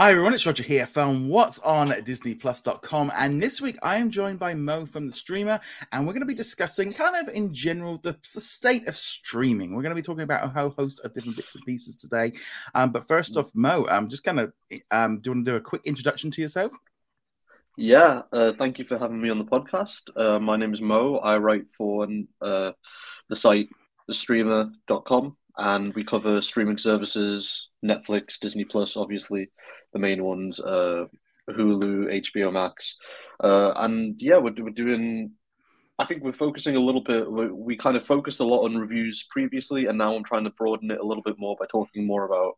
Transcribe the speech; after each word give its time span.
Hi 0.00 0.12
everyone, 0.12 0.32
it's 0.32 0.46
Roger 0.46 0.62
here 0.62 0.86
from 0.86 1.28
What's 1.28 1.58
on 1.58 1.88
DisneyPlus.com, 1.88 3.10
and 3.16 3.42
this 3.42 3.60
week 3.60 3.76
I 3.82 3.96
am 3.96 4.12
joined 4.12 4.38
by 4.38 4.54
Mo 4.54 4.86
from 4.86 5.08
the 5.08 5.12
streamer, 5.12 5.58
and 5.90 6.06
we're 6.06 6.12
going 6.12 6.20
to 6.20 6.26
be 6.26 6.34
discussing 6.34 6.92
kind 6.92 7.16
of 7.16 7.34
in 7.34 7.52
general 7.52 7.98
the, 7.98 8.16
state 8.22 8.86
of 8.86 8.96
streaming. 8.96 9.74
We're 9.74 9.82
going 9.82 9.90
to 9.90 10.00
be 10.00 10.06
talking 10.06 10.22
about 10.22 10.44
a 10.44 10.50
whole 10.50 10.70
host 10.70 11.00
of 11.00 11.14
different 11.14 11.34
bits 11.34 11.56
and 11.56 11.64
pieces 11.64 11.96
today. 11.96 12.34
Um, 12.76 12.92
but 12.92 13.08
first 13.08 13.36
off, 13.36 13.50
Mo, 13.56 13.86
um, 13.88 14.08
just 14.08 14.22
kind 14.22 14.38
of 14.38 14.52
um, 14.92 15.18
do 15.18 15.30
you 15.30 15.34
want 15.34 15.46
to 15.46 15.50
do 15.50 15.56
a 15.56 15.60
quick 15.60 15.82
introduction 15.84 16.30
to 16.30 16.42
yourself? 16.42 16.70
Yeah, 17.76 18.22
uh, 18.32 18.52
thank 18.52 18.78
you 18.78 18.84
for 18.84 19.00
having 19.00 19.20
me 19.20 19.30
on 19.30 19.38
the 19.38 19.44
podcast. 19.46 20.16
Uh, 20.16 20.38
my 20.38 20.56
name 20.56 20.74
is 20.74 20.80
Mo. 20.80 21.16
I 21.16 21.38
write 21.38 21.64
for 21.76 22.06
uh, 22.40 22.70
the 23.28 23.34
site 23.34 23.68
thestreamer.com 24.08 25.37
and 25.58 25.92
we 25.94 26.04
cover 26.04 26.40
streaming 26.40 26.78
services, 26.78 27.68
Netflix, 27.84 28.38
Disney 28.38 28.64
Plus, 28.64 28.96
obviously 28.96 29.50
the 29.92 29.98
main 29.98 30.24
ones, 30.24 30.60
uh, 30.60 31.06
Hulu, 31.50 32.12
HBO 32.30 32.52
Max, 32.52 32.96
uh, 33.42 33.72
and 33.76 34.14
yeah, 34.18 34.36
we're, 34.36 34.54
we're 34.58 34.70
doing. 34.70 35.32
I 35.98 36.04
think 36.04 36.22
we're 36.22 36.32
focusing 36.32 36.76
a 36.76 36.80
little 36.80 37.00
bit. 37.00 37.30
We, 37.30 37.50
we 37.50 37.76
kind 37.76 37.96
of 37.96 38.06
focused 38.06 38.38
a 38.38 38.44
lot 38.44 38.64
on 38.64 38.76
reviews 38.76 39.26
previously, 39.30 39.86
and 39.86 39.98
now 39.98 40.14
I'm 40.14 40.24
trying 40.24 40.44
to 40.44 40.50
broaden 40.50 40.90
it 40.92 41.00
a 41.00 41.04
little 41.04 41.24
bit 41.24 41.36
more 41.38 41.56
by 41.58 41.66
talking 41.68 42.06
more 42.06 42.24
about 42.24 42.56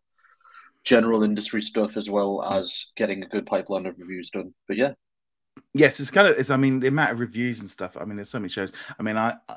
general 0.84 1.22
industry 1.22 1.62
stuff 1.62 1.96
as 1.96 2.10
well 2.10 2.42
as 2.42 2.86
getting 2.96 3.22
a 3.22 3.28
good 3.28 3.46
pipeline 3.46 3.86
of 3.86 3.98
reviews 3.98 4.30
done. 4.30 4.52
But 4.68 4.76
yeah, 4.76 4.92
yes, 5.72 6.00
it's 6.00 6.10
kind 6.10 6.28
of. 6.28 6.36
It's. 6.36 6.50
I 6.50 6.56
mean, 6.56 6.80
the 6.80 6.88
amount 6.88 7.12
of 7.12 7.20
reviews 7.20 7.60
and 7.60 7.68
stuff. 7.70 7.96
I 7.98 8.04
mean, 8.04 8.16
there's 8.16 8.30
so 8.30 8.40
many 8.40 8.50
shows. 8.50 8.72
I 8.98 9.02
mean, 9.02 9.16
I. 9.16 9.36
I 9.48 9.56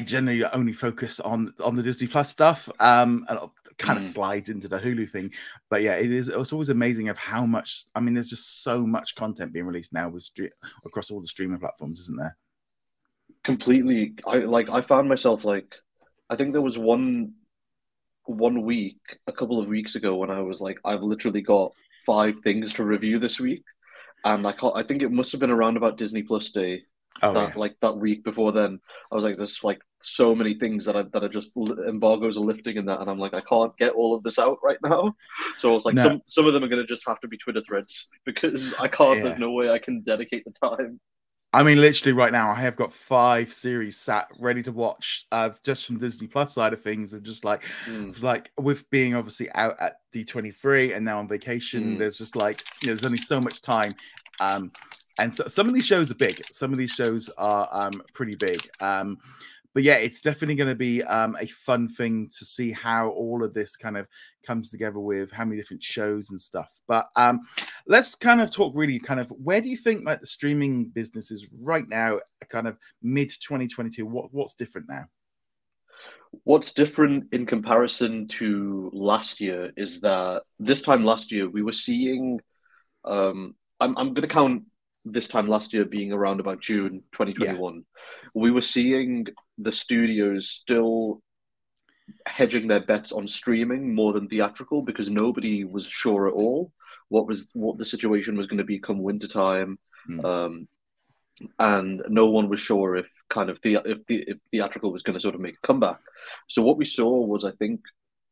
generally 0.00 0.44
only 0.44 0.72
focus 0.72 1.20
on 1.20 1.54
on 1.62 1.76
the 1.76 1.82
Disney 1.82 2.06
Plus 2.06 2.30
stuff. 2.30 2.68
Um, 2.78 3.26
and 3.28 3.38
kind 3.80 3.98
of 3.98 4.04
mm. 4.04 4.08
slides 4.08 4.50
into 4.50 4.68
the 4.68 4.78
Hulu 4.78 5.10
thing, 5.10 5.32
but 5.68 5.82
yeah, 5.82 5.94
it 5.94 6.12
is. 6.12 6.28
It's 6.28 6.52
always 6.52 6.68
amazing 6.68 7.08
of 7.08 7.16
how 7.16 7.46
much. 7.46 7.84
I 7.94 8.00
mean, 8.00 8.14
there's 8.14 8.30
just 8.30 8.62
so 8.62 8.86
much 8.86 9.14
content 9.14 9.52
being 9.52 9.66
released 9.66 9.92
now 9.92 10.08
with 10.08 10.22
stre- 10.22 10.50
across 10.84 11.10
all 11.10 11.20
the 11.20 11.26
streaming 11.26 11.58
platforms, 11.58 12.00
isn't 12.00 12.18
there? 12.18 12.36
Completely. 13.42 14.14
I 14.26 14.38
like. 14.38 14.70
I 14.70 14.82
found 14.82 15.08
myself 15.08 15.44
like. 15.44 15.76
I 16.28 16.36
think 16.36 16.52
there 16.52 16.62
was 16.62 16.78
one 16.78 17.32
one 18.24 18.62
week 18.62 19.00
a 19.26 19.32
couple 19.32 19.58
of 19.58 19.66
weeks 19.66 19.96
ago 19.96 20.14
when 20.16 20.30
I 20.30 20.40
was 20.40 20.60
like, 20.60 20.78
I've 20.84 21.02
literally 21.02 21.40
got 21.40 21.72
five 22.06 22.36
things 22.44 22.72
to 22.74 22.84
review 22.84 23.18
this 23.18 23.40
week, 23.40 23.64
and 24.24 24.46
I 24.46 24.52
can't, 24.52 24.76
I 24.76 24.82
think 24.82 25.02
it 25.02 25.10
must 25.10 25.32
have 25.32 25.40
been 25.40 25.50
around 25.50 25.76
about 25.76 25.96
Disney 25.96 26.22
Plus 26.22 26.50
Day 26.50 26.84
Oh, 27.22 27.34
that 27.34 27.50
yeah. 27.50 27.60
like 27.60 27.76
that 27.80 27.98
week 27.98 28.24
before 28.24 28.52
then, 28.52 28.80
I 29.10 29.14
was 29.14 29.24
like, 29.24 29.36
there's 29.36 29.62
like 29.62 29.80
so 30.00 30.34
many 30.34 30.54
things 30.54 30.84
that 30.84 30.96
I 30.96 31.02
that 31.02 31.24
are 31.24 31.28
just 31.28 31.50
embargoes 31.86 32.36
are 32.36 32.40
lifting 32.40 32.76
in 32.76 32.86
that, 32.86 33.00
and 33.00 33.10
I'm 33.10 33.18
like, 33.18 33.34
I 33.34 33.40
can't 33.40 33.76
get 33.76 33.92
all 33.92 34.14
of 34.14 34.22
this 34.22 34.38
out 34.38 34.58
right 34.62 34.78
now. 34.84 35.14
So 35.58 35.70
I 35.70 35.74
was 35.74 35.84
like, 35.84 35.96
no. 35.96 36.04
some 36.04 36.22
some 36.26 36.46
of 36.46 36.54
them 36.54 36.64
are 36.64 36.68
gonna 36.68 36.86
just 36.86 37.06
have 37.06 37.20
to 37.20 37.28
be 37.28 37.36
Twitter 37.36 37.60
threads 37.60 38.08
because 38.24 38.74
I 38.80 38.88
can't. 38.88 39.18
Yeah. 39.18 39.24
There's 39.24 39.38
no 39.38 39.52
way 39.52 39.70
I 39.70 39.78
can 39.78 40.02
dedicate 40.02 40.44
the 40.44 40.68
time. 40.68 41.00
I 41.52 41.64
mean, 41.64 41.80
literally 41.80 42.12
right 42.12 42.30
now, 42.30 42.50
I 42.50 42.60
have 42.60 42.76
got 42.76 42.92
five 42.92 43.52
series 43.52 43.96
sat 43.96 44.28
ready 44.38 44.62
to 44.62 44.70
watch, 44.70 45.26
uh, 45.32 45.50
just 45.64 45.84
from 45.84 45.98
Disney 45.98 46.28
Plus 46.28 46.54
side 46.54 46.72
of 46.72 46.80
things. 46.80 47.12
Of 47.12 47.24
just 47.24 47.44
like, 47.44 47.64
mm. 47.86 48.20
like 48.22 48.52
with 48.56 48.88
being 48.90 49.16
obviously 49.16 49.50
out 49.56 49.74
at 49.80 49.96
D23 50.14 50.94
and 50.94 51.04
now 51.04 51.18
on 51.18 51.26
vacation, 51.26 51.96
mm. 51.96 51.98
there's 51.98 52.18
just 52.18 52.36
like, 52.36 52.62
you 52.82 52.88
know, 52.88 52.94
there's 52.94 53.06
only 53.06 53.18
so 53.18 53.40
much 53.40 53.62
time. 53.62 53.92
Um, 54.38 54.70
and 55.20 55.34
so, 55.34 55.46
some 55.46 55.68
of 55.68 55.74
these 55.74 55.86
shows 55.86 56.10
are 56.10 56.14
big. 56.16 56.42
Some 56.50 56.72
of 56.72 56.78
these 56.78 56.90
shows 56.92 57.28
are 57.36 57.68
um, 57.70 58.02
pretty 58.14 58.34
big. 58.34 58.68
Um, 58.80 59.18
but 59.72 59.82
yeah, 59.84 59.96
it's 59.96 60.20
definitely 60.20 60.56
going 60.56 60.68
to 60.70 60.74
be 60.74 61.02
um, 61.04 61.36
a 61.38 61.46
fun 61.46 61.88
thing 61.88 62.28
to 62.38 62.44
see 62.44 62.72
how 62.72 63.10
all 63.10 63.44
of 63.44 63.54
this 63.54 63.76
kind 63.76 63.96
of 63.96 64.08
comes 64.44 64.70
together 64.70 64.98
with 64.98 65.30
how 65.30 65.44
many 65.44 65.60
different 65.60 65.82
shows 65.82 66.30
and 66.30 66.40
stuff. 66.40 66.80
But 66.88 67.08
um, 67.14 67.40
let's 67.86 68.14
kind 68.14 68.40
of 68.40 68.50
talk 68.50 68.72
really 68.74 68.98
kind 68.98 69.20
of 69.20 69.30
where 69.30 69.60
do 69.60 69.68
you 69.68 69.76
think 69.76 70.04
like 70.04 70.20
the 70.20 70.26
streaming 70.26 70.86
business 70.86 71.30
is 71.30 71.46
right 71.60 71.88
now, 71.88 72.18
kind 72.48 72.66
of 72.66 72.78
mid 73.02 73.28
2022? 73.28 74.04
What 74.04 74.32
what's 74.32 74.54
different 74.54 74.88
now? 74.88 75.04
What's 76.44 76.72
different 76.72 77.32
in 77.32 77.46
comparison 77.46 78.26
to 78.28 78.90
last 78.92 79.40
year 79.40 79.72
is 79.76 80.00
that 80.00 80.42
this 80.58 80.82
time 80.82 81.04
last 81.04 81.30
year 81.30 81.48
we 81.48 81.62
were 81.62 81.72
seeing. 81.72 82.40
Um, 83.04 83.54
I'm 83.78 83.96
I'm 83.96 84.14
going 84.14 84.28
to 84.28 84.34
count 84.34 84.64
this 85.04 85.28
time 85.28 85.48
last 85.48 85.72
year 85.72 85.84
being 85.84 86.12
around 86.12 86.40
about 86.40 86.60
June 86.60 87.02
2021, 87.12 87.74
yeah. 87.74 87.80
we 88.34 88.50
were 88.50 88.60
seeing 88.60 89.26
the 89.58 89.72
studios 89.72 90.48
still 90.48 91.22
hedging 92.26 92.66
their 92.66 92.80
bets 92.80 93.12
on 93.12 93.26
streaming 93.28 93.94
more 93.94 94.12
than 94.12 94.28
theatrical 94.28 94.82
because 94.82 95.08
nobody 95.08 95.64
was 95.64 95.86
sure 95.86 96.26
at 96.26 96.34
all 96.34 96.72
what 97.08 97.26
was 97.26 97.50
what 97.54 97.78
the 97.78 97.84
situation 97.84 98.36
was 98.36 98.46
going 98.46 98.58
to 98.58 98.64
be 98.64 98.78
come 98.78 99.02
wintertime. 99.02 99.78
Mm. 100.08 100.24
Um, 100.24 100.68
and 101.58 102.02
no 102.08 102.26
one 102.26 102.48
was 102.48 102.60
sure 102.60 102.96
if 102.96 103.10
kind 103.28 103.48
of 103.48 103.58
the, 103.62 103.80
if, 103.84 103.98
the, 104.06 104.24
if 104.28 104.38
theatrical 104.50 104.92
was 104.92 105.02
going 105.02 105.14
to 105.14 105.20
sort 105.20 105.34
of 105.34 105.40
make 105.40 105.54
a 105.54 105.66
comeback. 105.66 105.98
So 106.48 106.62
what 106.62 106.76
we 106.76 106.84
saw 106.84 107.24
was, 107.24 107.44
I 107.44 107.52
think, 107.52 107.80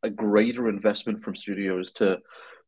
a 0.03 0.11
greater 0.11 0.69
investment 0.69 1.23
from 1.23 1.35
studios 1.35 1.91
to 1.93 2.19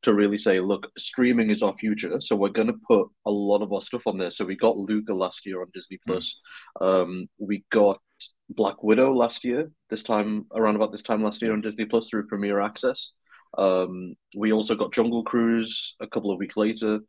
to 0.03 0.15
really 0.15 0.39
say, 0.39 0.61
look, 0.61 0.91
streaming 0.97 1.51
is 1.51 1.63
our 1.63 1.77
future, 1.77 2.21
so 2.21 2.35
we're 2.37 2.49
going 2.49 2.69
to 2.69 2.81
put 2.87 3.09
a 3.27 3.31
lot 3.31 3.63
of 3.63 3.73
our 3.73 3.83
stuff 3.83 4.07
on 4.07 4.19
there. 4.19 4.31
So 4.31 4.45
we 4.45 4.57
got 4.57 4.77
Luca 4.77 5.13
last 5.13 5.45
year 5.45 5.61
on 5.61 5.69
Disney 5.75 5.99
hmm. 6.05 6.13
Plus. 6.13 6.41
Mm. 6.81 7.03
Um, 7.03 7.29
we 7.39 7.65
got 7.71 8.01
Black 8.49 8.83
Widow 8.83 9.15
last 9.15 9.45
year. 9.45 9.71
This 9.91 10.03
time 10.03 10.47
around 10.55 10.77
about 10.77 10.93
this 10.93 11.03
time 11.03 11.23
last 11.23 11.43
year 11.43 11.53
on 11.53 11.61
Disney 11.61 11.87
Plus 11.87 12.09
through 12.09 12.27
Premier 12.27 12.61
Access. 12.61 13.11
Um, 13.59 14.15
we 14.37 14.53
also 14.53 14.75
got 14.75 14.93
Jungle 14.93 15.25
Cruise 15.25 15.97
a 16.01 16.07
couple 16.07 16.31
of 16.31 16.39
weeks 16.39 16.57
later 16.57 17.01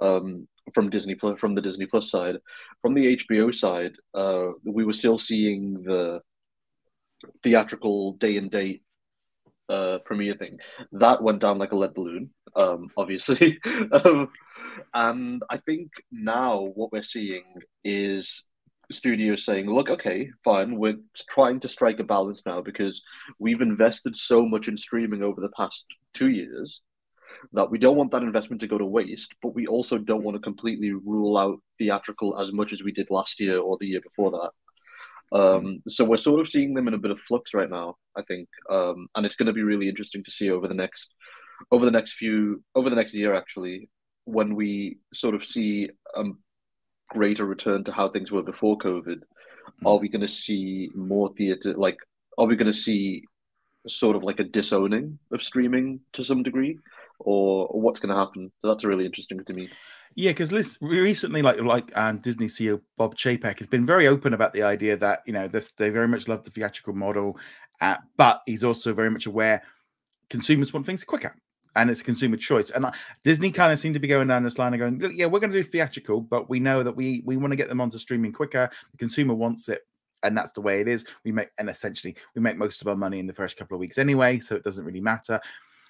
um, 0.00 0.48
from 0.74 0.88
Disney 0.88 1.14
Plus 1.14 1.38
from 1.38 1.54
the 1.54 1.62
Disney 1.62 1.86
Plus 1.86 2.10
side. 2.10 2.36
From 2.82 2.94
the 2.94 3.16
HBO 3.16 3.54
side, 3.54 3.96
uh, 4.14 4.48
we 4.64 4.84
were 4.84 4.92
still 4.92 5.18
seeing 5.18 5.82
the 5.82 6.22
theatrical 7.42 8.14
day 8.14 8.36
and 8.38 8.50
date 8.50 8.82
uh, 9.68 9.98
premiere 10.04 10.34
thing. 10.34 10.58
That 10.92 11.22
went 11.22 11.40
down 11.40 11.58
like 11.58 11.72
a 11.72 11.76
lead 11.76 11.94
balloon, 11.94 12.30
um, 12.56 12.88
obviously. 12.96 13.58
um, 14.04 14.30
and 14.94 15.42
I 15.50 15.56
think 15.58 15.90
now 16.10 16.70
what 16.74 16.92
we're 16.92 17.02
seeing 17.02 17.44
is 17.84 18.44
studios 18.92 19.44
saying, 19.44 19.70
look, 19.70 19.90
okay, 19.90 20.30
fine, 20.44 20.76
we're 20.76 20.98
trying 21.28 21.60
to 21.60 21.68
strike 21.68 22.00
a 22.00 22.04
balance 22.04 22.42
now 22.44 22.60
because 22.60 23.02
we've 23.38 23.60
invested 23.60 24.16
so 24.16 24.44
much 24.44 24.68
in 24.68 24.76
streaming 24.76 25.22
over 25.22 25.40
the 25.40 25.50
past 25.56 25.86
two 26.12 26.30
years 26.30 26.80
that 27.52 27.70
we 27.70 27.78
don't 27.78 27.96
want 27.96 28.10
that 28.10 28.22
investment 28.22 28.60
to 28.60 28.66
go 28.66 28.78
to 28.78 28.84
waste, 28.84 29.34
but 29.42 29.54
we 29.54 29.66
also 29.66 29.98
don't 29.98 30.24
want 30.24 30.34
to 30.34 30.40
completely 30.40 30.92
rule 30.92 31.36
out 31.36 31.60
theatrical 31.78 32.38
as 32.38 32.52
much 32.52 32.72
as 32.72 32.82
we 32.82 32.92
did 32.92 33.10
last 33.10 33.40
year 33.40 33.58
or 33.58 33.76
the 33.78 33.86
year 33.86 34.00
before 34.00 34.30
that. 34.32 34.50
Um, 35.32 35.80
so 35.88 36.04
we're 36.04 36.16
sort 36.16 36.40
of 36.40 36.48
seeing 36.48 36.74
them 36.74 36.88
in 36.88 36.94
a 36.94 36.98
bit 36.98 37.12
of 37.12 37.20
flux 37.20 37.54
right 37.54 37.70
now, 37.70 37.94
I 38.16 38.22
think, 38.22 38.48
um, 38.68 39.06
and 39.14 39.24
it's 39.24 39.36
going 39.36 39.46
to 39.46 39.52
be 39.52 39.62
really 39.62 39.88
interesting 39.88 40.24
to 40.24 40.30
see 40.30 40.50
over 40.50 40.66
the 40.66 40.74
next 40.74 41.14
over 41.70 41.84
the 41.84 41.90
next 41.90 42.12
few 42.12 42.62
over 42.74 42.90
the 42.90 42.96
next 42.96 43.14
year 43.14 43.34
actually 43.34 43.88
when 44.24 44.54
we 44.54 44.98
sort 45.12 45.34
of 45.34 45.44
see 45.44 45.88
a 46.14 46.24
greater 47.10 47.44
return 47.44 47.84
to 47.84 47.92
how 47.92 48.08
things 48.08 48.30
were 48.30 48.42
before 48.42 48.78
COVID. 48.78 49.18
Mm-hmm. 49.18 49.86
Are 49.86 49.98
we 49.98 50.08
going 50.08 50.20
to 50.22 50.28
see 50.28 50.90
more 50.94 51.28
theater? 51.36 51.74
Like, 51.74 51.98
are 52.38 52.46
we 52.46 52.56
going 52.56 52.72
to 52.72 52.78
see 52.78 53.24
sort 53.86 54.16
of 54.16 54.22
like 54.22 54.40
a 54.40 54.44
disowning 54.44 55.18
of 55.32 55.42
streaming 55.42 56.00
to 56.12 56.24
some 56.24 56.42
degree, 56.42 56.78
or, 57.18 57.66
or 57.66 57.80
what's 57.80 58.00
going 58.00 58.14
to 58.14 58.20
happen? 58.20 58.52
So 58.60 58.68
that's 58.68 58.84
really 58.84 59.06
interesting 59.06 59.44
to 59.44 59.52
me. 59.52 59.68
Yeah, 60.16 60.32
because 60.32 60.78
recently, 60.80 61.40
like 61.40 61.60
like 61.60 61.96
um, 61.96 62.18
Disney 62.18 62.46
CEO 62.46 62.80
Bob 62.98 63.16
Chapek 63.16 63.58
has 63.58 63.68
been 63.68 63.86
very 63.86 64.08
open 64.08 64.34
about 64.34 64.52
the 64.52 64.64
idea 64.64 64.96
that 64.96 65.20
you 65.24 65.32
know 65.32 65.46
this, 65.46 65.72
they 65.76 65.90
very 65.90 66.08
much 66.08 66.26
love 66.26 66.42
the 66.42 66.50
theatrical 66.50 66.94
model, 66.94 67.38
uh, 67.80 67.96
but 68.16 68.42
he's 68.44 68.64
also 68.64 68.92
very 68.92 69.10
much 69.10 69.26
aware 69.26 69.62
consumers 70.28 70.72
want 70.72 70.84
things 70.84 71.04
quicker, 71.04 71.36
and 71.76 71.90
it's 71.90 72.00
a 72.00 72.04
consumer 72.04 72.36
choice. 72.36 72.70
And 72.70 72.86
uh, 72.86 72.92
Disney 73.22 73.50
kind 73.50 73.72
of 73.72 73.78
seem 73.78 73.92
to 73.94 74.00
be 74.00 74.08
going 74.08 74.28
down 74.28 74.42
this 74.42 74.58
line 74.58 74.74
and 74.74 75.00
going, 75.00 75.16
yeah, 75.16 75.26
we're 75.26 75.40
going 75.40 75.52
to 75.52 75.58
do 75.58 75.64
theatrical, 75.64 76.20
but 76.20 76.48
we 76.50 76.60
know 76.60 76.82
that 76.82 76.96
we 76.96 77.22
we 77.24 77.36
want 77.36 77.52
to 77.52 77.56
get 77.56 77.68
them 77.68 77.80
onto 77.80 77.98
streaming 77.98 78.32
quicker. 78.32 78.68
The 78.92 78.98
consumer 78.98 79.34
wants 79.34 79.68
it, 79.68 79.86
and 80.22 80.36
that's 80.36 80.52
the 80.52 80.60
way 80.60 80.80
it 80.80 80.88
is. 80.88 81.04
We 81.24 81.32
make 81.32 81.50
and 81.58 81.68
essentially 81.68 82.16
we 82.34 82.42
make 82.42 82.56
most 82.56 82.82
of 82.82 82.88
our 82.88 82.96
money 82.96 83.18
in 83.18 83.26
the 83.26 83.34
first 83.34 83.56
couple 83.56 83.76
of 83.76 83.80
weeks 83.80 83.98
anyway, 83.98 84.38
so 84.40 84.56
it 84.56 84.64
doesn't 84.64 84.84
really 84.84 85.00
matter. 85.00 85.40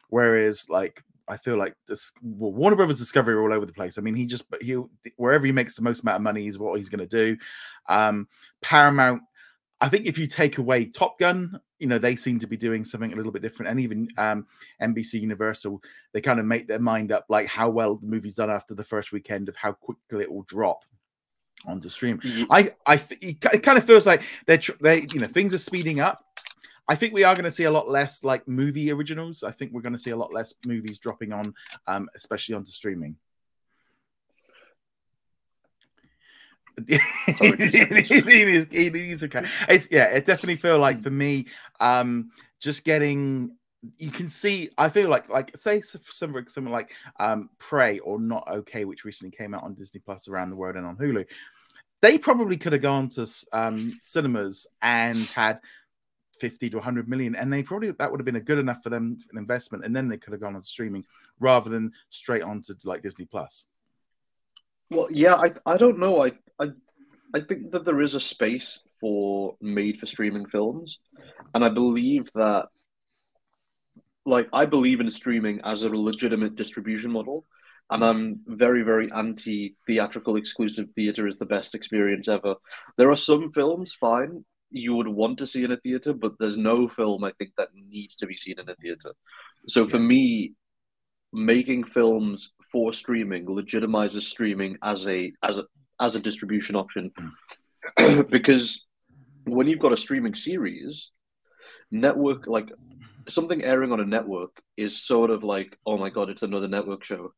Whereas 0.08 0.68
like 0.68 1.02
I 1.28 1.36
feel 1.36 1.56
like 1.56 1.74
this 1.86 2.12
well, 2.22 2.52
Warner 2.52 2.76
Brothers 2.76 2.98
Discovery 2.98 3.34
are 3.34 3.42
all 3.42 3.52
over 3.52 3.64
the 3.64 3.72
place. 3.72 3.96
I 3.96 4.02
mean, 4.02 4.14
he 4.14 4.26
just 4.26 4.44
he 4.60 4.76
wherever 5.16 5.46
he 5.46 5.52
makes 5.52 5.76
the 5.76 5.82
most 5.82 6.02
amount 6.02 6.16
of 6.16 6.22
money 6.22 6.48
is 6.48 6.58
what 6.58 6.76
he's 6.76 6.88
going 6.88 7.06
to 7.06 7.06
do. 7.06 7.36
Um, 7.88 8.28
Paramount, 8.62 9.22
I 9.80 9.88
think 9.88 10.06
if 10.06 10.18
you 10.18 10.26
take 10.26 10.58
away 10.58 10.84
Top 10.86 11.18
Gun, 11.18 11.58
you 11.78 11.86
know 11.86 11.98
they 11.98 12.16
seem 12.16 12.38
to 12.40 12.46
be 12.46 12.56
doing 12.56 12.84
something 12.84 13.12
a 13.12 13.16
little 13.16 13.32
bit 13.32 13.42
different, 13.42 13.70
and 13.70 13.80
even 13.80 14.08
um, 14.18 14.46
NBC 14.82 15.20
Universal, 15.20 15.82
they 16.12 16.20
kind 16.20 16.40
of 16.40 16.46
make 16.46 16.68
their 16.68 16.78
mind 16.78 17.12
up 17.12 17.24
like 17.28 17.46
how 17.46 17.70
well 17.70 17.96
the 17.96 18.06
movie's 18.06 18.34
done 18.34 18.50
after 18.50 18.74
the 18.74 18.84
first 18.84 19.12
weekend 19.12 19.48
of 19.48 19.56
how 19.56 19.72
quickly 19.72 20.22
it 20.22 20.32
will 20.32 20.42
drop 20.42 20.84
onto 21.66 21.88
stream. 21.88 22.20
I 22.50 22.74
I 22.86 23.00
it 23.20 23.62
kind 23.62 23.78
of 23.78 23.84
feels 23.84 24.06
like 24.06 24.22
they're 24.46 24.60
they 24.80 25.06
you 25.12 25.20
know 25.20 25.26
things 25.26 25.54
are 25.54 25.58
speeding 25.58 26.00
up 26.00 26.24
I 26.90 26.96
think 26.96 27.14
we 27.14 27.22
are 27.22 27.36
going 27.36 27.44
to 27.44 27.52
see 27.52 27.64
a 27.64 27.70
lot 27.70 27.88
less 27.88 28.24
like 28.24 28.48
movie 28.48 28.90
originals. 28.90 29.44
I 29.44 29.52
think 29.52 29.72
we're 29.72 29.80
going 29.80 29.92
to 29.92 29.98
see 29.98 30.10
a 30.10 30.16
lot 30.16 30.32
less 30.32 30.52
movies 30.66 30.98
dropping 30.98 31.32
on, 31.32 31.54
um, 31.86 32.08
especially 32.16 32.56
onto 32.56 32.72
streaming. 32.72 33.14
it 38.72 38.94
is 38.96 39.24
okay. 39.24 39.44
It's 39.68 39.88
yeah, 39.90 40.04
it 40.04 40.26
definitely 40.26 40.56
feel 40.56 40.78
like 40.78 41.02
for 41.02 41.10
me, 41.10 41.46
um, 41.80 42.30
just 42.60 42.84
getting 42.84 43.56
you 43.96 44.10
can 44.10 44.28
see 44.28 44.68
i 44.76 44.88
feel 44.88 45.08
like 45.08 45.28
like 45.28 45.56
say 45.56 45.80
something 45.80 46.46
something 46.48 46.72
like 46.72 46.92
um 47.18 47.48
prey 47.58 47.98
or 48.00 48.20
not 48.20 48.46
okay 48.48 48.84
which 48.84 49.04
recently 49.04 49.34
came 49.34 49.54
out 49.54 49.62
on 49.62 49.74
disney 49.74 50.00
plus 50.04 50.28
around 50.28 50.50
the 50.50 50.56
world 50.56 50.76
and 50.76 50.86
on 50.86 50.96
hulu. 50.96 51.24
They 52.02 52.16
probably 52.16 52.56
could 52.56 52.72
have 52.72 52.82
gone 52.82 53.08
to 53.10 53.26
um 53.52 53.98
cinemas 54.02 54.66
and 54.82 55.18
had 55.18 55.60
50 56.40 56.70
to 56.70 56.76
100 56.78 57.08
million 57.08 57.36
and 57.36 57.52
they 57.52 57.62
probably 57.62 57.90
that 57.90 58.10
would 58.10 58.20
have 58.20 58.24
been 58.24 58.36
a 58.36 58.40
good 58.40 58.58
enough 58.58 58.82
for 58.82 58.88
them 58.88 59.18
an 59.32 59.38
investment 59.38 59.84
and 59.84 59.94
then 59.94 60.08
they 60.08 60.16
could 60.16 60.32
have 60.32 60.40
gone 60.40 60.56
on 60.56 60.62
streaming 60.62 61.04
rather 61.38 61.68
than 61.68 61.92
straight 62.08 62.42
on 62.42 62.62
to 62.62 62.76
like 62.84 63.02
disney 63.02 63.26
plus 63.26 63.66
well 64.90 65.08
yeah 65.10 65.34
i 65.34 65.52
i 65.66 65.76
don't 65.76 65.98
know 65.98 66.22
i 66.22 66.32
i 66.58 66.68
i 67.34 67.40
think 67.40 67.70
that 67.70 67.84
there 67.84 68.00
is 68.00 68.14
a 68.14 68.20
space 68.20 68.80
for 69.00 69.56
made 69.60 69.98
for 69.98 70.06
streaming 70.06 70.46
films 70.46 70.98
and 71.54 71.64
i 71.64 71.68
believe 71.68 72.30
that 72.34 72.66
like 74.26 74.48
I 74.52 74.66
believe 74.66 75.00
in 75.00 75.10
streaming 75.10 75.60
as 75.64 75.82
a 75.82 75.88
legitimate 75.88 76.56
distribution 76.56 77.10
model, 77.10 77.46
and 77.90 78.04
I'm 78.04 78.40
very 78.46 78.82
very 78.82 79.10
anti 79.12 79.76
theatrical 79.86 80.36
exclusive 80.36 80.88
theater 80.94 81.26
is 81.26 81.38
the 81.38 81.46
best 81.46 81.74
experience 81.74 82.28
ever. 82.28 82.54
There 82.96 83.10
are 83.10 83.16
some 83.16 83.50
films 83.50 83.92
fine 83.92 84.44
you 84.72 84.94
would 84.94 85.08
want 85.08 85.36
to 85.38 85.46
see 85.48 85.64
in 85.64 85.72
a 85.72 85.76
theater, 85.78 86.12
but 86.12 86.34
there's 86.38 86.56
no 86.56 86.88
film 86.88 87.24
I 87.24 87.32
think 87.32 87.50
that 87.56 87.70
needs 87.74 88.14
to 88.16 88.26
be 88.26 88.36
seen 88.36 88.60
in 88.60 88.68
a 88.68 88.76
theater. 88.76 89.12
So 89.66 89.84
for 89.84 89.98
me, 89.98 90.54
making 91.32 91.84
films 91.84 92.50
for 92.72 92.92
streaming 92.92 93.46
legitimizes 93.46 94.22
streaming 94.22 94.76
as 94.82 95.06
a 95.06 95.32
as 95.42 95.58
a 95.58 95.64
as 96.00 96.16
a 96.16 96.20
distribution 96.20 96.74
option 96.74 97.10
because 98.30 98.86
when 99.44 99.66
you've 99.66 99.78
got 99.78 99.92
a 99.92 99.96
streaming 99.96 100.34
series 100.34 101.10
network 101.92 102.46
like 102.46 102.70
something 103.28 103.62
airing 103.62 103.92
on 103.92 104.00
a 104.00 104.04
network 104.04 104.60
is 104.76 105.02
sort 105.04 105.30
of 105.30 105.42
like, 105.42 105.76
oh 105.86 105.98
my 105.98 106.10
god, 106.10 106.30
it's 106.30 106.42
another 106.42 106.68
network 106.68 107.04
show. 107.04 107.32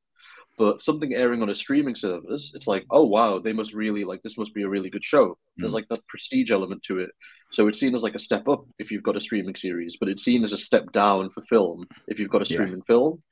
But 0.58 0.82
something 0.82 1.14
airing 1.14 1.40
on 1.40 1.48
a 1.48 1.54
streaming 1.54 1.94
service, 1.94 2.52
it's 2.54 2.66
like, 2.66 2.84
oh 2.90 3.04
wow, 3.04 3.38
they 3.38 3.54
must 3.54 3.72
really 3.72 4.04
like 4.04 4.22
this 4.22 4.36
must 4.36 4.52
be 4.52 4.62
a 4.62 4.68
really 4.68 4.90
good 4.90 5.04
show. 5.04 5.36
There's 5.56 5.72
mm. 5.72 5.74
like 5.74 5.88
that 5.88 6.06
prestige 6.08 6.50
element 6.50 6.82
to 6.84 6.98
it. 6.98 7.10
So 7.52 7.68
it's 7.68 7.80
seen 7.80 7.94
as 7.94 8.02
like 8.02 8.14
a 8.14 8.20
step 8.20 8.48
up 8.48 8.64
if 8.78 8.90
you've 8.90 9.02
got 9.02 9.16
a 9.16 9.20
streaming 9.20 9.54
series, 9.54 9.96
but 9.98 10.08
it's 10.08 10.24
seen 10.24 10.44
as 10.44 10.52
a 10.52 10.58
step 10.58 10.92
down 10.92 11.30
for 11.30 11.42
film 11.42 11.86
if 12.06 12.18
you've 12.18 12.30
got 12.30 12.42
a 12.42 12.46
streaming 12.46 12.82
yeah. 12.86 12.94
film. 12.94 13.22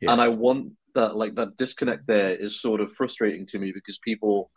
Yeah. 0.00 0.12
And 0.12 0.20
I 0.20 0.28
want 0.28 0.72
that 0.94 1.16
like 1.16 1.34
that 1.36 1.56
disconnect 1.56 2.06
there 2.06 2.34
is 2.34 2.60
sort 2.60 2.80
of 2.80 2.92
frustrating 2.92 3.46
to 3.46 3.58
me 3.58 3.72
because 3.72 3.98
people 3.98 4.50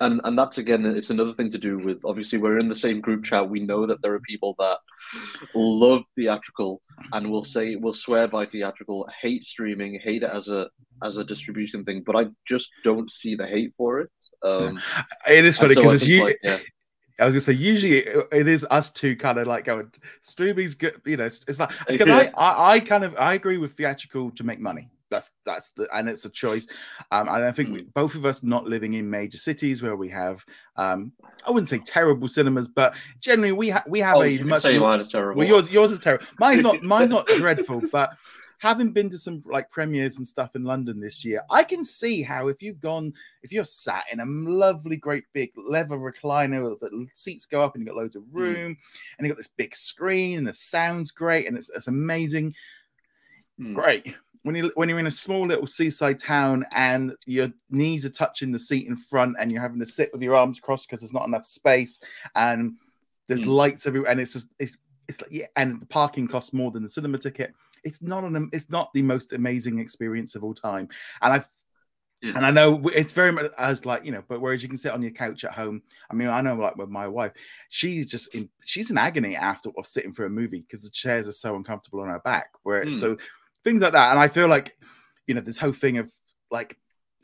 and 0.00 0.20
and 0.24 0.38
that's 0.38 0.58
again 0.58 0.84
it's 0.86 1.10
another 1.10 1.32
thing 1.34 1.50
to 1.50 1.58
do 1.58 1.78
with 1.78 1.98
obviously 2.04 2.38
we're 2.38 2.58
in 2.58 2.68
the 2.68 2.74
same 2.74 3.00
group 3.00 3.24
chat 3.24 3.48
we 3.48 3.60
know 3.60 3.86
that 3.86 4.00
there 4.02 4.14
are 4.14 4.20
people 4.20 4.54
that 4.58 4.78
love 5.54 6.02
theatrical 6.16 6.80
and 7.12 7.30
will 7.30 7.44
say 7.44 7.76
will 7.76 7.92
swear 7.92 8.28
by 8.28 8.46
theatrical 8.46 9.08
hate 9.20 9.44
streaming 9.44 9.98
hate 10.02 10.22
it 10.22 10.30
as 10.30 10.48
a 10.48 10.68
as 11.02 11.16
a 11.16 11.24
distribution 11.24 11.84
thing 11.84 12.02
but 12.04 12.16
i 12.16 12.26
just 12.46 12.70
don't 12.84 13.10
see 13.10 13.34
the 13.34 13.46
hate 13.46 13.72
for 13.76 14.00
it 14.00 14.10
um 14.44 14.78
it 15.28 15.44
is 15.44 15.58
funny 15.58 15.74
because 15.74 16.02
so 16.02 16.06
you 16.06 16.24
like, 16.24 16.38
yeah. 16.42 16.58
I 17.18 17.24
was 17.24 17.34
gonna 17.34 17.40
say 17.40 17.52
usually 17.52 17.98
it 17.98 18.48
is 18.48 18.66
us 18.70 18.90
two 18.90 19.16
kind 19.16 19.38
of 19.38 19.46
like 19.46 19.64
going 19.64 19.90
streaming's 20.22 20.74
good, 20.74 21.00
you 21.04 21.16
know. 21.16 21.24
It's 21.24 21.58
like 21.58 21.70
because 21.88 22.08
I, 22.08 22.30
I 22.36 22.72
I 22.74 22.80
kind 22.80 23.04
of 23.04 23.16
I 23.18 23.34
agree 23.34 23.58
with 23.58 23.72
theatrical 23.72 24.30
to 24.32 24.44
make 24.44 24.60
money 24.60 24.88
that's 25.10 25.30
that's 25.44 25.70
the 25.70 25.88
and 25.94 26.08
it's 26.08 26.24
a 26.24 26.30
choice. 26.30 26.66
Um, 27.10 27.28
and 27.28 27.44
I 27.44 27.52
think 27.52 27.70
we, 27.70 27.82
mm. 27.82 27.94
both 27.94 28.14
of 28.14 28.24
us 28.24 28.42
not 28.42 28.66
living 28.66 28.94
in 28.94 29.08
major 29.08 29.38
cities 29.38 29.82
where 29.82 29.96
we 29.96 30.08
have 30.10 30.44
um, 30.76 31.12
I 31.46 31.50
wouldn't 31.50 31.68
say 31.68 31.78
terrible 31.78 32.28
cinemas, 32.28 32.68
but 32.68 32.94
generally 33.20 33.52
we 33.52 33.68
have 33.68 33.84
we 33.86 34.00
have 34.00 34.16
oh, 34.16 34.22
a 34.22 34.38
much. 34.38 34.62
Say 34.62 34.78
mine 34.78 35.00
is 35.00 35.08
terrible. 35.08 35.38
Well, 35.38 35.48
yours 35.48 35.70
yours 35.70 35.92
is 35.92 36.00
terrible. 36.00 36.26
Mine's 36.38 36.62
not 36.62 36.82
mine's 36.82 37.10
not 37.10 37.26
dreadful, 37.36 37.82
but 37.90 38.16
having 38.58 38.92
been 38.92 39.10
to 39.10 39.18
some 39.18 39.42
like 39.46 39.70
premieres 39.70 40.18
and 40.18 40.26
stuff 40.26 40.56
in 40.56 40.64
London 40.64 41.00
this 41.00 41.24
year, 41.24 41.42
I 41.50 41.62
can 41.62 41.84
see 41.84 42.22
how 42.22 42.48
if 42.48 42.62
you've 42.62 42.80
gone, 42.80 43.12
if 43.42 43.52
you're 43.52 43.64
sat 43.64 44.04
in 44.12 44.20
a 44.20 44.26
lovely, 44.26 44.96
great 44.96 45.24
big 45.32 45.52
leather 45.56 45.96
recliner, 45.96 46.78
the 46.78 47.06
seats 47.14 47.46
go 47.46 47.62
up 47.62 47.74
and 47.74 47.82
you've 47.82 47.94
got 47.94 48.00
loads 48.00 48.16
of 48.16 48.22
mm. 48.22 48.28
room, 48.32 48.72
mm. 48.72 48.78
and 49.18 49.26
you've 49.26 49.34
got 49.34 49.38
this 49.38 49.48
big 49.48 49.74
screen 49.74 50.38
and 50.38 50.46
the 50.46 50.54
sound's 50.54 51.10
great 51.10 51.46
and 51.46 51.56
it's, 51.56 51.70
it's 51.70 51.88
amazing. 51.88 52.54
Mm. 53.60 53.74
Great 53.74 54.14
when 54.42 54.54
you 54.54 54.70
when 54.76 54.88
you're 54.88 54.98
in 54.98 55.06
a 55.06 55.10
small 55.10 55.46
little 55.46 55.66
seaside 55.66 56.18
town 56.18 56.64
and 56.74 57.14
your 57.26 57.48
knees 57.70 58.04
are 58.04 58.10
touching 58.10 58.52
the 58.52 58.58
seat 58.58 58.86
in 58.86 58.96
front 58.96 59.36
and 59.38 59.50
you're 59.50 59.60
having 59.60 59.78
to 59.78 59.86
sit 59.86 60.10
with 60.12 60.22
your 60.22 60.34
arms 60.34 60.60
crossed 60.60 60.88
because 60.88 61.00
there's 61.00 61.12
not 61.12 61.26
enough 61.26 61.44
space 61.44 62.00
and 62.34 62.74
there's 63.26 63.42
mm. 63.42 63.46
lights 63.46 63.86
everywhere 63.86 64.10
and 64.10 64.20
it's 64.20 64.32
just 64.32 64.48
it's 64.58 64.78
it's 65.08 65.20
like 65.20 65.32
yeah 65.32 65.46
and 65.56 65.80
the 65.80 65.86
parking 65.86 66.26
costs 66.26 66.52
more 66.52 66.70
than 66.70 66.82
the 66.82 66.88
cinema 66.88 67.18
ticket 67.18 67.54
it's 67.84 68.02
not 68.02 68.24
an 68.24 68.50
it's 68.52 68.70
not 68.70 68.92
the 68.94 69.02
most 69.02 69.32
amazing 69.32 69.78
experience 69.78 70.34
of 70.34 70.44
all 70.44 70.54
time 70.54 70.88
and 71.22 71.32
i 71.32 71.44
yeah. 72.20 72.32
And 72.34 72.44
I 72.44 72.50
know 72.50 72.80
it's 72.88 73.12
very 73.12 73.30
much 73.30 73.52
as 73.58 73.86
like 73.86 74.04
you 74.04 74.10
know, 74.10 74.24
but 74.26 74.40
whereas 74.40 74.60
you 74.60 74.68
can 74.68 74.76
sit 74.76 74.92
on 74.92 75.02
your 75.02 75.12
couch 75.12 75.44
at 75.44 75.52
home. 75.52 75.82
I 76.10 76.14
mean, 76.14 76.26
I 76.26 76.40
know 76.40 76.56
like 76.56 76.76
with 76.76 76.88
my 76.88 77.06
wife, 77.06 77.32
she's 77.68 78.06
just 78.06 78.34
in 78.34 78.48
she's 78.64 78.90
in 78.90 78.98
agony 78.98 79.36
after 79.36 79.70
of 79.76 79.86
sitting 79.86 80.12
for 80.12 80.24
a 80.24 80.30
movie 80.30 80.60
because 80.60 80.82
the 80.82 80.90
chairs 80.90 81.28
are 81.28 81.32
so 81.32 81.54
uncomfortable 81.54 82.00
on 82.00 82.08
her 82.08 82.18
back. 82.18 82.50
Where 82.64 82.84
mm. 82.84 82.92
so 82.92 83.16
things 83.62 83.82
like 83.82 83.92
that. 83.92 84.10
And 84.10 84.20
I 84.20 84.28
feel 84.28 84.48
like, 84.48 84.76
you 85.26 85.34
know, 85.34 85.40
this 85.40 85.58
whole 85.58 85.72
thing 85.72 85.98
of 85.98 86.10
like, 86.50 86.76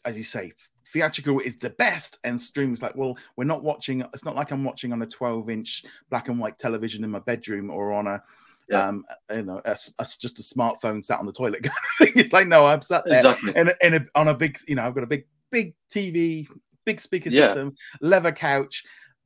as 0.05 0.17
you 0.17 0.23
say, 0.23 0.53
theatrical 0.93 1.41
is 1.41 1.57
the 1.57 1.71
best, 1.71 2.19
and 2.23 2.41
streams 2.41 2.83
like, 2.83 2.95
well, 2.95 3.19
we're 3.37 3.45
not 3.45 3.65
watching. 3.65 4.03
It's 4.12 4.25
not 4.25 4.37
like 4.37 4.53
I'm 4.53 4.65
watching 4.65 4.93
on 4.93 5.03
a 5.03 5.07
12 5.07 5.50
inch 5.50 5.85
black 6.09 6.29
and 6.29 6.39
white 6.39 6.59
television 6.59 7.03
in 7.03 7.11
my 7.11 7.21
bedroom 7.21 7.71
or 7.71 7.93
on 7.93 8.07
a 8.07 8.23
yeah. 8.69 8.88
um, 8.88 9.05
you 9.31 9.43
know, 9.43 9.61
a, 9.64 9.76
a, 9.99 10.05
just 10.05 10.38
a 10.38 10.43
smartphone 10.43 11.05
sat 11.05 11.19
on 11.19 11.26
the 11.26 11.32
toilet. 11.32 11.66
it's 12.00 12.32
like, 12.32 12.46
no, 12.46 12.64
I'm 12.64 12.82
sat 12.82 13.05
there 13.05 13.19
exactly. 13.19 13.52
in, 13.56 13.69
a, 13.69 13.72
in 13.82 13.94
a, 13.94 14.06
on 14.14 14.28
a 14.28 14.34
big, 14.34 14.58
you 14.66 14.75
know, 14.75 14.84
I've 14.84 14.94
got 14.94 15.05
a 15.05 15.08
big, 15.08 15.26
big 15.50 15.75
TV, 15.90 16.46
big 16.84 17.00
speaker 17.00 17.31
yeah. 17.31 17.46
system, 17.46 17.75
leather 18.00 18.32
couch. 18.32 18.84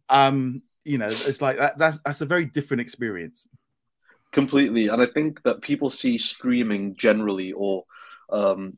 Um, 0.08 0.62
you 0.84 0.98
know, 0.98 1.06
it's 1.06 1.42
like 1.42 1.58
that, 1.58 1.78
that's, 1.78 1.98
that's 2.04 2.20
a 2.20 2.26
very 2.26 2.46
different 2.46 2.80
experience. 2.80 3.48
Completely, 4.32 4.88
and 4.88 5.00
I 5.00 5.06
think 5.06 5.42
that 5.44 5.62
people 5.62 5.88
see 5.90 6.18
streaming 6.18 6.96
generally, 6.96 7.52
or 7.52 7.84
um, 8.30 8.76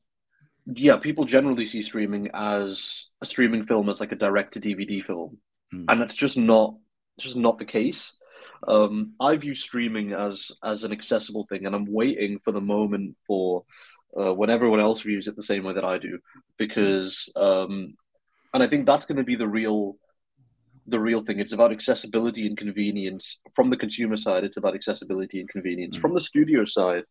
yeah, 0.66 0.96
people 0.96 1.24
generally 1.24 1.66
see 1.66 1.82
streaming 1.82 2.30
as 2.34 3.06
a 3.20 3.26
streaming 3.26 3.66
film 3.66 3.88
as 3.88 3.98
like 3.98 4.12
a 4.12 4.16
direct 4.16 4.54
to 4.54 4.60
DVD 4.60 5.04
film, 5.04 5.38
mm. 5.74 5.86
and 5.88 6.00
that's 6.00 6.14
just 6.14 6.36
not 6.36 6.76
just 7.18 7.36
not 7.36 7.58
the 7.58 7.64
case. 7.64 8.12
Um, 8.66 9.14
I 9.20 9.36
view 9.36 9.54
streaming 9.54 10.12
as 10.12 10.50
as 10.62 10.84
an 10.84 10.92
accessible 10.92 11.46
thing, 11.48 11.66
and 11.66 11.74
I'm 11.74 11.90
waiting 11.90 12.38
for 12.44 12.52
the 12.52 12.60
moment 12.60 13.16
for 13.26 13.64
uh, 14.18 14.34
when 14.34 14.50
everyone 14.50 14.80
else 14.80 15.02
views 15.02 15.28
it 15.28 15.36
the 15.36 15.42
same 15.42 15.64
way 15.64 15.74
that 15.74 15.84
I 15.84 15.98
do, 15.98 16.18
because 16.58 17.30
um, 17.36 17.94
and 18.52 18.62
I 18.62 18.66
think 18.66 18.86
that's 18.86 19.06
going 19.06 19.18
to 19.18 19.24
be 19.24 19.36
the 19.36 19.48
real 19.48 19.96
the 20.86 21.00
real 21.00 21.22
thing. 21.22 21.38
It's 21.40 21.52
about 21.52 21.72
accessibility 21.72 22.46
and 22.46 22.56
convenience. 22.56 23.38
From 23.54 23.70
the 23.70 23.76
consumer 23.76 24.16
side, 24.16 24.44
it's 24.44 24.56
about 24.56 24.74
accessibility 24.74 25.40
and 25.40 25.48
convenience. 25.48 25.96
Mm. 25.96 26.00
From 26.00 26.14
the 26.14 26.20
studio 26.20 26.64
side, 26.64 27.04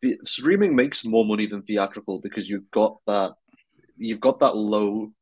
the 0.00 0.16
streaming 0.24 0.74
makes 0.74 1.04
more 1.04 1.24
money 1.24 1.46
than 1.46 1.62
theatrical 1.62 2.20
because 2.20 2.48
you've 2.48 2.70
got 2.70 2.96
that 3.06 3.32
you've 3.96 4.20
got 4.20 4.40
that 4.40 4.56
low 4.56 5.12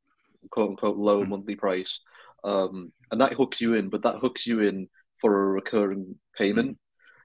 quote 0.50 0.70
unquote 0.70 0.96
low 0.96 1.24
mm. 1.24 1.28
monthly 1.28 1.56
price. 1.56 2.00
Um, 2.42 2.92
and 3.10 3.20
that 3.20 3.34
hooks 3.34 3.60
you 3.60 3.74
in, 3.74 3.90
but 3.90 4.02
that 4.04 4.16
hooks 4.16 4.46
you 4.46 4.60
in 4.60 4.88
for 5.20 5.34
a 5.34 5.52
recurring 5.52 6.16
payment. 6.36 6.72
Mm. 6.72 6.76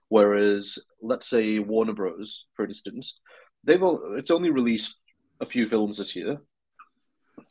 Whereas, 0.10 0.78
let's 1.02 1.30
say 1.30 1.60
Warner 1.60 1.94
Bros, 1.94 2.46
for 2.56 2.66
instance, 2.66 3.20
they've 3.64 3.82
it's 4.18 4.32
only 4.32 4.52
released 4.52 4.96
a 5.42 5.46
few 5.46 5.68
films 5.68 5.98
this 5.98 6.16
year, 6.16 6.38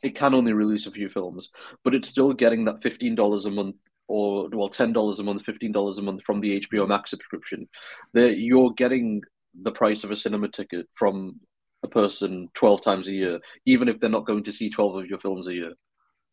it 0.01 0.15
can 0.15 0.33
only 0.33 0.53
release 0.53 0.85
a 0.85 0.91
few 0.91 1.09
films, 1.09 1.49
but 1.83 1.93
it's 1.93 2.07
still 2.07 2.33
getting 2.33 2.65
that 2.65 2.81
fifteen 2.81 3.15
dollars 3.15 3.45
a 3.45 3.51
month 3.51 3.75
or 4.07 4.49
well 4.51 4.69
ten 4.69 4.93
dollars 4.93 5.19
a 5.19 5.23
month, 5.23 5.43
fifteen 5.43 5.71
dollars 5.71 5.97
a 5.97 6.01
month 6.01 6.23
from 6.23 6.39
the 6.39 6.61
HBO 6.61 6.87
Max 6.87 7.09
subscription. 7.09 7.67
That 8.13 8.37
you're 8.37 8.71
getting 8.71 9.21
the 9.61 9.71
price 9.71 10.03
of 10.03 10.11
a 10.11 10.15
cinema 10.15 10.49
ticket 10.49 10.87
from 10.93 11.39
a 11.83 11.87
person 11.87 12.49
twelve 12.53 12.81
times 12.81 13.07
a 13.07 13.13
year, 13.13 13.39
even 13.65 13.87
if 13.87 13.99
they're 13.99 14.09
not 14.09 14.25
going 14.25 14.43
to 14.43 14.51
see 14.51 14.69
twelve 14.69 14.95
of 14.95 15.07
your 15.07 15.19
films 15.19 15.47
a 15.47 15.53
year. 15.53 15.73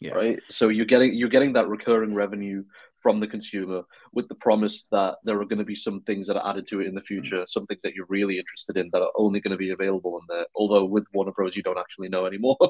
Yeah. 0.00 0.14
Right. 0.14 0.40
So 0.50 0.68
you're 0.68 0.86
getting 0.86 1.14
you're 1.14 1.28
getting 1.28 1.52
that 1.52 1.68
recurring 1.68 2.14
revenue 2.14 2.64
from 3.02 3.20
the 3.20 3.26
consumer 3.26 3.82
with 4.12 4.28
the 4.28 4.34
promise 4.36 4.84
that 4.92 5.16
there 5.24 5.40
are 5.40 5.44
going 5.44 5.58
to 5.58 5.64
be 5.64 5.74
some 5.74 6.00
things 6.02 6.26
that 6.26 6.36
are 6.36 6.48
added 6.48 6.66
to 6.68 6.80
it 6.80 6.86
in 6.86 6.94
the 6.94 7.00
future, 7.02 7.44
some 7.46 7.66
things 7.66 7.80
that 7.82 7.94
you're 7.94 8.06
really 8.08 8.38
interested 8.38 8.76
in 8.76 8.88
that 8.92 9.02
are 9.02 9.12
only 9.16 9.40
going 9.40 9.52
to 9.52 9.58
be 9.58 9.70
available 9.70 10.14
on 10.14 10.22
there. 10.28 10.46
Although 10.54 10.84
with 10.84 11.04
Warner 11.12 11.32
Bros, 11.32 11.56
you 11.56 11.62
don't 11.62 11.78
actually 11.78 12.08
know 12.08 12.26
anymore. 12.26 12.56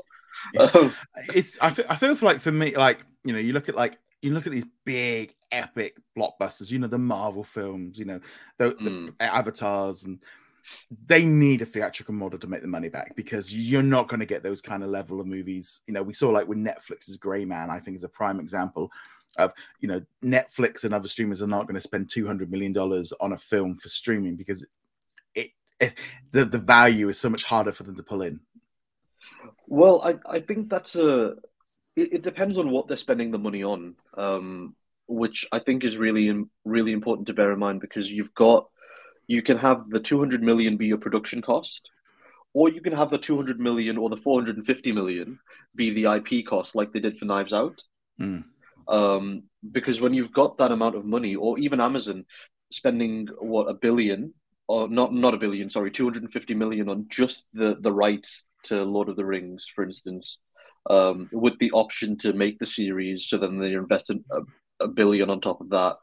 Yeah. 0.55 0.63
um, 0.63 0.95
it's 1.35 1.59
I 1.61 1.69
feel, 1.69 1.85
I 1.91 1.97
feel 1.97 2.17
like 2.23 2.41
for 2.41 2.51
me, 2.51 2.75
like 2.75 3.01
you 3.23 3.35
know, 3.35 3.39
you 3.39 3.53
look 3.53 3.69
at 3.69 3.75
like 3.75 3.99
you 4.23 4.33
look 4.33 4.47
at 4.47 4.53
these 4.53 4.65
big 4.87 5.35
epic 5.51 5.99
blockbusters, 6.17 6.71
you 6.71 6.79
know, 6.79 6.87
the 6.87 6.99
Marvel 6.99 7.45
films, 7.45 7.99
you 7.99 8.07
know, 8.07 8.19
the, 8.57 8.71
mm. 8.71 9.13
the 9.19 9.23
avatars 9.23 10.05
and 10.05 10.21
they 11.07 11.25
need 11.25 11.61
a 11.61 11.67
theatrical 11.67 12.15
model 12.15 12.39
to 12.39 12.47
make 12.47 12.63
the 12.63 12.69
money 12.69 12.89
back 12.89 13.15
because 13.17 13.55
you're 13.55 13.83
not 13.83 14.09
going 14.09 14.21
to 14.21 14.27
get 14.27 14.43
those 14.43 14.63
kind 14.63 14.83
of 14.83 14.91
level 14.91 15.21
of 15.21 15.27
movies. 15.27 15.83
You 15.87 15.95
know, 15.95 16.03
we 16.03 16.15
saw 16.15 16.31
like 16.31 16.49
with 16.49 16.59
Netflix's 16.59 17.17
Gray 17.17 17.45
Man, 17.45 17.69
I 17.69 17.81
think 17.81 17.97
is 17.97 18.05
a 18.05 18.09
prime 18.09 18.41
example 18.41 18.91
of 19.39 19.53
you 19.81 19.89
know 19.89 20.03
Netflix 20.23 20.85
and 20.85 20.95
other 20.95 21.09
streamers 21.09 21.43
are 21.43 21.47
not 21.47 21.67
going 21.67 21.75
to 21.75 21.81
spend 21.81 22.11
200 22.11 22.51
million 22.51 22.73
dollars 22.73 23.13
on 23.21 23.33
a 23.33 23.39
film 23.39 23.77
for 23.77 23.89
streaming 23.89 24.37
because 24.37 24.67
it, 25.35 25.51
it, 25.81 25.95
the 26.31 26.45
the 26.45 26.59
value 26.59 27.09
is 27.09 27.19
so 27.19 27.31
much 27.31 27.45
harder 27.45 27.73
for 27.73 27.85
them 27.85 27.97
to 27.97 28.03
pull 28.03 28.23
in. 28.23 28.41
Well, 29.67 30.03
I 30.03 30.19
I 30.29 30.41
think 30.41 30.69
that's 30.69 30.97
a 30.97 31.35
it, 31.97 32.15
it 32.15 32.23
depends 32.23 32.59
on 32.59 32.71
what 32.71 32.89
they're 32.89 32.97
spending 32.97 33.31
the 33.31 33.39
money 33.39 33.63
on, 33.63 33.95
um, 34.17 34.75
which 35.07 35.47
I 35.53 35.59
think 35.59 35.85
is 35.85 35.97
really 35.97 36.45
really 36.65 36.93
important 36.93 37.27
to 37.29 37.35
bear 37.35 37.53
in 37.53 37.59
mind 37.59 37.81
because 37.81 38.11
you've 38.11 38.35
got 38.35 38.69
you 39.27 39.43
can 39.43 39.59
have 39.59 39.89
the 39.91 40.01
200 40.01 40.43
million 40.43 40.77
be 40.77 40.87
your 40.87 40.99
production 40.99 41.41
cost 41.41 41.89
or 42.55 42.69
you 42.69 42.81
can 42.81 42.93
have 42.93 43.11
the 43.11 43.19
200 43.19 43.59
million 43.59 43.97
or 43.97 44.09
the 44.09 44.17
450 44.17 44.93
million 44.93 45.39
be 45.75 45.91
the 45.91 46.13
IP 46.15 46.47
cost 46.47 46.75
like 46.75 46.93
they 46.93 47.01
did 47.01 47.19
for 47.19 47.25
Knives 47.25 47.53
Out. 47.53 47.83
Mm. 48.21 48.45
Um, 48.89 49.45
because 49.71 50.01
when 50.01 50.15
you've 50.15 50.33
got 50.33 50.59
that 50.59 50.73
amount 50.73 50.97
of 50.97 51.05
money, 51.05 51.35
or 51.35 51.59
even 51.59 51.81
Amazon 51.81 52.25
spending 52.71 53.29
what 53.39 53.69
a 53.69 53.75
billion, 53.75 54.35
or 54.69 54.89
not 54.89 55.13
not 55.13 55.35
a 55.35 55.39
billion, 55.39 55.71
sorry, 55.71 55.91
250 55.91 56.55
million 56.55 56.89
on 56.89 57.07
just 57.09 57.45
the 57.53 57.77
the 57.81 57.93
rights 57.93 58.45
to 58.65 58.83
Lord 58.85 59.09
of 59.09 59.17
the 59.17 59.25
Rings, 59.25 59.67
for 59.75 59.85
instance, 59.85 60.39
um, 60.91 61.29
with 61.33 61.59
the 61.59 61.71
option 61.73 62.17
to 62.19 62.33
make 62.33 62.59
the 62.59 62.67
series, 62.67 63.27
so 63.27 63.39
then 63.39 63.59
they're 63.59 63.81
investing 63.81 64.25
a, 64.31 64.85
a 64.85 64.89
billion 64.89 65.31
on 65.31 65.41
top 65.41 65.61
of 65.61 65.71
that, 65.71 65.97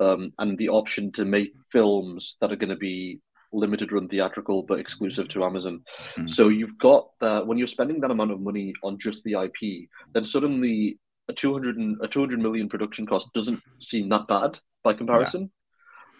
um, 0.00 0.32
and 0.38 0.58
the 0.58 0.68
option 0.68 1.12
to 1.12 1.24
make 1.24 1.52
films 1.70 2.36
that 2.40 2.52
are 2.52 2.56
going 2.56 2.70
to 2.70 2.76
be 2.76 3.20
limited 3.54 3.92
run 3.92 4.08
theatrical 4.08 4.64
but 4.64 4.80
exclusive 4.80 5.28
to 5.28 5.44
Amazon. 5.44 5.80
Mm. 6.18 6.28
So 6.28 6.48
you've 6.48 6.76
got 6.78 7.08
that 7.20 7.46
when 7.46 7.56
you're 7.56 7.66
spending 7.66 8.00
that 8.00 8.10
amount 8.10 8.32
of 8.32 8.40
money 8.40 8.74
on 8.82 8.98
just 8.98 9.22
the 9.24 9.34
IP, 9.34 9.88
then 10.12 10.24
suddenly 10.24 10.98
a 11.28 11.32
200 11.32 11.76
and, 11.76 11.96
a 12.02 12.08
200 12.08 12.38
million 12.38 12.68
production 12.68 13.06
cost 13.06 13.32
doesn't 13.32 13.60
seem 13.80 14.08
that 14.08 14.26
bad 14.28 14.58
by 14.82 14.92
comparison. 14.92 15.50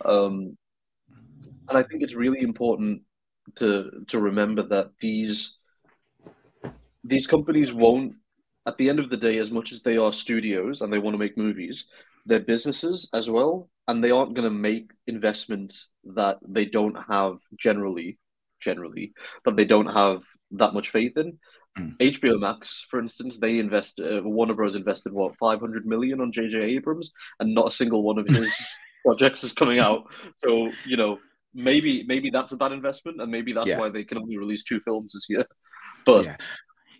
Yeah. 0.04 0.10
Um, 0.10 0.56
and 1.68 1.78
I 1.78 1.82
think 1.82 2.02
it's 2.02 2.14
really 2.14 2.40
important 2.40 3.02
to 3.56 4.04
to 4.08 4.18
remember 4.18 4.62
that 4.62 4.90
these 5.00 5.54
these 7.02 7.26
companies 7.26 7.72
won't 7.72 8.14
at 8.66 8.78
the 8.78 8.88
end 8.88 8.98
of 8.98 9.10
the 9.10 9.16
day 9.16 9.38
as 9.38 9.50
much 9.50 9.72
as 9.72 9.82
they 9.82 9.98
are 9.98 10.12
studios 10.12 10.80
and 10.80 10.90
they 10.90 10.98
want 10.98 11.12
to 11.12 11.18
make 11.18 11.36
movies 11.36 11.84
they're 12.24 12.40
businesses 12.40 13.08
as 13.12 13.28
well 13.28 13.68
and 13.88 14.02
they 14.02 14.10
aren't 14.10 14.32
going 14.32 14.48
to 14.48 14.50
make 14.50 14.90
investments 15.06 15.88
that 16.04 16.38
they 16.48 16.64
don't 16.64 16.96
have 17.06 17.36
generally 17.58 18.18
generally 18.60 19.12
but 19.44 19.56
they 19.56 19.66
don't 19.66 19.86
have 19.86 20.22
that 20.58 20.74
much 20.74 20.90
faith 20.90 21.16
in. 21.16 21.38
HBO 21.76 22.38
Max, 22.38 22.86
for 22.88 23.00
instance, 23.00 23.38
they 23.38 23.58
invest. 23.58 24.00
Uh, 24.00 24.20
Warner 24.22 24.54
Bros. 24.54 24.76
invested 24.76 25.12
what 25.12 25.36
500 25.38 25.86
million 25.86 26.20
on 26.20 26.30
J.J. 26.30 26.58
Abrams, 26.60 27.10
and 27.40 27.54
not 27.54 27.68
a 27.68 27.70
single 27.70 28.02
one 28.02 28.18
of 28.18 28.28
his 28.28 28.54
projects 29.04 29.42
is 29.42 29.52
coming 29.52 29.80
out. 29.80 30.04
So 30.44 30.70
you 30.86 30.96
know, 30.96 31.18
maybe 31.52 32.04
maybe 32.06 32.30
that's 32.30 32.52
a 32.52 32.56
bad 32.56 32.72
investment, 32.72 33.20
and 33.20 33.30
maybe 33.30 33.52
that's 33.52 33.68
yeah. 33.68 33.78
why 33.78 33.88
they 33.88 34.04
can 34.04 34.18
only 34.18 34.36
release 34.36 34.62
two 34.62 34.80
films 34.80 35.12
this 35.12 35.26
year. 35.28 35.46
But 36.06 36.24
yeah, 36.24 36.36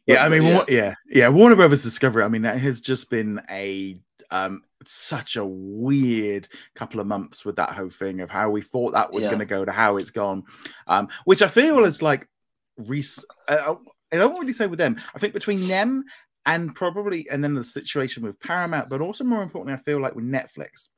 yeah 0.07 0.25
I 0.25 0.29
mean, 0.29 0.43
yeah. 0.43 0.65
yeah, 0.69 0.95
yeah, 1.09 1.29
Warner 1.29 1.57
Brothers 1.57 1.83
Discovery. 1.83 2.23
I 2.23 2.29
mean, 2.29 2.43
that 2.43 2.59
has 2.59 2.81
just 2.81 3.09
been 3.11 3.41
a 3.51 3.99
um 4.31 4.63
such 4.85 5.37
a 5.37 5.45
weird 5.45 6.49
couple 6.75 7.01
of 7.01 7.07
months 7.07 7.45
with 7.45 7.57
that 7.57 7.71
whole 7.71 7.89
thing 7.89 8.21
of 8.21 8.31
how 8.31 8.51
we 8.51 8.61
thought 8.61 8.93
that 8.93 9.13
was 9.13 9.25
yeah. 9.25 9.31
going 9.31 9.39
to 9.41 9.47
go 9.47 9.65
to 9.65 9.73
how 9.73 9.97
it's 9.97 10.11
gone, 10.11 10.43
um, 10.87 11.09
which 11.25 11.43
I 11.43 11.49
feel 11.49 11.85
is 11.85 12.03
like. 12.03 12.29
Res- 12.77 13.25
uh, 13.47 13.77
I 14.21 14.25
don't 14.25 14.39
really 14.39 14.53
say 14.53 14.67
with 14.67 14.79
them. 14.79 14.97
I 15.15 15.19
think 15.19 15.35
between 15.35 15.67
them 15.69 16.05
and 16.47 16.75
probably, 16.75 17.29
and 17.31 17.43
then 17.43 17.55
the 17.55 17.65
situation 17.65 18.23
with 18.23 18.39
Paramount, 18.41 18.89
but 18.89 19.01
also 19.01 19.25
more 19.25 19.43
importantly, 19.43 19.75
I 19.75 19.83
feel 19.83 20.01
like 20.01 20.15
with 20.15 20.25
Netflix, 20.25 20.89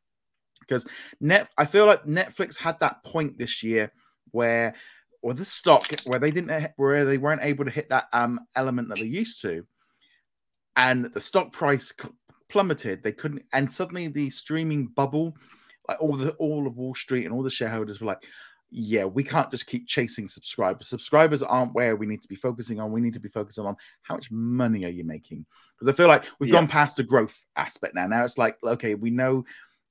because 0.61 0.87
net, 1.21 1.49
I 1.57 1.65
feel 1.65 1.87
like 1.87 2.05
Netflix 2.05 2.57
had 2.59 2.81
that 2.81 3.05
point 3.05 3.39
this 3.39 3.63
year 3.63 3.93
where, 4.33 4.75
or 5.23 5.35
the 5.35 5.45
stock 5.45 5.89
where 6.05 6.19
they 6.19 6.31
didn't, 6.31 6.73
where 6.77 7.05
they 7.05 7.19
weren't 7.19 7.43
able 7.43 7.65
to 7.65 7.71
hit 7.71 7.89
that 7.89 8.07
um 8.13 8.41
element 8.55 8.89
that 8.89 8.99
they 8.99 9.07
used 9.07 9.41
to, 9.43 9.65
and 10.77 11.05
the 11.07 11.21
stock 11.21 11.53
price 11.53 11.93
plummeted. 12.49 13.03
They 13.03 13.13
couldn't, 13.13 13.43
and 13.53 13.71
suddenly 13.71 14.09
the 14.09 14.31
streaming 14.31 14.89
bubble, 14.89 15.37
like 15.89 16.01
all 16.01 16.17
the 16.17 16.33
all 16.33 16.67
of 16.67 16.77
Wall 16.77 16.95
Street 16.95 17.25
and 17.25 17.35
all 17.35 17.43
the 17.43 17.51
shareholders 17.51 18.01
were 18.01 18.09
like, 18.09 18.23
yeah, 18.71 19.05
we 19.05 19.23
can't 19.23 19.51
just 19.51 19.67
keep 19.67 19.87
chasing 19.87 20.29
subscribers. 20.29 20.89
Subscribers 20.89 21.43
aren't 21.43 21.75
where 21.75 21.97
we 21.97 22.07
need 22.07 22.23
to 22.23 22.29
be 22.29 22.35
focusing 22.35 22.81
on. 22.81 22.93
We 22.93 23.01
need 23.01 23.15
to 23.15 23.21
be 23.21 23.29
focusing 23.29 23.65
on 23.65 23.77
how 24.03 24.15
much 24.15 24.31
money 24.31 24.85
are 24.85 24.91
you 24.91 25.05
making? 25.05 25.47
Because 25.79 25.93
I 25.93 25.97
feel 25.97 26.09
like 26.09 26.25
we've 26.39 26.49
yeah. 26.49 26.61
gone 26.61 26.69
past 26.69 26.97
the 26.97 27.05
growth 27.05 27.45
aspect 27.57 27.95
now. 27.95 28.07
Now 28.07 28.25
it's 28.25 28.39
like, 28.39 28.57
okay, 28.65 28.95
we 28.95 29.11
know 29.11 29.45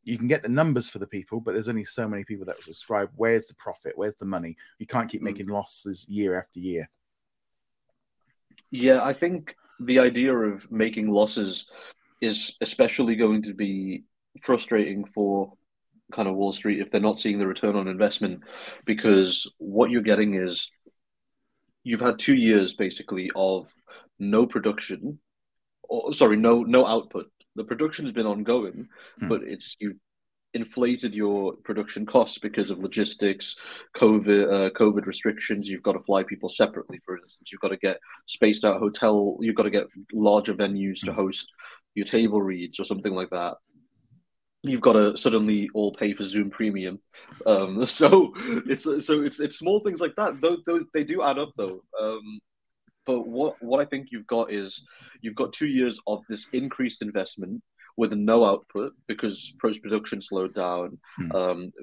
you 0.03 0.17
can 0.17 0.27
get 0.27 0.43
the 0.43 0.49
numbers 0.49 0.89
for 0.89 0.99
the 0.99 1.07
people, 1.07 1.39
but 1.39 1.53
there's 1.53 1.69
only 1.69 1.83
so 1.83 2.07
many 2.07 2.23
people 2.23 2.45
that 2.45 2.57
will 2.57 2.63
subscribe. 2.63 3.09
Where's 3.15 3.47
the 3.47 3.55
profit? 3.55 3.93
Where's 3.95 4.15
the 4.17 4.25
money? 4.25 4.55
You 4.77 4.87
can't 4.87 5.09
keep 5.09 5.21
mm. 5.21 5.25
making 5.25 5.47
losses 5.47 6.07
year 6.07 6.37
after 6.37 6.59
year. 6.59 6.89
Yeah, 8.71 9.03
I 9.03 9.13
think 9.13 9.55
the 9.79 9.99
idea 9.99 10.35
of 10.35 10.69
making 10.71 11.09
losses 11.09 11.65
is 12.21 12.55
especially 12.61 13.15
going 13.15 13.41
to 13.43 13.53
be 13.53 14.03
frustrating 14.41 15.05
for 15.05 15.53
kind 16.11 16.27
of 16.27 16.35
Wall 16.35 16.53
Street 16.53 16.79
if 16.79 16.91
they're 16.91 17.01
not 17.01 17.19
seeing 17.19 17.39
the 17.39 17.47
return 17.47 17.75
on 17.75 17.87
investment, 17.87 18.41
because 18.85 19.51
what 19.57 19.89
you're 19.89 20.01
getting 20.01 20.35
is 20.35 20.71
you've 21.83 22.01
had 22.01 22.19
two 22.19 22.35
years 22.35 22.75
basically 22.75 23.31
of 23.35 23.67
no 24.19 24.45
production, 24.45 25.19
or 25.83 26.13
sorry, 26.13 26.37
no 26.37 26.63
no 26.63 26.85
output. 26.85 27.31
The 27.55 27.63
production 27.63 28.05
has 28.05 28.13
been 28.13 28.27
ongoing, 28.27 28.87
mm. 29.21 29.29
but 29.29 29.41
it's 29.43 29.75
you 29.79 29.95
inflated 30.53 31.13
your 31.13 31.53
production 31.65 32.05
costs 32.05 32.37
because 32.37 32.71
of 32.71 32.79
logistics, 32.79 33.57
COVID, 33.97 34.45
uh, 34.47 34.69
COVID 34.71 35.05
restrictions. 35.05 35.67
You've 35.67 35.83
got 35.83 35.93
to 35.93 35.99
fly 35.99 36.23
people 36.23 36.47
separately, 36.47 37.01
for 37.05 37.17
instance. 37.17 37.51
You've 37.51 37.61
got 37.61 37.69
to 37.69 37.77
get 37.77 37.99
spaced 38.25 38.63
out 38.63 38.79
hotel. 38.79 39.37
You've 39.41 39.55
got 39.55 39.63
to 39.63 39.69
get 39.69 39.87
larger 40.13 40.53
venues 40.53 41.01
to 41.01 41.11
hmm. 41.11 41.19
host 41.19 41.51
your 41.93 42.05
table 42.05 42.41
reads 42.41 42.79
or 42.79 42.85
something 42.85 43.13
like 43.13 43.29
that 43.31 43.55
you've 44.67 44.81
got 44.81 44.93
to 44.93 45.15
suddenly 45.17 45.69
all 45.73 45.93
pay 45.93 46.13
for 46.13 46.23
Zoom 46.23 46.49
Premium. 46.49 46.99
Um, 47.45 47.85
so 47.87 48.33
it's 48.67 48.83
so 48.83 49.23
it's 49.23 49.39
it's 49.39 49.59
small 49.59 49.79
things 49.79 49.99
like 49.99 50.15
that. 50.17 50.41
Those, 50.41 50.59
those 50.65 50.83
they 50.93 51.03
do 51.03 51.21
add 51.23 51.39
up 51.39 51.51
though. 51.57 51.81
Um, 51.99 52.39
but 53.05 53.27
what 53.27 53.55
what 53.61 53.81
I 53.81 53.85
think 53.85 54.07
you've 54.11 54.27
got 54.27 54.51
is 54.51 54.83
you've 55.21 55.35
got 55.35 55.53
two 55.53 55.67
years 55.67 55.99
of 56.07 56.23
this 56.29 56.47
increased 56.53 57.01
investment 57.01 57.61
with 57.97 58.13
no 58.13 58.43
output 58.43 58.93
because 59.07 59.53
post 59.61 59.81
production 59.81 60.21
slowed 60.21 60.53
down. 60.53 60.97
Hmm. 61.17 61.31
Um, 61.31 61.73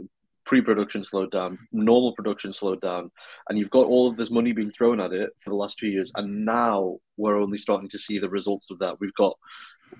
pre-production 0.44 1.04
slowed 1.04 1.30
down, 1.30 1.56
normal 1.70 2.12
production 2.14 2.52
slowed 2.52 2.80
down, 2.80 3.10
and 3.48 3.58
you've 3.58 3.70
got 3.70 3.86
all 3.86 4.08
of 4.08 4.16
this 4.16 4.30
money 4.30 4.52
being 4.52 4.72
thrown 4.72 5.00
at 5.00 5.12
it 5.12 5.30
for 5.40 5.50
the 5.50 5.56
last 5.56 5.78
two 5.78 5.86
years, 5.86 6.10
and 6.16 6.44
now 6.44 6.96
we're 7.16 7.40
only 7.40 7.58
starting 7.58 7.88
to 7.88 7.98
see 7.98 8.18
the 8.18 8.28
results 8.28 8.66
of 8.70 8.78
that. 8.80 8.98
We've 9.00 9.14
got 9.14 9.38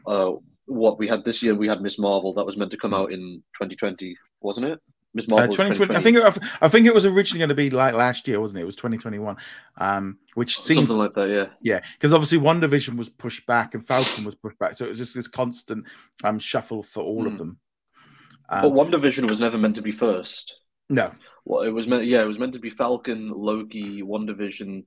uh, 0.06 0.32
what 0.66 0.99
we 0.99 1.09
had 1.09 1.25
this 1.25 1.42
year. 1.42 1.54
We 1.54 1.69
had 1.69 1.83
Miss 1.83 1.99
Marvel 1.99 2.33
that 2.35 2.47
was 2.47 2.57
meant 2.57 2.71
to 2.71 2.76
come 2.76 2.95
out 2.95 3.12
in 3.12 3.42
2020, 3.61 4.16
wasn't 4.40 4.66
it? 4.66 4.81
Miss 5.14 5.26
uh, 5.26 5.35
Marvel. 5.37 5.54
Uh, 5.54 5.57
2020, 5.57 5.95
2020. 5.95 5.99
I 5.99 6.02
think 6.02 6.16
it, 6.16 6.49
I 6.61 6.69
think 6.69 6.87
it 6.87 6.95
was 6.95 7.07
originally 7.07 7.40
going 7.40 7.49
to 7.50 7.54
be 7.54 7.71
like 7.71 7.95
last 7.95 8.26
year, 8.26 8.40
wasn't 8.40 8.59
it? 8.59 8.62
It 8.62 8.66
was 8.66 8.76
2021, 8.76 9.37
um, 9.78 10.19
which 10.35 10.59
seems 10.59 10.88
something 10.88 10.97
like 10.97 11.14
that. 11.14 11.28
Yeah, 11.28 11.47
yeah, 11.61 11.81
because 11.95 12.12
obviously 12.12 12.38
WandaVision 12.38 12.97
was 12.97 13.09
pushed 13.09 13.47
back 13.47 13.75
and 13.75 13.87
Falcon 13.87 14.25
was 14.25 14.35
pushed 14.35 14.59
back, 14.59 14.75
so 14.75 14.85
it 14.85 14.88
was 14.88 14.99
just 14.99 15.14
this 15.14 15.28
constant 15.28 15.87
um, 16.25 16.38
shuffle 16.38 16.83
for 16.83 17.02
all 17.02 17.25
mm. 17.25 17.26
of 17.26 17.33
hmm. 17.33 17.38
them. 17.38 17.59
Um, 18.49 18.62
but 18.62 18.73
WandaVision 18.73 19.28
was 19.28 19.40
never 19.40 19.59
meant 19.59 19.76
to 19.76 19.83
be 19.83 19.92
first. 19.92 20.54
No. 20.88 21.12
Well, 21.45 21.62
it 21.62 21.71
was 21.71 21.87
meant. 21.87 22.04
Yeah, 22.04 22.23
it 22.23 22.26
was 22.26 22.38
meant 22.38 22.52
to 22.52 22.59
be 22.59 22.71
Falcon, 22.71 23.31
Loki, 23.31 24.02
WandaVision, 24.02 24.85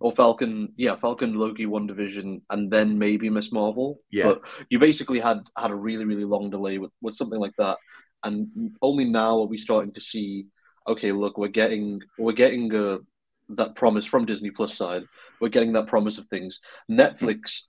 or 0.00 0.12
Falcon, 0.12 0.72
yeah, 0.76 0.96
Falcon, 0.96 1.34
Loki, 1.34 1.66
WandaVision, 1.66 2.42
and 2.50 2.70
then 2.70 2.98
maybe 2.98 3.30
Miss 3.30 3.52
Marvel. 3.52 4.00
Yeah, 4.10 4.24
but 4.24 4.42
you 4.68 4.78
basically 4.78 5.20
had 5.20 5.40
had 5.56 5.70
a 5.70 5.74
really 5.74 6.04
really 6.04 6.24
long 6.24 6.50
delay 6.50 6.78
with 6.78 6.92
with 7.00 7.14
something 7.14 7.40
like 7.40 7.54
that, 7.58 7.78
and 8.24 8.48
only 8.82 9.04
now 9.04 9.40
are 9.40 9.46
we 9.46 9.58
starting 9.58 9.92
to 9.92 10.00
see. 10.00 10.48
Okay, 10.88 11.12
look, 11.12 11.38
we're 11.38 11.48
getting 11.48 12.00
we're 12.18 12.32
getting 12.32 12.74
uh, 12.74 12.98
that 13.50 13.74
promise 13.74 14.04
from 14.04 14.26
Disney 14.26 14.50
Plus 14.50 14.74
side. 14.74 15.04
We're 15.40 15.48
getting 15.48 15.72
that 15.72 15.88
promise 15.88 16.18
of 16.18 16.26
things. 16.28 16.60
Netflix, 16.90 17.62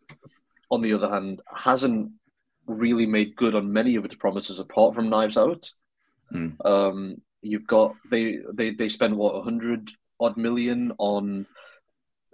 on 0.69 0.81
the 0.81 0.93
other 0.93 1.09
hand, 1.09 1.41
hasn't 1.55 2.11
really 2.65 3.05
made 3.05 3.35
good 3.35 3.55
on 3.55 3.71
many 3.71 3.95
of 3.95 4.05
its 4.05 4.15
promises 4.15 4.59
apart 4.59 4.93
from 4.93 5.09
Knives 5.09 5.37
Out. 5.37 5.69
Mm. 6.33 6.55
Um, 6.65 7.21
you've 7.41 7.67
got 7.67 7.95
they 8.11 8.39
they 8.53 8.71
they 8.71 8.89
spend 8.89 9.15
what 9.15 9.35
a 9.35 9.41
hundred 9.41 9.91
odd 10.19 10.37
million 10.37 10.91
on 10.97 11.45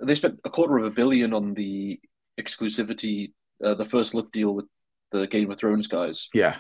they 0.04 0.16
spent 0.16 0.40
a 0.46 0.50
quarter 0.50 0.78
of 0.78 0.86
a 0.86 0.92
billion 0.92 1.34
on 1.34 1.54
the 1.54 2.00
exclusivity, 2.40 3.34
uh, 3.64 3.74
the 3.76 3.86
first 3.86 4.14
look 4.14 4.32
deal 4.32 4.54
with 4.56 4.66
the 5.12 5.28
Game 5.28 5.52
of 5.52 5.58
Thrones 5.60 5.88
guys. 5.88 6.28
Yeah. 6.34 6.58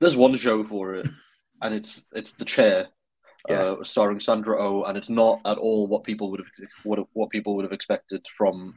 There's 0.00 0.16
one 0.16 0.34
show 0.36 0.64
for 0.64 0.94
it, 0.94 1.06
and 1.62 1.74
it's 1.74 2.02
it's 2.12 2.32
The 2.32 2.44
Chair, 2.44 2.88
Yeah. 3.48 3.56
uh, 3.56 3.84
starring 3.84 4.20
Sandra 4.20 4.56
Oh, 4.60 4.82
and 4.84 4.96
it's 4.98 5.08
not 5.10 5.40
at 5.44 5.58
all 5.58 5.86
what 5.86 6.04
people 6.04 6.30
would 6.30 6.40
have 6.40 6.48
what 6.84 6.98
what 7.12 7.30
people 7.30 7.54
would 7.56 7.64
have 7.64 7.72
expected 7.72 8.26
from 8.36 8.74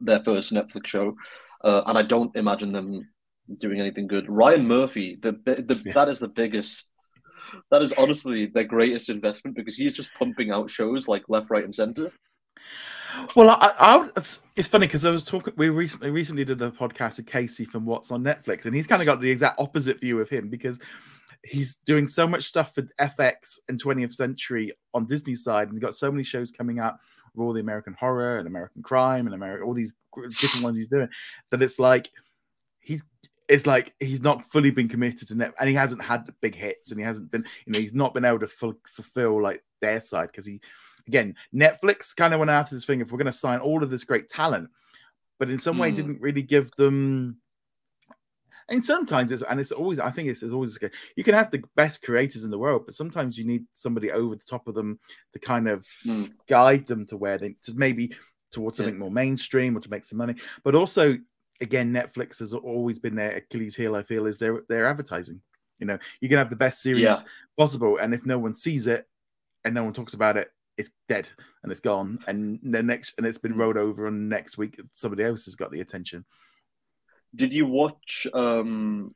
their 0.00 0.20
first 0.20 0.52
Netflix 0.52 0.86
show, 0.86 1.16
uh, 1.64 1.82
and 1.86 1.98
I 1.98 2.02
don't 2.02 2.34
imagine 2.36 2.72
them 2.72 3.08
doing 3.58 3.78
anything 3.80 4.06
good. 4.06 4.28
Ryan 4.28 4.66
Murphy, 4.66 5.18
the, 5.20 5.32
the 5.32 5.82
Yeah. 5.84 5.92
that 5.92 6.08
is 6.08 6.18
the 6.18 6.28
biggest. 6.28 6.90
That 7.70 7.82
is 7.82 7.92
honestly 7.94 8.46
their 8.46 8.64
greatest 8.64 9.08
investment 9.08 9.56
because 9.56 9.76
he's 9.76 9.94
just 9.94 10.10
pumping 10.18 10.50
out 10.50 10.70
shows 10.70 11.08
like 11.08 11.24
left, 11.28 11.50
right, 11.50 11.64
and 11.64 11.74
center. 11.74 12.10
Well, 13.36 13.50
I, 13.50 13.72
I 13.78 14.08
it's, 14.16 14.68
funny 14.68 14.86
because 14.86 15.04
I 15.04 15.10
was 15.10 15.24
talking. 15.24 15.54
We 15.56 15.68
recently 15.68 16.10
recently 16.10 16.44
did 16.44 16.60
a 16.62 16.70
podcast 16.70 17.18
with 17.18 17.26
Casey 17.26 17.64
from 17.64 17.84
What's 17.84 18.10
on 18.10 18.24
Netflix, 18.24 18.66
and 18.66 18.74
he's 18.74 18.86
kind 18.86 19.00
of 19.00 19.06
got 19.06 19.20
the 19.20 19.30
exact 19.30 19.60
opposite 19.60 20.00
view 20.00 20.20
of 20.20 20.28
him 20.28 20.48
because 20.48 20.80
he's 21.44 21.76
doing 21.86 22.06
so 22.06 22.26
much 22.26 22.44
stuff 22.44 22.74
for 22.74 22.82
FX 23.00 23.58
and 23.68 23.82
20th 23.82 24.14
Century 24.14 24.72
on 24.94 25.06
Disney 25.06 25.34
side, 25.34 25.70
and 25.70 25.80
got 25.80 25.94
so 25.94 26.10
many 26.10 26.24
shows 26.24 26.50
coming 26.50 26.78
out 26.78 26.98
with 27.34 27.44
all 27.44 27.52
the 27.52 27.60
American 27.60 27.94
horror 27.94 28.38
and 28.38 28.46
American 28.46 28.82
crime 28.82 29.26
and 29.26 29.34
America, 29.34 29.64
all 29.64 29.74
these 29.74 29.94
different 30.40 30.64
ones 30.64 30.76
he's 30.76 30.88
doing. 30.88 31.08
That 31.50 31.62
it's 31.62 31.78
like 31.78 32.10
he's 32.80 33.04
it's 33.48 33.66
like 33.66 33.94
he's 34.00 34.22
not 34.22 34.46
fully 34.46 34.70
been 34.70 34.88
committed 34.88 35.28
to 35.28 35.34
net, 35.34 35.54
and 35.60 35.68
he 35.68 35.74
hasn't 35.74 36.02
had 36.02 36.26
the 36.26 36.34
big 36.40 36.54
hits, 36.54 36.90
and 36.90 36.98
he 36.98 37.04
hasn't 37.04 37.30
been, 37.30 37.44
you 37.66 37.72
know, 37.72 37.78
he's 37.78 37.92
not 37.94 38.14
been 38.14 38.24
able 38.24 38.38
to 38.40 38.46
ful- 38.48 38.80
fulfill 38.86 39.40
like 39.42 39.62
their 39.80 40.00
side 40.00 40.28
because 40.28 40.46
he 40.46 40.60
again, 41.06 41.34
Netflix 41.54 42.16
kind 42.16 42.32
of 42.32 42.38
went 42.40 42.50
out 42.50 42.64
of 42.64 42.70
this 42.70 42.86
thing 42.86 43.00
if 43.02 43.12
we're 43.12 43.18
going 43.18 43.26
to 43.26 43.32
sign 43.32 43.58
all 43.60 43.82
of 43.82 43.90
this 43.90 44.04
great 44.04 44.30
talent, 44.30 44.70
but 45.38 45.50
in 45.50 45.58
some 45.58 45.76
way 45.76 45.90
Hmm. 45.90 45.96
didn't 45.96 46.20
really 46.22 46.42
give 46.42 46.70
them. 46.76 47.36
And 48.70 48.82
sometimes 48.82 49.30
it's 49.30 49.42
and 49.42 49.60
it's 49.60 49.72
always 49.72 49.98
I 50.00 50.10
think 50.10 50.30
it's, 50.30 50.42
it's 50.42 50.52
always. 50.52 50.78
You 51.16 51.22
can 51.24 51.34
have 51.34 51.50
the 51.50 51.62
best 51.76 52.02
creators 52.02 52.44
in 52.44 52.50
the 52.50 52.58
world, 52.58 52.86
but 52.86 52.94
sometimes 52.94 53.36
you 53.36 53.44
need 53.44 53.66
somebody 53.74 54.10
over 54.10 54.34
the 54.34 54.44
top 54.44 54.66
of 54.66 54.74
them 54.74 54.98
to 55.34 55.38
kind 55.38 55.68
of 55.68 55.86
Hmm. 56.04 56.24
guide 56.48 56.86
them 56.86 57.04
to 57.06 57.16
where 57.18 57.36
they 57.36 57.56
to 57.64 57.74
maybe 57.76 58.14
towards 58.50 58.78
Yeah. 58.78 58.86
something 58.86 58.98
more 58.98 59.10
mainstream 59.10 59.76
or 59.76 59.80
to 59.80 59.90
make 59.90 60.06
some 60.06 60.16
money. 60.16 60.36
But 60.62 60.74
also, 60.74 61.18
again, 61.64 61.92
Netflix 61.92 62.38
has 62.38 62.52
always 62.54 62.98
been 63.00 63.16
their 63.16 63.32
Achilles 63.36 63.74
heel. 63.74 63.96
I 63.96 64.02
feel 64.04 64.26
is 64.26 64.38
their 64.38 64.62
their 64.68 64.86
advertising. 64.86 65.40
You 65.80 65.86
know, 65.86 65.98
you 66.20 66.28
can 66.28 66.38
have 66.38 66.50
the 66.50 66.56
best 66.56 66.80
series 66.82 67.02
Yeah. 67.02 67.18
possible, 67.58 67.96
and 67.98 68.14
if 68.14 68.24
no 68.24 68.38
one 68.38 68.54
sees 68.54 68.86
it 68.86 69.08
and 69.64 69.74
no 69.74 69.82
one 69.82 69.92
talks 69.92 70.14
about 70.14 70.36
it, 70.36 70.52
it's 70.76 70.90
dead 71.08 71.28
and 71.62 71.72
it's 71.72 71.80
gone. 71.80 72.18
And 72.28 72.60
the 72.62 72.82
next, 72.82 73.14
and 73.18 73.26
it's 73.26 73.38
been 73.38 73.56
rolled 73.56 73.76
over, 73.76 74.06
and 74.06 74.28
next 74.28 74.56
week 74.56 74.80
somebody 74.92 75.24
else 75.24 75.44
has 75.46 75.56
got 75.56 75.72
the 75.72 75.80
attention. 75.80 76.24
Did 77.34 77.52
you 77.52 77.66
watch? 77.66 78.26
um 78.32 79.14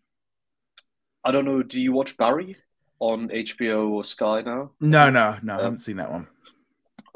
I 1.24 1.30
don't 1.30 1.44
know. 1.44 1.62
Do 1.62 1.80
you 1.80 1.92
watch 1.92 2.16
Barry 2.16 2.56
on 3.00 3.28
HBO 3.28 3.90
or 3.90 4.04
Sky 4.04 4.40
now? 4.42 4.72
No, 4.80 5.10
no, 5.10 5.36
no, 5.42 5.52
I 5.54 5.56
Um, 5.56 5.62
haven't 5.62 5.78
seen 5.78 5.96
that 5.96 6.10
one. 6.10 6.26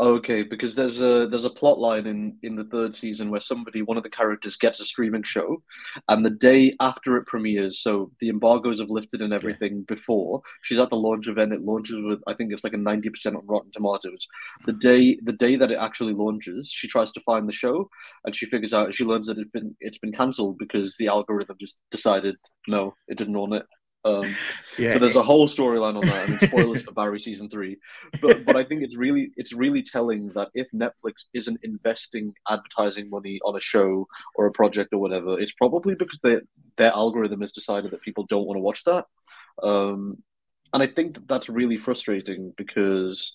Okay, 0.02 0.42
because 0.42 0.74
there's 0.74 1.00
a 1.00 1.28
there's 1.28 1.44
a 1.44 1.50
plot 1.50 1.78
line 1.78 2.08
in 2.08 2.36
in 2.42 2.56
the 2.56 2.64
third 2.64 2.96
season 2.96 3.30
where 3.30 3.38
somebody, 3.38 3.82
one 3.82 3.96
of 3.96 4.02
the 4.02 4.10
characters, 4.10 4.56
gets 4.56 4.80
a 4.80 4.84
streaming 4.84 5.22
show, 5.22 5.62
and 6.08 6.26
the 6.26 6.30
day 6.30 6.74
after 6.80 7.16
it 7.16 7.26
premieres, 7.26 7.80
so 7.80 8.10
the 8.18 8.28
embargoes 8.28 8.80
have 8.80 8.90
lifted 8.90 9.22
and 9.22 9.32
everything. 9.32 9.84
Before 9.86 10.42
she's 10.62 10.80
at 10.80 10.90
the 10.90 10.96
launch 10.96 11.28
event, 11.28 11.52
it 11.52 11.62
launches 11.62 11.98
with 12.02 12.20
I 12.26 12.34
think 12.34 12.52
it's 12.52 12.64
like 12.64 12.72
a 12.72 12.78
ninety 12.78 13.10
percent 13.10 13.36
on 13.36 13.46
Rotten 13.46 13.70
Tomatoes. 13.70 14.26
The 14.66 14.72
day 14.72 15.18
the 15.22 15.34
day 15.34 15.54
that 15.54 15.70
it 15.70 15.78
actually 15.78 16.14
launches, 16.14 16.68
she 16.68 16.88
tries 16.88 17.12
to 17.12 17.20
find 17.20 17.48
the 17.48 17.52
show, 17.52 17.88
and 18.24 18.34
she 18.34 18.46
figures 18.46 18.74
out 18.74 18.92
she 18.92 19.04
learns 19.04 19.28
that 19.28 19.38
it's 19.38 19.52
been 19.52 19.76
it's 19.78 19.98
been 19.98 20.12
cancelled 20.12 20.58
because 20.58 20.96
the 20.98 21.06
algorithm 21.06 21.58
just 21.60 21.76
decided 21.92 22.34
no, 22.66 22.96
it 23.06 23.18
didn't 23.18 23.38
want 23.38 23.54
it. 23.54 23.66
Um, 24.04 24.34
Yeah, 24.78 24.94
so 24.94 24.98
there's 25.00 25.16
a 25.16 25.22
whole 25.22 25.46
storyline 25.48 25.96
on 25.96 26.06
that. 26.06 26.24
I 26.24 26.26
mean, 26.28 26.38
spoilers 26.38 26.82
for 26.82 26.92
Barry 26.92 27.20
season 27.20 27.48
three, 27.50 27.76
but 28.20 28.44
but 28.44 28.56
I 28.56 28.64
think 28.64 28.82
it's 28.82 28.96
really 28.96 29.30
it's 29.36 29.52
really 29.52 29.82
telling 29.82 30.28
that 30.28 30.48
if 30.54 30.66
Netflix 30.72 31.24
isn't 31.34 31.60
investing 31.62 32.34
advertising 32.48 33.10
money 33.10 33.38
on 33.44 33.54
a 33.54 33.60
show 33.60 34.06
or 34.34 34.46
a 34.46 34.52
project 34.52 34.94
or 34.94 34.98
whatever, 34.98 35.38
it's 35.38 35.52
probably 35.52 35.94
because 35.94 36.18
they, 36.22 36.38
their 36.78 36.90
algorithm 36.92 37.42
has 37.42 37.52
decided 37.52 37.90
that 37.90 38.02
people 38.02 38.24
don't 38.28 38.46
want 38.46 38.56
to 38.56 38.62
watch 38.62 38.84
that. 38.84 39.04
Um, 39.62 40.22
and 40.72 40.82
I 40.82 40.86
think 40.86 41.14
that 41.14 41.28
that's 41.28 41.48
really 41.50 41.76
frustrating 41.76 42.54
because 42.56 43.34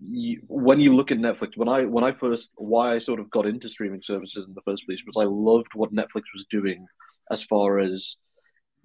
you, 0.00 0.40
when 0.48 0.80
you 0.80 0.94
look 0.94 1.10
at 1.10 1.18
Netflix, 1.18 1.56
when 1.56 1.68
I 1.68 1.84
when 1.84 2.04
I 2.04 2.12
first 2.12 2.50
why 2.56 2.92
I 2.92 2.98
sort 2.98 3.20
of 3.20 3.30
got 3.30 3.46
into 3.46 3.68
streaming 3.68 4.02
services 4.02 4.46
in 4.48 4.54
the 4.54 4.62
first 4.62 4.86
place 4.86 5.02
was 5.06 5.16
I 5.22 5.28
loved 5.28 5.74
what 5.74 5.94
Netflix 5.94 6.22
was 6.34 6.46
doing 6.50 6.86
as 7.30 7.42
far 7.42 7.78
as 7.78 8.16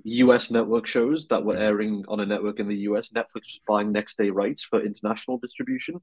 US 0.03 0.51
network 0.51 0.87
shows 0.87 1.27
that 1.27 1.43
were 1.43 1.55
hmm. 1.55 1.61
airing 1.61 2.05
on 2.07 2.19
a 2.19 2.25
network 2.25 2.59
in 2.59 2.67
the 2.67 2.77
US. 2.89 3.09
Netflix 3.09 3.33
was 3.33 3.61
buying 3.67 3.91
next 3.91 4.17
day 4.17 4.29
rights 4.29 4.63
for 4.63 4.79
international 4.79 5.37
distribution. 5.37 6.01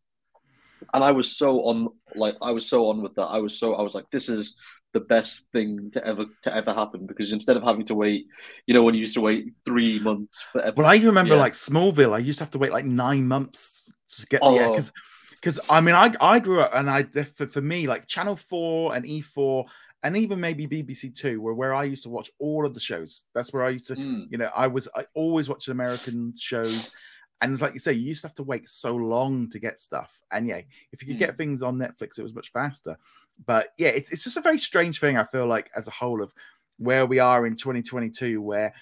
And 0.94 1.02
I 1.02 1.10
was 1.10 1.36
so 1.36 1.64
on 1.64 1.88
like 2.14 2.36
I 2.40 2.52
was 2.52 2.68
so 2.68 2.88
on 2.88 3.02
with 3.02 3.14
that. 3.16 3.26
I 3.26 3.38
was 3.38 3.58
so 3.58 3.74
I 3.74 3.82
was 3.82 3.94
like, 3.94 4.10
this 4.10 4.28
is 4.28 4.56
the 4.94 5.00
best 5.00 5.46
thing 5.52 5.90
to 5.92 6.04
ever 6.06 6.26
to 6.42 6.54
ever 6.54 6.72
happen 6.72 7.06
because 7.06 7.32
instead 7.32 7.56
of 7.56 7.62
having 7.62 7.84
to 7.86 7.94
wait, 7.94 8.26
you 8.66 8.74
know, 8.74 8.82
when 8.82 8.94
you 8.94 9.00
used 9.00 9.14
to 9.14 9.20
wait 9.20 9.52
three 9.64 9.98
months 9.98 10.38
for 10.52 10.72
Well, 10.76 10.86
I 10.86 10.96
remember 10.96 11.34
Yeah. 11.34 11.40
like 11.40 11.52
Smallville. 11.52 12.14
I 12.14 12.18
used 12.18 12.38
to 12.38 12.44
have 12.44 12.50
to 12.52 12.58
wait 12.58 12.72
like 12.72 12.86
nine 12.86 13.26
months 13.26 13.92
to 14.16 14.26
get 14.26 14.40
Oh. 14.42 14.54
yeah, 14.54 14.68
because 14.68 14.92
because 15.32 15.60
I 15.68 15.80
mean 15.80 15.94
I 15.94 16.14
I 16.20 16.38
grew 16.38 16.60
up 16.60 16.70
and 16.74 16.88
I 16.88 17.02
for, 17.02 17.46
for 17.46 17.60
me 17.60 17.86
like 17.86 18.06
Channel 18.06 18.36
Four 18.36 18.94
and 18.94 19.04
E 19.06 19.20
Four 19.20 19.66
and 20.02 20.16
even 20.16 20.40
maybe 20.40 20.66
BBC 20.66 21.14
Two 21.14 21.40
were 21.40 21.54
where 21.54 21.74
I 21.74 21.84
used 21.84 22.04
to 22.04 22.08
watch 22.08 22.30
all 22.38 22.64
of 22.64 22.74
the 22.74 22.80
shows. 22.80 23.24
That's 23.34 23.52
where 23.52 23.64
I 23.64 23.70
used 23.70 23.88
to 23.88 23.94
Mm, 23.94 24.26
you 24.30 24.38
know 24.38 24.50
I 24.54 24.66
was 24.66 24.88
I 24.94 25.06
always 25.14 25.48
watching 25.48 25.72
American 25.72 26.34
shows. 26.38 26.92
And 27.40 27.60
like 27.60 27.72
you 27.72 27.78
say, 27.78 27.92
you 27.92 28.08
used 28.08 28.22
to 28.22 28.26
have 28.26 28.34
to 28.36 28.42
wait 28.42 28.68
so 28.68 28.96
long 28.96 29.48
to 29.50 29.60
get 29.60 29.78
stuff. 29.78 30.22
And 30.32 30.48
yeah, 30.48 30.62
if 30.92 31.00
you 31.00 31.06
could 31.06 31.18
get 31.18 31.36
things 31.36 31.62
on 31.62 31.78
Netflix, 31.78 32.18
it 32.18 32.24
was 32.24 32.34
much 32.34 32.50
faster. 32.50 32.98
But 33.46 33.68
yeah, 33.78 33.90
it's, 33.90 34.10
it's 34.10 34.24
just 34.24 34.36
a 34.36 34.40
very 34.40 34.58
strange 34.58 34.98
thing, 34.98 35.16
I 35.16 35.22
feel 35.22 35.46
like, 35.46 35.70
as 35.76 35.86
a 35.86 35.92
whole, 35.92 36.20
of 36.20 36.34
where 36.78 37.06
we 37.06 37.20
are 37.20 37.46
in 37.46 37.54
2022, 37.54 38.42
where 38.42 38.74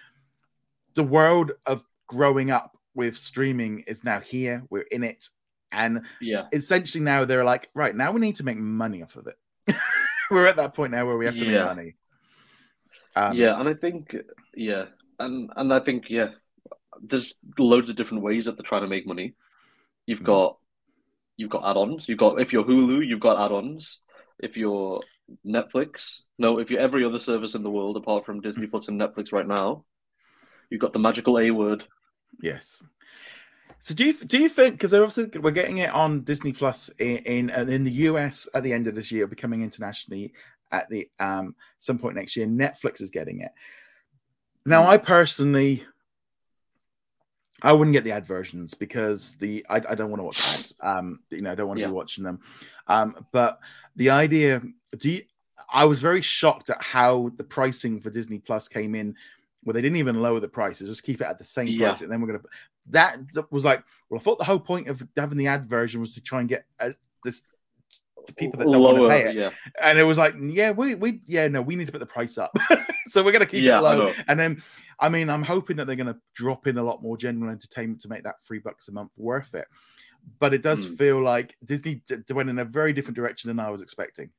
the 0.94 1.02
world 1.02 1.52
of 1.66 1.84
growing 2.06 2.50
up 2.50 2.76
with 2.94 3.16
streaming 3.16 3.80
is 3.86 4.04
now 4.04 4.20
here. 4.20 4.64
We're 4.70 4.86
in 4.90 5.04
it. 5.04 5.28
And 5.72 6.02
yeah. 6.20 6.46
essentially 6.52 7.04
now 7.04 7.24
they're 7.24 7.44
like, 7.44 7.68
right, 7.74 7.94
now 7.94 8.12
we 8.12 8.20
need 8.20 8.36
to 8.36 8.44
make 8.44 8.56
money 8.56 9.02
off 9.02 9.16
of 9.16 9.26
it. 9.26 9.36
We're 10.30 10.46
at 10.46 10.56
that 10.56 10.74
point 10.74 10.92
now 10.92 11.06
where 11.06 11.16
we 11.16 11.26
have 11.26 11.34
to 11.34 11.44
Yeah. 11.44 11.58
make 11.66 11.76
money. 11.76 11.96
Um, 13.14 13.36
yeah, 13.36 13.58
and 13.58 13.68
I 13.68 13.74
think 13.74 14.14
yeah, 14.54 14.86
and 15.18 15.50
and 15.56 15.72
I 15.72 15.78
think 15.78 16.10
yeah, 16.10 16.30
there's 17.00 17.34
loads 17.58 17.88
of 17.88 17.96
different 17.96 18.22
ways 18.22 18.44
that 18.44 18.56
they're 18.56 18.66
trying 18.68 18.82
to 18.82 18.88
make 18.88 19.06
money. 19.06 19.34
You've 20.06 20.20
Mhm. 20.20 20.24
got 20.24 20.58
you've 21.36 21.50
got 21.50 21.66
add-ons. 21.68 22.08
You've 22.08 22.18
got 22.18 22.40
if 22.40 22.52
you're 22.52 22.64
Hulu, 22.64 23.06
you've 23.06 23.20
got 23.20 23.38
add-ons. 23.44 24.00
If 24.38 24.56
you're 24.56 25.02
Netflix, 25.44 26.20
no, 26.38 26.58
if 26.58 26.70
you're 26.70 26.80
every 26.80 27.04
other 27.04 27.18
service 27.18 27.54
in 27.54 27.62
the 27.62 27.70
world 27.70 27.96
apart 27.96 28.24
from 28.26 28.40
Disney 28.40 28.66
Plus 28.66 28.88
and 28.88 29.00
Netflix 29.00 29.32
right 29.32 29.46
now, 29.46 29.84
you've 30.70 30.80
got 30.80 30.92
the 30.92 30.98
magical 30.98 31.38
A 31.38 31.50
word. 31.50 31.84
Yes. 32.40 32.84
So 33.80 33.94
do 33.94 34.04
you 34.06 34.14
do 34.14 34.38
you 34.38 34.48
think 34.48 34.74
because 34.74 34.90
they're 34.90 35.04
obviously 35.04 35.40
we're 35.40 35.50
getting 35.52 35.78
it 35.78 35.90
on 35.92 36.22
Disney 36.22 36.52
Plus 36.52 36.88
in, 36.98 37.18
in 37.18 37.50
in 37.50 37.84
the 37.84 37.90
US 37.92 38.48
at 38.54 38.62
the 38.62 38.72
end 38.72 38.88
of 38.88 38.94
this 38.94 39.12
year, 39.12 39.26
becoming 39.26 39.62
internationally 39.62 40.32
at 40.72 40.88
the 40.90 41.08
um 41.20 41.54
some 41.78 41.98
point 41.98 42.16
next 42.16 42.36
year. 42.36 42.46
Netflix 42.46 43.00
is 43.00 43.10
getting 43.10 43.40
it. 43.40 43.52
Now, 44.64 44.82
Mm. 44.82 44.88
I 44.88 44.98
personally, 44.98 45.84
I 47.62 47.72
wouldn't 47.72 47.92
get 47.92 48.02
the 48.02 48.10
ad 48.12 48.26
versions 48.26 48.74
because 48.74 49.36
the 49.36 49.64
I, 49.70 49.76
I 49.76 49.94
don't 49.94 50.10
want 50.10 50.18
to 50.20 50.24
watch 50.24 50.40
ads. 50.40 50.74
Um, 50.80 51.20
you 51.30 51.42
know, 51.42 51.52
I 51.52 51.54
don't 51.54 51.68
want 51.68 51.78
to 51.78 51.82
Yeah. 51.82 51.88
be 51.88 51.92
watching 51.94 52.24
them. 52.24 52.40
Um, 52.88 53.26
but 53.30 53.60
the 53.94 54.10
idea, 54.10 54.62
do 54.98 55.08
you, 55.10 55.22
I 55.72 55.84
was 55.84 56.00
very 56.00 56.20
shocked 56.20 56.70
at 56.70 56.82
how 56.82 57.30
the 57.36 57.44
pricing 57.44 58.00
for 58.00 58.10
Disney 58.10 58.38
Plus 58.40 58.68
came 58.68 58.94
in, 58.96 59.14
where 59.62 59.74
they 59.74 59.80
didn't 59.82 59.96
even 59.98 60.20
lower 60.20 60.40
the 60.40 60.48
prices, 60.48 60.88
just 60.88 61.02
keep 61.04 61.20
it 61.20 61.26
at 61.26 61.38
the 61.38 61.44
same 61.44 61.68
Yeah. 61.68 61.88
price, 61.88 62.00
and 62.02 62.10
then 62.10 62.20
we're 62.20 62.28
gonna. 62.28 62.42
That 62.90 63.20
was 63.50 63.64
like, 63.64 63.82
well, 64.08 64.20
I 64.20 64.22
thought 64.22 64.38
the 64.38 64.44
whole 64.44 64.60
point 64.60 64.88
of 64.88 65.02
having 65.16 65.38
the 65.38 65.48
ad 65.48 65.66
version 65.66 66.00
was 66.00 66.14
to 66.14 66.22
try 66.22 66.40
and 66.40 66.48
get 66.48 66.66
uh, 66.78 66.92
this 67.24 67.42
the 68.26 68.32
people 68.32 68.58
that 68.58 68.64
don't 68.70 68.82
want 68.82 68.96
to 68.98 69.08
pay 69.08 69.28
it, 69.28 69.36
yeah, 69.36 69.50
and 69.80 69.98
it 69.98 70.02
was 70.04 70.18
like, 70.18 70.34
yeah, 70.40 70.70
we 70.72 70.94
we 70.94 71.20
yeah, 71.26 71.46
no, 71.48 71.62
we 71.62 71.76
need 71.76 71.86
to 71.86 71.92
put 71.92 72.00
the 72.00 72.06
price 72.06 72.38
up, 72.38 72.56
so 73.06 73.22
we're 73.24 73.32
gonna 73.32 73.46
keep 73.46 73.62
yeah, 73.62 73.78
it 73.78 73.82
low. 73.82 74.12
And 74.28 74.38
then, 74.38 74.62
I 74.98 75.08
mean, 75.08 75.30
I'm 75.30 75.42
hoping 75.42 75.76
that 75.76 75.86
they're 75.86 75.96
going 75.96 76.12
to 76.12 76.18
drop 76.34 76.66
in 76.66 76.78
a 76.78 76.82
lot 76.82 77.02
more 77.02 77.16
general 77.16 77.50
entertainment 77.50 78.00
to 78.00 78.08
make 78.08 78.24
that 78.24 78.42
three 78.42 78.58
bucks 78.58 78.88
a 78.88 78.92
month 78.92 79.12
worth 79.16 79.54
it. 79.54 79.66
But 80.40 80.54
it 80.54 80.62
does 80.62 80.88
Mm. 80.88 80.98
feel 80.98 81.22
like 81.22 81.56
Disney 81.64 82.02
d- 82.06 82.32
went 82.32 82.48
in 82.50 82.58
a 82.58 82.64
very 82.64 82.92
different 82.92 83.16
direction 83.16 83.48
than 83.48 83.60
I 83.60 83.70
was 83.70 83.82
expecting. 83.82 84.30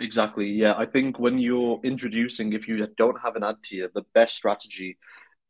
Exactly. 0.00 0.46
Yeah, 0.46 0.74
I 0.78 0.86
think 0.86 1.18
when 1.18 1.38
you're 1.38 1.80
introducing, 1.82 2.52
if 2.52 2.68
you 2.68 2.86
don't 2.96 3.20
have 3.20 3.36
an 3.36 3.42
ad 3.42 3.56
tier, 3.62 3.90
the 3.92 4.04
best 4.14 4.36
strategy 4.36 4.96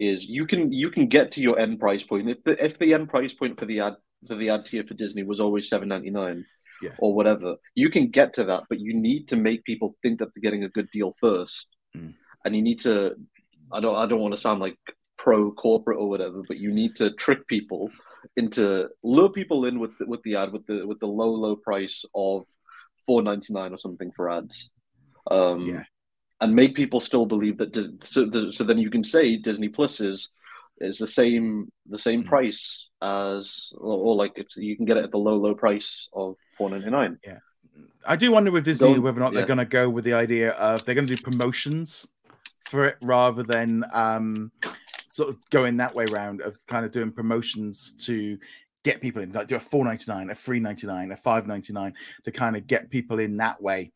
is 0.00 0.24
you 0.24 0.46
can 0.46 0.72
you 0.72 0.90
can 0.90 1.06
get 1.06 1.32
to 1.32 1.40
your 1.40 1.58
end 1.58 1.80
price 1.80 2.04
point. 2.04 2.28
If 2.30 2.42
the 2.44 2.64
if 2.64 2.78
the 2.78 2.94
end 2.94 3.08
price 3.08 3.32
point 3.32 3.58
for 3.58 3.66
the 3.66 3.80
ad 3.80 3.96
for 4.26 4.34
the 4.36 4.50
ad 4.50 4.64
tier 4.64 4.84
for 4.84 4.94
Disney 4.94 5.22
was 5.22 5.40
always 5.40 5.68
seven 5.68 5.88
ninety 5.88 6.10
nine, 6.10 6.44
Yeah. 6.82 6.94
or 6.98 7.14
whatever, 7.14 7.56
you 7.74 7.90
can 7.90 8.08
get 8.08 8.34
to 8.34 8.44
that, 8.44 8.64
but 8.68 8.80
you 8.80 8.94
need 8.94 9.28
to 9.28 9.36
make 9.36 9.64
people 9.64 9.96
think 10.02 10.18
that 10.18 10.28
they're 10.34 10.42
getting 10.48 10.64
a 10.64 10.68
good 10.68 10.90
deal 10.90 11.14
first. 11.20 11.66
Mm. 11.96 12.14
and 12.44 12.54
you 12.56 12.62
need 12.62 12.80
to. 12.80 13.14
I 13.72 13.80
don't. 13.80 13.96
I 13.96 14.06
don't 14.06 14.20
want 14.20 14.34
to 14.34 14.40
sound 14.40 14.60
like 14.60 14.76
pro 15.16 15.50
corporate 15.52 15.98
or 15.98 16.08
whatever, 16.08 16.42
but 16.46 16.58
you 16.58 16.70
need 16.70 16.94
to 16.96 17.10
trick 17.10 17.46
people 17.48 17.90
into 18.36 18.88
lure 19.02 19.30
people 19.30 19.64
in 19.64 19.78
with 19.80 19.96
the, 19.98 20.06
with 20.06 20.22
the 20.22 20.36
ad 20.36 20.52
with 20.52 20.66
the 20.66 20.86
with 20.86 21.00
the 21.00 21.06
low 21.06 21.30
low 21.30 21.56
price 21.56 22.04
of 22.14 22.46
four 23.06 23.22
ninety 23.22 23.52
nine 23.52 23.72
or 23.72 23.78
something 23.78 24.10
for 24.14 24.30
ads. 24.30 24.70
Um, 25.30 25.66
Yeah. 25.66 25.84
And 26.40 26.54
make 26.54 26.76
people 26.76 27.00
still 27.00 27.26
believe 27.26 27.58
that. 27.58 27.74
So, 28.04 28.24
the, 28.24 28.52
so 28.52 28.62
then 28.62 28.78
you 28.78 28.90
can 28.90 29.02
say 29.02 29.36
Disney 29.36 29.68
Plus 29.68 30.00
is 30.00 30.30
is 30.80 30.96
the 30.96 31.06
same 31.06 31.68
the 31.88 31.98
same 31.98 32.22
Mhm. 32.22 32.26
price 32.26 32.88
as 33.02 33.72
or, 33.76 33.98
or 33.98 34.14
like 34.14 34.34
it's 34.36 34.56
you 34.56 34.76
can 34.76 34.84
get 34.84 34.96
it 34.96 35.04
at 35.04 35.10
the 35.10 35.18
low 35.18 35.36
low 35.36 35.54
price 35.54 36.08
of 36.12 36.36
four 36.56 36.70
ninety 36.70 36.90
nine. 36.90 37.18
Yeah, 37.24 37.38
I 38.06 38.14
do 38.14 38.30
wonder 38.30 38.52
with 38.52 38.64
Disney 38.64 38.92
Don't- 38.94 39.02
whether 39.02 39.18
or 39.18 39.24
not 39.24 39.32
yeah. 39.32 39.38
they're 39.40 39.48
going 39.48 39.58
to 39.58 39.64
go 39.64 39.90
with 39.90 40.04
the 40.04 40.12
idea 40.14 40.50
of 40.52 40.84
they're 40.84 40.94
going 40.94 41.08
to 41.08 41.16
do 41.16 41.20
promotions 41.20 42.06
for 42.66 42.84
it 42.84 42.96
rather 43.02 43.42
than 43.42 43.84
um, 43.92 44.52
sort 45.06 45.30
of 45.30 45.38
going 45.50 45.78
that 45.78 45.92
way 45.94 46.04
round 46.12 46.40
of 46.42 46.56
kind 46.68 46.84
of 46.84 46.92
doing 46.92 47.10
promotions 47.10 47.94
to 48.06 48.38
get 48.84 49.00
people 49.00 49.22
in, 49.22 49.32
like 49.32 49.48
do 49.48 49.56
a 49.56 49.60
four 49.60 49.84
ninety 49.84 50.04
nine, 50.06 50.30
a 50.30 50.34
three 50.36 50.60
ninety 50.60 50.86
nine, 50.86 51.10
a 51.10 51.16
five 51.16 51.48
ninety 51.48 51.72
nine 51.72 51.94
to 52.24 52.30
kind 52.30 52.56
of 52.56 52.68
get 52.68 52.90
people 52.90 53.18
in 53.18 53.38
that 53.38 53.60
way. 53.60 53.90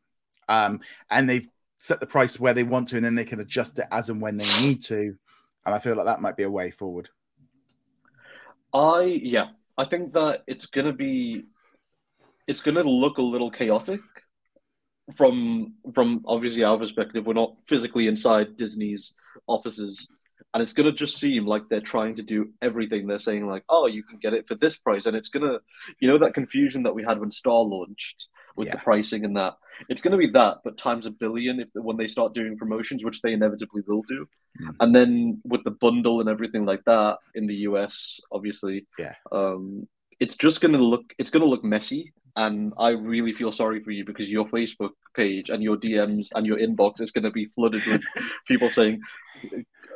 Um, 0.48 0.81
and 1.09 1.31
they've 1.31 1.46
set 1.82 1.98
the 1.98 2.06
price 2.06 2.38
where 2.38 2.54
they 2.54 2.62
want 2.62 2.86
to, 2.88 2.96
and 2.96 3.04
then 3.04 3.16
they 3.16 3.24
can 3.24 3.40
adjust 3.40 3.78
it 3.80 3.86
as 3.90 4.08
and 4.08 4.22
when 4.22 4.36
they 4.36 4.46
need 4.62 4.82
to. 4.84 5.16
And 5.66 5.74
I 5.74 5.80
feel 5.80 5.96
like 5.96 6.06
that 6.06 6.20
might 6.20 6.36
be 6.36 6.44
a 6.44 6.50
way 6.50 6.70
forward. 6.70 7.08
I 8.72 9.02
yeah, 9.02 9.48
I 9.76 9.84
think 9.84 10.12
that 10.14 10.44
it's 10.46 10.66
gonna 10.66 10.92
be, 10.92 11.44
it's 12.46 12.60
gonna 12.60 12.84
look 12.84 13.18
a 13.18 13.22
little 13.22 13.50
chaotic 13.50 14.00
from 15.16 15.74
from 15.92 16.22
obviously 16.24 16.62
our 16.62 16.78
perspective. 16.78 17.26
We're 17.26 17.34
not 17.34 17.56
physically 17.66 18.06
inside 18.06 18.56
Disney's 18.56 19.12
offices, 19.48 20.06
and 20.54 20.62
it's 20.62 20.72
gonna 20.72 20.92
just 20.92 21.18
seem 21.18 21.46
like 21.46 21.68
they're 21.68 21.80
trying 21.80 22.14
to 22.14 22.22
do 22.22 22.52
everything. 22.62 23.08
They're 23.08 23.18
saying 23.18 23.48
like, 23.48 23.64
oh, 23.68 23.88
you 23.88 24.04
can 24.04 24.18
get 24.18 24.34
it 24.34 24.46
for 24.46 24.54
this 24.54 24.76
price, 24.76 25.06
and 25.06 25.16
it's 25.16 25.30
gonna, 25.30 25.58
you 25.98 26.06
know, 26.06 26.18
that 26.18 26.34
confusion 26.34 26.84
that 26.84 26.94
we 26.94 27.02
had 27.02 27.18
when 27.18 27.32
Star 27.32 27.60
launched 27.60 28.28
with 28.56 28.70
the 28.70 28.78
pricing 28.78 29.24
and 29.24 29.36
that. 29.36 29.54
It's 29.88 30.00
gonna 30.00 30.16
be 30.16 30.28
that, 30.28 30.58
but 30.64 30.76
times 30.78 31.06
a 31.06 31.10
billion 31.10 31.58
if 31.60 31.68
when 31.74 31.96
they 31.96 32.06
start 32.08 32.34
doing 32.34 32.56
promotions, 32.56 33.02
which 33.04 33.20
they 33.22 33.32
inevitably 33.32 33.82
will 33.86 34.02
do. 34.08 34.26
Mm. 34.60 34.74
And 34.80 34.94
then 34.96 35.40
with 35.44 35.64
the 35.64 35.72
bundle 35.72 36.20
and 36.20 36.28
everything 36.28 36.64
like 36.64 36.84
that 36.86 37.18
in 37.34 37.46
the 37.46 37.54
US, 37.68 38.20
obviously, 38.30 38.86
Yeah. 38.98 39.14
um, 39.32 39.88
it's 40.20 40.36
just 40.36 40.60
gonna 40.60 40.78
look 40.78 41.04
it's 41.18 41.30
gonna 41.30 41.46
look 41.46 41.64
messy. 41.64 42.12
And 42.36 42.72
I 42.78 42.90
really 42.90 43.32
feel 43.34 43.52
sorry 43.52 43.82
for 43.84 43.90
you 43.90 44.04
because 44.06 44.28
your 44.30 44.46
Facebook 44.46 44.92
page 45.14 45.50
and 45.50 45.62
your 45.62 45.76
DMs 45.76 46.28
and 46.34 46.46
your 46.46 46.58
inbox 46.58 47.00
is 47.00 47.10
gonna 47.10 47.30
be 47.30 47.46
flooded 47.54 47.84
with 47.86 48.02
people 48.46 48.68
saying 48.70 49.00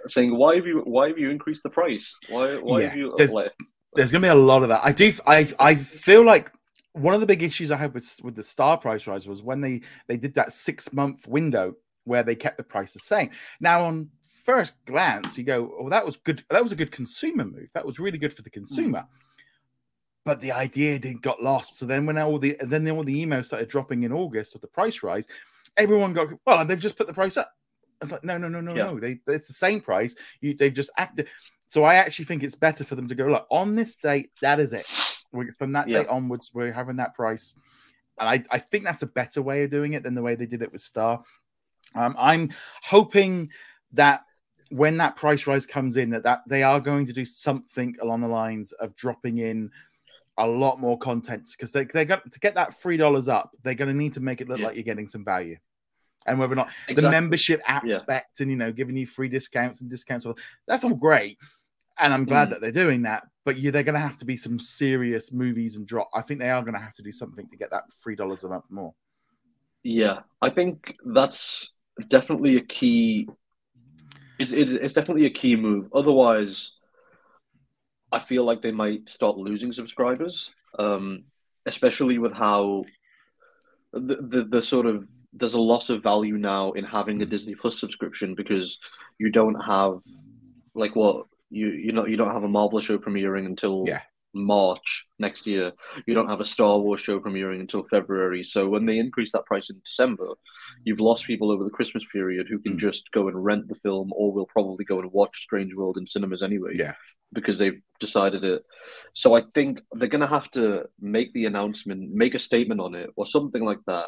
saying 0.08 0.36
why 0.36 0.56
have 0.56 0.66
you 0.66 0.80
why 0.80 1.08
have 1.08 1.18
you 1.18 1.30
increased 1.30 1.62
the 1.62 1.70
price? 1.70 2.14
Why 2.28 2.56
why 2.56 2.80
Yeah, 2.80 2.88
have 2.88 2.96
you 2.96 3.14
there's- 3.16 3.32
like 3.32 3.52
there's 3.94 4.12
going 4.12 4.20
to 4.20 4.26
be 4.26 4.30
a 4.30 4.34
lot 4.34 4.62
of 4.62 4.68
that. 4.68 4.82
I 4.84 4.92
do. 4.92 5.10
I 5.26 5.48
I 5.58 5.74
feel 5.74 6.22
like 6.22 6.50
one 6.96 7.14
of 7.14 7.20
the 7.20 7.26
big 7.26 7.42
issues 7.42 7.70
I 7.70 7.76
had 7.76 7.92
with 7.92 8.20
with 8.22 8.34
the 8.34 8.42
star 8.42 8.78
price 8.78 9.06
rise 9.06 9.28
was 9.28 9.42
when 9.42 9.60
they 9.60 9.82
they 10.08 10.16
did 10.16 10.34
that 10.34 10.52
six 10.52 10.92
month 10.92 11.28
window 11.28 11.74
where 12.04 12.22
they 12.22 12.34
kept 12.34 12.56
the 12.56 12.64
price 12.64 12.92
the 12.92 13.00
same. 13.00 13.30
Now 13.60 13.82
on 13.82 14.10
first 14.42 14.74
glance, 14.86 15.36
you 15.36 15.44
go, 15.44 15.74
"Oh, 15.78 15.90
that 15.90 16.06
was 16.06 16.16
good. 16.16 16.42
That 16.50 16.62
was 16.62 16.72
a 16.72 16.76
good 16.76 16.92
consumer 16.92 17.44
move. 17.44 17.70
That 17.74 17.84
was 17.84 17.98
really 17.98 18.18
good 18.18 18.32
for 18.32 18.42
the 18.42 18.50
hmm. 18.50 18.60
consumer." 18.60 19.04
But 20.24 20.40
the 20.40 20.52
idea 20.52 20.98
did 20.98 21.22
got 21.22 21.42
lost. 21.42 21.76
So 21.76 21.86
then 21.86 22.06
when 22.06 22.18
all 22.18 22.38
the 22.38 22.56
then 22.60 22.88
all 22.88 23.04
the 23.04 23.24
emails 23.24 23.46
started 23.46 23.68
dropping 23.68 24.02
in 24.04 24.12
August 24.12 24.54
of 24.54 24.60
the 24.60 24.66
price 24.66 25.02
rise, 25.02 25.28
everyone 25.76 26.14
got 26.14 26.28
well. 26.46 26.64
They've 26.64 26.78
just 26.78 26.96
put 26.96 27.06
the 27.06 27.14
price 27.14 27.36
up. 27.36 27.52
I 28.00 28.04
was 28.04 28.12
like, 28.12 28.24
no, 28.24 28.36
no, 28.36 28.48
no, 28.48 28.60
no, 28.60 28.74
Yeah. 28.74 28.86
no. 28.86 29.00
They 29.00 29.20
it's 29.26 29.48
the 29.48 29.54
same 29.54 29.80
price. 29.80 30.14
You 30.40 30.54
they've 30.54 30.72
just 30.72 30.90
acted. 30.96 31.28
So 31.66 31.84
I 31.84 31.96
actually 31.96 32.24
think 32.24 32.42
it's 32.42 32.54
better 32.54 32.84
for 32.84 32.94
them 32.94 33.08
to 33.08 33.14
go 33.14 33.26
look 33.26 33.46
on 33.50 33.74
this 33.74 33.96
date. 33.96 34.30
That 34.40 34.60
is 34.60 34.72
it. 34.72 34.86
We 35.36 35.50
from 35.52 35.72
that 35.72 35.88
Yeah. 35.88 36.00
date 36.00 36.08
onwards, 36.08 36.50
we're 36.54 36.72
having 36.72 36.96
that 36.96 37.14
price, 37.14 37.54
and 38.18 38.28
I, 38.28 38.44
I 38.50 38.58
think 38.58 38.84
that's 38.84 39.02
a 39.02 39.06
better 39.06 39.42
way 39.42 39.64
of 39.64 39.70
doing 39.70 39.92
it 39.94 40.02
than 40.02 40.14
the 40.14 40.22
way 40.22 40.34
they 40.34 40.46
did 40.46 40.62
it 40.62 40.72
with 40.72 40.80
Star. 40.80 41.22
Um, 41.94 42.14
I'm 42.18 42.50
hoping 42.82 43.50
that 43.92 44.24
when 44.70 44.96
that 44.96 45.14
price 45.16 45.46
rise 45.46 45.64
comes 45.66 45.96
in, 45.96 46.10
that, 46.10 46.24
that 46.24 46.42
they 46.48 46.62
are 46.64 46.80
going 46.80 47.06
to 47.06 47.12
do 47.12 47.24
something 47.24 47.94
along 48.02 48.20
the 48.20 48.28
lines 48.28 48.72
of 48.72 48.96
dropping 48.96 49.38
in 49.38 49.70
a 50.38 50.46
lot 50.46 50.80
more 50.80 50.98
content 50.98 51.48
because 51.52 51.72
they 51.72 51.84
they 51.84 52.04
got 52.04 52.30
to 52.30 52.40
get 52.40 52.54
that 52.56 52.74
three 52.74 52.96
dollars 52.96 53.28
up. 53.28 53.52
They're 53.62 53.74
going 53.74 53.88
to 53.88 53.94
need 53.96 54.14
to 54.14 54.20
make 54.20 54.40
it 54.40 54.48
look 54.48 54.58
Yeah. 54.60 54.66
like 54.66 54.74
you're 54.76 54.82
getting 54.82 55.08
some 55.08 55.24
value, 55.24 55.56
and 56.26 56.38
whether 56.38 56.52
or 56.52 56.56
not 56.56 56.68
the 56.88 56.92
Exactly. 56.92 57.10
membership 57.10 57.62
Yeah. 57.66 57.80
aspect 57.94 58.40
and 58.40 58.50
you 58.50 58.56
know 58.56 58.72
giving 58.72 58.96
you 58.96 59.06
free 59.06 59.28
discounts 59.28 59.80
and 59.80 59.88
discounts 59.88 60.26
that's 60.66 60.84
all 60.84 60.94
great 60.94 61.38
and 61.98 62.12
i'm 62.14 62.24
glad 62.24 62.48
Mm. 62.48 62.50
that 62.50 62.60
they're 62.60 62.72
doing 62.72 63.02
that 63.02 63.24
but 63.44 63.56
you 63.58 63.70
they're 63.70 63.82
going 63.82 63.94
to 63.94 64.00
have 64.00 64.16
to 64.18 64.24
be 64.26 64.36
some 64.36 64.58
serious 64.58 65.32
movies 65.32 65.76
and 65.76 65.86
drop 65.86 66.08
i 66.14 66.22
think 66.22 66.40
they 66.40 66.50
are 66.50 66.62
going 66.62 66.74
to 66.74 66.80
have 66.80 66.94
to 66.94 67.02
do 67.02 67.12
something 67.12 67.48
to 67.48 67.56
get 67.56 67.70
that 67.70 67.84
three 68.02 68.16
dollars 68.16 68.44
a 68.44 68.48
month 68.48 68.70
more 68.70 68.92
Yeah, 69.84 70.20
I 70.42 70.50
think 70.50 70.96
that's 71.04 71.70
definitely 72.08 72.56
a 72.56 72.60
key. 72.78 73.28
It's, 74.38 74.52
it's 74.52 74.72
it's 74.72 74.94
definitely 74.94 75.26
a 75.26 75.30
key 75.30 75.54
move. 75.56 75.86
Otherwise, 75.92 76.72
I 78.12 78.18
feel 78.18 78.44
like 78.44 78.62
they 78.62 78.72
might 78.72 79.08
start 79.08 79.36
losing 79.36 79.72
subscribers, 79.72 80.50
um, 80.78 81.24
especially 81.66 82.18
with 82.18 82.34
how 82.34 82.84
the, 83.92 84.16
the 84.16 84.44
the 84.50 84.62
sort 84.62 84.86
of 84.86 85.08
there's 85.32 85.54
a 85.54 85.60
loss 85.60 85.90
of 85.90 86.02
value 86.02 86.36
now 86.38 86.72
in 86.72 86.84
having 86.84 87.22
a 87.22 87.26
Mm. 87.26 87.30
Disney 87.30 87.54
Plus 87.54 87.78
subscription 87.78 88.34
because 88.34 88.78
you 89.18 89.30
don't 89.30 89.60
have 89.62 90.00
like 90.74 90.96
what 90.96 91.26
you 91.50 91.68
you 91.68 91.92
know 91.92 92.06
you 92.06 92.16
don't 92.16 92.32
have 92.32 92.44
a 92.44 92.48
Marvel 92.48 92.80
show 92.80 92.98
premiering 92.98 93.46
until 93.46 93.84
Yeah. 93.86 94.00
March 94.34 95.06
next 95.18 95.46
year. 95.46 95.72
You 96.06 96.12
don't 96.14 96.28
have 96.28 96.40
a 96.40 96.44
Star 96.44 96.78
Wars 96.78 97.00
show 97.00 97.18
premiering 97.18 97.60
until 97.60 97.84
February. 97.88 98.42
So 98.42 98.68
when 98.68 98.84
they 98.84 98.98
increase 98.98 99.32
that 99.32 99.46
price 99.46 99.70
in 99.70 99.80
December, 99.82 100.28
you've 100.84 101.00
lost 101.00 101.24
people 101.26 101.50
over 101.50 101.64
the 101.64 101.70
Christmas 101.70 102.04
period 102.12 102.46
who 102.50 102.58
can 102.58 102.74
Mm. 102.74 102.78
just 102.78 103.10
go 103.12 103.28
and 103.28 103.42
rent 103.42 103.66
the 103.68 103.76
film 103.76 104.10
or 104.12 104.32
will 104.32 104.46
probably 104.46 104.84
go 104.84 105.00
and 105.00 105.10
watch 105.12 105.42
Strange 105.42 105.74
World 105.74 105.96
in 105.96 106.04
cinemas 106.04 106.42
anyway. 106.42 106.72
Yeah. 106.74 106.94
Because 107.32 107.56
they've 107.56 107.80
decided 107.98 108.44
it. 108.44 108.62
So 109.14 109.34
I 109.34 109.42
think 109.54 109.80
they're 109.92 110.08
gonna 110.08 110.26
have 110.26 110.50
to 110.50 110.84
make 111.00 111.32
the 111.32 111.46
announcement, 111.46 112.12
make 112.12 112.34
a 112.34 112.38
statement 112.38 112.80
on 112.80 112.94
it 112.94 113.08
or 113.16 113.24
something 113.24 113.64
like 113.64 113.80
that. 113.86 114.06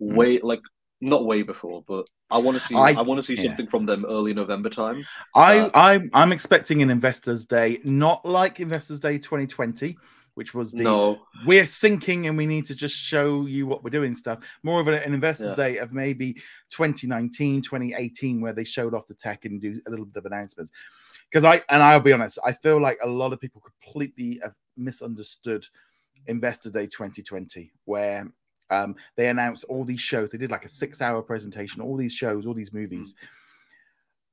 Mm. 0.00 0.14
Way 0.16 0.38
like 0.38 0.62
not 1.00 1.26
way 1.26 1.42
before, 1.42 1.84
but 1.86 2.08
I 2.30 2.38
want 2.38 2.58
to 2.58 2.66
see. 2.66 2.74
I- 2.74 2.92
I, 2.92 3.02
want 3.02 3.18
to 3.18 3.22
see 3.22 3.34
yeah. 3.34 3.48
something 3.48 3.66
from 3.66 3.86
them 3.86 4.04
early 4.08 4.32
November 4.34 4.68
time. 4.70 5.04
i 5.34 5.58
Uh, 5.58 5.70
i'm 5.74 6.10
i'm 6.14 6.32
expecting 6.32 6.82
an 6.82 6.90
investors 6.90 7.44
day 7.44 7.78
not 7.84 8.24
like 8.24 8.58
investors 8.60 8.98
day 9.00 9.18
2020 9.18 9.96
which 10.34 10.52
was 10.52 10.70
the 10.72 10.82
no, 10.82 11.18
we're 11.46 11.66
sinking 11.66 12.26
and 12.26 12.36
we 12.36 12.44
need 12.46 12.66
to 12.66 12.74
just 12.74 12.94
show 12.94 13.46
you 13.46 13.66
what 13.66 13.82
we're 13.82 13.90
doing 13.90 14.14
stuff 14.14 14.38
more 14.62 14.80
of 14.80 14.88
an 14.88 15.02
investors 15.12 15.50
Yeah. 15.50 15.54
day 15.54 15.76
of 15.78 15.92
maybe 15.92 16.34
2019 16.70 17.62
2018 17.62 18.40
where 18.40 18.52
they 18.52 18.64
showed 18.64 18.92
off 18.94 19.06
the 19.06 19.14
tech 19.14 19.44
and 19.46 19.60
do 19.60 19.80
a 19.86 19.90
little 19.90 20.04
bit 20.04 20.16
of 20.18 20.26
announcements 20.26 20.72
because 21.30 21.44
i 21.44 21.62
and 21.70 21.82
i'll 21.82 22.00
be 22.00 22.12
honest 22.12 22.38
i 22.44 22.52
feel 22.52 22.80
like 22.80 22.98
a 23.02 23.08
lot 23.08 23.32
of 23.32 23.40
people 23.40 23.62
completely 23.62 24.38
have 24.42 24.52
misunderstood 24.76 25.66
investor 26.26 26.70
day 26.70 26.86
2020 26.86 27.70
where 27.84 28.30
um, 28.70 28.96
they 29.16 29.28
announced 29.28 29.64
all 29.68 29.84
these 29.84 30.00
shows 30.00 30.30
they 30.30 30.38
did 30.38 30.50
like 30.50 30.64
a 30.64 30.68
six 30.68 31.00
hour 31.00 31.22
presentation 31.22 31.80
all 31.82 31.96
these 31.96 32.12
shows 32.14 32.46
all 32.46 32.54
these 32.54 32.72
movies 32.72 33.14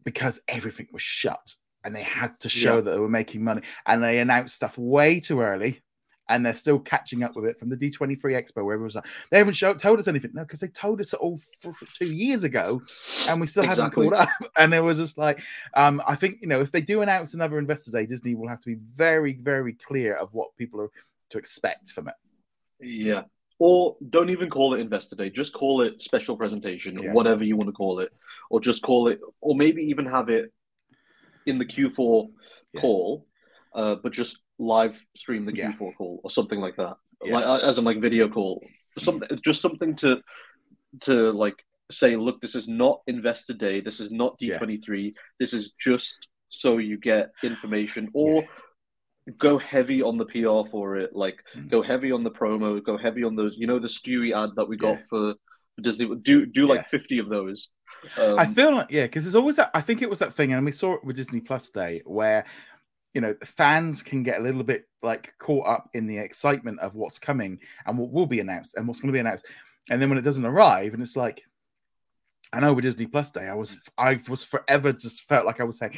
because 0.03 0.39
everything 0.47 0.87
was 0.91 1.01
shut 1.01 1.55
and 1.83 1.95
they 1.95 2.03
had 2.03 2.39
to 2.39 2.49
show 2.49 2.75
Yeah. 2.75 2.81
that 2.81 2.91
they 2.91 2.99
were 2.99 3.09
making 3.09 3.43
money 3.43 3.61
and 3.85 4.03
they 4.03 4.19
announced 4.19 4.55
stuff 4.55 4.77
way 4.77 5.19
too 5.19 5.41
early 5.41 5.81
and 6.29 6.45
they're 6.45 6.55
still 6.55 6.79
catching 6.79 7.21
up 7.21 7.35
with 7.35 7.45
it 7.45 7.59
from 7.59 7.67
the 7.67 7.75
D23 7.75 8.17
Expo, 8.17 8.63
where 8.63 8.77
it 8.77 8.81
was 8.81 8.95
like, 8.95 9.05
they 9.29 9.37
haven't 9.37 9.55
showed, 9.55 9.77
told 9.77 9.99
us 9.99 10.07
anything. 10.07 10.31
No, 10.33 10.43
because 10.43 10.61
they 10.61 10.69
told 10.69 11.01
us 11.01 11.11
it 11.11 11.19
all 11.19 11.37
for, 11.59 11.73
for 11.73 11.85
two 11.99 12.13
years 12.13 12.45
ago, 12.45 12.81
and 13.27 13.41
we 13.41 13.45
still 13.47 13.65
Exactly. 13.65 14.05
haven't 14.05 14.17
caught 14.17 14.29
up. 14.29 14.51
And 14.57 14.73
it 14.73 14.79
was 14.79 14.99
just 14.99 15.17
like, 15.17 15.41
um, 15.73 16.01
I 16.07 16.15
think 16.15 16.37
you 16.39 16.47
know, 16.47 16.61
if 16.61 16.71
they 16.71 16.79
do 16.79 17.01
announce 17.01 17.33
another 17.33 17.59
Investor 17.59 17.91
Day, 17.91 18.05
Disney 18.05 18.35
will 18.35 18.47
have 18.47 18.61
to 18.61 18.67
be 18.67 18.79
very, 18.95 19.33
very 19.33 19.73
clear 19.73 20.15
of 20.15 20.33
what 20.33 20.55
people 20.55 20.79
are 20.79 20.89
to 21.31 21.37
expect 21.37 21.91
from 21.91 22.07
it. 22.07 22.15
Yeah. 22.79 23.23
Or 23.59 23.95
don't 24.09 24.29
even 24.29 24.49
call 24.49 24.73
it 24.73 24.79
Investor 24.79 25.15
Day. 25.15 25.29
Just 25.29 25.53
call 25.53 25.81
it 25.81 26.01
special 26.01 26.35
presentation, 26.35 26.97
Yeah. 26.97 27.13
whatever 27.13 27.43
you 27.43 27.55
want 27.55 27.69
to 27.69 27.73
call 27.73 27.99
it. 27.99 28.11
Or 28.49 28.59
just 28.59 28.81
call 28.81 29.07
it, 29.07 29.19
or 29.41 29.55
maybe 29.55 29.83
even 29.83 30.05
have 30.05 30.29
it 30.29 30.51
in 31.45 31.57
the 31.57 31.65
Q4 31.65 32.29
Yeah. 32.73 32.81
call, 32.81 33.27
uh, 33.73 33.95
but 33.95 34.13
just 34.13 34.39
live 34.59 35.03
stream 35.15 35.45
the 35.45 35.55
Yeah. 35.55 35.71
Q4 35.71 35.93
call 35.95 36.21
or 36.23 36.29
something 36.29 36.59
like 36.59 36.75
that. 36.77 36.97
Like 37.21 37.45
uh, 37.45 37.59
as 37.63 37.77
in 37.77 37.85
like 37.85 38.01
video 38.01 38.27
call. 38.27 38.63
Something 38.99 39.37
just 39.43 39.61
something 39.61 39.95
to 39.97 40.21
to 41.01 41.31
like 41.31 41.63
say, 41.91 42.15
look, 42.15 42.41
this 42.41 42.55
is 42.55 42.67
not 42.67 43.01
Investor 43.07 43.53
Day, 43.53 43.79
this 43.81 43.99
is 43.99 44.11
not 44.11 44.37
D23, 44.39 45.13
this 45.39 45.53
is 45.53 45.73
just 45.79 46.27
so 46.49 46.77
you 46.77 46.97
get 46.97 47.31
information. 47.43 48.09
Or 48.13 48.43
go 49.37 49.57
heavy 49.57 50.01
on 50.01 50.17
the 50.17 50.25
PR 50.25 50.69
for 50.69 50.97
it, 50.97 51.15
like 51.15 51.43
Mm. 51.55 51.69
go 51.69 51.81
heavy 51.81 52.11
on 52.11 52.23
the 52.23 52.31
promo, 52.31 52.83
go 52.83 52.97
heavy 52.97 53.23
on 53.23 53.35
those. 53.35 53.57
You 53.57 53.67
know 53.67 53.79
the 53.79 53.87
Stewie 53.87 54.35
ad 54.35 54.51
that 54.55 54.67
we 54.67 54.75
got 54.77 54.99
Yeah. 54.99 55.05
for 55.09 55.35
Disney. 55.81 56.13
Do 56.21 56.45
do 56.45 56.67
like 56.67 56.81
Yeah. 56.81 56.87
fifty 56.87 57.19
of 57.19 57.29
those. 57.29 57.69
Um, 58.17 58.37
I 58.39 58.45
feel 58.45 58.73
like 58.75 58.87
yeah, 58.91 59.03
because 59.03 59.23
there's 59.23 59.35
always 59.35 59.55
that. 59.57 59.71
I 59.73 59.81
think 59.81 60.01
it 60.01 60.09
was 60.09 60.19
that 60.19 60.33
thing, 60.33 60.53
and 60.53 60.65
we 60.65 60.71
saw 60.71 60.93
it 60.95 61.03
with 61.03 61.15
Disney 61.15 61.39
Plus 61.41 61.69
Day, 61.69 62.01
where 62.05 62.45
you 63.13 63.21
know 63.21 63.35
fans 63.45 64.01
can 64.03 64.23
get 64.23 64.39
a 64.39 64.43
little 64.43 64.63
bit 64.63 64.87
like 65.01 65.33
caught 65.37 65.67
up 65.67 65.89
in 65.93 66.07
the 66.07 66.17
excitement 66.17 66.79
of 66.79 66.95
what's 66.95 67.19
coming 67.19 67.59
and 67.85 67.97
what 67.97 68.11
will 68.11 68.25
be 68.25 68.39
announced 68.39 68.75
and 68.75 68.87
what's 68.87 68.99
going 68.99 69.09
to 69.09 69.13
be 69.13 69.19
announced, 69.19 69.45
and 69.89 70.01
then 70.01 70.09
when 70.09 70.17
it 70.17 70.23
doesn't 70.23 70.45
arrive, 70.45 70.93
and 70.93 71.01
it's 71.03 71.15
like, 71.15 71.43
I 72.51 72.59
know 72.59 72.73
with 72.73 72.83
Disney 72.83 73.05
Plus 73.07 73.31
Day, 73.31 73.47
I 73.47 73.53
was 73.53 73.77
I 73.97 74.19
was 74.27 74.43
forever 74.43 74.91
just 74.93 75.27
felt 75.29 75.45
like 75.45 75.59
I 75.61 75.63
was 75.63 75.77
saying, 75.77 75.97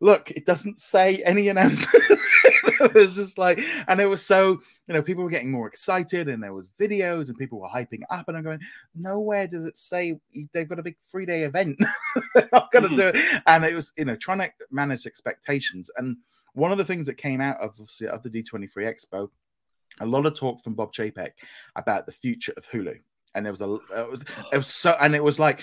look, 0.00 0.30
it 0.30 0.44
doesn't 0.46 0.78
say 0.78 1.22
any 1.24 1.48
announcement. 1.48 2.04
it 2.80 2.94
was 2.94 3.14
just 3.14 3.38
like, 3.38 3.60
and 3.88 4.00
it 4.00 4.06
was 4.06 4.24
so 4.24 4.60
you 4.86 4.94
know 4.94 5.02
people 5.02 5.22
were 5.24 5.30
getting 5.30 5.50
more 5.50 5.68
excited, 5.68 6.28
and 6.28 6.42
there 6.42 6.52
was 6.52 6.68
videos, 6.78 7.28
and 7.28 7.38
people 7.38 7.60
were 7.60 7.68
hyping 7.68 8.02
up, 8.10 8.28
and 8.28 8.36
I'm 8.36 8.42
going 8.44 8.60
nowhere 8.94 9.46
does 9.46 9.64
it 9.66 9.78
say 9.78 10.18
they've 10.52 10.68
got 10.68 10.78
a 10.78 10.82
big 10.82 10.96
three 11.10 11.26
day 11.26 11.42
event. 11.42 11.78
They're 12.34 12.48
not 12.52 12.70
going 12.72 12.84
to 12.84 12.90
Mhm. 12.90 12.96
do 12.96 13.18
it. 13.18 13.42
And 13.46 13.64
it 13.64 13.74
was, 13.74 13.92
you 13.96 14.04
know, 14.04 14.16
trying 14.16 14.38
to 14.38 14.50
manage 14.70 15.06
expectations. 15.06 15.90
And 15.96 16.16
one 16.54 16.72
of 16.72 16.78
the 16.78 16.84
things 16.84 17.06
that 17.06 17.14
came 17.14 17.40
out 17.40 17.58
of, 17.60 17.78
of 17.78 18.22
the 18.22 18.30
D23 18.30 18.68
Expo, 18.76 19.30
a 20.00 20.06
lot 20.06 20.26
of 20.26 20.34
talk 20.34 20.62
from 20.62 20.74
Bob 20.74 20.92
Chapek 20.92 21.30
about 21.76 22.06
the 22.06 22.12
future 22.12 22.52
of 22.56 22.68
Hulu. 22.68 22.98
And 23.34 23.46
there 23.46 23.52
was 23.52 23.60
a, 23.60 23.74
it 23.96 24.10
was, 24.10 24.24
it 24.52 24.56
was 24.56 24.66
so, 24.66 24.96
and 25.00 25.14
it 25.14 25.22
was 25.22 25.38
like, 25.38 25.62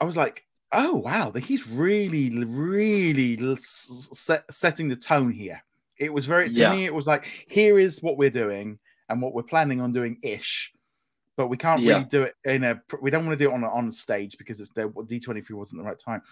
I 0.00 0.04
was 0.04 0.16
like, 0.16 0.44
oh, 0.72 0.96
wow, 0.96 1.30
he's 1.32 1.66
really, 1.68 2.30
really 2.44 3.56
set, 3.60 4.44
setting 4.52 4.88
the 4.88 4.96
tone 4.96 5.30
here. 5.30 5.62
It 5.98 6.12
was 6.12 6.26
very, 6.26 6.48
to 6.48 6.54
Yeah. 6.60 6.72
me, 6.72 6.84
it 6.84 6.94
was 6.94 7.06
like, 7.06 7.24
here 7.48 7.78
is 7.78 8.02
what 8.02 8.16
we're 8.16 8.30
doing 8.30 8.78
and 9.08 9.22
what 9.22 9.34
we're 9.34 9.42
planning 9.42 9.80
on 9.80 9.92
doing 9.92 10.18
ish 10.22 10.72
but 11.36 11.48
we 11.48 11.56
can't 11.56 11.82
Yeah. 11.82 11.94
really 11.94 12.04
do 12.04 12.22
it 12.22 12.34
in 12.44 12.62
a 12.64 12.80
we 13.02 13.10
don't 13.10 13.26
want 13.26 13.36
to 13.38 13.44
do 13.44 13.50
it 13.50 13.54
on 13.54 13.64
a, 13.64 13.68
on 13.68 13.90
stage 13.90 14.38
because 14.38 14.60
it's 14.60 14.70
the 14.70 14.84
d23 14.88 15.50
wasn't 15.50 15.80
the 15.82 15.84
right 15.84 15.98
time 15.98 16.22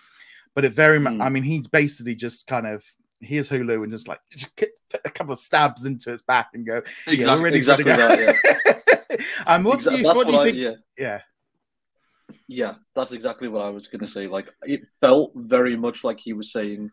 but 0.54 0.64
it 0.64 0.72
very 0.72 1.00
much 1.00 1.14
Mm. 1.14 1.22
i 1.24 1.28
mean 1.28 1.42
he's 1.42 1.66
basically 1.66 2.14
just 2.14 2.46
kind 2.46 2.66
of 2.68 2.84
here's 3.20 3.48
hulu 3.48 3.82
and 3.82 3.90
just 3.92 4.06
like 4.06 4.20
just 4.30 4.54
put 4.56 4.70
a 5.04 5.10
couple 5.10 5.32
of 5.32 5.40
stabs 5.40 5.84
into 5.86 6.08
his 6.10 6.22
back 6.22 6.50
and 6.54 6.64
go 6.64 6.82
yeah 7.08 7.12
exactly, 7.12 7.36
we're 7.38 7.44
ready 7.44 7.56
exactly 7.56 7.84
go 7.84 7.96
that. 7.96 8.36
Yeah. 9.10 9.16
um 9.46 9.64
what 9.64 9.80
Exa- 9.80 9.90
do 9.90 9.96
you 9.98 10.04
what 10.04 10.26
do 10.28 10.32
you 10.32 10.38
I- 10.38 10.44
think 10.44 10.56
yeah. 10.56 10.74
yeah 10.96 11.20
Yeah, 12.48 12.74
that's 12.94 13.12
exactly 13.12 13.48
what 13.48 13.62
I 13.62 13.70
was 13.70 13.88
going 13.88 14.00
to 14.00 14.08
say. 14.08 14.26
Like, 14.26 14.50
it 14.62 14.82
felt 15.00 15.32
very 15.34 15.76
much 15.76 16.04
like 16.04 16.20
he 16.20 16.32
was 16.32 16.52
saying, 16.52 16.90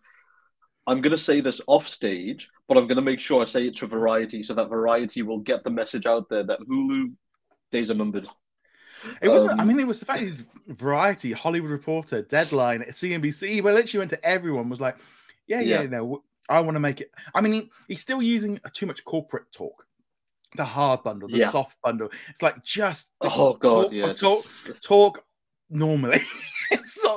I'm 0.90 1.02
going 1.02 1.12
to 1.12 1.18
say 1.18 1.40
this 1.42 1.62
off 1.68 1.88
stage, 1.88 2.50
but 2.68 2.78
I'm 2.78 2.88
going 2.88 2.96
to 2.98 3.02
make 3.02 3.20
sure 3.20 3.42
I 3.42 3.46
say 3.46 3.68
it 3.68 3.76
to 3.78 3.88
Variety 3.88 4.42
so 4.44 4.54
that 4.56 4.70
Variety 4.70 5.22
will 5.22 5.40
get 5.40 5.64
the 5.64 5.70
message 5.70 6.06
out 6.06 6.28
there 6.30 6.44
that 6.44 6.60
Hulu 6.62 7.14
days 7.72 7.92
are 7.92 7.96
numbered. 7.96 8.28
it 9.22 9.30
wasn't 9.30 9.58
i 9.60 9.62
Um, 9.62 9.68
mean 9.68 9.80
it 9.80 9.88
was 9.88 10.00
the 10.02 10.06
fact 10.06 10.22
that 10.26 10.44
variety 10.76 11.32
hollywood 11.32 11.72
reporter 11.72 12.22
deadline 12.24 12.82
cnbc 12.90 13.48
he 13.48 13.62
literally 13.62 14.00
went 14.00 14.10
to 14.10 14.26
everyone 14.26 14.68
was 14.70 14.82
like 14.82 14.98
yeah 15.48 15.62
yeah, 15.62 15.82
Yeah. 15.84 15.88
no 15.88 16.24
i 16.50 16.60
want 16.60 16.76
to 16.76 16.82
make 16.82 17.00
it 17.00 17.10
i 17.34 17.40
mean 17.40 17.54
he, 17.54 17.72
he's 17.88 18.02
still 18.02 18.22
using 18.22 18.60
too 18.74 18.86
much 18.88 19.06
corporate 19.06 19.50
talk 19.54 19.86
the 20.58 20.66
hard 20.66 21.02
bundle 21.04 21.30
the 21.30 21.38
Yeah. 21.38 21.50
soft 21.50 21.78
bundle 21.82 22.10
it's 22.30 22.42
like 22.42 22.62
just 22.64 23.12
Oh, 23.22 23.54
God, 23.54 23.84
talk, 23.84 23.92
yeah. 23.94 24.14
talk, 24.14 24.44
just- 24.66 24.84
talk 24.84 25.24
normally. 25.70 26.20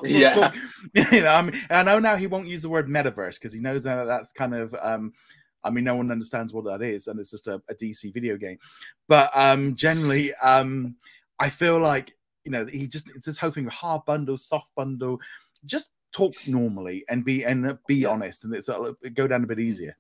Yeah. 0.05 0.53
you 0.95 1.23
know, 1.23 1.29
I, 1.29 1.43
mean, 1.43 1.55
I 1.71 1.83
know 1.83 1.99
now 1.99 2.17
he 2.17 2.27
won't 2.27 2.49
use 2.49 2.63
the 2.63 2.69
word 2.69 2.89
metaverse 2.89 3.35
because 3.35 3.53
he 3.53 3.61
knows 3.61 3.85
that 3.85 4.05
that's 4.05 4.33
kind 4.33 4.55
of. 4.55 4.75
Um, 4.81 5.13
I 5.65 5.71
mean, 5.71 5.85
no 5.85 5.95
one 5.95 6.11
understands 6.11 6.53
what 6.53 6.65
that 6.65 6.83
is, 6.83 7.07
and 7.07 7.21
it's 7.21 7.31
just 7.31 7.47
a, 7.47 7.63
a 7.69 7.75
DC 7.75 8.13
video 8.13 8.37
game. 8.37 8.59
But 9.09 9.31
um, 9.35 9.77
generally, 9.77 10.35
um, 10.43 10.97
I 11.39 11.49
feel 11.51 11.79
like 11.79 12.17
you 12.45 12.51
know 12.51 12.67
he 12.67 12.87
just 12.87 13.09
it's 13.15 13.27
this 13.27 13.39
whole 13.39 13.51
thing 13.51 13.67
of 13.67 13.73
hard 13.73 14.05
bundle, 14.07 14.39
soft 14.39 14.71
bundle. 14.75 15.21
Just 15.65 15.91
talk 16.13 16.35
normally 16.47 17.05
and 17.09 17.25
be 17.25 17.45
and 17.45 17.79
be 17.87 17.97
Yeah. 17.97 18.09
honest, 18.09 18.45
and 18.45 18.55
it's 18.55 18.69
uh, 18.69 18.93
go 19.15 19.29
down 19.29 19.45
a 19.45 19.47
bit 19.47 19.61
easier. 19.61 19.97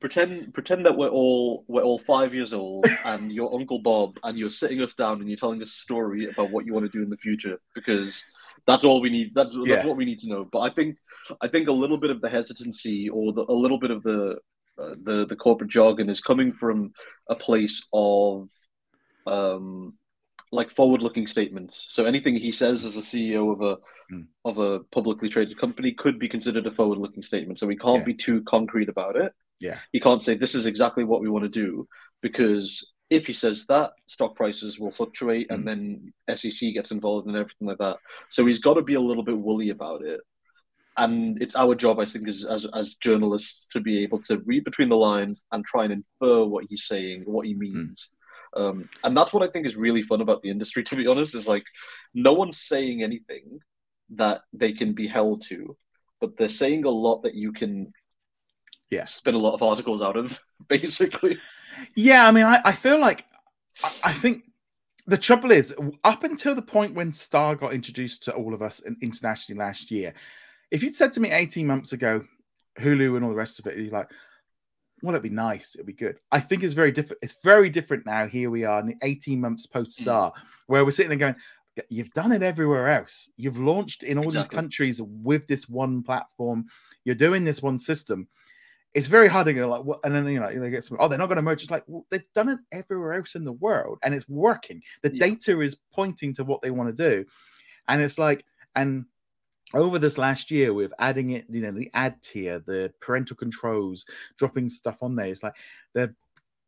Pretend 0.00 0.52
pretend 0.54 0.84
that 0.86 0.96
we're 0.96 1.08
all 1.08 1.64
we're 1.68 1.82
all 1.82 1.98
five 1.98 2.34
years 2.34 2.52
old 2.52 2.84
and 3.04 3.32
you're 3.32 3.52
Uncle 3.54 3.80
Bob 3.80 4.18
and 4.24 4.38
you're 4.38 4.50
sitting 4.50 4.80
us 4.82 4.94
down 4.94 5.20
and 5.20 5.28
you're 5.28 5.38
telling 5.38 5.62
us 5.62 5.68
a 5.70 5.80
story 5.80 6.26
about 6.28 6.50
what 6.50 6.66
you 6.66 6.72
want 6.72 6.84
to 6.90 6.96
do 6.98 7.02
in 7.02 7.10
the 7.10 7.16
future 7.16 7.58
because 7.74 8.22
that's 8.66 8.84
all 8.84 9.00
we 9.00 9.10
need. 9.10 9.34
That's 9.34 9.54
that's 9.54 9.68
Yeah. 9.68 9.86
what 9.86 9.96
we 9.96 10.04
need 10.04 10.18
to 10.20 10.28
know. 10.28 10.44
But 10.50 10.60
I 10.60 10.70
think 10.70 10.96
I 11.40 11.48
think 11.48 11.68
a 11.68 11.72
little 11.72 11.98
bit 11.98 12.10
of 12.10 12.20
the 12.20 12.28
hesitancy 12.28 13.08
or 13.08 13.32
the, 13.32 13.44
a 13.48 13.52
little 13.52 13.78
bit 13.78 13.90
of 13.90 14.02
the 14.02 14.38
uh, 14.78 14.94
the 15.04 15.26
the 15.26 15.36
corporate 15.36 15.70
jargon 15.70 16.08
is 16.10 16.20
coming 16.20 16.52
from 16.52 16.92
a 17.30 17.34
place 17.34 17.86
of 17.92 18.48
um 19.26 19.94
like 20.52 20.70
forward 20.70 21.02
looking 21.02 21.26
statements. 21.26 21.86
So 21.90 22.04
anything 22.04 22.36
he 22.36 22.52
says 22.52 22.84
as 22.84 22.96
a 22.96 23.00
CEO 23.00 23.52
of 23.52 23.60
a 23.62 23.78
Mm. 24.08 24.28
of 24.44 24.58
a 24.58 24.78
publicly 24.92 25.28
traded 25.28 25.58
company 25.58 25.90
could 25.90 26.16
be 26.20 26.28
considered 26.28 26.64
a 26.68 26.70
forward 26.70 26.98
looking 26.98 27.24
statement. 27.24 27.58
So 27.58 27.66
we 27.66 27.74
can't 27.76 28.02
Yeah. 28.02 28.04
be 28.04 28.14
too 28.14 28.40
concrete 28.42 28.88
about 28.88 29.16
it 29.16 29.32
Yeah, 29.60 29.78
he 29.92 30.00
can't 30.00 30.22
say 30.22 30.34
this 30.34 30.54
is 30.54 30.66
exactly 30.66 31.04
what 31.04 31.20
we 31.20 31.28
want 31.28 31.44
to 31.44 31.48
do 31.48 31.88
because 32.22 32.84
if 33.08 33.26
he 33.26 33.32
says 33.32 33.66
that, 33.66 33.92
stock 34.06 34.34
prices 34.34 34.78
will 34.78 34.90
fluctuate 34.90 35.50
and 35.50 35.66
then 35.66 36.12
SEC 36.34 36.74
gets 36.74 36.90
involved 36.90 37.26
and 37.26 37.36
everything 37.36 37.68
like 37.68 37.78
that. 37.78 37.98
So 38.30 38.44
he's 38.44 38.58
got 38.58 38.74
to 38.74 38.82
be 38.82 38.94
a 38.94 39.00
little 39.00 39.22
bit 39.22 39.38
woolly 39.38 39.70
about 39.70 40.04
it. 40.04 40.20
And 40.96 41.40
it's 41.40 41.54
our 41.54 41.74
job, 41.74 42.00
I 42.00 42.06
think, 42.06 42.26
as, 42.26 42.44
as 42.44 42.66
as 42.74 42.96
journalists 42.96 43.66
to 43.68 43.80
be 43.80 44.02
able 44.02 44.18
to 44.22 44.38
read 44.46 44.64
between 44.64 44.88
the 44.88 44.96
lines 44.96 45.42
and 45.52 45.64
try 45.64 45.84
and 45.84 45.92
infer 45.92 46.44
what 46.44 46.64
he's 46.68 46.86
saying, 46.86 47.22
what 47.26 47.46
he 47.46 47.54
means. 47.54 48.10
Um, 48.56 48.88
and 49.04 49.14
that's 49.14 49.34
what 49.34 49.42
I 49.42 49.52
think 49.52 49.66
is 49.66 49.76
really 49.76 50.02
fun 50.02 50.22
about 50.22 50.42
the 50.42 50.50
industry, 50.50 50.82
to 50.84 50.96
be 50.96 51.06
honest, 51.06 51.34
is 51.34 51.46
like 51.46 51.64
no 52.14 52.32
one's 52.32 52.62
saying 52.62 53.02
anything 53.02 53.60
that 54.14 54.40
they 54.54 54.72
can 54.72 54.94
be 54.94 55.06
held 55.06 55.42
to, 55.48 55.76
but 56.20 56.36
they're 56.38 56.48
saying 56.48 56.84
a 56.84 56.90
lot 56.90 57.22
that 57.22 57.34
you 57.34 57.52
can 57.52 57.92
Yeah. 58.90 59.04
spin 59.04 59.34
a 59.34 59.38
lot 59.38 59.54
of 59.54 59.62
articles 59.62 60.00
out 60.00 60.16
of, 60.16 60.40
basically. 60.68 61.38
Yeah, 61.94 62.26
I 62.26 62.30
mean, 62.30 62.44
I, 62.44 62.60
I 62.64 62.72
feel 62.72 63.00
like 63.00 63.24
I, 63.82 63.92
I 64.04 64.12
think 64.12 64.44
the 65.06 65.18
trouble 65.18 65.50
is 65.50 65.74
up 66.04 66.24
until 66.24 66.54
the 66.54 66.62
point 66.62 66.94
when 66.94 67.12
Star 67.12 67.54
got 67.54 67.72
introduced 67.72 68.22
to 68.24 68.34
all 68.34 68.54
of 68.54 68.62
us 68.62 68.80
in- 68.80 68.96
internationally 69.02 69.58
last 69.58 69.90
year. 69.90 70.14
If 70.70 70.82
you'd 70.82 70.96
said 70.96 71.12
to 71.14 71.20
me 71.20 71.30
18 71.30 71.66
months 71.66 71.92
ago, 71.92 72.24
Hulu 72.80 73.16
and 73.16 73.24
all 73.24 73.30
the 73.30 73.36
rest 73.36 73.58
of 73.58 73.66
it, 73.66 73.78
you're 73.78 73.92
like, 73.92 74.10
well, 75.02 75.14
it'd 75.14 75.22
be 75.22 75.28
nice, 75.28 75.74
it'd 75.74 75.86
be 75.86 75.92
good. 75.92 76.18
I 76.32 76.40
think 76.40 76.62
it's 76.62 76.74
very 76.74 76.90
different. 76.90 77.18
It's 77.22 77.38
very 77.44 77.68
different 77.68 78.06
now. 78.06 78.26
Here 78.26 78.50
we 78.50 78.64
are, 78.64 78.80
in 78.80 78.86
the 78.86 78.96
18 79.02 79.40
months 79.40 79.66
post 79.66 79.98
Star, 79.98 80.32
mm. 80.32 80.34
where 80.66 80.84
we're 80.84 80.90
sitting 80.90 81.10
there 81.10 81.18
going, 81.18 81.36
You've 81.88 82.12
done 82.12 82.32
it 82.32 82.42
everywhere 82.42 82.88
else. 82.88 83.30
You've 83.36 83.58
launched 83.58 84.02
in 84.02 84.18
all 84.18 84.30
these 84.30 84.48
countries 84.48 85.00
with 85.02 85.46
this 85.46 85.68
one 85.68 86.02
platform. 86.02 86.66
You're 87.04 87.14
doing 87.14 87.44
this 87.44 87.62
one 87.62 87.78
system 87.78 88.28
it's 88.96 89.08
very 89.08 89.28
hard 89.28 89.44
to 89.46 89.52
go 89.52 89.68
like, 89.68 89.84
what? 89.84 90.00
And 90.04 90.14
then 90.14 90.26
you 90.26 90.40
know, 90.40 90.48
they 90.48 90.70
get 90.70 90.82
some, 90.82 90.96
oh, 90.98 91.06
they're 91.06 91.18
not 91.18 91.26
going 91.26 91.36
to 91.36 91.42
merge. 91.42 91.62
It's 91.62 91.70
like 91.70 91.84
well, 91.86 92.06
they've 92.08 92.32
done 92.34 92.48
it 92.48 92.58
everywhere 92.72 93.12
else 93.12 93.34
in 93.34 93.44
the 93.44 93.52
world, 93.52 93.98
and 94.02 94.14
it's 94.14 94.26
working. 94.26 94.82
The 95.02 95.14
Yeah. 95.14 95.26
data 95.26 95.60
is 95.60 95.76
pointing 95.92 96.32
to 96.34 96.44
what 96.44 96.62
they 96.62 96.70
want 96.70 96.96
to 96.96 97.10
do, 97.10 97.26
and 97.88 98.00
it's 98.00 98.16
like, 98.18 98.46
and 98.74 99.04
over 99.74 99.98
this 99.98 100.16
last 100.16 100.50
year, 100.50 100.72
with 100.72 100.94
adding 100.98 101.30
it, 101.30 101.44
you 101.50 101.60
know, 101.60 101.72
the 101.72 101.90
ad 101.92 102.22
tier, 102.22 102.58
the 102.60 102.90
parental 103.00 103.36
controls, 103.36 104.06
dropping 104.38 104.70
stuff 104.70 105.02
on 105.02 105.14
there, 105.14 105.26
it's 105.26 105.42
like 105.42 105.56
they're 105.92 106.14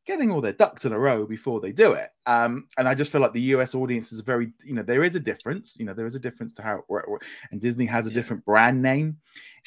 getting 0.09 0.31
all 0.31 0.40
their 0.40 0.55
ducks 0.55 0.87
in 0.87 0.92
a 0.94 0.99
row 0.99 1.27
before 1.27 1.61
they 1.61 1.71
do 1.71 1.92
it. 1.92 2.09
Um, 2.25 2.66
and 2.79 2.88
I 2.88 2.94
just 2.94 3.12
feel 3.12 3.21
like 3.21 3.35
the 3.35 3.53
US 3.53 3.75
audience 3.75 4.11
is 4.11 4.21
very, 4.21 4.51
you 4.64 4.73
know, 4.73 4.83
there 4.83 5.05
is 5.05 5.14
a 5.14 5.21
difference. 5.21 5.77
You 5.79 5.85
know, 5.85 5.92
there 5.92 6.07
is 6.07 6.14
a 6.14 6.18
difference 6.18 6.55
to 6.55 6.62
how, 6.62 6.83
it 6.88 7.05
and 7.53 7.61
Disney 7.61 7.85
has 7.85 8.07
a 8.07 8.09
Yeah. 8.09 8.14
different 8.14 8.44
brand 8.47 8.81
name 8.81 9.18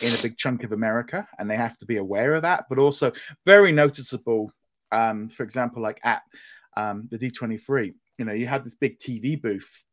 in 0.01 0.11
a 0.13 0.21
big 0.23 0.37
chunk 0.37 0.63
of 0.63 0.71
America, 0.71 1.27
and 1.37 1.49
they 1.49 1.55
have 1.55 1.77
to 1.77 1.85
be 1.85 1.97
aware 1.97 2.33
of 2.33 2.41
that. 2.41 2.65
But 2.69 2.79
also 2.79 3.11
very 3.45 3.71
noticeable. 3.71 4.51
Um, 4.91 5.29
for 5.29 5.43
example, 5.43 5.81
like 5.81 6.01
at 6.03 6.23
um, 6.75 7.07
the 7.11 7.19
D23, 7.19 7.93
you 8.17 8.25
know, 8.25 8.33
you 8.33 8.47
had 8.47 8.63
this 8.63 8.75
big 8.75 8.97
TV 8.97 9.39
booth, 9.39 9.83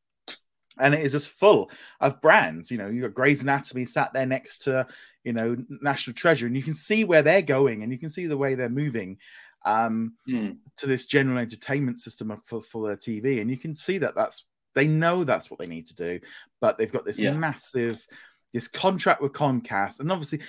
and 0.81 0.95
it 0.95 1.05
is 1.05 1.13
just 1.13 1.31
full 1.31 1.71
of 2.01 2.23
brands. 2.23 2.71
You 2.71 2.79
know, 2.79 2.89
you 2.89 3.03
got 3.03 3.13
Grey's 3.15 3.43
Anatomy 3.43 3.85
sat 3.85 4.13
there 4.15 4.27
next 4.27 4.63
to, 4.65 4.87
you 5.25 5.35
know, 5.35 5.57
National 5.83 6.15
Treasure, 6.15 6.47
and 6.47 6.57
you 6.57 6.63
can 6.63 6.75
see 6.75 7.05
where 7.05 7.23
they're 7.23 7.43
going, 7.43 7.83
and 7.83 7.93
you 7.93 7.99
can 7.99 8.09
see 8.11 8.27
the 8.27 8.37
way 8.37 8.55
they're 8.55 8.69
moving. 8.71 9.19
Um, 9.65 10.15
Hmm. 10.27 10.51
to 10.77 10.87
this 10.87 11.07
general 11.07 11.39
entertainment 11.39 11.99
system 11.99 12.41
for, 12.45 12.63
for 12.63 12.87
their 12.87 12.97
TV, 12.97 13.41
and 13.41 13.51
you 13.51 13.57
can 13.57 13.75
see 13.75 13.99
that 13.99 14.15
that's 14.15 14.45
they 14.75 14.87
know 14.87 15.25
that's 15.25 15.51
what 15.51 15.59
they 15.59 15.67
need 15.67 15.87
to 15.87 15.95
do, 15.95 16.21
but 16.61 16.79
they've 16.79 16.93
got 16.93 17.05
this 17.05 17.19
Yeah. 17.19 17.33
massive 17.33 18.07
this 18.53 18.69
contract 18.69 19.21
with 19.21 19.33
Comcast, 19.33 20.01
and 20.01 20.11
obviously. 20.13 20.41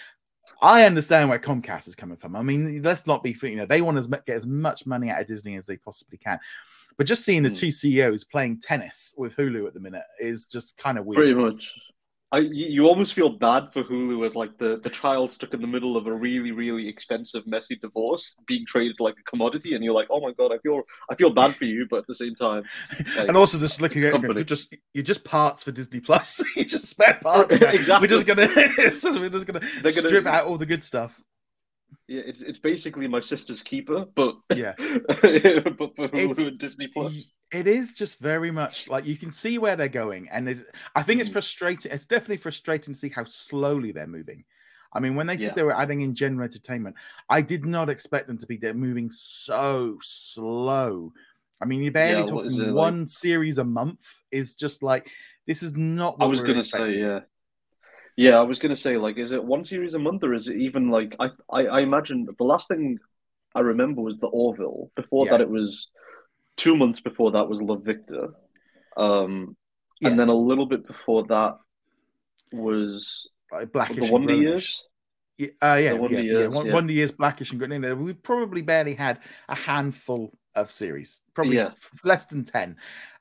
I 0.63 0.83
understand 0.85 1.29
where 1.29 1.37
Comcast 1.37 1.87
is 1.87 1.95
coming 1.95 2.17
from. 2.17 2.35
I 2.35 2.41
mean, 2.41 2.81
let's 2.81 3.05
not 3.05 3.21
be, 3.21 3.37
you 3.43 3.55
know, 3.55 3.67
they 3.67 3.81
want 3.83 4.03
to 4.03 4.23
get 4.25 4.35
as 4.35 4.47
much 4.47 4.83
money 4.87 5.09
out 5.11 5.21
of 5.21 5.27
Disney 5.27 5.55
as 5.57 5.67
they 5.67 5.77
possibly 5.77 6.17
can. 6.17 6.39
But 6.97 7.05
just 7.05 7.23
seeing 7.23 7.43
the 7.43 7.49
Hmm. 7.49 7.55
two 7.55 7.71
CEOs 7.71 8.23
playing 8.23 8.59
tennis 8.61 9.13
with 9.15 9.35
Hulu 9.35 9.67
at 9.67 9.75
the 9.75 9.79
minute 9.79 10.05
is 10.19 10.45
just 10.45 10.75
kind 10.77 10.97
of 10.97 11.05
weird. 11.05 11.17
Pretty 11.19 11.33
much. 11.35 11.71
I 12.31 12.39
you 12.39 12.87
almost 12.87 13.15
feel 13.15 13.29
bad 13.29 13.73
for 13.73 13.83
Hulu 13.83 14.25
as 14.25 14.35
like 14.35 14.57
the 14.59 14.79
the 14.83 14.89
child 14.89 15.31
stuck 15.31 15.53
in 15.55 15.61
the 15.61 15.67
middle 15.67 15.97
of 15.97 16.05
a 16.05 16.13
really 16.13 16.51
really 16.51 16.87
expensive 16.87 17.47
messy 17.47 17.75
divorce 17.75 18.35
being 18.45 18.65
traded 18.67 18.99
like 18.99 19.15
a 19.19 19.23
commodity, 19.23 19.73
and 19.73 19.83
you're 19.83 19.95
like, 19.95 20.07
oh 20.11 20.21
my 20.21 20.31
god, 20.33 20.51
I 20.53 20.59
feel 20.59 20.83
I 21.09 21.15
feel 21.15 21.31
bad 21.31 21.55
for 21.55 21.65
you, 21.65 21.87
but 21.89 21.99
at 21.99 22.07
the 22.07 22.13
same 22.13 22.35
time, 22.35 22.63
like, 23.17 23.27
and 23.27 23.35
also 23.35 23.57
just 23.57 23.81
looking 23.81 24.03
at 24.03 24.21
you're 24.21 24.43
just 24.43 24.75
you're 24.93 25.03
just 25.03 25.23
parts 25.23 25.63
for 25.63 25.71
Disney 25.71 26.01
Plus, 26.01 26.43
you 26.55 26.65
just 26.65 26.85
spare 26.85 27.17
parts. 27.23 27.51
exactly. 27.51 27.95
We're 28.01 28.07
just 28.07 28.27
gonna 28.27 28.47
we're 28.55 29.29
just 29.29 29.47
gonna, 29.47 29.59
gonna 29.59 29.91
strip 29.91 30.27
out 30.27 30.45
all 30.45 30.57
the 30.57 30.67
good 30.67 30.83
stuff. 30.83 31.19
Yeah, 32.09 32.23
it's 32.25 32.41
it's 32.41 32.57
basically 32.57 33.07
my 33.07 33.19
sister's 33.19 33.61
keeper, 33.61 34.03
but 34.15 34.35
yeah, 34.55 34.73
but 34.77 35.95
for 35.95 36.09
Hulu 36.09 36.47
and 36.47 36.57
Disney 36.57 36.87
Plus. 36.87 37.29
It 37.53 37.67
is 37.67 37.93
just 37.93 38.19
very 38.19 38.49
much 38.49 38.87
like 38.87 39.05
you 39.05 39.15
can 39.15 39.31
see 39.31 39.59
where 39.59 39.75
they're 39.75 39.87
going, 39.87 40.27
and 40.31 40.49
it, 40.49 40.65
I 40.95 41.03
think 41.03 41.21
it's 41.21 41.29
mm. 41.29 41.33
frustrating. 41.33 41.91
It's 41.91 42.05
definitely 42.05 42.37
frustrating 42.37 42.95
to 42.95 42.99
see 42.99 43.09
how 43.09 43.25
slowly 43.25 43.91
they're 43.91 44.07
moving. 44.07 44.43
I 44.91 44.99
mean, 44.99 45.13
when 45.13 45.27
they 45.27 45.37
said 45.37 45.49
yeah. 45.49 45.53
they 45.53 45.61
were 45.61 45.77
adding 45.77 46.01
in 46.01 46.15
general 46.15 46.45
entertainment, 46.45 46.95
I 47.29 47.41
did 47.41 47.63
not 47.63 47.89
expect 47.89 48.25
them 48.25 48.39
to 48.39 48.47
be 48.47 48.57
they're 48.57 48.73
moving 48.73 49.11
so 49.11 49.99
slow. 50.01 51.13
I 51.61 51.65
mean, 51.65 51.83
you're 51.83 51.91
barely 51.91 52.23
yeah, 52.23 52.31
talking 52.31 52.73
one 52.73 52.99
like? 53.01 53.07
series 53.07 53.59
a 53.59 53.63
month. 53.63 54.21
Is 54.31 54.55
just 54.55 54.81
like 54.81 55.11
this 55.45 55.61
is 55.61 55.75
not. 55.75 56.15
I 56.19 56.25
was 56.25 56.41
going 56.41 56.59
to 56.59 56.63
say, 56.63 56.93
yeah. 56.93 57.19
Yeah, 58.19 58.38
I 58.38 58.41
was 58.41 58.60
gonna 58.60 58.75
say, 58.75 58.97
like, 58.97 59.17
is 59.17 59.32
it 59.32 59.41
one 59.41 59.63
series 59.63 59.93
a 59.93 59.99
month 59.99 60.25
or 60.25 60.34
is 60.34 60.49
it 60.49 60.58
even 60.58 60.89
like 60.89 61.15
I 61.21 61.29
I, 61.49 61.67
I 61.67 61.79
imagine 61.79 62.27
the 62.38 62.43
last 62.43 62.67
thing 62.67 62.99
I 63.55 63.62
remember 63.62 64.01
was 64.01 64.19
the 64.19 64.27
Orville. 64.27 64.91
Before 64.93 65.25
yeah. 65.25 65.32
that, 65.32 65.41
it 65.41 65.49
was 65.49 65.88
two 66.58 66.75
months 66.75 66.99
before 66.99 67.32
that 67.32 67.47
was 67.47 67.62
Love 67.62 67.86
Victor, 67.86 68.34
um, 68.97 69.55
yeah. 70.01 70.10
and 70.10 70.19
then 70.19 70.27
a 70.27 70.34
little 70.34 70.65
bit 70.65 70.86
before 70.86 71.27
that 71.27 71.60
was 72.51 73.29
like 73.53 73.71
Blackish 73.71 74.08
the 74.08 74.12
Wonder 74.12 74.36
Years. 74.36 74.84
Yeah, 75.38 75.47
uh, 75.62 75.79
yeah, 75.82 75.93
Wonder 75.93 76.21
yeah, 76.21 76.39
Years, 76.39 76.53
yeah. 76.53 76.73
Wonder 76.73 76.91
Years, 76.91 77.13
Blackish 77.13 77.51
and 77.51 77.60
Green. 77.60 78.03
We 78.03 78.12
probably 78.12 78.62
barely 78.62 78.95
had 78.95 79.19
a 79.47 79.55
handful 79.55 80.38
of 80.55 80.73
series, 80.73 81.23
probably 81.34 81.55
yeah. 81.55 81.71
less 82.03 82.25
than 82.25 82.43
ten, 82.43 82.75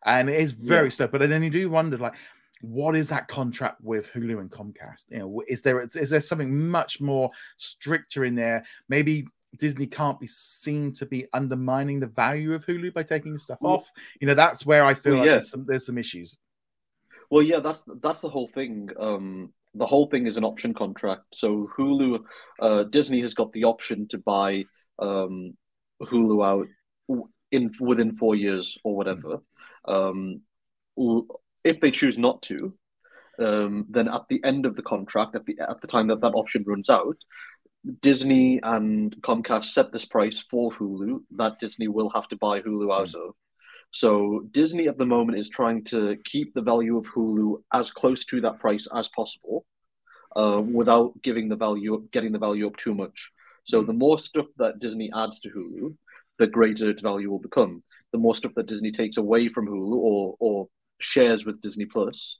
and 0.05 0.29
it 0.29 0.41
is 0.41 0.51
very 0.55 0.87
yeah. 0.87 0.91
slow. 0.91 1.07
But 1.07 1.21
then 1.21 1.45
you 1.45 1.51
do 1.51 1.71
wonder, 1.71 1.97
like, 1.99 2.15
what 2.61 2.97
is 2.97 3.09
that 3.09 3.29
contract 3.29 3.81
with 3.83 4.11
Hulu 4.13 4.41
and 4.41 4.51
Comcast? 4.51 5.07
You 5.11 5.19
know, 5.19 5.43
is 5.49 5.63
there 5.63 5.81
is 5.81 6.11
there 6.11 6.21
something 6.21 6.69
much 6.69 7.01
more 7.01 7.31
stricter 7.57 8.25
in 8.25 8.35
there? 8.35 8.65
Maybe 8.89 9.27
Disney 9.57 9.87
can't 9.87 10.21
be 10.21 10.27
seen 10.27 10.93
to 10.95 11.07
be 11.07 11.27
undermining 11.33 12.01
the 12.01 12.07
value 12.07 12.55
of 12.55 12.67
Hulu 12.67 12.93
by 12.93 13.03
taking 13.03 13.39
stuff 13.39 13.59
well, 13.61 13.75
off. 13.75 13.93
You 14.21 14.27
know, 14.27 14.35
that's 14.35 14.67
where 14.67 14.85
I 14.85 14.95
feel 14.95 15.13
well, 15.13 15.21
like 15.21 15.27
yeah. 15.27 15.33
there's 15.33 15.51
some 15.51 15.65
there's 15.67 15.87
some 15.87 15.99
issues. 15.99 16.39
Well, 17.31 17.43
yeah, 17.43 17.61
that's 17.61 17.85
that's 18.03 18.21
the 18.21 18.29
whole 18.29 18.49
thing. 18.49 18.91
Um, 18.99 19.53
the 19.75 19.87
whole 19.87 20.07
thing 20.07 20.27
is 20.27 20.37
an 20.37 20.45
option 20.45 20.75
contract. 20.75 21.35
So 21.35 21.69
Hulu, 21.77 22.21
uh, 22.61 22.85
Disney 22.85 23.21
has 23.21 23.35
got 23.35 23.53
the 23.53 23.65
option 23.65 24.09
to 24.09 24.19
buy 24.19 24.65
um, 24.99 25.57
Hulu 26.03 26.45
out 26.45 26.67
in 27.51 27.73
within 27.81 28.15
four 28.15 28.35
years 28.35 28.79
or 28.85 28.97
whatever. 28.97 29.41
Mm. 29.87 30.11
Um, 30.11 30.41
if 31.69 31.81
they 31.81 31.91
choose 31.91 32.19
not 32.19 32.43
to, 32.43 32.75
um, 33.39 33.87
then 33.89 34.09
at 34.09 34.25
the 34.29 34.41
end 34.45 34.67
of 34.67 34.75
the 34.77 34.83
contract, 34.83 35.35
at 35.35 35.45
the 35.47 35.57
at 35.61 35.81
the 35.81 35.87
time 35.87 36.09
that 36.09 36.21
that 36.23 36.35
option 36.35 36.65
runs 36.67 36.91
out, 36.91 37.17
Disney 38.03 38.61
and 38.63 39.15
Comcast 39.23 39.67
set 39.67 39.93
this 39.93 40.05
price 40.05 40.39
for 40.51 40.73
Hulu 40.73 41.21
that 41.37 41.59
Disney 41.61 41.89
will 41.89 42.11
have 42.11 42.29
to 42.29 42.37
buy 42.37 42.61
Hulu 42.61 42.93
out 42.93 43.15
of. 43.15 43.35
So 43.93 44.45
Disney 44.51 44.89
at 44.89 44.99
the 44.99 45.07
moment 45.07 45.39
is 45.39 45.49
trying 45.49 45.85
to 45.85 46.17
keep 46.25 46.53
the 46.53 46.63
value 46.73 46.99
of 46.99 47.07
Hulu 47.07 47.63
as 47.73 47.91
close 47.91 48.25
to 48.27 48.41
that 48.43 48.59
price 48.59 48.87
as 48.95 49.09
possible, 49.09 49.65
uh, 50.37 50.61
without 50.61 51.13
giving 51.23 51.49
the 51.49 51.57
value 51.57 52.07
getting 52.13 52.33
the 52.33 52.39
value 52.39 52.67
up 52.67 52.77
too 52.77 52.95
much. 52.95 53.31
So 53.65 53.83
the 53.83 53.93
more 53.93 54.19
stuff 54.19 54.47
that 54.57 54.79
Disney 54.79 55.11
adds 55.15 55.41
to 55.41 55.51
Hulu, 55.51 55.97
the 56.39 56.47
greater 56.47 56.91
its 56.91 57.03
value 57.03 57.31
will 57.31 57.39
become. 57.39 57.83
The 58.13 58.19
more 58.19 58.35
stuff 58.35 58.53
that 58.57 58.67
Disney 58.67 58.93
takes 58.93 59.19
away 59.19 59.49
from 59.49 59.69
Hulu 59.69 59.97
or 59.97 60.37
or 60.39 60.69
shares 61.01 61.45
with 61.45 61.61
Disney 61.61 61.87
Plus, 61.87 62.39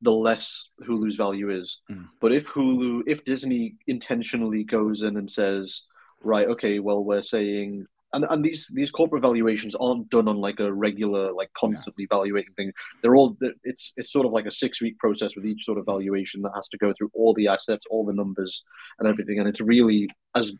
the 0.00 0.12
less 0.12 0.68
Hulu's 0.82 1.16
value 1.16 1.50
is. 1.50 1.78
Mm. 1.90 2.08
But 2.20 2.32
if 2.32 2.46
Hulu, 2.48 3.02
if 3.06 3.24
Disney 3.24 3.76
intentionally 3.86 4.64
goes 4.64 5.02
in 5.02 5.16
and 5.16 5.30
says, 5.30 5.82
right, 6.22 6.48
okay, 6.48 6.80
well, 6.80 7.04
we're 7.04 7.22
saying, 7.22 7.86
and, 8.12 8.26
and 8.28 8.44
these 8.44 8.70
these 8.74 8.90
corporate 8.90 9.22
valuations 9.22 9.74
aren't 9.74 10.10
done 10.10 10.28
on 10.28 10.36
like 10.36 10.60
a 10.60 10.70
regular, 10.70 11.32
like 11.32 11.50
constantly 11.56 12.02
yeah. 12.02 12.16
evaluating 12.16 12.52
thing. 12.54 12.72
They're 13.00 13.16
all 13.16 13.38
it's 13.64 13.94
it's 13.96 14.12
sort 14.12 14.26
of 14.26 14.32
like 14.32 14.44
a 14.44 14.50
six 14.50 14.82
week 14.82 14.98
process 14.98 15.34
with 15.34 15.46
each 15.46 15.64
sort 15.64 15.78
of 15.78 15.86
valuation 15.86 16.42
that 16.42 16.52
has 16.54 16.68
to 16.68 16.78
go 16.78 16.92
through 16.92 17.10
all 17.14 17.32
the 17.32 17.48
assets, 17.48 17.86
all 17.88 18.04
the 18.04 18.12
numbers, 18.12 18.62
and 18.98 19.08
everything. 19.08 19.38
And 19.38 19.48
it's 19.48 19.62
really 19.62 20.10
as 20.34 20.52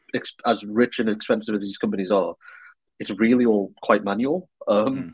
as 0.46 0.64
rich 0.64 0.98
and 0.98 1.10
expensive 1.10 1.54
as 1.54 1.60
these 1.60 1.76
companies 1.76 2.10
are, 2.10 2.34
it's 2.98 3.10
really 3.10 3.44
all 3.44 3.72
quite 3.82 4.02
manual. 4.02 4.48
Um, 4.66 4.94
mm 4.94 5.12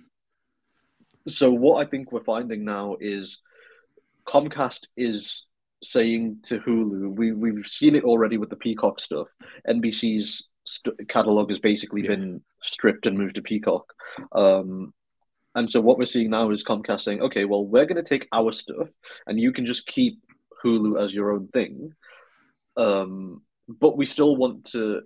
so 1.28 1.50
what 1.50 1.84
I 1.84 1.88
think 1.88 2.12
we're 2.12 2.24
finding 2.24 2.64
now 2.64 2.96
is 3.00 3.38
Comcast 4.26 4.80
is 4.96 5.44
saying 5.82 6.38
to 6.44 6.58
Hulu, 6.60 7.16
we 7.16 7.32
we've 7.32 7.66
seen 7.66 7.94
it 7.94 8.04
already 8.04 8.36
with 8.36 8.50
the 8.50 8.56
Peacock 8.56 9.00
stuff. 9.00 9.28
NBC's 9.68 10.44
st- 10.64 11.08
catalog 11.08 11.50
has 11.50 11.60
basically 11.60 12.02
yeah. 12.02 12.08
been 12.08 12.42
stripped 12.62 13.06
and 13.06 13.16
moved 13.16 13.36
to 13.36 13.42
Peacock. 13.42 13.92
Um, 14.32 14.92
and 15.54 15.70
so 15.70 15.80
what 15.80 15.98
we're 15.98 16.04
seeing 16.04 16.30
now 16.30 16.50
is 16.50 16.64
Comcast 16.64 17.00
saying, 17.00 17.22
okay, 17.22 17.44
well, 17.44 17.64
we're 17.64 17.86
going 17.86 18.02
to 18.02 18.08
take 18.08 18.28
our 18.32 18.52
stuff, 18.52 18.88
and 19.26 19.40
you 19.40 19.52
can 19.52 19.66
just 19.66 19.86
keep 19.86 20.20
Hulu 20.64 21.02
as 21.02 21.14
your 21.14 21.32
own 21.32 21.48
thing. 21.48 21.92
Um, 22.76 23.42
but 23.68 23.96
we 23.96 24.04
still 24.04 24.36
want 24.36 24.66
to 24.72 25.02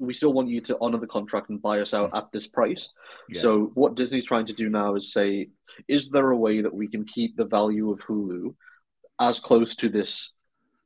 we 0.00 0.14
still 0.14 0.32
want 0.32 0.48
you 0.48 0.60
to 0.62 0.78
honor 0.80 0.98
the 0.98 1.06
contract 1.06 1.50
and 1.50 1.60
buy 1.60 1.80
us 1.80 1.92
out 1.92 2.10
at 2.14 2.32
this 2.32 2.46
price. 2.46 2.88
Yeah. 3.28 3.42
So 3.42 3.70
what 3.74 3.94
Disney's 3.94 4.24
trying 4.24 4.46
to 4.46 4.54
do 4.54 4.70
now 4.70 4.94
is 4.94 5.12
say, 5.12 5.50
is 5.86 6.08
there 6.08 6.30
a 6.30 6.36
way 6.36 6.62
that 6.62 6.74
we 6.74 6.88
can 6.88 7.04
keep 7.04 7.36
the 7.36 7.44
value 7.44 7.90
of 7.90 8.00
Hulu 8.00 8.54
as 9.20 9.38
close 9.38 9.74
to 9.76 9.90
this 9.90 10.32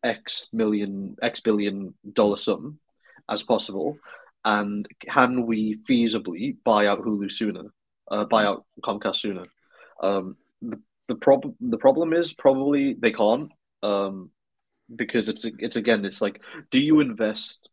X 0.03 0.49
million, 0.53 1.17
X 1.23 1.41
billion 1.41 1.95
dollar 2.13 2.37
sum 2.37 2.81
as 3.31 3.43
possible? 3.43 3.97
And 4.45 4.87
can 5.09 5.47
we 5.47 5.79
feasibly 5.89 6.57
buy 6.65 6.89
out 6.89 7.01
Hulu 7.01 7.31
sooner, 7.31 7.73
uh, 8.11 8.25
buy 8.25 8.45
out 8.45 8.67
Comcast 8.83 9.17
sooner? 9.17 9.45
Um, 10.03 10.37
the, 10.61 10.81
the 11.07 11.15
problem 11.15 11.55
the 11.61 11.79
problem 11.79 12.13
is 12.13 12.35
probably 12.35 12.95
they 12.95 13.13
can't 13.13 13.51
um, 13.83 14.31
because 14.95 15.29
it's 15.29 15.45
it's 15.59 15.77
again 15.77 16.05
it's 16.05 16.21
like 16.21 16.41
do 16.71 16.79
you 16.79 17.01
invest 17.01 17.69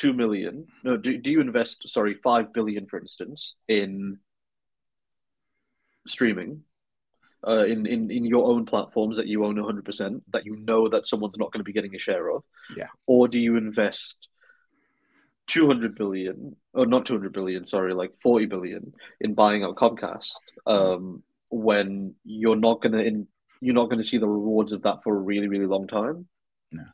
two 0.00 0.14
million. 0.14 0.66
No 0.82 0.96
do, 0.96 1.18
do 1.18 1.30
you 1.30 1.40
invest 1.42 1.86
sorry 1.88 2.14
five 2.14 2.54
billion 2.54 2.86
for 2.86 2.98
instance 2.98 3.54
in 3.68 4.18
streaming 6.06 6.62
uh, 7.46 7.64
in, 7.66 7.84
in 7.84 8.10
in 8.10 8.24
your 8.24 8.46
own 8.46 8.64
platforms 8.64 9.18
that 9.18 9.26
you 9.26 9.44
own 9.44 9.56
100% 9.56 10.22
that 10.32 10.46
you 10.46 10.56
know 10.56 10.88
that 10.88 11.04
someone's 11.04 11.36
not 11.36 11.52
going 11.52 11.60
to 11.60 11.64
be 11.64 11.74
getting 11.74 11.94
a 11.94 11.98
share 11.98 12.30
of? 12.30 12.42
Yeah. 12.74 12.86
Or 13.06 13.28
do 13.28 13.38
you 13.38 13.56
invest 13.58 14.16
200 15.48 15.94
billion 15.94 16.56
or 16.72 16.86
not 16.86 17.04
200 17.04 17.32
billion 17.32 17.66
sorry 17.66 17.92
like 17.92 18.12
40 18.22 18.46
billion 18.46 18.94
in 19.20 19.34
buying 19.34 19.64
out 19.64 19.76
comcast 19.76 20.30
um, 20.66 21.22
when 21.50 22.14
you're 22.24 22.56
not 22.56 22.80
going 22.80 22.92
to 22.92 23.04
in 23.04 23.26
you're 23.60 23.74
not 23.74 23.90
going 23.90 24.00
to 24.00 24.06
see 24.06 24.16
the 24.16 24.28
rewards 24.28 24.72
of 24.72 24.82
that 24.82 25.02
for 25.02 25.14
a 25.14 25.20
really 25.20 25.48
really 25.48 25.66
long 25.66 25.86
time 25.88 26.26
no, 26.72 26.84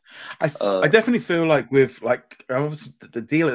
I, 0.41 0.51
uh, 0.59 0.79
I 0.79 0.87
definitely 0.87 1.19
feel 1.19 1.45
like 1.45 1.71
with 1.71 2.01
like 2.01 2.43
obviously 2.49 2.93
the 3.11 3.21
deal. 3.21 3.51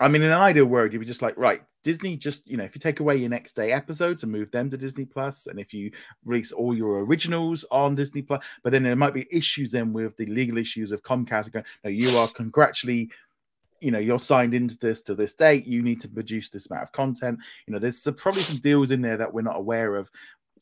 I 0.00 0.08
mean, 0.08 0.22
in 0.22 0.30
an 0.30 0.40
ideal 0.40 0.64
world, 0.64 0.92
you'd 0.92 1.00
be 1.00 1.04
just 1.04 1.20
like, 1.20 1.36
right, 1.36 1.60
Disney. 1.82 2.16
Just 2.16 2.48
you 2.48 2.56
know, 2.56 2.64
if 2.64 2.74
you 2.74 2.80
take 2.80 3.00
away 3.00 3.16
your 3.16 3.28
next 3.28 3.56
day 3.56 3.72
episodes 3.72 4.22
and 4.22 4.32
move 4.32 4.50
them 4.50 4.70
to 4.70 4.78
Disney 4.78 5.04
Plus, 5.04 5.46
and 5.46 5.60
if 5.60 5.74
you 5.74 5.90
release 6.24 6.50
all 6.52 6.74
your 6.74 7.04
originals 7.04 7.64
on 7.70 7.94
Disney 7.94 8.22
Plus, 8.22 8.42
but 8.62 8.72
then 8.72 8.82
there 8.82 8.96
might 8.96 9.12
be 9.12 9.26
issues 9.30 9.72
then 9.72 9.92
with 9.92 10.16
the 10.16 10.26
legal 10.26 10.56
issues 10.56 10.92
of 10.92 11.02
Comcast 11.02 11.52
going, 11.52 11.66
no, 11.84 11.90
you 11.90 12.16
are 12.16 12.28
congratulally 12.28 13.10
you 13.80 13.90
know 13.90 13.98
you're 13.98 14.18
signed 14.18 14.52
into 14.52 14.76
this 14.78 15.00
to 15.00 15.14
this 15.14 15.32
date 15.32 15.66
you 15.66 15.82
need 15.82 16.00
to 16.02 16.08
produce 16.08 16.50
this 16.50 16.68
amount 16.70 16.82
of 16.82 16.92
content 16.92 17.38
you 17.66 17.72
know 17.72 17.78
there's 17.78 18.06
probably 18.18 18.42
some 18.42 18.58
deals 18.58 18.90
in 18.90 19.00
there 19.00 19.16
that 19.16 19.32
we're 19.32 19.40
not 19.40 19.56
aware 19.56 19.96
of 19.96 20.10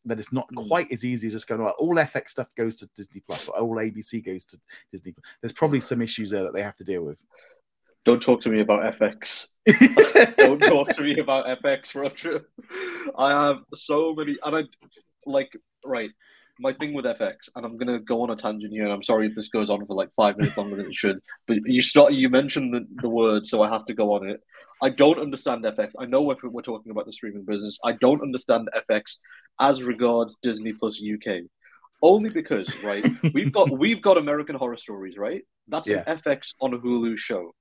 that 0.09 0.19
it's 0.19 0.33
not 0.33 0.49
mm. 0.53 0.69
quite 0.69 0.91
as 0.93 1.05
easy 1.05 1.29
as 1.29 1.35
just 1.35 1.47
going, 1.47 1.63
well, 1.63 1.75
all 1.79 1.95
FX 1.95 2.29
stuff 2.29 2.55
goes 2.57 2.77
to 2.77 2.89
Disney 2.95 3.23
Plus 3.27 3.49
or 3.49 3.59
all 3.59 3.77
ABC 3.77 4.25
goes 4.25 4.45
to 4.47 4.59
Disney. 4.93 5.15
There's 5.41 5.53
probably 5.53 5.81
some 5.81 6.03
issues 6.03 6.31
there 6.31 6.43
that 6.43 6.55
they 6.55 6.63
have 6.63 6.77
to 6.77 6.85
deal 6.85 7.03
with. 7.03 7.23
Don't 8.05 8.23
talk 8.23 8.43
to 8.43 8.49
me 8.49 8.61
about 8.61 8.99
FX. 8.99 9.49
Don't 10.37 10.61
talk 10.61 10.89
to 10.89 11.03
me 11.03 11.19
about 11.19 11.63
FX, 11.63 11.95
Roger. 11.95 12.47
I 13.17 13.31
have 13.31 13.59
so 13.75 14.15
many, 14.15 14.37
and 14.43 14.57
I 14.57 14.63
like, 15.27 15.53
right. 15.85 16.11
My 16.61 16.73
thing 16.73 16.93
with 16.95 17.05
FX, 17.05 17.49
and 17.55 17.65
I'm 17.65 17.77
gonna 17.77 17.99
go 18.01 18.23
on 18.23 18.31
a 18.31 18.37
tangent 18.37 18.73
here. 18.73 18.85
And 18.85 18.93
I'm 18.93 19.03
sorry 19.03 19.27
if 19.27 19.35
this 19.35 19.49
goes 19.49 19.71
on 19.71 19.87
for 19.87 19.95
like 19.95 20.11
five 20.17 20.37
minutes 20.37 20.57
longer 20.57 20.77
than 20.77 20.87
it 20.87 20.95
should, 20.95 21.21
but 21.47 21.59
you 21.65 21.81
start. 21.81 22.13
You 22.13 22.29
mentioned 22.29 22.75
the, 22.75 22.87
the 22.97 23.09
word, 23.09 23.47
so 23.47 23.63
I 23.63 23.69
have 23.69 23.85
to 23.87 23.95
go 23.95 24.13
on 24.15 24.29
it. 24.29 24.41
I 24.83 24.91
don't 24.91 25.19
understand 25.19 25.65
FX. 25.65 25.91
I 25.99 26.07
know 26.07 26.31
if 26.31 26.39
we're 26.43 26.63
talking 26.63 26.91
about 26.93 27.07
the 27.07 27.13
streaming 27.13 27.45
business, 27.45 27.79
I 27.85 27.93
don't 27.93 28.23
understand 28.23 28.69
FX 28.89 29.17
as 29.61 29.83
regards 29.83 30.37
Disney 30.43 30.73
Plus 30.73 31.01
UK. 31.03 31.43
only 32.03 32.31
because 32.31 32.69
right 32.85 33.05
we've 33.35 33.53
got 33.53 33.71
we've 33.77 34.01
got 34.03 34.17
American 34.19 34.55
Horror 34.57 34.77
Stories, 34.77 35.17
right? 35.19 35.43
That's 35.69 35.89
Yeah. 35.89 36.05
an 36.07 36.19
FX 36.19 36.55
on 36.61 36.73
Hulu 36.73 37.19
show. 37.19 37.53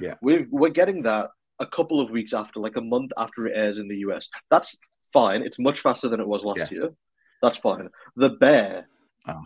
Yeah. 0.00 0.14
we're 0.22 0.46
we're 0.50 0.70
getting 0.70 1.02
that 1.02 1.30
a 1.58 1.66
couple 1.66 2.00
of 2.00 2.10
weeks 2.10 2.32
after, 2.32 2.60
like 2.60 2.76
a 2.76 2.80
month 2.80 3.10
after 3.18 3.46
it 3.46 3.52
airs 3.56 3.78
in 3.78 3.88
the 3.88 3.96
US. 4.08 4.28
That's 4.50 4.76
fine. 5.12 5.42
It's 5.42 5.58
much 5.58 5.80
faster 5.80 6.08
than 6.08 6.20
it 6.20 6.26
was 6.28 6.44
last 6.44 6.70
year. 6.70 6.90
That's 7.42 7.58
fine. 7.58 7.88
The 8.16 8.30
Bear. 8.30 8.88
Oh. 9.26 9.42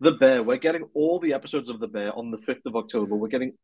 The 0.00 0.12
Bear. 0.12 0.42
We're 0.42 0.56
getting 0.56 0.88
all 0.94 1.18
the 1.18 1.34
episodes 1.34 1.68
of 1.68 1.80
The 1.80 1.88
Bear 1.88 2.16
on 2.16 2.30
the 2.30 2.38
fifth 2.38 2.66
of 2.66 2.76
October. 2.76 3.16
We're 3.16 3.28
getting 3.28 3.54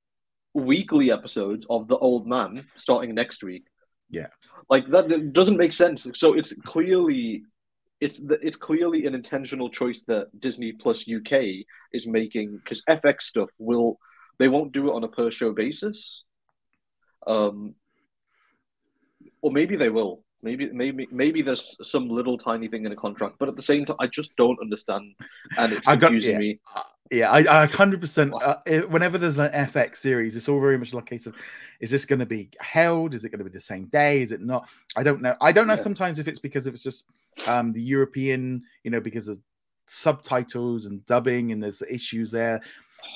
weekly 0.53 1.11
episodes 1.11 1.66
of 1.68 1.89
The 1.89 1.99
Old 1.99 2.27
Man 2.27 2.64
starting 2.77 3.14
next 3.14 3.43
week. 3.43 3.64
Yeah. 4.11 4.27
like 4.70 4.87
that 4.91 5.33
doesn't 5.33 5.57
make 5.57 5.72
sense. 5.72 6.07
So 6.14 6.35
it's 6.35 6.53
clearly. 6.64 7.45
It's 8.01 8.18
the, 8.18 8.39
it's 8.43 8.57
clearly 8.57 9.07
an 9.07 9.14
intentional 9.14 9.70
choice 9.70 10.03
that 10.09 10.29
Disney 10.39 10.72
Plus 10.72 11.09
UK 11.09 11.64
is 11.93 12.07
making 12.07 12.59
because 12.59 12.83
FX 12.91 13.22
stuff 13.22 13.49
will 13.59 13.99
they 14.39 14.49
won't 14.49 14.72
do 14.72 14.89
it 14.89 14.95
on 14.95 15.05
a 15.05 15.09
per 15.09 15.31
show 15.31 15.53
basis. 15.53 16.25
Um, 17.27 17.75
or 19.41 19.53
maybe 19.53 19.77
they 19.77 19.89
will. 19.89 20.25
Maybe 20.45 20.70
maybe 20.72 21.09
maybe 21.11 21.40
there's 21.42 21.76
some 21.82 22.09
little 22.09 22.36
tiny 22.36 22.68
thing 22.68 22.84
in 22.84 22.92
a 22.92 22.97
contract, 22.97 23.36
but 23.38 23.49
at 23.49 23.57
the 23.57 23.62
same 23.62 23.84
time, 23.86 23.97
I 23.99 24.07
just 24.07 24.36
don't 24.36 24.59
understand, 24.61 25.14
and 25.59 25.72
it's 25.72 25.88
I 25.88 25.97
got- 25.97 26.09
confusing 26.09 26.32
yeah. 26.34 26.38
me. 26.38 26.61
Yeah, 27.11 27.30
I, 27.30 27.64
I 27.64 27.66
100%. 27.66 28.32
Uh, 28.42 28.57
it- 28.66 28.88
whenever 28.90 29.18
there's 29.18 29.38
an 29.38 29.53
FX 29.53 29.97
series, 29.97 30.36
it's 30.36 30.49
all 30.49 30.59
very 30.61 30.78
much 30.78 30.95
like 30.95 31.05
a 31.05 31.07
case 31.07 31.26
of 31.26 31.34
is 31.80 31.90
this 31.90 32.07
going 32.07 32.18
to 32.18 32.26
be 32.26 32.49
held? 32.61 33.14
Is 33.14 33.24
it 33.24 33.28
going 33.30 33.38
to 33.40 33.45
be 33.45 33.51
the 33.51 33.61
same 33.61 33.86
day? 33.86 34.22
Is 34.22 34.32
it 34.32 34.40
not? 34.40 34.66
I 34.97 35.03
don't 35.03 35.20
know. 35.20 35.36
I 35.40 35.53
don't 35.53 35.66
know 35.66 35.74
Yeah. 35.74 35.80
sometimes 35.88 36.18
if 36.18 36.28
it's 36.28 36.38
because 36.40 36.66
it's 36.66 36.82
just 36.82 37.05
um, 37.47 37.72
the 37.72 37.82
European, 37.82 38.62
you 38.84 38.90
know, 38.90 39.01
because 39.01 39.28
of 39.28 39.38
subtitles 39.86 40.86
and 40.86 41.05
dubbing 41.07 41.53
and 41.53 41.62
there's 41.62 41.82
issues 41.82 42.30
there. 42.30 42.61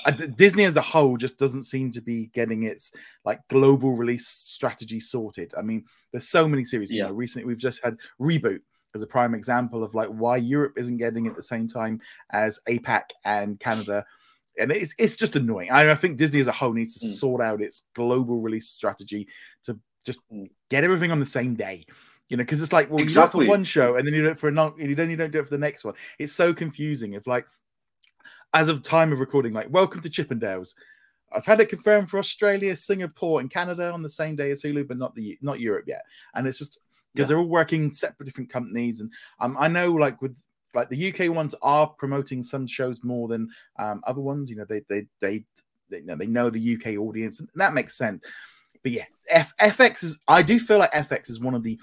Uh, 0.04 0.10
Disney 0.10 0.64
as 0.64 0.76
a 0.76 0.80
whole 0.80 1.16
just 1.16 1.38
doesn't 1.38 1.64
seem 1.64 1.90
to 1.90 2.00
be 2.00 2.26
getting 2.28 2.62
its 2.62 2.92
like 3.24 3.40
global 3.48 3.94
release 3.96 4.26
strategy 4.26 5.00
sorted. 5.00 5.52
I 5.58 5.62
mean, 5.62 5.84
there's 6.12 6.28
so 6.28 6.48
many 6.48 6.64
series. 6.64 6.92
You 6.92 7.02
Yeah. 7.02 7.06
know, 7.08 7.14
recently 7.14 7.46
we've 7.46 7.58
just 7.58 7.82
had 7.84 7.96
Reboot 8.20 8.60
as 8.94 9.02
a 9.02 9.06
prime 9.06 9.34
example 9.34 9.82
of 9.84 9.94
like 9.94 10.08
why 10.08 10.36
Europe 10.38 10.74
isn't 10.78 10.96
getting 10.96 11.26
it 11.26 11.30
at 11.30 11.36
the 11.36 11.42
same 11.42 11.68
time 11.68 12.00
as 12.30 12.58
APAC 12.68 13.02
and 13.24 13.60
Canada. 13.60 14.04
And 14.58 14.72
it's 14.72 14.94
it's 14.98 15.14
just 15.16 15.36
annoying. 15.36 15.70
I, 15.70 15.90
I 15.90 15.94
think 15.94 16.16
Disney 16.16 16.40
as 16.40 16.48
a 16.48 16.52
whole 16.52 16.72
needs 16.72 16.94
to 16.98 17.06
Mm. 17.06 17.10
sort 17.10 17.42
out 17.42 17.60
its 17.60 17.82
global 17.94 18.40
release 18.40 18.68
strategy 18.68 19.28
to 19.64 19.78
just 20.04 20.20
Mm. 20.32 20.48
get 20.70 20.84
everything 20.84 21.10
on 21.10 21.20
the 21.20 21.26
same 21.26 21.54
day. 21.54 21.84
You 22.28 22.36
know, 22.36 22.42
because 22.42 22.60
it's 22.60 22.72
like, 22.74 22.90
well, 22.90 23.00
you 23.00 23.08
do 23.08 23.22
it 23.22 23.32
for 23.32 23.46
one 23.46 23.64
show 23.64 23.96
and 23.96 24.06
then 24.06 24.12
you 24.12 24.22
do 24.22 24.28
it 24.30 24.38
for 24.38 24.48
another, 24.48 24.74
and 24.78 24.94
then 24.94 25.08
you 25.08 25.16
don't 25.16 25.30
do 25.30 25.38
it 25.38 25.44
for 25.44 25.50
the 25.50 25.58
next 25.58 25.82
one. 25.84 25.94
It's 26.18 26.34
so 26.34 26.52
confusing. 26.52 27.14
If 27.14 27.26
like, 27.26 27.46
as 28.54 28.68
of 28.68 28.82
time 28.82 29.12
of 29.12 29.20
recording, 29.20 29.52
like, 29.52 29.68
welcome 29.70 30.00
to 30.00 30.08
Chippendales. 30.10 30.74
I've 31.34 31.44
had 31.44 31.60
it 31.60 31.68
confirmed 31.68 32.08
for 32.08 32.18
Australia, 32.18 32.74
Singapore, 32.74 33.40
and 33.40 33.50
Canada 33.50 33.92
on 33.92 34.02
the 34.02 34.08
same 34.08 34.34
day 34.36 34.50
as 34.50 34.62
Hulu, 34.62 34.88
but 34.88 34.96
not 34.96 35.14
the 35.14 35.38
not 35.42 35.60
Europe 35.60 35.84
yet. 35.86 36.02
And 36.34 36.46
it's 36.46 36.58
just 36.58 36.78
because 37.12 37.24
Yeah. 37.24 37.34
they're 37.34 37.38
all 37.38 37.48
working 37.48 37.90
separate 37.92 38.24
different 38.26 38.50
companies. 38.50 39.00
And 39.00 39.12
um, 39.40 39.56
I 39.60 39.68
know, 39.68 39.92
like 39.92 40.20
with 40.22 40.42
like 40.74 40.88
the 40.88 41.12
UK 41.12 41.34
ones 41.34 41.54
are 41.60 41.86
promoting 41.86 42.42
some 42.42 42.66
shows 42.66 43.02
more 43.04 43.28
than 43.28 43.48
um, 43.78 44.00
other 44.06 44.20
ones. 44.22 44.48
You 44.48 44.56
know, 44.56 44.64
they 44.66 44.80
they 44.88 45.06
they 45.20 45.44
they 45.90 46.00
know 46.00 46.16
they 46.16 46.26
know 46.26 46.48
the 46.48 46.74
UK 46.76 46.96
audience, 46.98 47.40
and 47.40 47.48
that 47.56 47.74
makes 47.74 47.96
sense. 47.98 48.22
But 48.82 48.92
yeah, 48.92 49.04
F- 49.28 49.56
FX 49.58 50.04
is. 50.04 50.20
I 50.28 50.40
do 50.40 50.58
feel 50.58 50.78
like 50.78 50.92
FX 50.92 51.28
is 51.28 51.40
one 51.40 51.54
of 51.54 51.62
the 51.62 51.78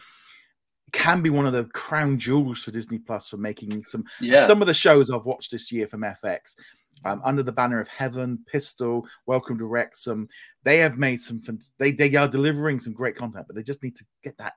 can 0.95 1.21
be 1.21 1.29
one 1.29 1.45
of 1.45 1.53
the 1.53 1.65
crown 1.65 2.17
jewels 2.17 2.63
for 2.63 2.71
Disney 2.71 2.97
Plus 2.97 3.27
for 3.27 3.37
making 3.37 3.83
some 3.85 4.05
Yeah, 4.21 4.47
some 4.47 4.61
of 4.61 4.67
the 4.67 4.73
shows 4.73 5.11
I've 5.11 5.25
watched 5.25 5.51
this 5.51 5.71
year 5.71 5.87
from 5.87 6.01
FX, 6.01 6.55
um, 7.03 7.21
under 7.23 7.43
the 7.43 7.51
banner 7.51 7.79
of 7.79 7.87
Heaven, 7.89 8.39
Pistol, 8.47 9.05
Welcome 9.25 9.57
to 9.57 9.65
Wrexham, 9.65 10.29
they 10.63 10.77
have 10.77 10.97
made 10.97 11.21
some. 11.21 11.41
They 11.77 11.91
they 11.91 12.15
are 12.15 12.27
delivering 12.27 12.79
some 12.79 12.93
great 12.93 13.15
content, 13.15 13.45
but 13.47 13.55
they 13.55 13.63
just 13.63 13.83
need 13.83 13.97
to 13.97 14.05
get 14.23 14.37
that 14.37 14.53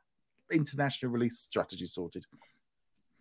international 0.53 1.12
release 1.12 1.41
strategy 1.41 1.86
sorted. 1.86 2.24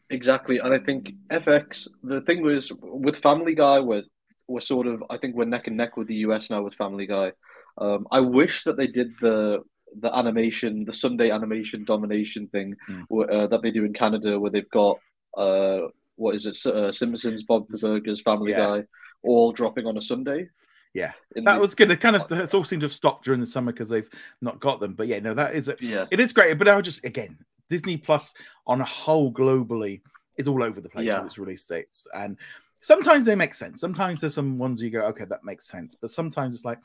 exactly. 0.09 0.59
And 0.59 0.73
I 0.73 0.79
think 0.79 1.11
FX. 1.29 1.87
The 2.03 2.21
thing 2.21 2.41
was 2.43 2.71
with 2.81 3.17
Family 3.17 3.55
Guy, 3.55 3.79
we're 3.79 4.03
we're 4.47 4.61
sort 4.61 4.85
of. 4.85 5.03
I 5.09 5.17
think 5.17 5.35
we're 5.35 5.45
neck 5.45 5.67
and 5.67 5.75
neck 5.75 5.97
with 5.97 6.07
the 6.07 6.15
US 6.27 6.49
now 6.49 6.61
with 6.61 6.75
Family 6.75 7.07
Guy. 7.07 7.31
Um, 7.79 8.07
I 8.11 8.21
wish 8.21 8.63
that 8.63 8.77
they 8.77 8.87
did 8.87 9.11
the 9.19 9.63
the 9.99 10.15
animation, 10.15 10.85
the 10.85 10.93
Sunday 10.93 11.31
animation 11.31 11.83
domination 11.85 12.47
thing 12.47 12.75
Mm. 12.89 13.05
uh, 13.31 13.47
that 13.47 13.61
they 13.61 13.71
do 13.71 13.85
in 13.85 13.93
Canada, 13.93 14.39
where 14.39 14.51
they've 14.51 14.69
got 14.69 14.99
uh, 15.37 15.87
what 16.15 16.33
is 16.33 16.45
it, 16.47 16.65
uh, 16.65 16.91
Simpsons, 16.91 17.43
Bob 17.43 17.67
the 17.67 17.77
Burgers, 17.77 18.21
Family 18.21 18.51
Yeah. 18.51 18.57
Guy, 18.81 18.83
all 19.23 19.51
dropping 19.51 19.85
on 19.85 19.97
a 19.97 20.01
Sunday. 20.01 20.49
Yeah, 20.93 21.13
In 21.35 21.43
That 21.43 21.55
the- 21.55 21.61
was 21.61 21.75
good. 21.75 21.91
It 21.91 21.99
kind 22.01 22.15
of 22.15 22.25
it's 22.31 22.55
all 22.55 22.63
seemed 22.63 22.81
to 22.81 22.85
have 22.85 22.91
stopped 22.93 23.23
during 23.25 23.39
the 23.39 23.45
summer 23.45 23.71
because 23.71 23.89
they've 23.89 24.09
not 24.41 24.59
got 24.59 24.79
them. 24.79 24.93
But 24.95 25.05
yeah, 25.07 25.19
no, 25.19 25.35
that 25.35 25.53
is 25.53 25.67
a, 25.67 25.75
yeah, 25.79 26.05
it 26.09 26.19
is 26.19 26.33
great. 26.33 26.57
But 26.57 26.67
I 26.67 26.75
would 26.75 26.85
just 26.85 27.05
again, 27.05 27.37
Disney 27.69 27.97
Plus 27.97 28.33
on 28.65 28.81
a 28.81 28.85
whole 28.85 29.31
globally 29.31 30.01
is 30.37 30.47
all 30.47 30.63
over 30.63 30.81
the 30.81 30.89
place 30.89 31.05
Yeah. 31.05 31.19
with 31.19 31.27
its 31.27 31.37
release 31.37 31.65
dates, 31.65 32.07
and 32.15 32.35
sometimes 32.81 33.25
they 33.25 33.35
make 33.35 33.53
sense. 33.53 33.79
Sometimes 33.79 34.21
there's 34.21 34.33
some 34.33 34.57
ones 34.57 34.81
you 34.81 34.89
go, 34.89 35.01
okay, 35.07 35.25
that 35.25 35.43
makes 35.43 35.67
sense. 35.67 35.93
But 35.93 36.09
sometimes 36.09 36.55
it's 36.55 36.65
like, 36.65 36.79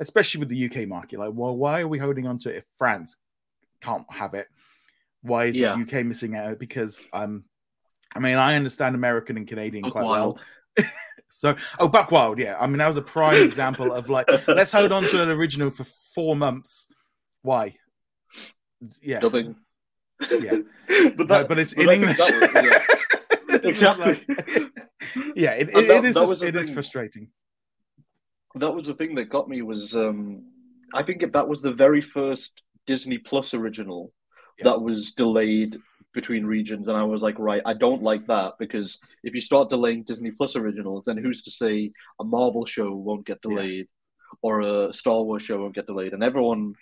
especially 0.00 0.40
with 0.40 0.48
the 0.48 0.66
UK 0.66 0.88
market, 0.88 1.18
like, 1.18 1.30
well, 1.34 1.56
why 1.56 1.80
are 1.80 1.88
we 1.88 1.98
holding 1.98 2.26
on 2.26 2.38
to 2.40 2.50
it 2.50 2.56
if 2.56 2.64
France 2.76 3.16
can't 3.80 4.04
have 4.10 4.34
it? 4.34 4.46
Why 5.22 5.46
is 5.46 5.56
Yeah. 5.56 5.74
the 5.76 5.82
UK 5.82 6.04
missing 6.06 6.36
out? 6.36 6.58
Because 6.58 7.04
um, 7.12 7.44
I 8.14 8.18
mean, 8.20 8.36
I 8.36 8.54
understand 8.56 8.94
American 8.94 9.36
and 9.36 9.46
Canadian 9.48 9.82
Buck 9.82 9.92
quite 9.92 10.04
Wild. 10.04 10.40
well. 10.78 10.86
So, 11.28 11.54
oh, 11.78 11.88
Buck 11.88 12.10
Wild, 12.12 12.38
yeah. 12.38 12.56
I 12.58 12.66
mean, 12.66 12.78
that 12.78 12.86
was 12.86 12.96
a 12.96 13.02
prime 13.02 13.42
example 13.42 13.92
of 13.92 14.08
like, 14.08 14.26
let's 14.48 14.72
hold 14.72 14.90
on 14.90 15.02
to 15.02 15.22
an 15.22 15.28
original 15.28 15.68
for 15.70 15.84
four 16.14 16.34
months. 16.34 16.86
Why? 17.42 17.74
Yeah, 19.02 19.20
dubbing. 19.20 19.54
Yeah. 20.30 20.58
but 21.16 21.28
but, 21.28 21.48
but 21.48 21.58
it's 21.58 21.74
in 21.74 21.90
English. 21.90 22.16
was- 22.18 22.30
yeah. 22.54 23.58
Exactly. 23.64 24.24
yeah, 25.34 25.50
it, 25.52 25.68
it, 25.68 25.88
that- 25.88 26.04
it 26.04 26.16
is. 26.16 26.42
It 26.42 26.56
is 26.56 26.66
thing. 26.66 26.74
frustrating. 26.74 27.28
That 28.56 28.74
was 28.74 28.86
the 28.88 28.94
thing 28.94 29.14
that 29.16 29.30
got 29.30 29.48
me 29.48 29.62
was 29.62 29.94
um 29.94 30.42
I 30.94 31.02
think 31.02 31.32
that 31.32 31.48
was 31.48 31.62
the 31.62 31.72
very 31.72 32.00
first 32.00 32.62
Disney 32.86 33.18
Plus 33.18 33.54
original 33.54 34.12
Yeah. 34.58 34.64
that 34.70 34.80
was 34.82 35.12
delayed 35.12 35.78
between 36.14 36.46
regions 36.46 36.88
and 36.88 36.96
I 36.96 37.02
was 37.02 37.22
like 37.22 37.38
right 37.38 37.62
I 37.66 37.74
don't 37.74 38.02
like 38.02 38.26
that 38.28 38.54
because 38.58 38.98
if 39.22 39.34
you 39.34 39.40
start 39.40 39.68
delaying 39.68 40.04
Disney 40.04 40.30
Plus 40.30 40.56
originals 40.56 41.04
then 41.06 41.18
who's 41.18 41.42
to 41.42 41.50
say 41.50 41.92
a 42.20 42.24
Marvel 42.24 42.64
show 42.66 42.90
won't 42.94 43.26
get 43.26 43.38
Yeah. 43.44 43.50
delayed 43.50 43.86
or 44.42 44.60
a 44.60 44.94
Star 44.94 45.20
Wars 45.22 45.42
show 45.42 45.58
won't 45.60 45.74
get 45.74 45.86
delayed 45.86 46.12
and 46.14 46.22
everyone 46.24 46.74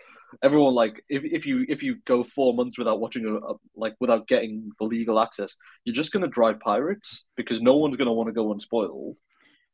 everyone 0.42 0.74
like 0.74 1.02
if, 1.08 1.22
if 1.24 1.46
you 1.46 1.64
if 1.68 1.80
you 1.82 1.96
go 2.06 2.24
4 2.24 2.54
months 2.54 2.76
without 2.78 3.00
watching 3.00 3.24
a, 3.26 3.34
a 3.34 3.54
like 3.76 3.94
without 4.00 4.26
getting 4.28 4.70
the 4.80 4.86
legal 4.86 5.18
access 5.20 5.56
you're 5.84 5.94
just 6.02 6.12
going 6.12 6.24
to 6.24 6.28
drive 6.38 6.58
pirates 6.60 7.24
because 7.36 7.60
no 7.60 7.76
one's 7.76 7.96
going 7.96 8.06
to 8.06 8.12
want 8.12 8.28
to 8.28 8.32
go 8.40 8.52
unspoiled 8.52 9.18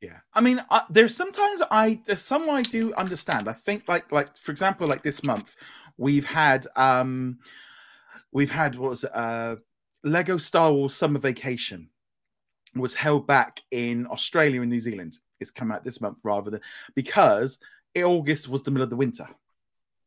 Yeah, 0.01 0.19
I 0.33 0.41
mean, 0.41 0.61
I, 0.71 0.83
there's 0.89 1.15
sometimes 1.15 1.63
I 1.71 2.01
there's 2.07 2.23
some 2.23 2.49
I 2.49 2.63
do 2.63 2.95
understand. 2.95 3.49
I 3.49 3.53
think 3.53 3.85
like 3.87 4.11
like 4.11 4.37
for 4.39 4.51
example, 4.51 4.87
like 4.89 5.03
this 5.03 5.23
month, 5.23 5.57
we've 5.99 6.25
had 6.25 6.67
um 6.77 7.39
we've 8.33 8.51
had 8.51 8.77
what 8.77 8.91
was 8.91 9.05
it, 9.05 9.15
uh 9.15 9.57
Lego 10.03 10.39
Star 10.39 10.73
Wars 10.73 10.95
Summer 10.95 11.19
Vacation 11.19 11.91
was 12.75 12.95
held 12.95 13.27
back 13.27 13.61
in 13.73 14.07
Australia 14.07 14.63
and 14.63 14.71
New 14.71 14.81
Zealand. 14.81 15.19
It's 15.39 15.51
come 15.51 15.71
out 15.71 15.85
this 15.85 16.01
month 16.01 16.21
rather 16.25 16.51
than 16.51 16.61
because 16.95 17.59
August 17.97 18.49
was 18.49 18.63
the 18.63 18.71
middle 18.71 18.85
of 18.85 18.91
the 18.91 18.97
winter. 18.97 19.27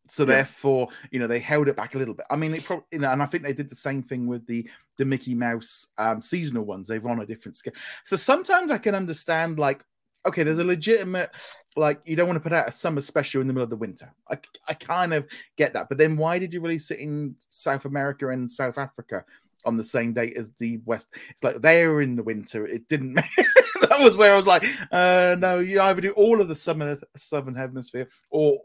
So 0.09 0.23
Yeah. 0.23 0.35
therefore, 0.35 0.89
you 1.11 1.19
know, 1.19 1.27
they 1.27 1.39
held 1.39 1.67
it 1.67 1.77
back 1.77 1.95
a 1.95 1.97
little 1.97 2.13
bit. 2.13 2.25
I 2.29 2.35
mean, 2.35 2.53
it 2.53 2.63
probably, 2.65 2.85
you 2.91 2.99
know, 2.99 3.11
and 3.11 3.21
I 3.23 3.25
think 3.25 3.43
they 3.43 3.53
did 3.53 3.69
the 3.69 3.75
same 3.75 4.03
thing 4.03 4.27
with 4.27 4.45
the 4.45 4.69
the 4.97 5.05
Mickey 5.05 5.33
Mouse 5.33 5.87
um, 5.97 6.21
seasonal 6.21 6.65
ones. 6.65 6.87
They've 6.87 7.05
on 7.05 7.21
a 7.21 7.25
different 7.25 7.57
scale. 7.57 7.73
So 8.05 8.15
sometimes 8.15 8.71
I 8.71 8.77
can 8.77 8.95
understand, 8.95 9.57
like, 9.59 9.83
okay, 10.25 10.43
there's 10.43 10.59
a 10.59 10.63
legitimate, 10.63 11.31
like, 11.75 11.99
you 12.05 12.15
don't 12.15 12.27
want 12.27 12.37
to 12.37 12.43
put 12.43 12.53
out 12.53 12.69
a 12.69 12.71
summer 12.71 13.01
special 13.01 13.41
in 13.41 13.47
the 13.47 13.53
middle 13.53 13.63
of 13.63 13.69
the 13.69 13.75
winter. 13.75 14.13
I, 14.29 14.37
I 14.69 14.73
kind 14.73 15.13
of 15.13 15.25
get 15.57 15.73
that. 15.73 15.89
But 15.89 15.97
then 15.97 16.15
why 16.15 16.37
did 16.39 16.53
you 16.53 16.61
release 16.61 16.91
it 16.91 16.99
in 16.99 17.35
South 17.49 17.85
America 17.85 18.29
and 18.29 18.49
South 18.51 18.77
Africa 18.77 19.25
on 19.65 19.77
the 19.77 19.83
same 19.83 20.13
date 20.13 20.37
as 20.37 20.49
the 20.59 20.79
West? 20.85 21.09
It's 21.29 21.43
like 21.43 21.61
they 21.61 21.87
were 21.87 22.01
in 22.01 22.15
the 22.15 22.23
winter. 22.23 22.67
It 22.67 22.87
didn't. 22.87 23.15
that 23.81 23.99
was 23.99 24.15
where 24.15 24.33
I 24.33 24.37
was 24.37 24.45
like, 24.45 24.63
uh, 24.91 25.35
no, 25.39 25.59
you 25.59 25.81
either 25.81 26.01
do 26.01 26.11
all 26.11 26.39
of 26.39 26.47
the 26.47 26.55
summer, 26.55 26.99
southern 27.17 27.55
hemisphere 27.55 28.07
or, 28.29 28.59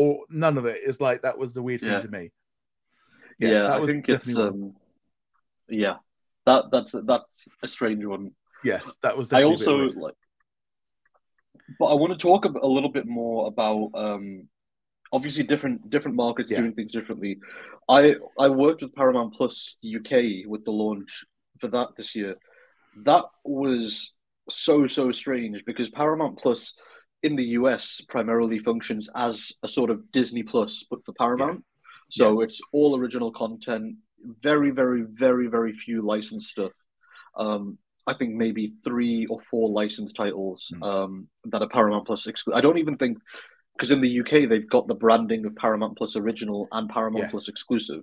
or, 0.00 0.24
none 0.30 0.56
of 0.58 0.64
it. 0.66 0.78
It's 0.86 1.00
like 1.00 1.22
that 1.22 1.38
was 1.38 1.52
the 1.52 1.62
weird 1.62 1.82
Yeah. 1.82 2.00
thing 2.00 2.10
to 2.10 2.16
me. 2.18 2.30
Yeah, 3.38 3.62
that 3.62 3.72
I 3.72 3.78
was 3.78 3.90
think 3.90 4.08
it's 4.08 4.26
definitely 4.26 4.50
one. 4.50 4.52
um, 4.70 4.74
yeah, 5.68 5.96
that 6.46 6.64
that's 6.72 6.94
that's 7.04 7.48
a 7.62 7.68
strange 7.68 8.04
one. 8.04 8.32
Yes, 8.64 8.96
that 9.02 9.16
was. 9.16 9.32
I 9.32 9.40
definitely 9.40 9.54
a 9.54 9.58
bit 9.58 9.68
also 9.68 9.78
weird. 9.78 9.96
like, 9.96 10.14
but 11.78 11.86
I 11.86 11.94
want 11.94 12.12
to 12.12 12.18
talk 12.18 12.44
a, 12.44 12.50
a 12.50 12.66
little 12.66 12.90
bit 12.90 13.06
more 13.06 13.46
about 13.46 13.90
um, 13.94 14.48
obviously 15.12 15.44
different 15.44 15.88
different 15.88 16.16
markets 16.16 16.50
Yeah. 16.50 16.58
doing 16.60 16.74
things 16.74 16.92
differently. 16.92 17.38
I 17.88 18.16
I 18.38 18.48
worked 18.48 18.82
with 18.82 18.94
Paramount 18.94 19.34
Plus 19.34 19.76
UK 19.84 20.46
with 20.46 20.64
the 20.64 20.72
launch 20.72 21.24
for 21.60 21.68
that 21.68 21.88
this 21.96 22.14
year, 22.14 22.36
that 23.04 23.24
was 23.44 24.12
so 24.50 24.86
so 24.86 25.12
strange 25.12 25.64
because 25.64 25.88
Paramount 25.88 26.38
Plus 26.38 26.74
in 27.22 27.36
the 27.36 27.44
US 27.44 28.00
primarily 28.08 28.58
functions 28.58 29.08
as 29.14 29.52
a 29.62 29.68
sort 29.68 29.90
of 29.90 30.10
Disney 30.12 30.42
Plus, 30.42 30.84
but 30.90 31.04
for 31.04 31.12
Paramount. 31.12 31.64
Yeah. 32.10 32.24
So 32.24 32.40
yeah. 32.40 32.44
it's 32.44 32.60
all 32.72 32.98
original 32.98 33.30
content, 33.30 33.96
very, 34.42 34.70
very, 34.70 35.02
very, 35.02 35.46
very 35.46 35.72
few 35.72 36.02
licensed 36.02 36.48
stuff. 36.48 36.72
Um, 37.36 37.78
I 38.06 38.14
think 38.14 38.34
maybe 38.34 38.72
three 38.82 39.26
or 39.26 39.40
four 39.40 39.70
licensed 39.70 40.16
titles 40.16 40.72
mm. 40.74 40.82
um, 40.82 41.28
that 41.44 41.62
are 41.62 41.68
Paramount 41.68 42.06
Plus 42.06 42.26
exclusive. 42.26 42.58
I 42.58 42.60
don't 42.60 42.78
even 42.78 42.96
think 42.96 43.18
because 43.76 43.90
in 43.90 44.00
the 44.00 44.20
UK 44.20 44.48
they've 44.48 44.68
got 44.68 44.88
the 44.88 44.94
branding 44.94 45.44
of 45.46 45.54
Paramount 45.56 45.96
Plus 45.96 46.16
original 46.16 46.66
and 46.72 46.88
Paramount 46.88 47.24
yeah. 47.24 47.30
Plus 47.30 47.48
exclusive. 47.48 48.02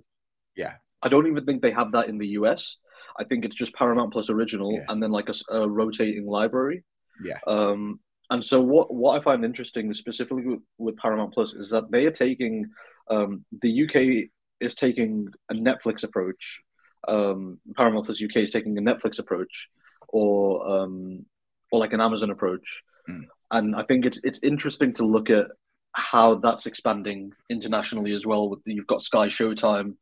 Yeah, 0.56 0.74
I 1.02 1.08
don't 1.08 1.26
even 1.26 1.44
think 1.44 1.62
they 1.62 1.70
have 1.72 1.92
that 1.92 2.08
in 2.08 2.18
the 2.18 2.28
US. 2.28 2.76
I 3.18 3.24
think 3.24 3.44
it's 3.44 3.54
just 3.54 3.74
Paramount 3.74 4.12
Plus 4.12 4.30
original 4.30 4.72
yeah. 4.72 4.84
and 4.88 5.02
then 5.02 5.10
like 5.10 5.28
a, 5.28 5.54
a, 5.54 5.68
rotating 5.68 6.26
library. 6.26 6.84
Yeah. 7.22 7.38
Um, 7.46 8.00
and 8.30 8.44
so 8.44 8.60
what 8.60 8.92
what 8.92 9.18
I 9.18 9.22
find 9.22 9.44
interesting 9.44 9.92
specifically 9.94 10.46
with, 10.46 10.60
with 10.76 10.96
Paramount 10.96 11.32
Plus 11.32 11.54
is 11.54 11.70
that 11.70 11.90
they 11.90 12.06
are 12.06 12.10
taking 12.10 12.70
um, 13.10 13.44
the 13.62 13.84
UK 13.84 14.28
is 14.60 14.74
taking 14.74 15.28
a 15.50 15.54
Netflix 15.54 16.02
approach. 16.02 16.60
Um, 17.06 17.58
Paramount 17.76 18.06
Plus 18.06 18.22
UK 18.22 18.36
is 18.38 18.50
taking 18.50 18.76
a 18.76 18.82
Netflix 18.82 19.18
approach, 19.18 19.68
or 20.08 20.68
um, 20.68 21.24
or 21.72 21.80
like 21.80 21.92
an 21.92 22.00
Amazon 22.00 22.30
approach. 22.30 22.82
Mm. 23.08 23.24
And 23.50 23.76
I 23.76 23.82
think 23.84 24.04
it's 24.04 24.20
it's 24.24 24.40
interesting 24.42 24.92
to 24.94 25.04
look 25.04 25.30
at 25.30 25.46
how 25.92 26.34
that's 26.34 26.66
expanding 26.66 27.32
internationally 27.48 28.12
as 28.12 28.26
well. 28.26 28.50
With 28.50 28.62
the, 28.64 28.74
you've 28.74 28.86
got 28.86 29.00
Sky 29.00 29.28
Showtime, 29.28 29.94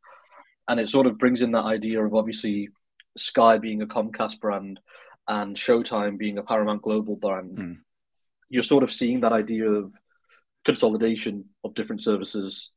and 0.67 0.79
it 0.79 0.89
sort 0.89 1.07
of 1.07 1.17
brings 1.17 1.41
in 1.41 1.51
that 1.53 1.63
idea 1.63 2.03
of 2.03 2.13
obviously 2.13 2.69
Sky 3.15 3.57
being 3.57 3.81
a 3.81 3.87
Comcast 3.87 4.39
brand 4.41 4.81
and 5.29 5.55
Showtime 5.55 6.17
being 6.17 6.37
a 6.37 6.43
Paramount 6.43 6.81
Global 6.81 7.15
brand. 7.15 7.57
Mm. 7.57 7.77
You're 8.49 8.63
sort 8.63 8.83
of 8.83 8.91
seeing 8.91 9.21
that 9.21 9.33
idea 9.33 9.69
of 9.69 9.93
consolidation 10.65 11.45
of 11.63 11.73
different 11.75 12.01
services 12.01 12.71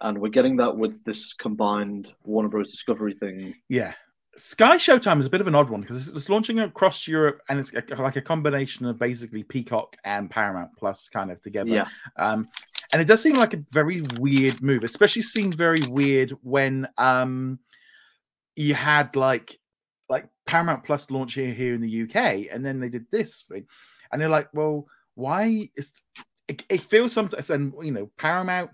and 0.00 0.18
we're 0.18 0.28
getting 0.28 0.56
that 0.56 0.76
with 0.76 1.02
this 1.04 1.32
combined 1.32 2.12
Warner 2.24 2.48
Bros. 2.48 2.70
Discovery 2.70 3.14
thing. 3.14 3.54
Yeah, 3.68 3.94
Sky 4.36 4.76
Showtime 4.76 5.20
is 5.20 5.26
a 5.26 5.30
bit 5.30 5.40
of 5.40 5.46
an 5.46 5.54
odd 5.54 5.70
one 5.70 5.80
because 5.80 6.08
it's 6.08 6.28
launching 6.28 6.60
across 6.60 7.08
Europe 7.08 7.40
and 7.48 7.58
it's 7.58 7.72
like 7.72 8.16
a 8.16 8.22
combination 8.22 8.86
of 8.86 8.98
basically 8.98 9.42
Peacock 9.42 9.96
and 10.04 10.30
Paramount 10.30 10.70
Plus 10.76 11.08
kind 11.08 11.30
of 11.30 11.40
together. 11.40 11.70
Yeah. 11.70 11.88
Um, 12.16 12.48
and 12.92 13.00
it 13.00 13.08
does 13.08 13.22
seem 13.22 13.34
like 13.34 13.54
a 13.54 13.64
very 13.70 14.02
weird 14.18 14.62
move, 14.62 14.84
especially 14.84 15.22
seemed 15.22 15.54
very 15.54 15.82
weird 15.88 16.32
when 16.42 16.86
um, 16.98 17.58
you 18.54 18.74
had 18.74 19.16
like 19.16 19.58
like 20.08 20.28
Paramount 20.46 20.84
Plus 20.84 21.10
launch 21.10 21.34
here 21.34 21.52
here 21.52 21.74
in 21.74 21.80
the 21.80 22.02
UK, 22.02 22.52
and 22.52 22.64
then 22.64 22.78
they 22.78 22.88
did 22.88 23.06
this 23.10 23.44
thing, 23.50 23.66
and 24.12 24.20
they're 24.20 24.28
like, 24.28 24.48
well, 24.52 24.86
why 25.16 25.68
is 25.74 25.92
it, 26.46 26.62
it 26.68 26.80
feels 26.80 27.12
something? 27.12 27.40
And 27.48 27.72
you 27.82 27.90
know, 27.90 28.10
Paramount 28.16 28.70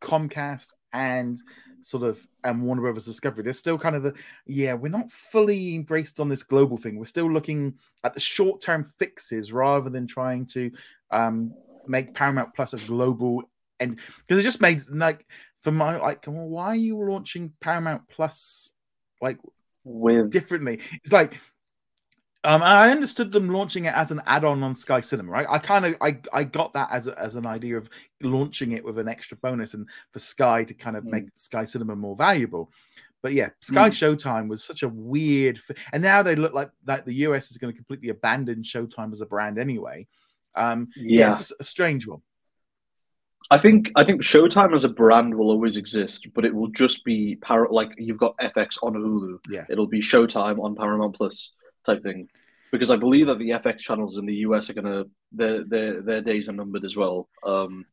Comcast 0.00 0.72
and 0.92 1.40
sort 1.82 2.02
of 2.02 2.26
and 2.42 2.62
Warner 2.64 2.82
Brothers 2.82 3.04
Discovery, 3.04 3.44
they're 3.44 3.52
still 3.52 3.78
kind 3.78 3.94
of 3.94 4.02
the 4.02 4.14
yeah, 4.46 4.74
we're 4.74 4.88
not 4.88 5.12
fully 5.12 5.76
embraced 5.76 6.18
on 6.18 6.28
this 6.28 6.42
global 6.42 6.76
thing. 6.76 6.98
We're 6.98 7.04
still 7.04 7.30
looking 7.30 7.74
at 8.02 8.14
the 8.14 8.20
short 8.20 8.60
term 8.60 8.84
fixes 8.84 9.52
rather 9.52 9.90
than 9.90 10.06
trying 10.06 10.46
to 10.46 10.70
um, 11.10 11.54
make 11.86 12.14
Paramount 12.14 12.54
Plus 12.54 12.74
a 12.74 12.78
global 12.78 13.42
and 13.80 13.98
because 14.26 14.40
it 14.40 14.42
just 14.42 14.60
made 14.60 14.82
like 14.88 15.24
for 15.60 15.70
my 15.70 15.98
like, 15.98 16.24
why 16.24 16.68
are 16.68 16.76
you 16.76 16.96
launching 16.98 17.52
Paramount 17.60 18.02
Plus 18.08 18.72
like 19.20 19.38
with 19.84 20.30
differently? 20.30 20.80
It's 21.04 21.12
like 21.12 21.34
um, 22.44 22.62
I 22.62 22.90
understood 22.90 23.32
them 23.32 23.50
launching 23.50 23.86
it 23.86 23.94
as 23.94 24.10
an 24.12 24.22
add-on 24.26 24.62
on 24.62 24.74
Sky 24.74 25.00
Cinema, 25.00 25.30
right? 25.30 25.46
I 25.50 25.58
kind 25.58 25.84
of 25.84 25.96
I, 26.00 26.18
I 26.32 26.44
got 26.44 26.72
that 26.74 26.88
as 26.92 27.08
a, 27.08 27.18
as 27.18 27.34
an 27.34 27.46
idea 27.46 27.76
of 27.76 27.90
launching 28.22 28.72
it 28.72 28.84
with 28.84 28.98
an 28.98 29.08
extra 29.08 29.36
bonus 29.38 29.74
and 29.74 29.88
for 30.12 30.20
Sky 30.20 30.62
to 30.64 30.74
kind 30.74 30.96
of 30.96 31.04
mm. 31.04 31.10
make 31.10 31.24
Sky 31.36 31.64
Cinema 31.64 31.96
more 31.96 32.14
valuable. 32.14 32.70
But 33.22 33.32
yeah, 33.32 33.48
Sky 33.60 33.90
mm. 33.90 33.92
Showtime 33.92 34.48
was 34.48 34.62
such 34.62 34.84
a 34.84 34.88
weird, 34.88 35.58
and 35.92 36.00
now 36.00 36.22
they 36.22 36.36
look 36.36 36.54
like 36.54 36.70
that 36.84 37.04
the 37.04 37.14
US 37.14 37.50
is 37.50 37.58
going 37.58 37.72
to 37.72 37.76
completely 37.76 38.10
abandon 38.10 38.62
Showtime 38.62 39.12
as 39.12 39.20
a 39.20 39.26
brand 39.26 39.58
anyway. 39.58 40.06
Um, 40.54 40.88
yeah, 40.94 41.20
yeah 41.20 41.30
it's 41.32 41.52
a 41.58 41.64
strange 41.64 42.06
one. 42.06 42.22
I 43.50 43.58
think 43.58 43.90
I 43.96 44.04
think 44.04 44.22
Showtime 44.22 44.76
as 44.76 44.84
a 44.84 44.88
brand 44.88 45.34
will 45.34 45.50
always 45.50 45.76
exist, 45.76 46.28
but 46.34 46.44
it 46.44 46.54
will 46.54 46.68
just 46.68 47.04
be 47.04 47.34
par- 47.36 47.68
like 47.70 47.94
you've 47.98 48.18
got 48.18 48.38
FX 48.38 48.78
on 48.82 48.94
Hulu. 48.94 49.38
Yeah, 49.48 49.64
it'll 49.68 49.88
be 49.88 50.00
Showtime 50.00 50.62
on 50.62 50.76
Paramount 50.76 51.16
Plus 51.16 51.50
type 51.88 52.02
thing. 52.02 52.28
Because 52.70 52.90
I 52.90 52.96
believe 52.96 53.26
that 53.26 53.38
the 53.38 53.50
FX 53.50 53.78
channels 53.78 54.18
in 54.18 54.26
the 54.26 54.36
US 54.36 54.68
are 54.68 54.74
gonna 54.74 55.04
their 55.32 55.64
their 55.64 56.02
their 56.02 56.20
days 56.20 56.48
are 56.48 56.52
numbered 56.52 56.84
as 56.84 56.96
well. 56.96 57.28
Um, 57.42 57.86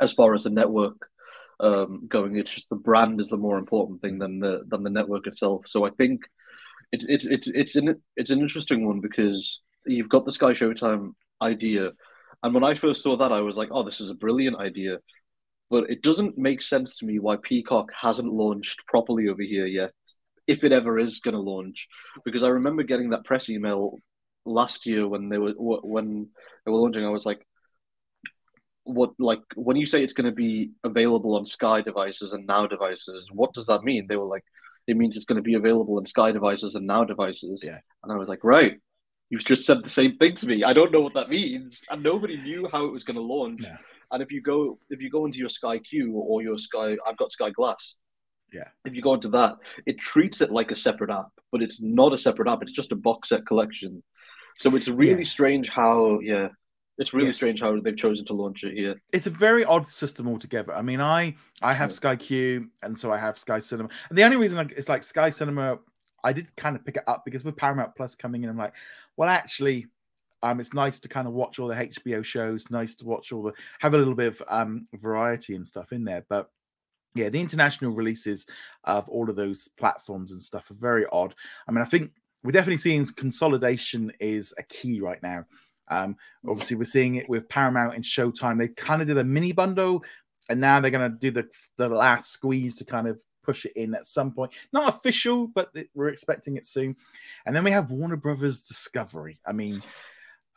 as 0.00 0.12
far 0.12 0.34
as 0.34 0.44
the 0.44 0.50
network 0.50 1.08
um, 1.60 2.06
going, 2.08 2.36
it's 2.36 2.52
just 2.52 2.68
the 2.70 2.76
brand 2.76 3.20
is 3.20 3.28
the 3.28 3.36
more 3.36 3.58
important 3.58 4.00
thing 4.00 4.18
than 4.18 4.40
the 4.40 4.62
than 4.68 4.82
the 4.82 4.90
network 4.90 5.26
itself. 5.26 5.66
So 5.66 5.84
I 5.84 5.90
think 5.90 6.22
it's 6.92 7.04
it's 7.06 7.26
it's 7.26 7.48
it's 7.48 7.76
an 7.76 8.00
it's 8.16 8.30
an 8.30 8.40
interesting 8.40 8.86
one 8.86 9.00
because 9.00 9.60
you've 9.86 10.08
got 10.08 10.24
the 10.24 10.32
Sky 10.32 10.52
Showtime 10.52 11.12
idea, 11.42 11.92
and 12.42 12.54
when 12.54 12.64
I 12.64 12.74
first 12.74 13.02
saw 13.02 13.16
that, 13.16 13.32
I 13.32 13.42
was 13.42 13.56
like, 13.56 13.68
oh, 13.70 13.82
this 13.82 14.00
is 14.00 14.10
a 14.10 14.14
brilliant 14.14 14.56
idea. 14.56 14.98
But 15.70 15.90
it 15.90 16.02
doesn't 16.02 16.38
make 16.38 16.62
sense 16.62 16.96
to 16.96 17.04
me 17.04 17.18
why 17.18 17.36
Peacock 17.36 17.92
hasn't 17.92 18.32
launched 18.32 18.86
properly 18.86 19.28
over 19.28 19.42
here 19.42 19.66
yet 19.66 19.92
if 20.48 20.64
it 20.64 20.72
ever 20.72 20.98
is 20.98 21.20
going 21.20 21.34
to 21.34 21.40
launch. 21.40 21.86
Because 22.24 22.42
I 22.42 22.48
remember 22.48 22.82
getting 22.82 23.10
that 23.10 23.24
press 23.24 23.48
email 23.48 23.98
last 24.44 24.86
year 24.86 25.06
when 25.06 25.28
they 25.28 25.38
were 25.38 25.52
when 25.52 26.28
they 26.64 26.72
were 26.72 26.78
launching. 26.78 27.04
I 27.04 27.10
was 27.10 27.26
like, 27.26 27.46
"What? 28.84 29.10
Like 29.18 29.42
when 29.54 29.76
you 29.76 29.86
say 29.86 30.02
it's 30.02 30.14
going 30.14 30.30
to 30.30 30.32
be 30.32 30.72
available 30.82 31.36
on 31.36 31.46
Sky 31.46 31.82
devices 31.82 32.32
and 32.32 32.46
Now 32.46 32.66
devices, 32.66 33.28
what 33.30 33.52
does 33.52 33.66
that 33.66 33.84
mean?" 33.84 34.06
They 34.08 34.16
were 34.16 34.24
like, 34.24 34.44
"It 34.88 34.96
means 34.96 35.14
it's 35.14 35.26
going 35.26 35.36
to 35.36 35.42
be 35.42 35.54
available 35.54 35.98
on 35.98 36.06
Sky 36.06 36.32
devices 36.32 36.74
and 36.74 36.86
Now 36.86 37.04
devices." 37.04 37.62
Yeah, 37.64 37.78
and 38.02 38.12
I 38.12 38.16
was 38.16 38.28
like, 38.28 38.42
"Right." 38.42 38.78
You've 39.30 39.44
just 39.44 39.66
said 39.66 39.84
the 39.84 39.90
same 39.90 40.16
thing 40.16 40.32
to 40.36 40.46
me. 40.46 40.64
I 40.64 40.72
don't 40.72 40.90
know 40.90 41.02
what 41.02 41.12
that 41.12 41.28
means, 41.28 41.82
and 41.90 42.02
nobody 42.02 42.38
knew 42.38 42.66
how 42.72 42.86
it 42.86 42.92
was 42.92 43.04
going 43.04 43.16
to 43.16 43.22
launch. 43.22 43.60
Yeah. 43.62 43.76
And 44.10 44.22
if 44.22 44.32
you 44.32 44.40
go 44.40 44.78
if 44.88 45.02
you 45.02 45.10
go 45.10 45.26
into 45.26 45.38
your 45.38 45.50
Sky 45.50 45.78
Q 45.78 46.14
or 46.14 46.40
your 46.42 46.56
Sky, 46.56 46.96
I've 47.06 47.18
got 47.18 47.30
Sky 47.30 47.50
Glass 47.50 47.94
yeah. 48.52 48.68
If 48.84 48.94
you 48.94 49.02
go 49.02 49.14
into 49.14 49.28
that, 49.30 49.56
it 49.86 49.98
treats 49.98 50.40
it 50.40 50.50
like 50.50 50.70
a 50.70 50.76
separate 50.76 51.10
app, 51.10 51.30
but 51.52 51.62
it's 51.62 51.80
not 51.80 52.12
a 52.12 52.18
separate 52.18 52.48
app. 52.48 52.62
It's 52.62 52.72
just 52.72 52.92
a 52.92 52.96
box 52.96 53.30
set 53.30 53.46
collection. 53.46 54.02
So 54.58 54.74
it's 54.74 54.88
really 54.88 55.20
yeah. 55.20 55.28
strange 55.28 55.68
how, 55.68 56.20
yeah, 56.20 56.48
it's 56.98 57.14
really 57.14 57.28
yes. 57.28 57.36
strange 57.36 57.60
how 57.60 57.78
they've 57.78 57.96
chosen 57.96 58.24
to 58.26 58.32
launch 58.32 58.64
it 58.64 58.74
here. 58.74 59.00
It's 59.12 59.26
a 59.26 59.30
very 59.30 59.64
odd 59.64 59.86
system 59.86 60.26
altogether. 60.26 60.74
I 60.74 60.82
mean, 60.82 61.00
I 61.00 61.36
I 61.62 61.72
have 61.72 61.90
yeah. 61.90 61.96
Sky 61.96 62.16
Q, 62.16 62.70
and 62.82 62.98
so 62.98 63.12
I 63.12 63.18
have 63.18 63.38
Sky 63.38 63.60
Cinema. 63.60 63.88
And 64.08 64.18
the 64.18 64.24
only 64.24 64.36
reason 64.36 64.58
I, 64.58 64.62
it's 64.76 64.88
like 64.88 65.04
Sky 65.04 65.30
Cinema, 65.30 65.78
I 66.24 66.32
did 66.32 66.54
kind 66.56 66.74
of 66.74 66.84
pick 66.84 66.96
it 66.96 67.04
up 67.06 67.24
because 67.24 67.44
with 67.44 67.56
Paramount 67.56 67.94
Plus 67.94 68.16
coming 68.16 68.42
in, 68.42 68.50
I'm 68.50 68.58
like, 68.58 68.74
well, 69.16 69.28
actually, 69.28 69.86
um, 70.42 70.58
it's 70.58 70.74
nice 70.74 70.98
to 71.00 71.08
kind 71.08 71.28
of 71.28 71.34
watch 71.34 71.60
all 71.60 71.68
the 71.68 71.76
HBO 71.76 72.24
shows. 72.24 72.68
Nice 72.68 72.96
to 72.96 73.04
watch 73.04 73.30
all 73.30 73.44
the 73.44 73.52
have 73.78 73.94
a 73.94 73.98
little 73.98 74.16
bit 74.16 74.26
of 74.28 74.42
um 74.48 74.88
variety 74.94 75.54
and 75.54 75.66
stuff 75.66 75.92
in 75.92 76.02
there, 76.02 76.26
but 76.28 76.50
yeah, 77.14 77.28
the 77.28 77.40
international 77.40 77.92
releases 77.92 78.46
of 78.84 79.08
all 79.08 79.28
of 79.28 79.36
those 79.36 79.68
platforms 79.76 80.32
and 80.32 80.40
stuff 80.40 80.70
are 80.70 80.74
very 80.74 81.06
odd. 81.12 81.34
I 81.66 81.72
mean, 81.72 81.82
I 81.82 81.86
think 81.86 82.12
we're 82.42 82.52
definitely 82.52 82.78
seeing 82.78 83.04
consolidation 83.16 84.12
is 84.20 84.54
a 84.58 84.62
key 84.62 85.00
right 85.00 85.22
now. 85.22 85.44
Um, 85.88 86.16
obviously, 86.46 86.76
we're 86.76 86.84
seeing 86.84 87.16
it 87.16 87.28
with 87.28 87.48
Paramount 87.48 87.94
and 87.94 88.04
Showtime. 88.04 88.58
They 88.58 88.68
kind 88.68 89.02
of 89.02 89.08
did 89.08 89.18
a 89.18 89.24
mini 89.24 89.52
bundle, 89.52 90.04
and 90.48 90.60
now 90.60 90.80
they're 90.80 90.90
going 90.90 91.10
to 91.10 91.18
do 91.18 91.30
the 91.30 91.48
the 91.76 91.88
last 91.88 92.30
squeeze 92.30 92.76
to 92.76 92.84
kind 92.84 93.08
of 93.08 93.20
push 93.42 93.64
it 93.64 93.72
in 93.76 93.94
at 93.94 94.06
some 94.06 94.30
point. 94.30 94.52
Not 94.72 94.88
official, 94.88 95.46
but 95.46 95.74
we're 95.94 96.08
expecting 96.08 96.56
it 96.56 96.66
soon. 96.66 96.94
And 97.46 97.56
then 97.56 97.64
we 97.64 97.70
have 97.70 97.90
Warner 97.90 98.16
Brothers 98.16 98.62
Discovery. 98.62 99.40
I 99.46 99.52
mean, 99.52 99.82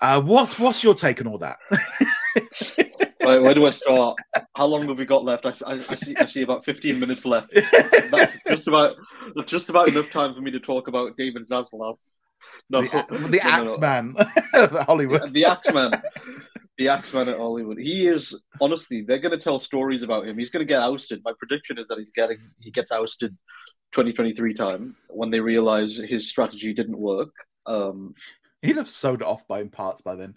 uh, 0.01 0.21
what's 0.21 0.59
what's 0.59 0.83
your 0.83 0.93
take 0.93 1.21
on 1.21 1.27
all 1.27 1.37
that? 1.37 1.57
Right, 3.23 3.41
where 3.41 3.53
do 3.53 3.65
I 3.65 3.69
start? 3.69 4.17
How 4.55 4.65
long 4.65 4.87
have 4.87 4.97
we 4.97 5.05
got 5.05 5.23
left? 5.23 5.45
I, 5.45 5.53
I, 5.65 5.73
I, 5.73 5.77
see, 5.77 6.15
I 6.17 6.25
see 6.25 6.41
about 6.41 6.65
15 6.65 6.99
minutes 6.99 7.25
left. 7.25 7.53
That's 8.09 8.37
just 8.47 8.67
about 8.67 8.95
just 9.45 9.69
about 9.69 9.89
enough 9.89 10.09
time 10.09 10.33
for 10.33 10.41
me 10.41 10.51
to 10.51 10.59
talk 10.59 10.87
about 10.87 11.17
David 11.17 11.47
Zaslav. 11.47 11.97
No, 12.69 12.81
the, 12.81 13.27
the 13.29 13.41
Axeman, 13.43 14.15
Hollywood. 14.85 15.31
The 15.31 15.45
Axeman, 15.45 15.91
the 16.77 16.87
Axeman 16.87 17.29
at 17.29 17.37
Hollywood. 17.37 17.77
He 17.77 18.07
is 18.07 18.35
honestly, 18.59 19.01
they're 19.01 19.19
going 19.19 19.37
to 19.37 19.43
tell 19.43 19.59
stories 19.59 20.03
about 20.03 20.27
him. 20.27 20.37
He's 20.37 20.49
going 20.49 20.65
to 20.65 20.71
get 20.71 20.81
ousted. 20.81 21.21
My 21.23 21.33
prediction 21.37 21.77
is 21.77 21.87
that 21.87 21.99
he's 21.99 22.11
getting 22.11 22.39
he 22.59 22.71
gets 22.71 22.91
ousted 22.91 23.37
2023 23.91 24.53
time 24.53 24.95
when 25.09 25.29
they 25.29 25.39
realize 25.39 25.97
his 25.97 26.29
strategy 26.29 26.73
didn't 26.73 26.97
work. 26.97 27.29
Um, 27.65 28.15
He'd 28.61 28.77
have 28.77 28.89
sewed 28.89 29.21
it 29.21 29.27
off 29.27 29.47
by 29.47 29.61
in 29.61 29.69
parts 29.69 30.01
by 30.01 30.15
then. 30.15 30.35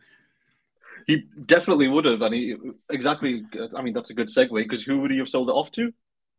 He 1.07 1.25
definitely 1.47 1.89
would 1.89 2.05
have, 2.07 2.23
and 2.23 2.35
he 2.35 2.57
exactly. 2.91 3.43
I 3.77 3.83
mean, 3.83 3.95
that's 3.95 4.11
a 4.11 4.15
good 4.15 4.29
segue 4.29 4.55
because 4.55 4.83
who 4.83 5.01
would 5.01 5.11
he 5.11 5.19
have 5.19 5.29
sold 5.29 5.51
it 5.51 5.53
off 5.53 5.71
to? 5.73 5.93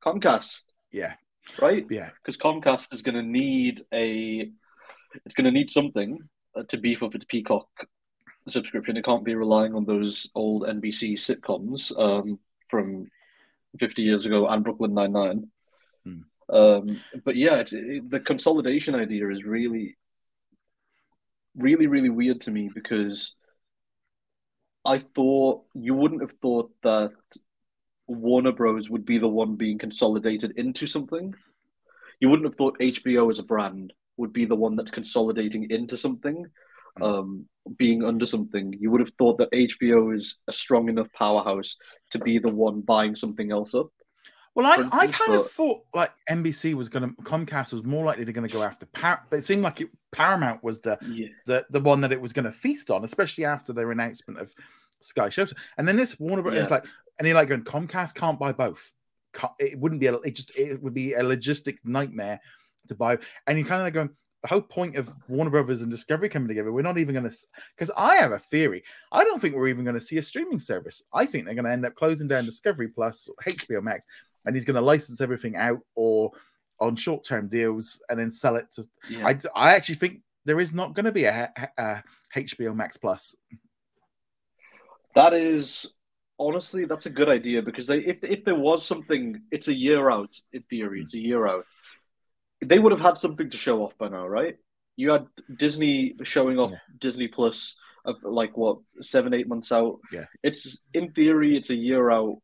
Comcast. 0.04 0.64
Yeah. 0.92 1.14
Right. 1.60 1.86
Yeah. 1.90 2.10
Because 2.22 2.38
Comcast 2.38 2.94
is 2.94 3.02
going 3.02 3.16
to 3.16 3.24
need 3.24 3.82
a. 3.94 4.50
it's 5.26 5.36
going 5.36 5.46
to 5.46 5.52
need 5.52 5.70
something 5.70 6.20
uh, 6.56 6.64
to 6.64 6.78
beef 6.78 7.04
up 7.04 7.16
its 7.16 7.26
Peacock 7.26 7.68
subscription. 8.48 8.98
It 8.98 9.06
can't 9.06 9.26
be 9.26 9.36
relying 9.36 9.76
on 9.76 9.86
those 9.86 10.30
old 10.36 10.64
NBC 10.64 11.14
sitcoms 11.14 11.92
um, 11.98 12.40
from 12.70 13.10
50 13.80 14.02
years 14.02 14.26
ago 14.26 14.48
and 14.48 14.64
Brooklyn 14.64 14.94
Nine 14.94 15.12
Nine. 15.12 15.48
Hmm. 16.04 16.20
Um, 16.50 17.02
but 17.24 17.36
yeah, 17.36 17.56
it's, 17.56 17.74
it, 17.74 18.10
the 18.10 18.20
consolidation 18.20 18.96
idea 18.96 19.30
is 19.30 19.44
really, 19.44 19.98
really, 21.56 21.88
really 21.88 22.10
weird 22.10 22.42
to 22.42 22.52
me 22.52 22.70
because 22.74 23.34
I 24.86 25.00
thought 25.00 25.64
you 25.74 25.94
wouldn't 25.94 26.22
have 26.22 26.34
thought 26.42 26.72
that 26.84 27.12
Warner 28.08 28.52
Bros. 28.52 28.90
would 28.90 29.06
be 29.06 29.18
the 29.18 29.28
one 29.28 29.56
being 29.56 29.78
consolidated 29.78 30.54
into 30.58 30.86
something. 30.86 31.34
You 32.20 32.30
wouldn't 32.30 32.48
have 32.48 32.56
thought 32.56 32.80
HBO 32.80 33.30
as 33.30 33.40
a 33.40 33.44
brand 33.44 33.94
would 34.18 34.32
be 34.32 34.46
the 34.46 34.56
one 34.56 34.76
that's 34.76 34.92
consolidating 34.92 35.70
into 35.70 35.98
something, 35.98 36.46
um, 37.02 37.48
being 37.78 38.04
under 38.04 38.26
something. 38.26 38.74
You 38.80 38.92
would 38.92 39.02
have 39.02 39.12
thought 39.18 39.38
that 39.40 39.52
HBO 39.52 40.16
is 40.16 40.38
a 40.48 40.54
strong 40.54 40.88
enough 40.88 41.12
powerhouse 41.14 41.76
to 42.12 42.20
be 42.20 42.38
the 42.38 42.54
one 42.54 42.82
buying 42.82 43.16
something 43.16 43.52
else 43.52 43.74
up. 43.74 43.90
Well, 44.56 44.66
I, 44.66 44.88
I 44.98 45.08
kind 45.08 45.14
but- 45.28 45.40
of 45.42 45.52
thought 45.52 45.84
like 45.94 46.12
NBC 46.30 46.74
was 46.74 46.90
going 46.90 47.04
to 47.10 47.22
Comcast 47.24 47.74
was 47.74 47.84
more 47.84 48.06
likely 48.06 48.26
to 48.26 48.32
going 48.34 48.48
to 48.48 48.54
go 48.54 48.64
after 48.64 48.86
Par- 48.88 49.24
but 49.30 49.40
it 49.40 49.46
seemed 49.46 49.62
like 49.64 49.82
it, 49.82 49.90
Paramount 50.12 50.64
was 50.64 50.80
the 50.82 50.98
Yeah, 51.06 51.28
the 51.46 51.66
the 51.70 51.82
one 51.82 52.02
that 52.02 52.12
it 52.14 52.22
was 52.22 52.32
going 52.34 52.46
to 52.46 52.52
feast 52.52 52.90
on, 52.90 53.04
especially 53.04 53.46
after 53.46 53.74
their 53.74 53.92
announcement 53.92 54.40
of 54.40 54.54
Sky 55.02 55.30
Shows. 55.30 55.54
And 55.78 55.88
then 55.88 55.98
this 55.98 56.18
Warner 56.20 56.42
Brothers 56.42 56.68
Yeah. 56.70 56.76
like, 56.76 56.86
and 57.20 57.28
you're 57.28 57.36
like 57.36 57.50
going, 57.50 57.64
Comcast 57.64 58.16
can't 58.16 58.40
buy 58.40 58.54
both. 58.54 58.92
It 59.60 59.78
wouldn't 59.78 60.00
be 60.00 60.08
a, 60.08 60.14
it 60.20 60.36
just 60.36 60.56
it 60.58 60.82
would 60.82 60.94
be 60.94 61.14
a 61.14 61.22
logistic 61.22 61.78
nightmare 61.84 62.40
to 62.88 62.96
buy. 62.96 63.18
And 63.48 63.58
you're 63.58 63.68
kind 63.68 63.82
of 63.82 63.86
like 63.88 63.94
going, 63.94 64.10
the 64.42 64.48
whole 64.48 64.62
point 64.62 64.96
of 64.96 65.14
Warner 65.28 65.50
Brothers 65.50 65.82
and 65.82 65.92
Discovery 65.92 66.30
coming 66.30 66.48
together, 66.48 66.72
we're 66.72 66.82
not 66.84 66.98
even 66.98 67.14
going 67.16 67.30
to 67.30 67.36
because 67.76 67.92
I 67.98 68.16
have 68.18 68.32
a 68.32 68.40
theory. 68.40 68.84
I 69.12 69.24
don't 69.26 69.42
think 69.42 69.56
we're 69.56 69.68
even 69.68 69.84
going 69.84 69.96
to 69.96 70.02
see 70.02 70.18
a 70.18 70.22
streaming 70.24 70.60
service. 70.60 71.02
I 71.14 71.26
think 71.26 71.44
they're 71.46 71.56
going 71.56 71.66
to 71.66 71.72
end 71.72 71.86
up 71.86 71.96
closing 71.96 72.28
down 72.30 72.46
Discovery 72.46 72.88
Plus, 72.88 73.28
HBO 73.46 73.82
Max, 73.84 74.06
and 74.46 74.56
he's 74.56 74.66
going 74.66 74.76
to 74.76 74.82
license 74.82 75.22
everything 75.22 75.56
out 75.56 75.80
or 75.96 76.32
on 76.80 76.96
short-term 76.96 77.48
deals 77.48 78.02
and 78.10 78.20
then 78.20 78.30
sell 78.30 78.56
it 78.58 78.72
to 78.74 78.86
yeah. 79.10 79.26
I, 79.28 79.38
I 79.56 79.76
actually 79.76 79.96
think 79.96 80.22
there 80.46 80.60
is 80.60 80.74
not 80.74 80.94
going 80.94 81.06
to 81.06 81.12
be 81.12 81.24
a, 81.24 81.52
a 81.78 82.04
HBO 82.36 82.76
Max 82.76 82.98
Plus. 82.98 83.36
That 85.16 85.34
is 85.34 85.88
honestly 86.38 86.84
that's 86.86 87.06
a 87.06 87.10
good 87.10 87.30
idea 87.30 87.62
because 87.62 87.88
they, 87.88 88.00
if 88.00 88.18
if 88.24 88.44
there 88.44 88.56
was 88.56 88.86
something, 88.86 89.42
it's 89.52 89.70
a 89.70 89.74
year 89.74 90.10
out 90.10 90.36
in 90.52 90.62
theory. 90.64 91.02
It's 91.02 91.14
a 91.14 91.20
year 91.20 91.48
out. 91.48 91.66
They 92.64 92.80
would 92.80 92.92
have 92.92 93.02
had 93.02 93.18
something 93.18 93.50
to 93.50 93.58
show 93.58 93.84
off 93.84 93.98
by 93.98 94.10
now, 94.10 94.28
right? 94.28 94.58
You 94.98 95.12
had 95.12 95.28
Disney 95.58 96.16
showing 96.24 96.60
off 96.60 96.72
Yeah. 96.72 96.78
Disney 97.00 97.28
Plus, 97.28 97.76
uh, 98.06 98.14
like 98.24 98.58
what 98.58 98.80
seven 99.02 99.34
eight 99.34 99.48
months 99.48 99.72
out. 99.72 100.00
Yeah. 100.12 100.26
it's 100.44 100.80
in 100.94 101.12
theory 101.14 101.56
it's 101.56 101.70
a 101.70 101.76
year 101.76 102.12
out. 102.12 102.38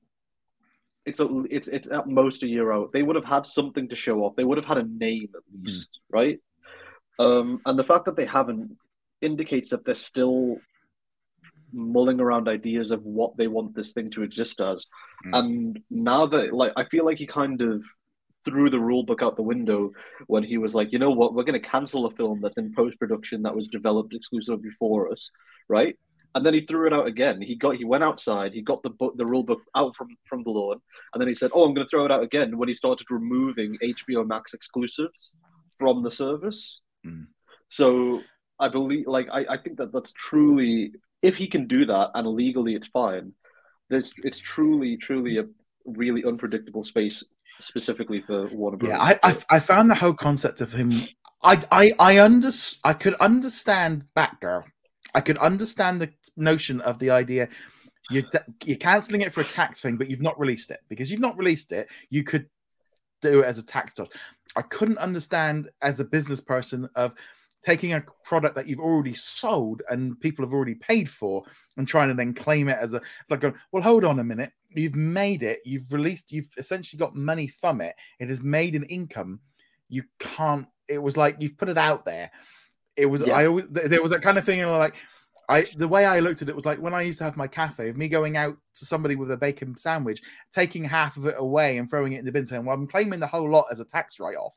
It's 1.05 1.19
a 1.19 1.27
it's 1.49 1.67
it's 1.67 1.89
at 1.89 2.07
most 2.07 2.43
a 2.43 2.47
year 2.47 2.71
out. 2.71 2.91
They 2.93 3.03
would 3.03 3.15
have 3.15 3.25
had 3.25 3.45
something 3.45 3.87
to 3.89 3.95
show 3.95 4.19
off. 4.19 4.35
They 4.35 4.43
would 4.43 4.57
have 4.57 4.67
had 4.67 4.77
a 4.77 4.87
name 4.87 5.29
at 5.35 5.41
least, 5.63 5.99
right? 6.09 6.39
Um, 7.19 7.59
and 7.65 7.77
the 7.77 7.83
fact 7.83 8.05
that 8.05 8.15
they 8.15 8.25
haven't 8.25 8.77
indicates 9.21 9.69
that 9.69 9.85
they're 9.85 9.95
still 9.95 10.57
mulling 11.73 12.19
around 12.19 12.47
ideas 12.47 12.91
of 12.91 13.03
what 13.03 13.35
they 13.37 13.47
want 13.47 13.75
this 13.75 13.93
thing 13.93 14.11
to 14.11 14.23
exist 14.23 14.59
as. 14.59 14.85
Mm. 15.27 15.39
And 15.39 15.79
now 15.89 16.25
that 16.27 16.53
like 16.53 16.73
I 16.75 16.85
feel 16.85 17.05
like 17.05 17.17
he 17.17 17.27
kind 17.27 17.61
of 17.61 17.83
threw 18.45 18.69
the 18.69 18.79
rule 18.79 19.03
book 19.03 19.21
out 19.21 19.35
the 19.35 19.43
window 19.43 19.91
when 20.27 20.43
he 20.43 20.57
was 20.57 20.73
like, 20.73 20.91
you 20.91 20.99
know 20.99 21.11
what, 21.11 21.33
we're 21.33 21.43
going 21.43 21.61
to 21.61 21.69
cancel 21.69 22.05
a 22.05 22.15
film 22.15 22.41
that's 22.41 22.57
in 22.57 22.73
post 22.73 22.97
production 22.97 23.43
that 23.43 23.55
was 23.55 23.67
developed 23.69 24.13
exclusively 24.13 24.71
for 24.79 25.11
us, 25.11 25.29
right? 25.69 25.97
And 26.33 26.45
then 26.45 26.53
he 26.53 26.61
threw 26.61 26.87
it 26.87 26.93
out 26.93 27.07
again. 27.07 27.41
He 27.41 27.55
got 27.55 27.75
he 27.75 27.83
went 27.83 28.03
outside. 28.03 28.53
He 28.53 28.61
got 28.61 28.83
the 28.83 28.89
book, 28.89 29.17
the 29.17 29.25
rule 29.25 29.43
book 29.43 29.61
out 29.75 29.95
from 29.95 30.07
from 30.29 30.43
the 30.43 30.51
lawn, 30.51 30.79
and 31.13 31.19
then 31.21 31.27
he 31.27 31.33
said, 31.33 31.51
"Oh, 31.53 31.65
I'm 31.65 31.73
going 31.73 31.85
to 31.85 31.89
throw 31.89 32.05
it 32.05 32.11
out 32.11 32.23
again." 32.23 32.57
When 32.57 32.69
he 32.69 32.73
started 32.73 33.07
removing 33.11 33.77
HBO 33.83 34.25
Max 34.25 34.53
exclusives 34.53 35.33
from 35.77 36.03
the 36.03 36.11
service, 36.11 36.79
Mm. 37.05 37.25
so 37.69 38.21
I 38.59 38.67
believe, 38.69 39.07
like, 39.07 39.27
I, 39.31 39.43
I 39.49 39.57
think 39.57 39.77
that 39.79 39.91
that's 39.91 40.11
truly, 40.11 40.93
if 41.23 41.35
he 41.35 41.47
can 41.47 41.65
do 41.65 41.83
that 41.85 42.11
and 42.13 42.27
legally 42.27 42.75
it's 42.75 42.87
fine, 42.87 43.33
there's, 43.89 44.13
it's 44.23 44.37
truly, 44.37 44.97
truly 44.97 45.39
a 45.39 45.45
really 45.85 46.23
unpredictable 46.23 46.83
space 46.83 47.23
specifically 47.59 48.21
for 48.21 48.47
Warner 48.53 48.77
Bros. 48.77 48.89
Yeah, 48.89 49.01
I, 49.01 49.19
I 49.23 49.35
I 49.49 49.59
found 49.59 49.89
the 49.89 49.95
whole 49.95 50.13
concept 50.13 50.61
of 50.61 50.71
him. 50.73 50.91
I 51.43 51.63
I 51.71 51.93
I 51.99 52.19
under 52.19 52.51
I 52.83 52.93
could 52.93 53.15
understand 53.15 54.05
Batgirl. 54.15 54.63
I 55.13 55.21
could 55.21 55.37
understand 55.37 56.01
the 56.01 56.11
notion 56.37 56.81
of 56.81 56.99
the 56.99 57.09
idea. 57.09 57.49
You're, 58.09 58.23
you're 58.65 58.77
canceling 58.77 59.21
it 59.21 59.33
for 59.33 59.41
a 59.41 59.45
tax 59.45 59.81
thing, 59.81 59.97
but 59.97 60.09
you've 60.09 60.21
not 60.21 60.39
released 60.39 60.71
it 60.71 60.79
because 60.89 61.11
you've 61.11 61.19
not 61.19 61.37
released 61.37 61.71
it. 61.71 61.87
You 62.09 62.23
could 62.23 62.47
do 63.21 63.41
it 63.41 63.45
as 63.45 63.57
a 63.57 63.63
tax 63.63 63.93
dodge. 63.93 64.09
I 64.55 64.61
couldn't 64.61 64.97
understand 64.97 65.69
as 65.81 65.99
a 65.99 66.05
business 66.05 66.41
person 66.41 66.89
of 66.95 67.13
taking 67.63 67.93
a 67.93 68.03
product 68.23 68.55
that 68.55 68.67
you've 68.67 68.79
already 68.79 69.13
sold 69.13 69.81
and 69.89 70.19
people 70.19 70.43
have 70.43 70.53
already 70.53 70.75
paid 70.75 71.09
for 71.09 71.43
and 71.77 71.87
trying 71.87 72.07
to 72.07 72.13
then 72.13 72.33
claim 72.33 72.67
it 72.67 72.77
as 72.79 72.93
a 72.93 72.97
it's 72.97 73.29
like 73.29 73.39
going, 73.39 73.55
well 73.71 73.83
hold 73.83 74.03
on 74.03 74.19
a 74.19 74.23
minute 74.23 74.51
you've 74.69 74.95
made 74.95 75.43
it 75.43 75.59
you've 75.63 75.91
released 75.93 76.31
you've 76.31 76.49
essentially 76.57 76.97
got 76.97 77.15
money 77.15 77.47
from 77.47 77.81
it 77.81 77.95
it 78.19 78.29
has 78.29 78.41
made 78.41 78.75
an 78.75 78.83
income 78.85 79.39
you 79.89 80.03
can't 80.19 80.67
it 80.87 80.97
was 80.97 81.17
like 81.17 81.35
you've 81.39 81.57
put 81.57 81.69
it 81.69 81.77
out 81.77 82.03
there 82.05 82.31
it 82.95 83.05
was 83.05 83.23
Yeah. 83.25 83.35
i 83.35 83.45
always 83.47 83.65
there 83.69 84.01
was 84.01 84.11
that 84.11 84.21
kind 84.21 84.37
of 84.37 84.43
thing 84.43 84.59
know, 84.59 84.77
like 84.77 84.95
I 85.49 85.67
the 85.75 85.87
way 85.87 86.05
I 86.05 86.19
looked 86.19 86.41
at 86.41 86.47
it 86.47 86.55
was 86.55 86.65
like 86.65 86.79
when 86.79 86.93
I 86.93 87.01
used 87.01 87.17
to 87.17 87.25
have 87.25 87.35
my 87.35 87.47
cafe 87.47 87.89
of 87.89 87.97
me 87.97 88.07
going 88.07 88.37
out 88.37 88.55
to 88.75 88.85
somebody 88.85 89.15
with 89.15 89.31
a 89.31 89.37
bacon 89.37 89.77
sandwich, 89.77 90.21
taking 90.53 90.85
half 90.85 91.17
of 91.17 91.25
it 91.25 91.35
away 91.37 91.77
and 91.77 91.89
throwing 91.89 92.13
it 92.13 92.19
in 92.19 92.25
the 92.25 92.31
bin, 92.31 92.45
saying, 92.45 92.63
"Well, 92.63 92.75
I'm 92.75 92.87
claiming 92.87 93.19
the 93.19 93.27
whole 93.27 93.49
lot 93.49 93.65
as 93.69 93.81
a 93.81 93.85
tax 93.85 94.17
write-off." 94.17 94.55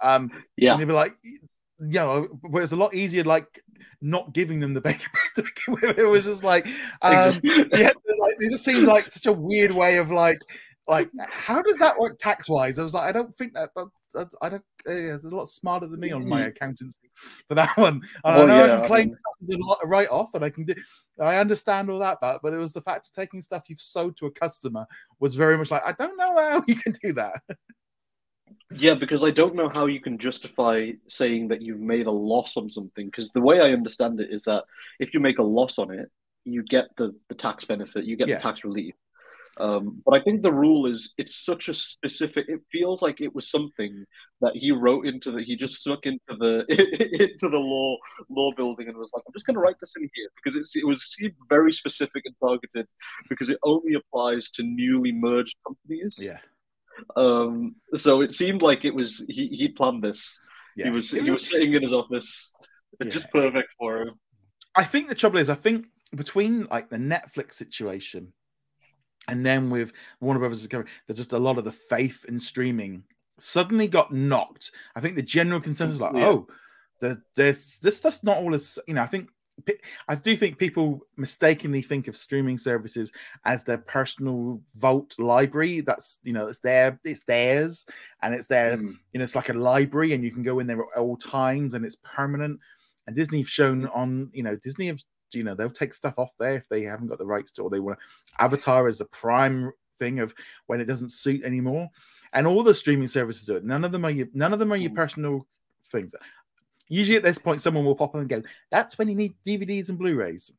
Um, 0.00 0.30
yeah, 0.56 0.72
and 0.72 0.80
you'd 0.80 0.86
be 0.86 0.94
like, 0.94 1.14
you 1.22 1.38
know, 1.78 2.28
but 2.50 2.62
it's 2.62 2.72
a 2.72 2.76
lot 2.76 2.94
easier 2.94 3.24
like 3.24 3.62
not 4.00 4.32
giving 4.32 4.58
them 4.60 4.72
the 4.72 4.80
bacon 4.80 5.10
to 5.36 5.42
begin 5.42 5.82
with. 5.82 5.98
It 5.98 6.06
was 6.06 6.24
just 6.24 6.42
like, 6.42 6.66
um, 7.02 7.38
yeah, 7.42 7.90
like 8.18 8.36
it 8.38 8.50
just 8.50 8.64
seemed 8.64 8.86
like 8.88 9.10
such 9.10 9.26
a 9.26 9.32
weird 9.32 9.72
way 9.72 9.96
of 9.96 10.10
like, 10.10 10.40
like 10.88 11.10
how 11.30 11.62
does 11.62 11.78
that 11.78 11.96
work 11.98 12.18
tax 12.18 12.48
wise? 12.48 12.78
I 12.78 12.82
was 12.82 12.94
like, 12.94 13.08
I 13.08 13.12
don't 13.12 13.34
think 13.36 13.54
that. 13.54 13.70
that, 13.76 13.86
that 14.14 14.28
I 14.42 14.48
don't. 14.48 14.64
Uh, 14.88 14.92
yeah, 14.92 15.14
it's 15.14 15.24
a 15.24 15.28
lot 15.28 15.48
smarter 15.48 15.86
than 15.86 16.00
me 16.00 16.10
on 16.10 16.28
my 16.28 16.42
accountancy 16.46 17.08
for 17.48 17.54
that 17.54 17.76
one. 17.76 18.02
And 18.24 18.36
Well, 18.36 18.42
I 18.42 18.46
know 18.46 18.54
I 18.54 18.66
yeah, 18.66 18.76
can 18.76 18.84
I 18.84 18.86
claim 18.88 19.16
mean- 19.42 19.60
a 19.62 19.66
lot 19.66 19.78
of 19.82 19.88
write 19.88 20.10
off, 20.10 20.30
and 20.34 20.44
I 20.44 20.50
can 20.50 20.64
do. 20.64 20.74
I 21.20 21.36
understand 21.38 21.88
all 21.90 21.98
that, 22.00 22.18
but 22.20 22.40
but 22.42 22.52
it 22.52 22.58
was 22.58 22.72
the 22.72 22.80
fact 22.80 23.06
of 23.06 23.12
taking 23.12 23.40
stuff 23.42 23.68
you've 23.68 23.80
sold 23.80 24.16
to 24.18 24.26
a 24.26 24.30
customer 24.32 24.86
was 25.20 25.34
very 25.36 25.56
much 25.56 25.70
like 25.70 25.82
I 25.86 25.92
don't 25.92 26.16
know 26.16 26.36
how 26.38 26.64
you 26.66 26.74
can 26.74 26.94
do 27.02 27.12
that. 27.14 27.40
Yeah, 28.74 28.94
because 28.94 29.22
I 29.22 29.30
don't 29.30 29.54
know 29.54 29.68
how 29.68 29.86
you 29.86 30.00
can 30.00 30.18
justify 30.18 30.90
saying 31.08 31.48
that 31.48 31.62
you've 31.62 31.80
made 31.80 32.06
a 32.06 32.10
loss 32.10 32.56
on 32.56 32.68
something. 32.70 33.06
Because 33.06 33.30
the 33.30 33.40
way 33.40 33.60
I 33.60 33.70
understand 33.72 34.18
it 34.20 34.30
is 34.30 34.42
that 34.42 34.64
if 34.98 35.14
you 35.14 35.20
make 35.20 35.38
a 35.38 35.42
loss 35.42 35.78
on 35.78 35.90
it, 35.92 36.10
you 36.44 36.62
get 36.64 36.86
the, 36.96 37.14
the 37.28 37.34
tax 37.34 37.64
benefit, 37.64 38.04
you 38.04 38.16
get 38.16 38.28
Yeah. 38.28 38.36
the 38.36 38.42
tax 38.42 38.64
relief. 38.64 38.94
Um, 39.58 40.02
but 40.06 40.14
I 40.14 40.22
think 40.22 40.42
the 40.42 40.52
rule 40.52 40.86
is 40.86 41.12
it's 41.18 41.44
such 41.44 41.68
a 41.68 41.74
specific. 41.74 42.46
It 42.48 42.60
feels 42.70 43.02
like 43.02 43.20
it 43.20 43.34
was 43.34 43.50
something 43.50 44.04
that 44.40 44.56
he 44.56 44.72
wrote 44.72 45.06
into 45.06 45.30
the. 45.30 45.42
He 45.42 45.56
just 45.56 45.74
stuck 45.80 46.06
into 46.06 46.18
the 46.30 46.64
into 47.20 47.48
the 47.50 47.58
law 47.58 47.96
law 48.30 48.50
building 48.56 48.88
and 48.88 48.96
was 48.96 49.10
like, 49.14 49.22
I'm 49.26 49.32
just 49.34 49.44
going 49.46 49.54
to 49.56 49.60
write 49.60 49.76
this 49.80 49.92
in 49.96 50.08
here 50.14 50.28
because 50.42 50.58
it's, 50.58 50.74
it 50.74 50.86
was 50.86 51.04
seemed 51.04 51.34
very 51.50 51.72
specific 51.72 52.22
and 52.24 52.34
targeted 52.42 52.86
because 53.28 53.50
it 53.50 53.58
only 53.62 53.94
applies 53.94 54.50
to 54.52 54.62
newly 54.62 55.12
merged 55.12 55.56
companies. 55.66 56.16
Yeah, 56.18 56.38
Um, 57.16 57.74
so 57.94 58.22
it 58.22 58.32
seemed 58.32 58.62
like 58.62 58.84
it 58.86 58.94
was 58.94 59.22
he 59.28 59.48
he 59.48 59.68
planned 59.68 60.02
this. 60.02 60.40
yeah. 60.76 60.86
He 60.86 60.90
was 60.92 61.12
It 61.12 61.24
he 61.24 61.30
was 61.30 61.46
sitting 61.46 61.74
in 61.74 61.82
his 61.82 61.92
office. 61.92 62.52
It's 63.00 63.08
Yeah. 63.08 63.12
just 63.12 63.30
perfect 63.30 63.68
for 63.78 64.02
him. 64.02 64.14
I 64.74 64.84
think 64.84 65.08
the 65.08 65.14
trouble 65.14 65.38
is, 65.38 65.50
I 65.50 65.54
think 65.54 65.86
between 66.16 66.64
like 66.70 66.88
the 66.88 66.96
Netflix 66.96 67.52
situation 67.52 68.32
and 69.32 69.44
then 69.44 69.70
with 69.70 69.92
Warner 70.20 70.40
Brothers 70.40 70.60
Discovery, 70.60 70.88
there's 71.06 71.18
just 71.18 71.32
a 71.32 71.38
lot 71.38 71.58
of 71.58 71.64
the 71.64 71.72
faith 71.72 72.24
in 72.28 72.38
streaming 72.38 73.02
suddenly 73.38 73.88
got 73.88 74.12
knocked. 74.12 74.70
I 74.94 75.00
think 75.00 75.16
the 75.16 75.22
general 75.22 75.60
consensus 75.60 75.98
was 75.98 76.00
like, 76.00 76.14
Yeah. 76.14 76.28
oh, 76.28 76.46
the, 77.00 77.20
there's 77.34 77.80
this 77.80 77.96
stuff's 77.96 78.22
not 78.22 78.36
all 78.36 78.54
as 78.54 78.78
you 78.86 78.94
know. 78.94 79.02
I 79.02 79.06
think 79.08 79.28
I 80.08 80.14
do 80.14 80.36
think 80.36 80.56
people 80.58 81.00
mistakenly 81.16 81.82
think 81.82 82.08
of 82.08 82.16
streaming 82.16 82.58
services 82.58 83.12
as 83.44 83.64
their 83.64 83.78
personal 83.78 84.60
vault 84.76 85.14
library. 85.18 85.80
That's 85.80 86.20
you 86.22 86.32
know, 86.32 86.46
it's 86.46 86.60
their 86.60 86.98
it's 87.04 87.24
theirs 87.24 87.86
and 88.22 88.34
it's 88.34 88.46
their 88.46 88.76
Mm. 88.76 88.94
you 89.12 89.18
know, 89.18 89.24
it's 89.24 89.34
like 89.34 89.48
a 89.50 89.54
library 89.54 90.12
and 90.14 90.22
you 90.24 90.30
can 90.30 90.42
go 90.42 90.58
in 90.60 90.66
there 90.66 90.80
at 90.80 91.00
all 91.00 91.16
times 91.16 91.74
and 91.74 91.84
it's 91.84 91.98
permanent. 92.02 92.60
And 93.06 93.16
Disney 93.16 93.38
have 93.38 93.48
shown 93.48 93.86
on, 93.88 94.30
you 94.32 94.42
know, 94.44 94.56
Disney 94.56 94.86
have, 94.86 95.02
you 95.34 95.44
know, 95.44 95.54
they'll 95.54 95.70
take 95.70 95.94
stuff 95.94 96.14
off 96.18 96.30
there 96.38 96.54
if 96.54 96.68
they 96.68 96.82
haven't 96.82 97.08
got 97.08 97.18
the 97.18 97.26
rights 97.26 97.52
to, 97.52 97.62
or 97.62 97.70
they 97.70 97.80
want 97.80 97.98
Avatar 98.38 98.88
is 98.88 99.00
a 99.00 99.06
prime 99.06 99.72
thing 99.98 100.20
of 100.20 100.34
when 100.66 100.80
it 100.80 100.86
doesn't 100.86 101.10
suit 101.12 101.42
anymore. 101.44 101.88
And 102.32 102.46
all 102.46 102.62
the 102.62 102.74
streaming 102.74 103.08
services 103.08 103.44
do 103.46 103.56
it. 103.56 103.64
None 103.64 103.84
of 103.84 103.92
them 103.92 104.04
are 104.04 104.10
your, 104.10 104.26
none 104.32 104.52
of 104.52 104.58
them 104.58 104.72
are 104.72 104.76
your 104.76 104.90
Mm. 104.90 104.96
personal 104.96 105.46
things. 105.90 106.14
Usually 106.88 107.16
at 107.16 107.22
this 107.22 107.38
point, 107.38 107.60
someone 107.60 107.84
will 107.84 107.94
pop 107.94 108.14
up 108.14 108.20
and 108.20 108.28
go, 108.28 108.42
"That's 108.70 108.98
when 108.98 109.08
you 109.08 109.14
need 109.14 109.34
DVDs 109.44 109.88
and 109.88 109.98
Blu-rays." 109.98 110.52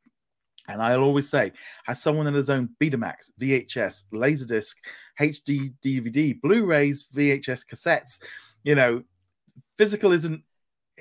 And 0.70 0.82
I'll 0.82 1.02
always 1.02 1.30
say, 1.30 1.52
has 1.86 2.02
someone 2.02 2.26
that 2.26 2.36
has 2.36 2.50
owned 2.50 2.70
Betamax, 2.80 3.32
VHS, 3.38 4.06
Laserdisc, 4.14 4.76
HD, 5.20 5.74
DVD, 5.84 6.40
Blu-rays, 6.42 7.04
VHS 7.14 7.66
cassettes, 7.66 8.22
you 8.64 8.74
know, 8.74 9.04
physical 9.78 10.14
isn't 10.14 10.42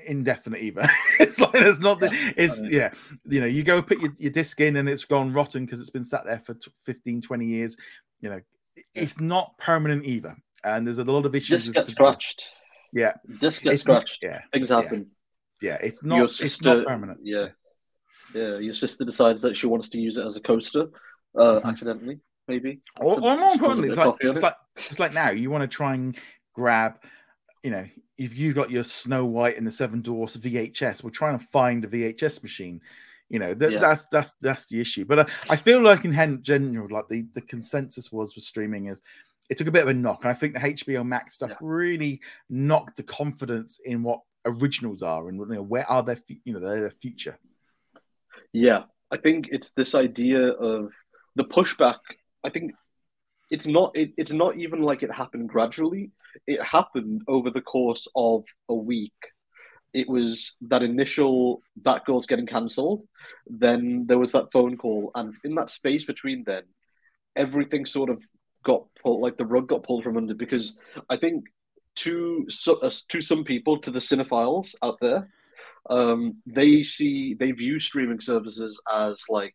indefinite 0.05 0.61
either. 0.61 0.87
it's 1.19 1.39
like 1.39 1.51
there's 1.53 1.79
not 1.79 1.99
the, 1.99 2.09
it's 2.37 2.61
yeah, 2.63 2.91
you 3.25 3.39
know, 3.39 3.45
you 3.45 3.63
go 3.63 3.81
put 3.81 3.99
your, 3.99 4.13
your 4.17 4.31
disc 4.31 4.59
in 4.59 4.75
and 4.75 4.89
it's 4.89 5.05
gone 5.05 5.33
rotten 5.33 5.65
because 5.65 5.79
it's 5.79 5.89
been 5.89 6.05
sat 6.05 6.25
there 6.25 6.39
for 6.39 6.57
15, 6.85 7.21
20 7.21 7.45
years. 7.45 7.77
You 8.21 8.29
know, 8.29 8.41
it's 8.93 9.19
not 9.19 9.57
permanent 9.57 10.05
either. 10.05 10.35
And 10.63 10.87
there's 10.87 10.97
a 10.97 11.03
lot 11.03 11.25
of 11.25 11.35
issues. 11.35 11.63
Disc 11.63 11.73
gets 11.73 11.91
scratched. 11.91 12.49
Yeah. 12.93 13.13
Disc 13.39 13.63
gets 13.63 13.81
scratched. 13.81 14.19
yeah. 14.21 14.41
Things 14.53 14.69
happen. 14.69 15.07
Yeah. 15.61 15.71
yeah. 15.71 15.87
It's 15.87 16.03
not 16.03 16.17
your 16.17 16.27
sister, 16.27 16.45
it's 16.45 16.61
not 16.61 16.85
permanent. 16.85 17.19
Yeah. 17.23 17.47
Yeah. 18.33 18.57
Your 18.57 18.75
sister 18.75 19.03
decides 19.03 19.41
that 19.41 19.57
she 19.57 19.67
wants 19.67 19.89
to 19.89 19.99
use 19.99 20.17
it 20.17 20.25
as 20.25 20.35
a 20.35 20.41
coaster, 20.41 20.87
uh, 21.37 21.41
mm-hmm. 21.41 21.67
accidentally, 21.67 22.19
maybe. 22.47 22.81
Or, 22.99 23.15
or 23.15 23.37
more 23.37 23.51
importantly, 23.51 23.89
it's 23.89 23.97
like, 23.97 24.15
it's, 24.21 24.41
like, 24.41 24.55
it's 24.75 24.99
like 24.99 25.13
now 25.13 25.31
you 25.31 25.49
want 25.49 25.63
to 25.63 25.67
try 25.67 25.95
and 25.95 26.17
grab, 26.53 26.99
you 27.61 27.71
know, 27.71 27.85
if 28.17 28.37
you've 28.37 28.55
got 28.55 28.71
your 28.71 28.83
Snow 28.83 29.25
White 29.25 29.57
and 29.57 29.65
the 29.65 29.71
Seven 29.71 30.01
Dwarfs 30.01 30.37
VHS, 30.37 31.03
we're 31.03 31.09
trying 31.09 31.37
to 31.37 31.45
find 31.45 31.83
a 31.83 31.87
VHS 31.87 32.43
machine. 32.43 32.81
You 33.29 33.39
know, 33.39 33.53
th- 33.55 33.71
yeah. 33.73 33.79
that's 33.79 34.07
that's 34.09 34.33
that's 34.41 34.65
the 34.67 34.79
issue. 34.79 35.05
But 35.05 35.19
uh, 35.19 35.25
I 35.49 35.55
feel 35.55 35.81
like 35.81 36.05
in 36.05 36.43
general, 36.43 36.87
like 36.91 37.07
the, 37.09 37.25
the 37.33 37.41
consensus 37.41 38.11
was 38.11 38.35
with 38.35 38.43
streaming 38.43 38.87
is 38.87 38.99
it 39.49 39.57
took 39.57 39.67
a 39.67 39.71
bit 39.71 39.83
of 39.83 39.89
a 39.89 39.93
knock. 39.93 40.23
And 40.23 40.31
I 40.31 40.33
think 40.33 40.53
the 40.53 40.59
HBO 40.59 41.05
Max 41.05 41.35
stuff 41.35 41.49
yeah. 41.51 41.57
really 41.61 42.21
knocked 42.49 42.97
the 42.97 43.03
confidence 43.03 43.79
in 43.83 44.03
what 44.03 44.21
originals 44.45 45.01
are 45.01 45.29
and 45.29 45.37
you 45.37 45.45
know, 45.45 45.61
where 45.61 45.89
are 45.89 46.03
their 46.03 46.19
you 46.43 46.53
know 46.53 46.59
their 46.59 46.89
future. 46.89 47.37
Yeah, 48.51 48.83
I 49.11 49.17
think 49.17 49.47
it's 49.51 49.71
this 49.71 49.95
idea 49.95 50.49
of 50.49 50.93
the 51.35 51.45
pushback. 51.45 51.99
I 52.43 52.49
think 52.49 52.73
it's 53.49 53.67
not 53.67 53.91
it, 53.95 54.11
it's 54.17 54.31
not 54.31 54.57
even 54.57 54.81
like 54.81 55.03
it 55.03 55.11
happened 55.11 55.49
gradually. 55.49 56.11
It 56.47 56.61
happened 56.61 57.21
over 57.27 57.49
the 57.49 57.61
course 57.61 58.07
of 58.15 58.43
a 58.69 58.73
week. 58.73 59.13
It 59.93 60.09
was 60.09 60.55
that 60.61 60.81
initial 60.81 61.61
Batgirl's 61.81 62.25
getting 62.25 62.47
cancelled. 62.47 63.03
Then 63.45 64.05
there 64.07 64.17
was 64.17 64.31
that 64.31 64.51
phone 64.51 64.77
call 64.77 65.11
and 65.13 65.35
in 65.43 65.55
that 65.55 65.69
space 65.69 66.03
between 66.03 66.43
then 66.45 66.63
everything 67.35 67.85
sort 67.85 68.09
of 68.09 68.21
got 68.63 68.85
pulled 69.01 69.21
like 69.21 69.37
the 69.37 69.45
rug 69.45 69.67
got 69.67 69.83
pulled 69.83 70.03
from 70.03 70.17
under 70.17 70.33
because 70.33 70.73
i 71.09 71.17
think 71.17 71.43
to 71.95 72.47
uh, 72.81 72.89
to 73.09 73.21
some 73.21 73.43
people 73.43 73.77
to 73.77 73.91
the 73.91 73.99
cinephiles 73.99 74.73
out 74.81 74.97
there 74.99 75.29
um, 75.89 76.37
they 76.45 76.81
see 76.81 77.33
they 77.33 77.51
view 77.51 77.77
streaming 77.79 78.21
services 78.21 78.79
as 78.91 79.21
like 79.29 79.53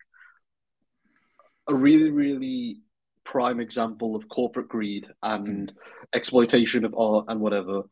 a 1.69 1.75
really 1.75 2.11
really 2.11 2.83
prime 3.29 3.61
example 3.61 4.17
of 4.17 4.29
corporate 4.29 4.69
greed 4.69 5.07
and 5.23 5.69
mm. 5.71 5.75
exploitation 6.15 6.85
of 6.85 6.95
art 6.97 7.27
and 7.29 7.41
whatever. 7.41 7.83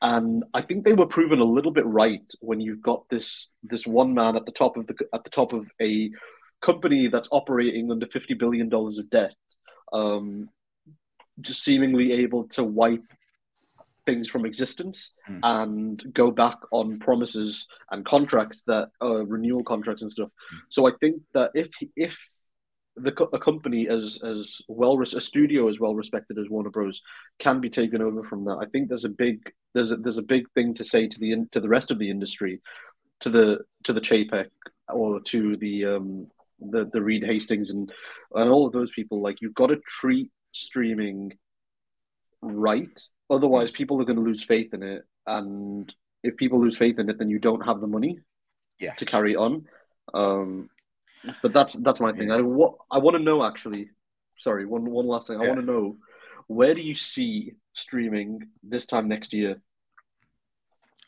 And 0.00 0.44
I 0.54 0.62
think 0.62 0.84
they 0.84 0.94
were 0.94 1.06
proven 1.06 1.40
a 1.40 1.44
little 1.56 1.70
bit 1.70 1.86
right 1.86 2.26
when 2.40 2.60
you've 2.60 2.82
got 2.82 3.08
this 3.08 3.50
this 3.62 3.86
one 3.86 4.14
man 4.14 4.36
at 4.36 4.46
the 4.46 4.52
top 4.52 4.76
of 4.76 4.86
the 4.86 4.94
at 5.14 5.24
the 5.24 5.30
top 5.30 5.52
of 5.52 5.66
a 5.80 6.10
company 6.60 7.08
that's 7.08 7.28
operating 7.30 7.90
under 7.90 8.06
fifty 8.06 8.34
billion 8.34 8.68
dollars 8.68 8.98
of 8.98 9.08
debt, 9.10 9.34
um, 9.92 10.48
just 11.40 11.62
seemingly 11.62 12.12
able 12.12 12.44
to 12.48 12.64
wipe 12.64 13.04
things 14.06 14.28
from 14.28 14.46
existence 14.46 15.12
mm. 15.28 15.40
and 15.42 16.02
go 16.12 16.30
back 16.30 16.58
on 16.70 16.98
promises 16.98 17.66
and 17.90 18.04
contracts 18.04 18.62
that 18.66 18.88
uh, 19.02 19.26
renewal 19.26 19.64
contracts 19.64 20.02
and 20.02 20.12
stuff. 20.12 20.28
Mm. 20.28 20.58
So 20.68 20.86
I 20.86 20.92
think 21.00 21.16
that 21.34 21.50
if 21.54 21.68
if 21.96 22.18
the 22.96 23.28
a 23.32 23.38
company 23.38 23.88
as 23.88 24.18
as 24.24 24.62
well 24.68 25.00
a 25.00 25.20
studio 25.20 25.68
as 25.68 25.78
well 25.78 25.94
respected 25.94 26.38
as 26.38 26.48
Warner 26.48 26.70
Bros 26.70 27.02
can 27.38 27.60
be 27.60 27.68
taken 27.68 28.00
over 28.00 28.22
from 28.24 28.44
that. 28.46 28.58
I 28.60 28.66
think 28.66 28.88
there's 28.88 29.04
a 29.04 29.10
big 29.10 29.52
there's 29.74 29.90
a, 29.90 29.96
there's 29.96 30.18
a 30.18 30.22
big 30.22 30.50
thing 30.54 30.74
to 30.74 30.84
say 30.84 31.06
to 31.06 31.18
the 31.18 31.46
to 31.52 31.60
the 31.60 31.68
rest 31.68 31.90
of 31.90 31.98
the 31.98 32.08
industry, 32.08 32.60
to 33.20 33.30
the 33.30 33.58
to 33.84 33.92
the 33.92 34.00
Chapek 34.00 34.48
or 34.88 35.20
to 35.20 35.56
the 35.58 35.84
um 35.84 36.26
the 36.58 36.88
the 36.92 37.02
Reed 37.02 37.24
Hastings 37.24 37.70
and 37.70 37.92
and 38.34 38.50
all 38.50 38.66
of 38.66 38.72
those 38.72 38.90
people. 38.92 39.20
Like 39.20 39.42
you've 39.42 39.54
got 39.54 39.66
to 39.66 39.76
treat 39.86 40.30
streaming 40.52 41.36
right, 42.40 42.98
otherwise 43.28 43.70
people 43.70 44.00
are 44.00 44.06
going 44.06 44.16
to 44.16 44.22
lose 44.22 44.42
faith 44.42 44.72
in 44.72 44.82
it, 44.82 45.02
and 45.26 45.94
if 46.22 46.36
people 46.36 46.60
lose 46.60 46.78
faith 46.78 46.98
in 46.98 47.10
it, 47.10 47.18
then 47.18 47.28
you 47.28 47.38
don't 47.38 47.66
have 47.66 47.82
the 47.82 47.86
money 47.86 48.20
yeah. 48.78 48.94
to 48.94 49.04
carry 49.04 49.36
on. 49.36 49.66
Um, 50.14 50.70
but 51.42 51.52
that's 51.52 51.74
that's 51.74 52.00
my 52.00 52.12
thing. 52.12 52.30
I 52.30 52.40
what 52.40 52.74
I 52.90 52.98
want 52.98 53.16
to 53.16 53.22
know 53.22 53.44
actually. 53.44 53.90
Sorry, 54.38 54.66
one 54.66 54.90
one 54.90 55.06
last 55.06 55.26
thing. 55.26 55.38
I 55.38 55.42
yeah. 55.42 55.48
want 55.48 55.60
to 55.60 55.66
know 55.66 55.96
where 56.46 56.74
do 56.74 56.82
you 56.82 56.94
see 56.94 57.54
streaming 57.72 58.48
this 58.62 58.86
time 58.86 59.08
next 59.08 59.32
year? 59.32 59.60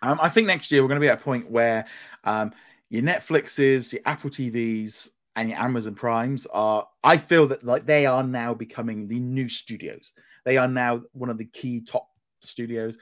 Um, 0.03 0.19
I 0.23 0.29
think 0.29 0.47
next 0.47 0.71
year 0.71 0.83
we're 0.83 0.89
going 0.89 1.01
to 1.01 1.05
be 1.05 1.11
at 1.11 1.21
a 1.21 1.23
point 1.23 1.51
where 1.51 1.87
um, 2.25 2.53
your 2.89 3.03
Netflixes, 3.03 3.93
your 3.93 4.03
Apple 4.07 4.31
TVs, 4.31 5.11
and 5.37 5.49
your 5.49 5.59
Amazon 5.59 5.95
Primes 5.95 6.47
are. 6.47 6.87
I 7.05 7.17
feel 7.17 7.47
that 7.49 7.65
like 7.65 7.87
they 7.87 8.07
are 8.07 8.23
now 8.23 8.55
becoming 8.55 9.07
the 9.07 9.21
new 9.21 9.49
studios. 9.49 10.13
They 10.45 10.57
are 10.57 10.69
now 10.69 11.03
one 11.13 11.31
of 11.31 11.39
the 11.39 11.45
key 11.45 11.81
top 11.81 12.09
studios. 12.41 12.97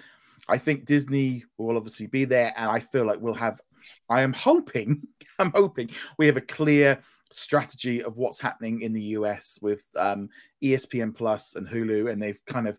I 0.49 0.59
think 0.59 0.85
Disney 0.85 1.45
will 1.59 1.77
obviously 1.77 2.07
be 2.07 2.25
there, 2.25 2.53
and 2.57 2.71
I 2.71 2.81
feel 2.81 3.05
like 3.05 3.21
we'll 3.21 3.35
have 3.35 3.61
I 4.09 4.23
am 4.23 4.33
hoping, 4.33 5.03
I'm 5.39 5.53
hoping 5.53 5.91
we 6.19 6.27
have 6.27 6.37
a 6.37 6.43
clear 6.43 7.01
strategy 7.31 8.03
of 8.03 8.17
what's 8.17 8.41
happening 8.41 8.83
in 8.83 8.93
the 8.93 9.03
US 9.03 9.59
with 9.61 9.85
um, 9.97 10.29
ESPN 10.63 11.15
Plus 11.15 11.55
and 11.55 11.67
Hulu, 11.67 12.11
and 12.11 12.23
they've 12.23 12.41
kind 12.47 12.69
of 12.69 12.79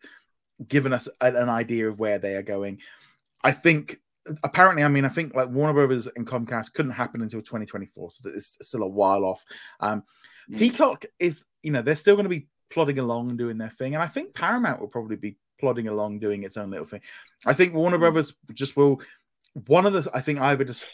given 0.68 0.94
us 0.94 1.08
an, 1.22 1.36
an 1.36 1.50
idea 1.50 1.88
of 1.88 2.00
where 2.00 2.20
they 2.20 2.36
are 2.36 2.44
going. 2.44 2.80
I 3.44 3.52
think 3.52 4.00
apparently, 4.44 4.84
I 4.84 4.88
mean, 4.88 5.06
I 5.06 5.10
think 5.10 5.36
like 5.36 5.50
Warner 5.50 5.74
Brothers 5.74 6.08
and 6.16 6.26
Comcast 6.28 6.74
couldn't 6.74 6.92
happen 6.92 7.22
until 7.22 7.42
2024, 7.42 8.12
so 8.12 8.30
it's 8.30 8.58
still 8.62 8.84
a 8.84 8.88
while 8.88 9.26
off. 9.26 9.46
Um, 9.80 10.04
mm. 10.50 10.58
Peacock 10.58 11.06
is, 11.20 11.46
you 11.64 11.72
know, 11.72 11.82
they're 11.82 11.96
still 11.96 12.16
going 12.16 12.26
to 12.26 12.30
be 12.30 12.48
plodding 12.70 13.00
along 13.00 13.30
and 13.30 13.38
doing 13.38 13.58
their 13.58 13.70
thing, 13.70 13.94
and 13.94 14.04
I 14.04 14.08
think 14.08 14.34
Paramount 14.34 14.80
will 14.80 14.88
probably 14.88 15.16
be 15.16 15.38
plodding 15.60 15.88
along 15.88 16.20
doing 16.20 16.44
its 16.44 16.58
own 16.58 16.70
little 16.70 16.86
thing. 16.86 17.02
I 17.46 17.54
think 17.54 17.74
Warner 17.74 17.98
hmm. 17.98 18.02
Brothers 18.02 18.34
just 18.54 18.78
will 18.78 19.02
one 19.66 19.86
of 19.86 19.94
the 19.94 20.10
I 20.14 20.22
think 20.22 20.40
either 20.40 20.64
just 20.64 20.88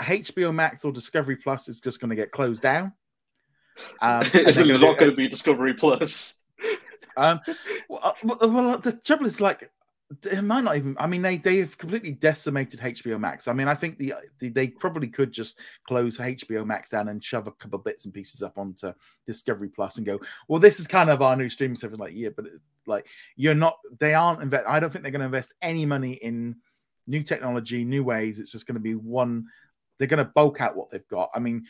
HBO 0.00 0.54
Max 0.54 0.84
or 0.84 0.92
Discovery 0.92 1.36
Plus 1.36 1.68
is 1.68 1.80
just 1.80 2.00
going 2.00 2.10
to 2.10 2.16
get 2.16 2.30
closed 2.30 2.62
down. 2.62 2.92
Um, 4.00 4.26
it's 4.34 4.56
not 4.58 4.98
going 4.98 5.10
to 5.10 5.16
be 5.16 5.28
Discovery 5.28 5.74
Plus. 5.74 6.34
um, 7.16 7.40
well, 7.88 8.16
uh, 8.24 8.48
well, 8.48 8.78
the 8.78 8.92
trouble 8.92 9.26
is 9.26 9.40
like 9.40 9.70
it 10.24 10.42
might 10.42 10.64
not 10.64 10.76
even. 10.76 10.96
I 10.98 11.06
mean, 11.06 11.22
they 11.22 11.36
they 11.36 11.58
have 11.58 11.78
completely 11.78 12.12
decimated 12.12 12.80
HBO 12.80 13.20
Max. 13.20 13.46
I 13.46 13.52
mean, 13.52 13.68
I 13.68 13.74
think 13.74 13.98
the, 13.98 14.14
the, 14.40 14.48
they 14.48 14.68
probably 14.68 15.06
could 15.08 15.30
just 15.30 15.58
close 15.86 16.18
HBO 16.18 16.66
Max 16.66 16.90
down 16.90 17.08
and 17.08 17.22
shove 17.22 17.46
a 17.46 17.52
couple 17.52 17.78
bits 17.78 18.06
and 18.06 18.14
pieces 18.14 18.42
up 18.42 18.58
onto 18.58 18.92
Discovery 19.26 19.68
Plus 19.68 19.98
and 19.98 20.06
go, 20.06 20.18
well, 20.48 20.58
this 20.58 20.80
is 20.80 20.88
kind 20.88 21.10
of 21.10 21.22
our 21.22 21.36
new 21.36 21.48
streaming 21.48 21.76
service. 21.76 21.98
Like, 21.98 22.14
yeah, 22.14 22.30
but 22.34 22.46
like 22.86 23.06
you're 23.36 23.54
not. 23.54 23.78
They 24.00 24.14
aren't. 24.14 24.42
Invest, 24.42 24.66
I 24.66 24.80
don't 24.80 24.90
think 24.90 25.04
they're 25.04 25.12
going 25.12 25.20
to 25.20 25.26
invest 25.26 25.54
any 25.62 25.86
money 25.86 26.14
in 26.14 26.56
new 27.10 27.22
technology, 27.22 27.84
new 27.84 28.04
ways. 28.04 28.38
It's 28.38 28.52
just 28.52 28.66
going 28.66 28.76
to 28.76 28.80
be 28.80 28.94
one. 28.94 29.46
They're 29.98 30.08
going 30.08 30.24
to 30.24 30.32
bulk 30.34 30.60
out 30.60 30.76
what 30.76 30.90
they've 30.90 31.06
got. 31.08 31.30
I 31.34 31.40
mean, 31.40 31.66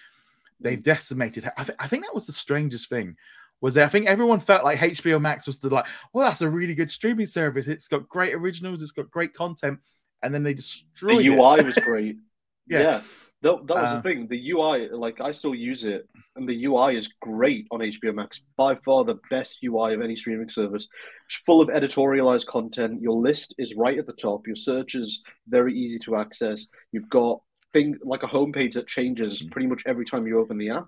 they've 0.60 0.82
decimated. 0.82 1.50
I, 1.56 1.64
th- 1.64 1.78
I 1.80 1.88
think 1.88 2.04
that 2.04 2.14
was 2.14 2.26
the 2.26 2.32
strangest 2.32 2.88
thing. 2.88 3.16
Was 3.62 3.74
there, 3.74 3.84
I 3.84 3.88
think 3.88 4.06
everyone 4.06 4.40
felt 4.40 4.64
like 4.64 4.78
HBO 4.78 5.20
Max 5.20 5.46
was 5.46 5.58
the 5.58 5.68
like, 5.68 5.86
well, 6.12 6.26
that's 6.26 6.40
a 6.40 6.48
really 6.48 6.74
good 6.74 6.90
streaming 6.90 7.26
service. 7.26 7.66
It's 7.66 7.88
got 7.88 8.08
great 8.08 8.34
originals. 8.34 8.82
It's 8.82 8.92
got 8.92 9.10
great 9.10 9.34
content, 9.34 9.80
and 10.22 10.32
then 10.32 10.42
they 10.42 10.54
destroyed. 10.54 11.24
The 11.24 11.28
UI 11.28 11.58
it. 11.58 11.66
was 11.66 11.74
great. 11.76 12.16
yeah. 12.66 12.80
yeah. 12.80 13.00
That, 13.42 13.66
that 13.68 13.74
was 13.74 13.90
uh, 13.90 13.96
the 13.96 14.02
thing. 14.02 14.28
The 14.28 14.50
UI, 14.50 14.90
like 14.90 15.20
I 15.20 15.30
still 15.30 15.54
use 15.54 15.84
it, 15.84 16.06
and 16.36 16.46
the 16.46 16.64
UI 16.66 16.96
is 16.96 17.08
great 17.22 17.66
on 17.70 17.80
HBO 17.80 18.14
Max. 18.14 18.42
By 18.58 18.74
far 18.74 19.04
the 19.04 19.18
best 19.30 19.58
UI 19.64 19.94
of 19.94 20.02
any 20.02 20.14
streaming 20.14 20.50
service. 20.50 20.86
It's 21.26 21.40
full 21.46 21.62
of 21.62 21.68
editorialized 21.68 22.46
content. 22.46 23.00
Your 23.00 23.18
list 23.18 23.54
is 23.56 23.74
right 23.74 23.98
at 23.98 24.06
the 24.06 24.12
top. 24.12 24.46
Your 24.46 24.56
search 24.56 24.94
is 24.94 25.22
very 25.48 25.74
easy 25.74 25.98
to 26.00 26.16
access. 26.16 26.66
You've 26.92 27.08
got 27.08 27.40
thing 27.72 27.96
like 28.02 28.22
a 28.22 28.28
homepage 28.28 28.74
that 28.74 28.86
changes 28.86 29.42
mm. 29.42 29.50
pretty 29.50 29.66
much 29.66 29.82
every 29.86 30.04
time 30.04 30.26
you 30.26 30.38
open 30.38 30.58
the 30.58 30.70
app. 30.70 30.86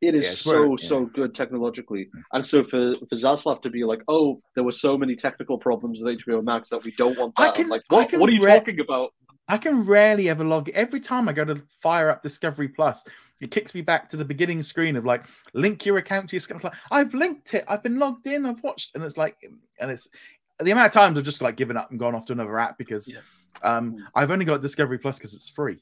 It 0.00 0.14
is 0.14 0.26
yeah, 0.26 0.32
so 0.32 0.76
yeah. 0.78 0.88
so 0.88 1.06
good 1.06 1.34
technologically, 1.34 2.06
mm. 2.06 2.22
and 2.32 2.44
so 2.44 2.64
for 2.64 2.94
for 2.94 3.16
Zaslav 3.16 3.62
to 3.62 3.70
be 3.70 3.84
like, 3.84 4.02
"Oh, 4.08 4.40
there 4.54 4.64
were 4.64 4.72
so 4.72 4.96
many 4.96 5.14
technical 5.14 5.58
problems 5.58 5.98
with 6.00 6.18
HBO 6.18 6.42
Max 6.42 6.68
that 6.70 6.84
we 6.84 6.94
don't 6.96 7.18
want 7.18 7.34
that." 7.36 7.50
I 7.50 7.54
can, 7.54 7.68
like, 7.68 7.82
what, 7.88 8.10
what 8.14 8.30
are 8.30 8.32
you 8.32 8.44
re- 8.44 8.58
talking 8.58 8.80
about? 8.80 9.12
I 9.48 9.58
can 9.58 9.84
rarely 9.84 10.28
ever 10.28 10.44
log 10.44 10.68
every 10.70 11.00
time 11.00 11.28
I 11.28 11.32
go 11.32 11.44
to 11.44 11.62
fire 11.80 12.08
up 12.10 12.22
Discovery 12.22 12.68
Plus. 12.68 13.04
It 13.40 13.50
kicks 13.50 13.74
me 13.74 13.82
back 13.82 14.08
to 14.10 14.16
the 14.16 14.24
beginning 14.24 14.62
screen 14.62 14.96
of 14.96 15.04
like 15.04 15.24
link 15.52 15.84
your 15.84 15.98
account 15.98 16.30
to 16.30 16.36
your 16.36 16.40
screen. 16.40 16.60
Like 16.62 16.74
I've 16.90 17.12
linked 17.12 17.52
it. 17.54 17.64
I've 17.68 17.82
been 17.82 17.98
logged 17.98 18.26
in. 18.26 18.46
I've 18.46 18.62
watched, 18.62 18.94
and 18.94 19.04
it's 19.04 19.16
like, 19.18 19.36
and 19.80 19.90
it's 19.90 20.08
the 20.60 20.70
amount 20.70 20.86
of 20.86 20.92
times 20.92 21.18
I've 21.18 21.24
just 21.24 21.42
like 21.42 21.56
given 21.56 21.76
up 21.76 21.90
and 21.90 21.98
gone 22.00 22.14
off 22.14 22.24
to 22.26 22.32
another 22.32 22.58
app 22.58 22.78
because 22.78 23.12
yeah. 23.12 23.20
Um, 23.62 23.92
Hmm. 23.92 23.98
I've 24.14 24.30
only 24.30 24.44
got 24.44 24.62
Discovery 24.62 24.98
Plus 24.98 25.18
because 25.18 25.34
it's 25.34 25.48
free. 25.50 25.78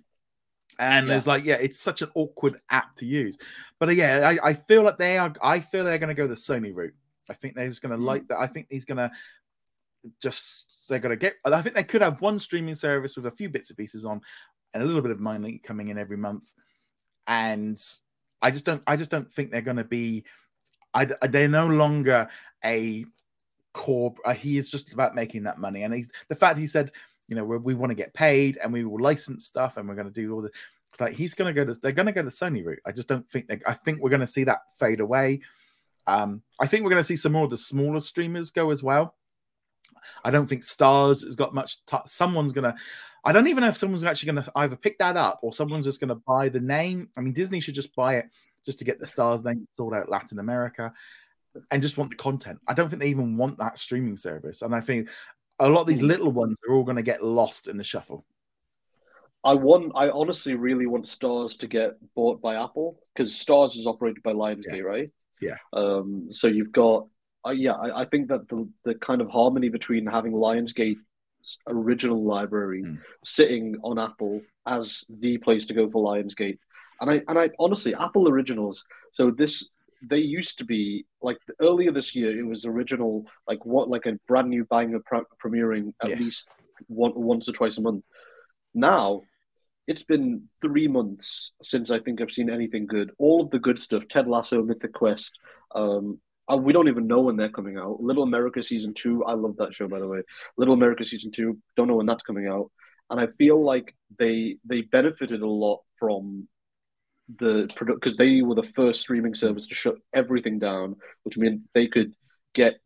And 0.78 1.06
Yeah. 1.06 1.12
there's 1.14 1.26
like, 1.26 1.44
yeah, 1.44 1.54
it's 1.56 1.78
such 1.80 2.02
an 2.02 2.10
awkward 2.14 2.60
app 2.70 2.96
to 2.96 3.06
use. 3.06 3.36
But 3.78 3.90
uh, 3.90 3.92
yeah, 3.92 4.28
I, 4.42 4.48
I 4.50 4.54
feel 4.54 4.82
like 4.82 4.98
they 4.98 5.18
are. 5.18 5.32
I 5.42 5.60
feel 5.60 5.84
they're 5.84 5.98
going 5.98 6.08
to 6.08 6.14
go 6.14 6.26
the 6.26 6.34
Sony 6.34 6.74
route. 6.74 6.94
I 7.30 7.34
think 7.34 7.54
they're 7.54 7.68
just 7.68 7.82
going 7.82 7.92
to 7.92 7.98
Mm. 7.98 8.04
like 8.06 8.28
that. 8.28 8.38
I 8.40 8.46
think 8.46 8.66
he's 8.70 8.84
going 8.84 8.98
to 8.98 9.10
just 10.20 10.88
they're 10.88 10.98
going 10.98 11.10
to 11.10 11.16
get. 11.16 11.36
I 11.44 11.62
think 11.62 11.74
they 11.74 11.84
could 11.84 12.02
have 12.02 12.20
one 12.20 12.38
streaming 12.38 12.74
service 12.74 13.16
with 13.16 13.26
a 13.26 13.30
few 13.30 13.48
bits 13.48 13.70
and 13.70 13.76
pieces 13.76 14.04
on, 14.04 14.20
and 14.74 14.82
a 14.82 14.86
little 14.86 15.02
bit 15.02 15.10
of 15.10 15.20
money 15.20 15.60
coming 15.62 15.88
in 15.88 15.98
every 15.98 16.16
month. 16.16 16.52
And 17.26 17.80
I 18.40 18.50
just 18.50 18.64
don't. 18.64 18.82
I 18.86 18.96
just 18.96 19.10
don't 19.10 19.30
think 19.30 19.50
they're 19.50 19.62
going 19.62 19.76
to 19.76 19.84
be. 19.84 20.24
I, 20.94 21.06
they're 21.06 21.48
no 21.48 21.66
longer 21.66 22.28
a 22.64 23.04
core. 23.72 24.14
Uh, 24.24 24.34
he 24.34 24.58
is 24.58 24.70
just 24.70 24.92
about 24.92 25.14
making 25.14 25.44
that 25.44 25.58
money, 25.58 25.82
and 25.82 25.94
he's 25.94 26.08
the 26.28 26.36
fact 26.36 26.58
he 26.58 26.66
said, 26.66 26.92
you 27.28 27.36
know, 27.36 27.44
we, 27.44 27.56
we 27.58 27.74
want 27.74 27.90
to 27.90 27.96
get 27.96 28.12
paid, 28.14 28.58
and 28.58 28.72
we 28.72 28.84
will 28.84 29.00
license 29.00 29.46
stuff, 29.46 29.76
and 29.76 29.88
we're 29.88 29.94
going 29.94 30.12
to 30.12 30.12
do 30.12 30.32
all 30.34 30.42
the. 30.42 30.50
Like 31.00 31.14
he's 31.14 31.34
going 31.34 31.52
to 31.52 31.54
go. 31.54 31.64
To, 31.64 31.80
they're 31.80 31.92
going 31.92 32.06
to 32.06 32.12
go 32.12 32.22
the 32.22 32.30
Sony 32.30 32.64
route. 32.64 32.82
I 32.84 32.92
just 32.92 33.08
don't 33.08 33.28
think. 33.30 33.48
They, 33.48 33.60
I 33.66 33.72
think 33.72 34.00
we're 34.00 34.10
going 34.10 34.20
to 34.20 34.26
see 34.26 34.44
that 34.44 34.60
fade 34.78 35.00
away. 35.00 35.40
Um, 36.06 36.42
I 36.60 36.66
think 36.66 36.84
we're 36.84 36.90
going 36.90 37.00
to 37.00 37.06
see 37.06 37.16
some 37.16 37.32
more 37.32 37.44
of 37.44 37.50
the 37.50 37.56
smaller 37.56 38.00
streamers 38.00 38.50
go 38.50 38.70
as 38.70 38.82
well. 38.82 39.14
I 40.24 40.30
don't 40.30 40.46
think 40.46 40.62
Starz 40.62 41.24
has 41.24 41.36
got 41.36 41.54
much. 41.54 41.84
T- 41.86 41.96
someone's 42.06 42.52
to. 42.64 42.74
I 43.24 43.32
don't 43.32 43.46
even 43.46 43.62
know 43.62 43.68
if 43.68 43.76
someone's 43.76 44.04
actually 44.04 44.32
to 44.44 44.52
either 44.56 44.76
pick 44.76 44.98
that 44.98 45.16
up 45.16 45.40
or 45.42 45.52
someone's 45.52 45.84
just 45.84 46.00
to 46.08 46.22
buy 46.26 46.48
the 46.48 46.60
name. 46.60 47.08
I 47.16 47.20
mean, 47.20 47.32
Disney 47.32 47.60
should 47.60 47.74
just 47.74 47.94
buy 47.94 48.16
it 48.16 48.26
just 48.66 48.78
to 48.80 48.84
get 48.84 48.98
the 48.98 49.06
Starz 49.06 49.44
name 49.44 49.66
sold 49.76 49.94
out 49.94 50.08
Latin 50.08 50.38
America 50.38 50.92
and 51.70 51.82
just 51.82 51.98
want 51.98 52.10
the 52.10 52.16
content. 52.16 52.58
I 52.66 52.74
don't 52.74 52.88
think 52.88 53.00
they 53.00 53.08
even 53.08 53.36
want 53.36 53.58
that 53.58 53.78
streaming 53.78 54.16
service. 54.16 54.62
And 54.62 54.74
I 54.74 54.80
think 54.80 55.08
a 55.58 55.68
lot 55.68 55.82
of 55.82 55.86
these 55.86 56.00
Hmm. 56.00 56.06
little 56.06 56.32
ones 56.32 56.58
are 56.66 56.74
all 56.74 56.84
to 56.96 57.02
get 57.02 57.22
lost 57.22 57.68
in 57.68 57.76
the 57.76 57.84
shuffle. 57.84 58.24
I 59.44 59.54
want. 59.54 59.92
I 59.96 60.08
honestly 60.10 60.54
really 60.54 60.86
want 60.86 61.04
Starz 61.04 61.58
to 61.58 61.66
get 61.66 61.94
bought 62.14 62.40
by 62.40 62.54
Apple 62.62 63.00
because 63.14 63.32
Starz 63.32 63.76
is 63.76 63.86
operated 63.86 64.22
by 64.22 64.32
Lionsgate, 64.32 64.84
right? 64.84 65.10
Yeah. 65.40 65.56
Um. 65.72 66.28
So 66.30 66.46
you've 66.46 66.72
got. 66.72 67.08
Yeah, 67.50 67.72
I, 67.72 68.02
I 68.02 68.04
think 68.04 68.28
that 68.28 68.48
the 68.48 68.68
the 68.84 68.94
kind 68.94 69.20
of 69.20 69.28
harmony 69.28 69.68
between 69.68 70.06
having 70.06 70.32
Lionsgate's 70.32 71.58
original 71.66 72.22
library 72.24 72.82
Mm. 72.84 72.98
sitting 73.24 73.76
on 73.82 73.98
Apple 73.98 74.40
as 74.66 75.02
the 75.08 75.38
place 75.38 75.66
to 75.66 75.74
go 75.74 75.90
for 75.90 76.04
Lionsgate, 76.04 76.58
and 77.00 77.10
I 77.10 77.22
and 77.28 77.38
I 77.38 77.50
honestly 77.58 77.94
Apple 77.94 78.28
originals. 78.28 78.84
So 79.12 79.30
this 79.30 79.68
they 80.08 80.18
used 80.18 80.58
to 80.58 80.64
be 80.64 81.04
like 81.20 81.38
earlier 81.60 81.92
this 81.92 82.14
year. 82.14 82.36
It 82.38 82.46
was 82.46 82.64
original 82.64 83.24
like 83.48 83.64
what 83.66 83.88
like 83.88 84.06
a 84.06 84.18
brand 84.28 84.48
new 84.50 84.64
banger 84.64 85.00
pre- 85.04 85.20
premiering 85.44 85.92
at 86.02 86.10
Yeah. 86.10 86.16
least 86.18 86.48
one 86.88 87.12
once 87.14 87.48
or 87.48 87.52
twice 87.52 87.78
a 87.78 87.82
month. 87.82 88.04
Now 88.74 89.22
it's 89.88 90.02
been 90.04 90.48
three 90.60 90.86
months 90.86 91.52
since 91.62 91.90
I 91.90 91.98
think 91.98 92.20
I've 92.20 92.30
seen 92.30 92.48
anything 92.50 92.86
good. 92.86 93.10
All 93.18 93.42
of 93.42 93.50
the 93.50 93.58
good 93.58 93.78
stuff, 93.80 94.06
Ted 94.08 94.28
Lasso, 94.28 94.62
Mythic 94.62 94.92
Quest. 94.92 95.32
Um, 95.74 96.20
uh, 96.52 96.56
we 96.56 96.72
don't 96.72 96.88
even 96.88 97.06
know 97.06 97.20
when 97.20 97.36
they're 97.36 97.48
coming 97.48 97.78
out. 97.78 98.00
Little 98.02 98.22
America 98.22 98.62
season 98.62 98.92
two, 98.94 99.24
I 99.24 99.34
love 99.34 99.56
that 99.58 99.74
show 99.74 99.88
by 99.88 99.98
the 100.00 100.08
way. 100.08 100.22
Little 100.56 100.74
America 100.74 101.04
season 101.04 101.30
two, 101.30 101.58
don't 101.76 101.88
know 101.88 101.96
when 101.96 102.06
that's 102.06 102.22
coming 102.22 102.46
out. 102.46 102.70
And 103.10 103.20
I 103.20 103.26
feel 103.38 103.62
like 103.62 103.94
they 104.18 104.56
they 104.64 104.82
benefited 104.82 105.42
a 105.42 105.46
lot 105.46 105.80
from 105.98 106.48
the 107.38 107.70
product 107.76 108.00
because 108.00 108.16
they 108.16 108.42
were 108.42 108.54
the 108.54 108.70
first 108.74 109.00
streaming 109.00 109.34
service 109.34 109.66
to 109.66 109.74
shut 109.74 109.96
everything 110.12 110.58
down, 110.58 110.96
which 111.22 111.38
meant 111.38 111.62
they 111.74 111.86
could 111.86 112.12
get 112.54 112.80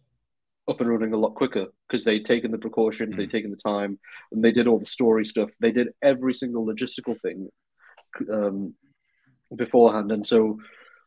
up 0.69 0.81
and 0.81 0.91
running 0.91 1.13
a 1.13 1.17
lot 1.17 1.35
quicker 1.35 1.67
because 1.89 2.05
they'd 2.05 2.25
taken 2.25 2.51
the 2.51 2.59
precautions, 2.59 3.15
Mm. 3.15 3.19
they'd 3.19 3.31
taken 3.31 3.51
the 3.51 3.57
time, 3.57 3.99
and 4.33 4.45
they 4.45 4.53
did 4.53 4.67
all 4.67 4.79
the 4.79 4.87
story 4.87 5.25
stuff. 5.25 5.51
They 5.61 5.73
did 5.73 5.89
every 6.03 6.35
single 6.35 6.67
logistical 6.67 7.21
thing 7.21 7.49
um, 8.33 8.75
beforehand. 9.55 10.11
And 10.13 10.27
so, 10.27 10.59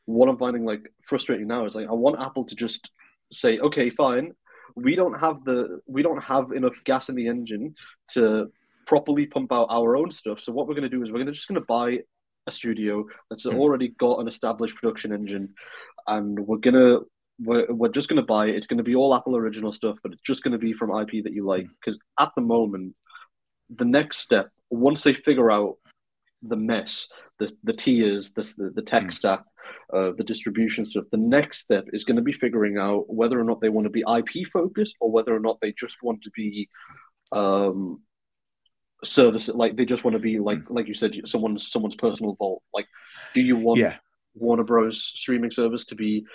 what 0.10 0.28
I'm 0.30 0.38
finding 0.38 0.66
like 0.66 0.82
frustrating 1.04 1.48
now 1.48 1.66
is 1.66 1.76
like 1.76 1.88
I 1.88 1.94
want 1.94 2.20
Apple 2.20 2.44
to 2.46 2.56
just 2.56 2.90
say, 3.32 3.60
okay, 3.60 3.90
fine, 3.92 4.32
we 4.76 4.96
don't 4.96 5.18
have 5.20 5.44
the 5.46 5.82
we 5.86 6.02
don't 6.02 6.24
have 6.24 6.52
enough 6.52 6.74
gas 6.84 7.10
in 7.10 7.16
the 7.16 7.28
engine 7.28 7.76
to 8.14 8.52
properly 8.88 9.28
pump 9.28 9.52
out 9.52 9.68
our 9.70 9.96
own 9.96 10.10
stuff. 10.10 10.40
So 10.40 10.52
what 10.52 10.68
we're 10.68 10.74
going 10.74 10.90
to 10.90 10.98
do 10.98 11.04
is 11.04 11.12
we're 11.12 11.20
gonna, 11.20 11.32
just 11.32 11.48
going 11.48 11.62
to 11.62 11.66
buy 11.68 12.00
a 12.48 12.52
studio 12.52 13.06
that's 13.30 13.46
Hmm. 13.46 13.56
already 13.56 13.90
got 13.90 14.20
an 14.20 14.28
established 14.28 14.76
production 14.78 15.12
engine, 15.14 15.54
and 16.08 16.40
we're 16.40 16.58
gonna 16.58 17.00
we're, 17.42 17.68
we're 17.72 17.90
just 17.90 18.10
going 18.10 18.22
to 18.22 18.26
buy 18.26 18.48
it. 18.48 18.56
It's 18.56 18.68
going 18.68 18.80
to 18.80 18.84
be 18.84 18.96
all 18.96 19.16
Apple 19.16 19.38
original 19.38 19.72
stuff, 19.72 19.98
but 20.04 20.12
it's 20.12 20.24
just 20.24 20.44
going 20.44 20.52
to 20.54 20.58
be 20.58 20.74
from 20.74 20.90
IP 20.90 21.24
that 21.24 21.34
you 21.34 21.46
like. 21.46 21.68
Because 21.80 21.98
at 22.20 22.32
the 22.36 22.42
moment, 22.42 22.96
the 23.70 23.86
next 23.86 24.18
step, 24.20 24.50
once 24.70 25.04
they 25.04 25.14
figure 25.14 25.50
out 25.52 25.76
the 26.42 26.58
mess, 26.58 27.08
the 27.38 27.54
the 27.64 27.74
tiers, 27.74 28.32
the 28.32 28.42
the, 28.58 28.72
the 28.76 28.82
tech 28.82 29.04
Mm. 29.04 29.14
stack, 29.14 29.42
uh, 29.94 30.12
the 30.18 30.24
distribution 30.24 30.86
stuff, 30.86 31.06
the 31.12 31.18
next 31.18 31.60
step 31.60 31.86
is 31.94 32.04
going 32.04 32.16
to 32.18 32.22
be 32.22 32.32
figuring 32.34 32.78
out 32.78 33.06
whether 33.14 33.40
or 33.40 33.44
not 33.44 33.62
they 33.62 33.70
want 33.70 33.86
to 33.86 33.90
be 33.92 34.04
IP 34.08 34.48
focused 34.52 34.96
or 35.00 35.12
whether 35.12 35.36
or 35.36 35.40
not 35.40 35.60
they 35.62 35.74
just 35.74 35.98
want 36.04 36.22
to 36.24 36.32
be 36.32 36.68
um 37.32 38.02
service 39.04 39.48
like 39.50 39.76
they 39.78 39.86
just 39.86 40.04
want 40.04 40.14
to 40.14 40.20
be 40.20 40.40
like 40.40 40.60
like 40.70 40.88
you 40.88 40.94
said 40.94 41.16
someone's 41.26 41.72
someone's 41.72 41.96
personal 41.96 42.36
vault. 42.36 42.62
Like 42.74 42.88
do 43.34 43.42
you 43.42 43.56
want 43.56 43.80
Yeah. 43.80 43.96
warner 44.36 44.64
bros. 44.64 45.02
streaming 45.16 45.52
service 45.52 45.86
to 45.86 45.96
be 45.96 46.26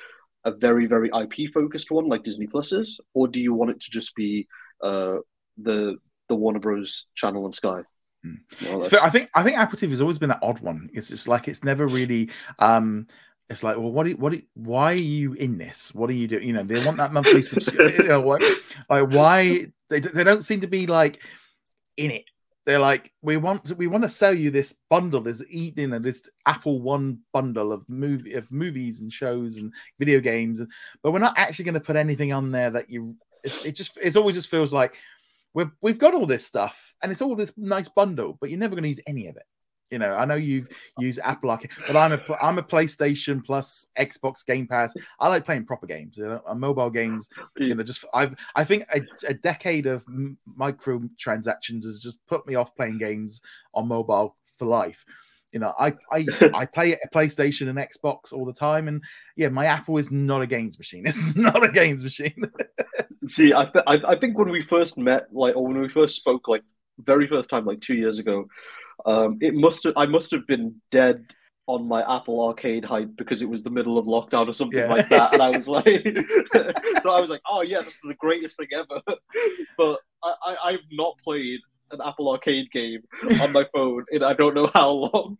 a 0.44 0.50
very 0.50 0.86
very 0.86 1.10
ip 1.22 1.52
focused 1.52 1.90
one 1.90 2.08
like 2.08 2.22
disney 2.22 2.46
plus 2.46 2.72
is 2.72 2.98
or 3.14 3.28
do 3.28 3.40
you 3.40 3.52
want 3.54 3.70
it 3.70 3.80
to 3.80 3.90
just 3.90 4.14
be 4.14 4.46
uh 4.82 5.16
the 5.58 5.96
the 6.28 6.34
warner 6.34 6.58
bros. 6.58 7.06
channel 7.14 7.44
on 7.44 7.52
sky 7.52 7.82
Mm. 8.24 8.38
You 8.60 8.68
know, 8.68 8.76
It's 8.78 8.84
like- 8.84 8.90
fair- 8.90 9.04
I 9.04 9.10
think 9.10 9.30
I 9.34 9.42
think 9.42 9.58
Apple 9.58 9.78
TV 9.78 9.90
has 9.90 10.00
always 10.00 10.18
been 10.18 10.30
that 10.30 10.42
odd 10.42 10.60
one. 10.60 10.88
It's 10.92 11.10
it's 11.10 11.28
like 11.28 11.48
it's 11.48 11.64
never 11.64 11.86
really. 11.86 12.30
um 12.58 13.06
It's 13.50 13.62
like, 13.62 13.76
well, 13.76 13.90
what? 13.92 14.06
do 14.06 14.16
what? 14.16 14.32
do 14.32 14.42
why 14.54 14.92
are 14.92 14.96
you 14.96 15.34
in 15.34 15.58
this? 15.58 15.94
What 15.94 16.08
are 16.10 16.14
you 16.14 16.26
doing? 16.28 16.44
You 16.46 16.54
know, 16.54 16.62
they 16.62 16.84
want 16.84 16.96
that 16.98 17.12
monthly 17.12 17.42
subscription. 17.52 18.02
you 18.02 18.08
know, 18.08 18.20
what, 18.20 18.42
like, 18.88 19.08
why? 19.10 19.66
They 19.90 20.00
they 20.00 20.24
don't 20.24 20.42
seem 20.42 20.62
to 20.62 20.66
be 20.66 20.86
like 20.86 21.20
in 21.98 22.10
it. 22.10 22.24
They're 22.64 22.78
like, 22.78 23.12
we 23.20 23.36
want 23.36 23.66
to, 23.66 23.74
we 23.74 23.86
want 23.88 24.04
to 24.04 24.08
sell 24.08 24.32
you 24.32 24.50
this 24.50 24.76
bundle, 24.88 25.20
this 25.20 25.42
eating 25.50 25.90
know, 25.90 25.98
this 25.98 26.26
Apple 26.46 26.80
One 26.80 27.18
bundle 27.34 27.70
of 27.72 27.86
movie 27.90 28.32
of 28.32 28.50
movies 28.50 29.02
and 29.02 29.12
shows 29.12 29.58
and 29.58 29.70
video 29.98 30.18
games, 30.20 30.62
but 31.02 31.12
we're 31.12 31.18
not 31.18 31.38
actually 31.38 31.66
going 31.66 31.74
to 31.74 31.80
put 31.88 31.96
anything 31.96 32.32
on 32.32 32.50
there 32.50 32.70
that 32.70 32.88
you. 32.88 33.16
It's, 33.44 33.62
it 33.66 33.76
just 33.76 33.98
it 34.02 34.16
always 34.16 34.36
just 34.36 34.48
feels 34.48 34.72
like 34.72 34.94
we've 35.54 35.70
we've 35.80 35.98
got 35.98 36.14
all 36.14 36.26
this 36.26 36.46
stuff 36.46 36.94
and 37.02 37.10
it's 37.10 37.22
all 37.22 37.34
this 37.34 37.52
nice 37.56 37.88
bundle, 37.88 38.36
but 38.40 38.50
you're 38.50 38.58
never 38.58 38.74
going 38.74 38.82
to 38.82 38.88
use 38.88 39.00
any 39.06 39.26
of 39.28 39.36
it. 39.36 39.44
You 39.90 39.98
know, 39.98 40.16
I 40.16 40.24
know 40.24 40.34
you've 40.34 40.68
used 40.98 41.20
Apple 41.22 41.50
Arcade, 41.50 41.70
but 41.86 41.96
I'm 41.96 42.12
a 42.12 42.20
I'm 42.42 42.58
a 42.58 42.62
PlayStation 42.62 43.44
Plus 43.44 43.86
Xbox 43.98 44.44
Game 44.44 44.66
Pass. 44.66 44.94
I 45.20 45.28
like 45.28 45.44
playing 45.44 45.66
proper 45.66 45.86
games, 45.86 46.16
you 46.16 46.26
know, 46.26 46.42
uh, 46.46 46.54
mobile 46.54 46.90
games. 46.90 47.28
You 47.56 47.74
know, 47.74 47.84
just 47.84 48.04
I've 48.12 48.34
I 48.56 48.64
think 48.64 48.86
a, 48.92 49.02
a 49.28 49.34
decade 49.34 49.86
of 49.86 50.04
microtransactions 50.58 51.84
has 51.84 52.00
just 52.00 52.26
put 52.26 52.46
me 52.46 52.54
off 52.56 52.74
playing 52.74 52.98
games 52.98 53.40
on 53.72 53.86
mobile 53.86 54.36
for 54.56 54.64
life. 54.64 55.04
You 55.54 55.60
know, 55.60 55.72
I 55.78 55.94
I 56.12 56.26
I 56.54 56.66
play 56.66 56.92
a 56.92 57.08
PlayStation 57.14 57.68
and 57.70 57.78
Xbox 57.78 58.32
all 58.32 58.44
the 58.44 58.52
time, 58.52 58.88
and 58.88 59.00
yeah, 59.36 59.48
my 59.48 59.66
Apple 59.66 59.96
is 59.98 60.10
not 60.10 60.42
a 60.42 60.46
games 60.46 60.76
machine. 60.78 61.04
It's 61.06 61.34
not 61.36 61.62
a 61.64 61.70
games 61.70 62.02
machine. 62.02 62.42
See, 63.28 63.54
I, 63.54 63.64
th- 63.66 63.84
I 63.86 63.94
I 64.12 64.16
think 64.16 64.36
when 64.36 64.50
we 64.50 64.60
first 64.60 64.98
met, 64.98 65.28
like, 65.32 65.54
or 65.56 65.66
when 65.66 65.80
we 65.80 65.88
first 65.88 66.16
spoke, 66.16 66.48
like, 66.48 66.64
very 66.98 67.26
first 67.28 67.48
time, 67.48 67.64
like 67.64 67.80
two 67.80 67.94
years 67.94 68.18
ago, 68.18 68.46
um, 69.06 69.38
it 69.40 69.54
must 69.54 69.84
have 69.84 69.94
I 69.96 70.06
must 70.06 70.30
have 70.32 70.46
been 70.46 70.74
dead 70.90 71.24
on 71.66 71.86
my 71.88 72.02
Apple 72.16 72.44
Arcade 72.46 72.84
hype 72.84 73.16
because 73.16 73.40
it 73.40 73.48
was 73.48 73.62
the 73.64 73.70
middle 73.70 73.96
of 73.96 74.04
lockdown 74.06 74.48
or 74.48 74.52
something 74.52 74.80
Yeah. 74.80 74.92
like 74.92 75.08
that, 75.08 75.32
and 75.34 75.40
I 75.42 75.50
was 75.56 75.66
like, 75.68 76.04
so 77.02 77.10
I 77.10 77.20
was 77.20 77.30
like, 77.30 77.40
oh 77.48 77.62
yeah, 77.62 77.80
this 77.80 77.94
is 77.94 78.00
the 78.04 78.14
greatest 78.26 78.56
thing 78.58 78.68
ever. 78.76 79.00
but 79.78 80.00
I, 80.22 80.34
I 80.48 80.56
I've 80.70 80.86
not 80.92 81.14
played 81.24 81.60
an 81.94 82.00
Apple 82.04 82.30
Arcade 82.30 82.70
game 82.70 83.00
on 83.40 83.52
my 83.52 83.66
phone 83.74 84.04
in 84.12 84.22
I 84.22 84.34
don't 84.34 84.54
know 84.54 84.70
how 84.74 84.90
long. 84.90 85.38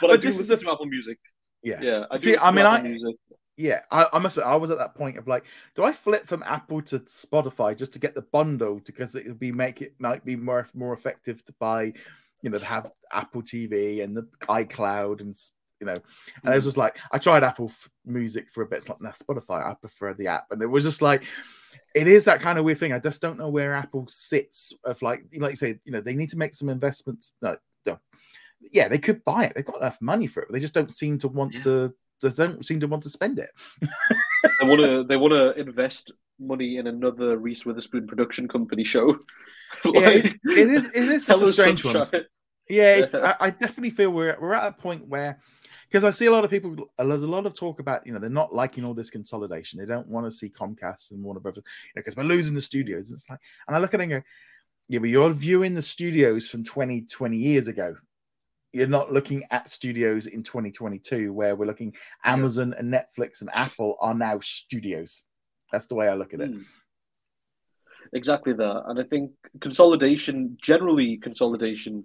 But, 0.00 0.10
I 0.10 0.12
But 0.14 0.22
do 0.22 0.28
this 0.28 0.38
is 0.40 0.48
listen 0.48 0.64
the- 0.64 0.70
to 0.70 0.72
Apple 0.74 0.86
Music. 0.86 1.18
yeah. 1.62 1.80
Yeah, 1.82 2.04
I 2.10 2.16
do. 2.18 2.22
See, 2.32 2.36
I 2.38 2.50
mean, 2.50 2.66
Apple 2.66 2.86
I- 2.86 2.88
Music. 2.90 3.16
Yeah, 3.56 3.82
I, 3.92 4.06
I 4.12 4.18
must. 4.18 4.36
I 4.38 4.56
was 4.56 4.70
at 4.70 4.78
that 4.78 4.96
point 4.96 5.16
of 5.16 5.28
like, 5.28 5.44
do 5.76 5.84
I 5.84 5.92
flip 5.92 6.26
from 6.26 6.42
Apple 6.42 6.82
to 6.82 6.98
Spotify 7.00 7.76
just 7.76 7.92
to 7.92 8.00
get 8.00 8.14
the 8.16 8.22
bundle 8.22 8.80
because 8.84 9.14
it 9.14 9.26
would 9.28 9.38
be 9.38 9.52
make 9.52 9.80
it 9.80 9.94
might 10.00 10.24
be 10.24 10.34
more 10.34 10.66
more 10.74 10.92
effective 10.92 11.44
to 11.44 11.54
buy, 11.60 11.92
you 12.42 12.50
know, 12.50 12.58
to 12.58 12.64
have 12.64 12.90
Apple 13.12 13.42
TV 13.42 14.02
and 14.02 14.16
the 14.16 14.26
iCloud 14.48 15.20
and 15.20 15.36
you 15.80 15.86
know, 15.86 15.92
and 15.94 16.02
Mm. 16.44 16.52
it 16.52 16.54
was 16.56 16.64
just 16.64 16.76
like 16.76 16.98
I 17.12 17.18
tried 17.18 17.42
Apple 17.42 17.70
Music 18.04 18.50
for 18.50 18.62
a 18.62 18.66
bit. 18.66 18.78
It's 18.80 18.88
like, 18.88 19.00
nah, 19.00 19.10
Spotify, 19.12 19.64
I 19.66 19.74
prefer 19.74 20.14
the 20.14 20.28
app, 20.28 20.46
and 20.50 20.62
it 20.62 20.66
was 20.66 20.84
just 20.84 21.02
like, 21.02 21.24
it 21.94 22.08
is 22.08 22.24
that 22.24 22.40
kind 22.40 22.58
of 22.58 22.64
weird 22.64 22.78
thing. 22.78 22.92
I 22.92 22.98
just 22.98 23.22
don't 23.22 23.38
know 23.38 23.48
where 23.48 23.74
Apple 23.74 24.06
sits. 24.08 24.72
Of 24.84 25.02
like, 25.02 25.24
like 25.36 25.52
you 25.52 25.56
say, 25.56 25.78
you 25.84 25.92
know, 25.92 26.00
they 26.00 26.14
need 26.14 26.30
to 26.30 26.38
make 26.38 26.54
some 26.54 26.68
investments. 26.68 27.34
No, 27.42 27.56
no, 27.86 27.98
yeah, 28.60 28.88
they 28.88 28.98
could 28.98 29.24
buy 29.24 29.44
it. 29.44 29.52
They've 29.54 29.64
got 29.64 29.76
enough 29.80 30.00
money 30.00 30.26
for 30.26 30.42
it. 30.42 30.48
But 30.48 30.54
they 30.54 30.60
just 30.60 30.74
don't 30.74 30.92
seem 30.92 31.18
to 31.20 31.28
want 31.28 31.54
Yeah. 31.54 31.60
to. 31.60 31.94
They 32.22 32.30
don't 32.30 32.64
seem 32.64 32.80
to 32.80 32.86
want 32.86 33.02
to 33.02 33.10
spend 33.10 33.38
it. 33.38 33.50
they 33.82 34.66
want 34.66 34.80
to 34.82 35.04
they 35.04 35.16
want 35.16 35.32
to 35.32 35.52
invest 35.60 36.12
money 36.38 36.78
in 36.78 36.86
another 36.86 37.36
Reese 37.36 37.66
Witherspoon 37.66 38.06
production 38.06 38.48
company 38.48 38.84
show. 38.84 39.18
like, 39.84 39.94
yeah, 39.94 40.08
it, 40.08 40.36
it 40.44 40.68
is. 40.70 40.86
It 40.94 41.08
is 41.08 41.28
a 41.28 41.52
strange 41.52 41.84
one. 41.84 42.06
Yeah, 42.68 43.06
I, 43.12 43.34
I, 43.40 43.50
definitely 43.50 43.90
feel 43.90 44.10
we're 44.10 44.38
we're 44.40 44.54
at 44.54 44.66
a 44.66 44.72
point 44.72 45.06
where 45.06 45.38
because 45.94 46.04
I 46.04 46.10
see 46.10 46.26
a 46.26 46.32
lot 46.32 46.42
of 46.42 46.50
people. 46.50 46.74
There's 46.98 47.22
a 47.22 47.28
lot 47.28 47.46
of 47.46 47.54
talk 47.54 47.78
about 47.78 48.04
you 48.04 48.12
know 48.12 48.18
they're 48.18 48.28
not 48.28 48.52
liking 48.52 48.84
all 48.84 48.94
this 48.94 49.10
consolidation. 49.10 49.78
They 49.78 49.86
don't 49.86 50.08
want 50.08 50.26
to 50.26 50.32
see 50.32 50.48
Comcast 50.48 51.12
and 51.12 51.22
Warner 51.22 51.38
Brothers 51.38 51.62
because 51.94 52.16
you 52.16 52.22
know, 52.24 52.28
we're 52.28 52.34
losing 52.34 52.56
the 52.56 52.60
studios. 52.60 53.12
It's 53.12 53.24
like, 53.30 53.38
and 53.68 53.76
I 53.76 53.78
look 53.78 53.94
at 53.94 54.00
it 54.00 54.02
and 54.02 54.10
go, 54.10 54.22
yeah, 54.88 54.98
but 54.98 55.08
you're 55.08 55.30
viewing 55.30 55.74
the 55.74 55.82
studios 55.82 56.48
from 56.48 56.64
20, 56.64 57.02
20 57.02 57.36
years 57.36 57.68
ago. 57.68 57.94
You're 58.72 58.88
not 58.88 59.12
looking 59.12 59.44
at 59.52 59.70
studios 59.70 60.26
in 60.26 60.42
2022 60.42 61.32
where 61.32 61.54
we're 61.54 61.64
looking 61.64 61.94
Amazon 62.24 62.70
yeah. 62.70 62.80
and 62.80 62.92
Netflix 62.92 63.40
and 63.40 63.50
Apple 63.54 63.96
are 64.00 64.14
now 64.14 64.40
studios. 64.40 65.26
That's 65.70 65.86
the 65.86 65.94
way 65.94 66.08
I 66.08 66.14
look 66.14 66.34
at 66.34 66.40
it. 66.40 66.50
Mm. 66.50 66.64
Exactly 68.14 68.52
that. 68.52 68.82
And 68.88 68.98
I 68.98 69.04
think 69.04 69.30
consolidation, 69.60 70.58
generally 70.60 71.18
consolidation 71.18 72.04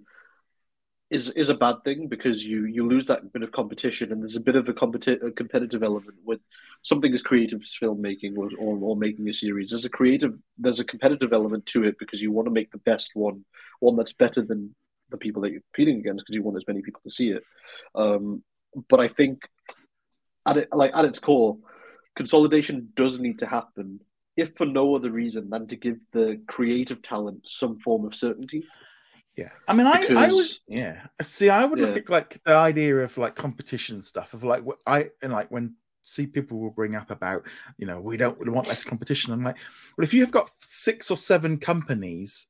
is 1.10 1.30
is 1.30 1.48
a 1.48 1.54
bad 1.54 1.82
thing 1.84 2.06
because 2.06 2.44
you 2.44 2.66
you 2.66 2.86
lose 2.86 3.06
that 3.06 3.32
bit 3.32 3.42
of 3.42 3.52
competition 3.52 4.12
and 4.12 4.22
there's 4.22 4.36
a 4.36 4.40
bit 4.40 4.56
of 4.56 4.68
a, 4.68 4.72
competi- 4.72 5.22
a 5.22 5.30
competitive 5.32 5.82
element 5.82 6.16
with 6.24 6.40
something 6.82 7.12
as 7.12 7.20
creative 7.20 7.60
as 7.60 7.74
filmmaking 7.80 8.36
or, 8.36 8.48
or, 8.58 8.78
or 8.80 8.96
making 8.96 9.28
a 9.28 9.32
series. 9.32 9.70
There's 9.70 9.84
a 9.84 9.90
creative 9.90 10.38
there's 10.58 10.80
a 10.80 10.84
competitive 10.84 11.32
element 11.32 11.66
to 11.66 11.84
it 11.84 11.96
because 11.98 12.22
you 12.22 12.30
want 12.30 12.46
to 12.46 12.52
make 12.52 12.70
the 12.70 12.78
best 12.78 13.10
one 13.14 13.44
one 13.80 13.96
that's 13.96 14.12
better 14.12 14.42
than 14.42 14.74
the 15.10 15.18
people 15.18 15.42
that 15.42 15.50
you're 15.50 15.62
competing 15.74 15.98
against 15.98 16.24
because 16.24 16.36
you 16.36 16.42
want 16.42 16.56
as 16.56 16.66
many 16.68 16.80
people 16.80 17.00
to 17.02 17.10
see 17.10 17.30
it. 17.30 17.42
Um, 17.94 18.42
but 18.88 19.00
i 19.00 19.08
think 19.08 19.42
at 20.46 20.56
it 20.56 20.68
like 20.72 20.94
at 20.94 21.04
its 21.04 21.18
core 21.18 21.56
consolidation 22.16 22.88
does 22.94 23.18
need 23.18 23.38
to 23.38 23.46
happen 23.46 24.00
if 24.36 24.56
for 24.56 24.66
no 24.66 24.94
other 24.94 25.10
reason 25.10 25.50
than 25.50 25.66
to 25.66 25.76
give 25.76 25.98
the 26.12 26.40
creative 26.46 27.02
talent 27.02 27.40
some 27.48 27.78
form 27.78 28.04
of 28.04 28.14
certainty 28.14 28.64
yeah, 29.36 29.50
I 29.68 29.74
mean, 29.74 29.86
I, 29.86 30.00
because, 30.00 30.16
I 30.16 30.28
was, 30.28 30.60
yeah. 30.66 31.06
See, 31.22 31.48
I 31.48 31.64
would 31.64 31.78
yeah. 31.78 31.86
look 31.86 31.96
at 31.96 32.10
like 32.10 32.40
the 32.44 32.54
idea 32.54 32.96
of 32.96 33.16
like 33.16 33.34
competition 33.36 34.02
stuff 34.02 34.34
of 34.34 34.44
like 34.44 34.62
what 34.62 34.78
I 34.86 35.10
and 35.22 35.32
like 35.32 35.50
when 35.50 35.74
see 36.02 36.26
people 36.26 36.58
will 36.58 36.70
bring 36.70 36.96
up 36.96 37.10
about 37.10 37.46
you 37.78 37.86
know 37.86 38.00
we 38.00 38.16
don't 38.16 38.38
we 38.38 38.50
want 38.50 38.68
less 38.68 38.84
competition. 38.84 39.32
I'm 39.32 39.44
like, 39.44 39.56
well, 39.96 40.04
if 40.04 40.12
you 40.12 40.20
have 40.22 40.32
got 40.32 40.50
six 40.60 41.10
or 41.10 41.16
seven 41.16 41.58
companies 41.58 42.48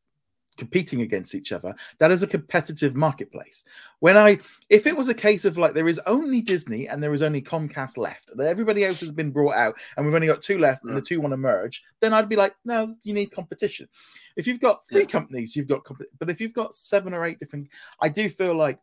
competing 0.61 1.01
against 1.01 1.35
each 1.35 1.53
other. 1.53 1.75
That 1.99 2.13
is 2.13 2.23
a 2.23 2.27
competitive 2.27 2.95
marketplace. 2.95 3.65
When 4.01 4.17
I, 4.17 4.39
if 4.69 4.87
it 4.87 4.97
was 4.97 5.09
a 5.09 5.15
case 5.15 5.47
of 5.47 5.57
like 5.57 5.73
there 5.73 5.89
is 5.89 5.99
only 6.07 6.43
Disney 6.43 6.87
and 6.87 7.03
there 7.03 7.15
is 7.15 7.23
only 7.23 7.41
Comcast 7.41 7.97
left, 7.97 8.31
that 8.37 8.47
everybody 8.47 8.85
else 8.85 9.01
has 9.01 9.11
been 9.11 9.31
brought 9.31 9.55
out 9.55 9.75
and 9.97 10.05
we've 10.05 10.15
only 10.15 10.27
got 10.27 10.43
two 10.43 10.59
left 10.59 10.85
and 10.85 10.95
the 10.95 11.01
two 11.01 11.21
want 11.21 11.33
to 11.33 11.39
merge, 11.39 11.83
then 12.01 12.13
I'd 12.13 12.29
be 12.29 12.37
like, 12.37 12.55
no, 12.65 12.95
you 13.03 13.15
need 13.15 13.33
competition. 13.33 13.89
If 14.37 14.47
you've 14.47 14.61
got 14.61 14.87
three 14.87 15.01
yeah. 15.01 15.07
companies, 15.07 15.57
you've 15.57 15.67
got, 15.67 15.83
comp- 15.83 16.03
but 16.19 16.29
if 16.29 16.41
you've 16.41 16.53
got 16.53 16.75
seven 16.75 17.15
or 17.15 17.25
eight 17.25 17.41
different, 17.41 17.69
I 18.01 18.11
do 18.11 18.29
feel 18.29 18.55
like, 18.55 18.79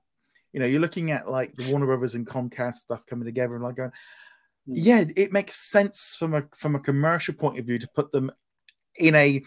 you 0.51 0.59
know, 0.59 0.65
you're 0.65 0.81
looking 0.81 1.11
at 1.11 1.29
like 1.29 1.55
the 1.55 1.69
Warner 1.69 1.85
Brothers 1.85 2.15
and 2.15 2.25
Comcast 2.25 2.75
stuff 2.75 3.05
coming 3.05 3.25
together 3.25 3.53
and 3.53 3.63
like 3.63 3.75
going, 3.75 3.91
hmm. 4.65 4.73
yeah, 4.75 5.03
it 5.15 5.31
makes 5.31 5.55
sense 5.55 6.15
from 6.17 6.33
a 6.33 6.41
from 6.55 6.75
a 6.75 6.79
commercial 6.79 7.35
point 7.35 7.59
of 7.59 7.65
view 7.65 7.77
to 7.77 7.87
put 7.95 8.11
them 8.11 8.31
in 8.97 9.15
a 9.15 9.43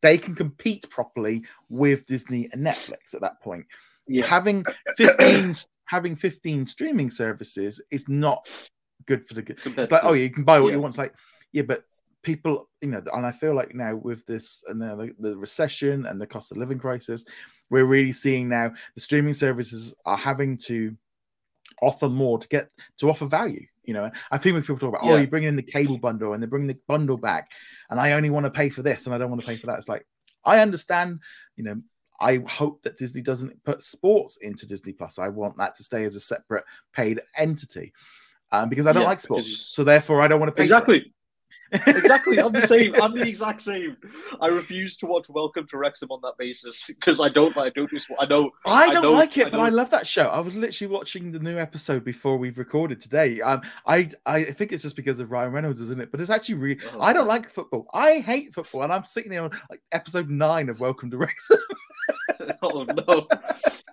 they 0.00 0.18
can 0.18 0.34
compete 0.34 0.88
properly 0.90 1.44
with 1.70 2.06
Disney 2.06 2.48
and 2.52 2.66
Netflix 2.66 3.14
at 3.14 3.20
that 3.20 3.40
point. 3.40 3.66
Yeah. 4.06 4.26
Having 4.26 4.64
15 4.96 5.54
having 5.84 6.16
15 6.16 6.66
streaming 6.66 7.10
services 7.10 7.80
is 7.90 8.08
not 8.08 8.48
good 9.06 9.26
for 9.26 9.34
the 9.34 9.42
good. 9.42 9.58
It's 9.64 9.92
like, 9.92 10.04
oh, 10.04 10.14
you 10.14 10.30
can 10.30 10.44
buy 10.44 10.58
what 10.58 10.68
yeah. 10.68 10.74
you 10.74 10.80
want. 10.80 10.92
It's 10.92 10.98
like, 10.98 11.14
yeah, 11.52 11.62
but 11.62 11.84
people, 12.22 12.68
you 12.80 12.88
know, 12.88 13.02
and 13.12 13.26
I 13.26 13.32
feel 13.32 13.54
like 13.54 13.74
now 13.74 13.96
with 13.96 14.24
this 14.26 14.64
and 14.68 14.80
the, 14.80 15.14
the 15.18 15.36
recession 15.36 16.06
and 16.06 16.20
the 16.20 16.26
cost 16.26 16.50
of 16.50 16.56
living 16.56 16.78
crisis, 16.78 17.24
we're 17.70 17.84
really 17.84 18.12
seeing 18.12 18.48
now 18.48 18.72
the 18.94 19.00
streaming 19.00 19.34
services 19.34 19.94
are 20.04 20.16
having 20.16 20.56
to 20.58 20.96
offer 21.80 22.08
more 22.08 22.38
to 22.38 22.48
get 22.48 22.70
to 22.98 23.10
offer 23.10 23.26
value. 23.26 23.66
You 23.84 23.94
know, 23.94 24.10
I 24.30 24.38
think 24.38 24.54
when 24.54 24.62
people 24.62 24.78
talk 24.78 24.90
about, 24.90 25.02
oh, 25.02 25.08
yeah. 25.08 25.14
oh, 25.14 25.16
you're 25.18 25.26
bringing 25.26 25.48
in 25.48 25.56
the 25.56 25.62
cable 25.62 25.98
bundle 25.98 26.32
and 26.32 26.42
they're 26.42 26.48
bringing 26.48 26.68
the 26.68 26.78
bundle 26.86 27.16
back, 27.16 27.50
and 27.90 27.98
I 27.98 28.12
only 28.12 28.30
want 28.30 28.44
to 28.44 28.50
pay 28.50 28.68
for 28.68 28.82
this 28.82 29.06
and 29.06 29.14
I 29.14 29.18
don't 29.18 29.30
want 29.30 29.42
to 29.42 29.46
pay 29.46 29.56
for 29.56 29.66
that. 29.66 29.78
It's 29.78 29.88
like, 29.88 30.06
I 30.44 30.60
understand, 30.60 31.20
you 31.56 31.64
know, 31.64 31.80
I 32.20 32.40
hope 32.46 32.82
that 32.82 32.96
Disney 32.96 33.22
doesn't 33.22 33.64
put 33.64 33.82
sports 33.82 34.36
into 34.36 34.66
Disney 34.66 34.92
Plus. 34.92 35.18
I 35.18 35.28
want 35.28 35.56
that 35.58 35.76
to 35.76 35.84
stay 35.84 36.04
as 36.04 36.14
a 36.14 36.20
separate 36.20 36.64
paid 36.92 37.20
entity 37.36 37.92
um, 38.52 38.68
because 38.68 38.86
I 38.86 38.92
don't 38.92 39.02
yeah, 39.02 39.08
like 39.08 39.20
sports. 39.20 39.70
So 39.74 39.82
therefore, 39.82 40.22
I 40.22 40.28
don't 40.28 40.38
want 40.38 40.50
to 40.50 40.54
pay. 40.54 40.64
Exactly 40.64 41.12
exactly. 41.72 42.38
I'm 42.38 42.52
the 42.52 42.66
same. 42.66 42.94
I'm 43.00 43.16
the 43.16 43.26
exact 43.26 43.62
same. 43.62 43.96
I 44.40 44.48
refuse 44.48 44.96
to 44.98 45.06
watch 45.06 45.28
Welcome 45.28 45.66
to 45.68 45.78
Wrexham 45.78 46.10
on 46.10 46.20
that 46.22 46.36
basis 46.38 46.86
because 46.86 47.20
I 47.20 47.28
don't. 47.28 47.56
I 47.56 47.70
don't. 47.70 47.90
Just, 47.90 48.08
I 48.18 48.26
know. 48.26 48.50
I 48.66 48.88
don't 48.88 48.98
I 48.98 49.00
know, 49.00 49.12
like 49.12 49.36
it, 49.38 49.46
I 49.46 49.50
but 49.50 49.60
I 49.60 49.68
love 49.68 49.90
that 49.90 50.06
show. 50.06 50.26
I 50.28 50.40
was 50.40 50.54
literally 50.54 50.92
watching 50.92 51.32
the 51.32 51.38
new 51.38 51.56
episode 51.58 52.04
before 52.04 52.36
we've 52.36 52.58
recorded 52.58 53.00
today. 53.00 53.40
Um, 53.40 53.62
I 53.86 54.10
I 54.26 54.44
think 54.44 54.72
it's 54.72 54.82
just 54.82 54.96
because 54.96 55.20
of 55.20 55.32
Ryan 55.32 55.52
Reynolds, 55.52 55.80
isn't 55.80 56.00
it? 56.00 56.10
But 56.10 56.20
it's 56.20 56.30
actually 56.30 56.56
really. 56.56 56.80
Oh, 56.94 57.00
I 57.00 57.12
don't 57.12 57.28
like 57.28 57.48
football. 57.48 57.86
I 57.94 58.20
hate 58.20 58.52
football, 58.54 58.82
and 58.82 58.92
I'm 58.92 59.04
sitting 59.04 59.32
here 59.32 59.42
on 59.42 59.50
like 59.70 59.80
episode 59.92 60.28
nine 60.28 60.68
of 60.68 60.80
Welcome 60.80 61.10
to 61.10 61.16
Wrexham. 61.16 61.58
oh 62.62 62.84
no. 62.84 63.26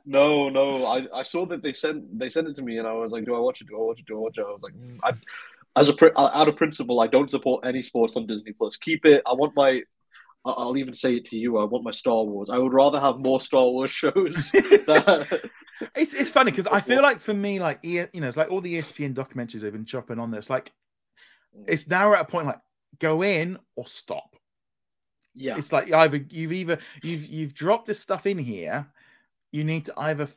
No, 0.06 0.50
no. 0.50 0.86
I, 0.86 1.06
I 1.14 1.24
saw 1.24 1.46
that 1.48 1.62
they 1.62 1.74
sent 1.74 2.18
they 2.18 2.30
sent 2.30 2.48
it 2.48 2.56
to 2.56 2.62
me, 2.62 2.78
and 2.78 2.88
I 2.88 2.94
was 2.94 3.12
like, 3.12 3.26
"Do 3.26 3.36
I 3.36 3.40
watch 3.40 3.62
it? 3.62 3.68
Do 3.68 3.78
I 3.78 3.82
watch 3.82 4.00
it? 4.00 4.06
Do 4.06 4.18
I 4.18 4.20
watch 4.20 4.38
it?" 4.38 4.46
I 4.48 4.52
was 4.52 4.62
like, 4.62 4.74
mm, 4.74 5.00
I, 5.04 5.12
as 5.80 5.90
a 5.90 6.20
uh, 6.20 6.32
out 6.34 6.50
of 6.50 6.58
principle, 6.58 7.00
I 7.00 7.08
don't 7.08 7.32
support 7.32 7.66
any 7.66 7.82
sports 7.82 8.16
on 8.16 8.28
Disney 8.28 8.52
Plus. 8.52 8.76
Keep 8.76 9.06
it. 9.06 9.24
I 9.26 9.34
want 9.34 9.56
my. 9.56 9.82
I'll 10.46 10.78
even 10.78 10.94
say 10.94 11.16
it 11.16 11.26
to 11.26 11.38
you. 11.38 11.58
I 11.58 11.66
want 11.66 11.84
my 11.84 11.92
Star 11.92 12.24
Wars. 12.24 12.50
I 12.50 12.58
would 12.58 12.74
rather 12.74 13.00
have 13.00 13.18
more 13.18 13.42
Star 13.42 13.66
Wars 13.66 13.92
shows. 13.92 14.34
that... 14.54 15.42
it's 15.96 16.14
it's 16.14 16.32
funny 16.32 16.52
because 16.52 16.68
I 16.68 16.82
feel 16.82 17.02
like 17.02 17.20
for 17.20 17.34
me, 17.34 17.60
like 17.60 17.80
you 17.84 18.08
know, 18.14 18.28
it's 18.28 18.38
like 18.38 18.52
all 18.52 18.62
the 18.62 18.76
ESPN 18.76 19.14
documentaries 19.14 19.62
they've 19.62 19.72
been 19.72 19.86
chopping 19.86 20.20
on 20.20 20.32
this. 20.32 20.50
Like, 20.50 20.74
mm. 21.58 21.64
it's 21.68 21.88
now 21.88 22.14
at 22.14 22.22
a 22.22 22.26
point 22.26 22.48
like 22.48 22.60
go 23.00 23.24
in 23.24 23.58
or 23.76 23.88
stop. 23.88 24.36
Yeah, 25.34 25.58
it's 25.58 25.72
like 25.72 25.94
either 25.94 26.26
you've 26.30 26.52
either 26.52 26.80
you've 27.02 27.28
you've 27.28 27.54
dropped 27.54 27.86
this 27.86 28.00
stuff 28.00 28.26
in 28.26 28.38
here. 28.38 28.88
You 29.52 29.64
need 29.64 29.86
to 29.86 29.94
either 29.98 30.28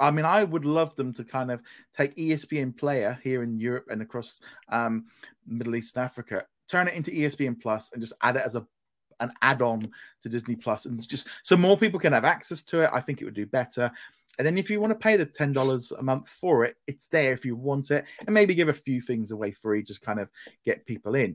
I 0.00 0.10
mean, 0.10 0.24
I 0.24 0.44
would 0.44 0.64
love 0.64 0.94
them 0.96 1.12
to 1.14 1.24
kind 1.24 1.50
of 1.50 1.60
take 1.96 2.16
ESPN 2.16 2.76
Player 2.76 3.18
here 3.22 3.42
in 3.42 3.58
Europe 3.58 3.86
and 3.90 4.02
across 4.02 4.40
um, 4.68 5.06
Middle 5.46 5.76
East 5.76 5.96
and 5.96 6.04
Africa, 6.04 6.44
turn 6.68 6.88
it 6.88 6.94
into 6.94 7.10
ESPN 7.10 7.60
Plus, 7.60 7.90
and 7.92 8.00
just 8.00 8.14
add 8.22 8.36
it 8.36 8.42
as 8.44 8.54
a 8.54 8.66
an 9.20 9.32
add-on 9.42 9.90
to 10.22 10.28
Disney 10.28 10.54
Plus, 10.54 10.86
and 10.86 11.06
just 11.06 11.26
so 11.42 11.56
more 11.56 11.76
people 11.76 11.98
can 11.98 12.12
have 12.12 12.24
access 12.24 12.62
to 12.62 12.84
it. 12.84 12.90
I 12.92 13.00
think 13.00 13.20
it 13.20 13.24
would 13.24 13.34
do 13.34 13.46
better. 13.46 13.90
And 14.38 14.46
then 14.46 14.56
if 14.56 14.70
you 14.70 14.80
want 14.80 14.92
to 14.92 14.98
pay 14.98 15.16
the 15.16 15.24
ten 15.26 15.52
dollars 15.52 15.90
a 15.92 16.02
month 16.02 16.28
for 16.28 16.64
it, 16.64 16.76
it's 16.86 17.08
there 17.08 17.32
if 17.32 17.44
you 17.44 17.56
want 17.56 17.90
it, 17.90 18.04
and 18.20 18.32
maybe 18.32 18.54
give 18.54 18.68
a 18.68 18.72
few 18.72 19.00
things 19.00 19.32
away 19.32 19.50
free, 19.50 19.82
just 19.82 20.02
kind 20.02 20.20
of 20.20 20.30
get 20.64 20.86
people 20.86 21.16
in. 21.16 21.34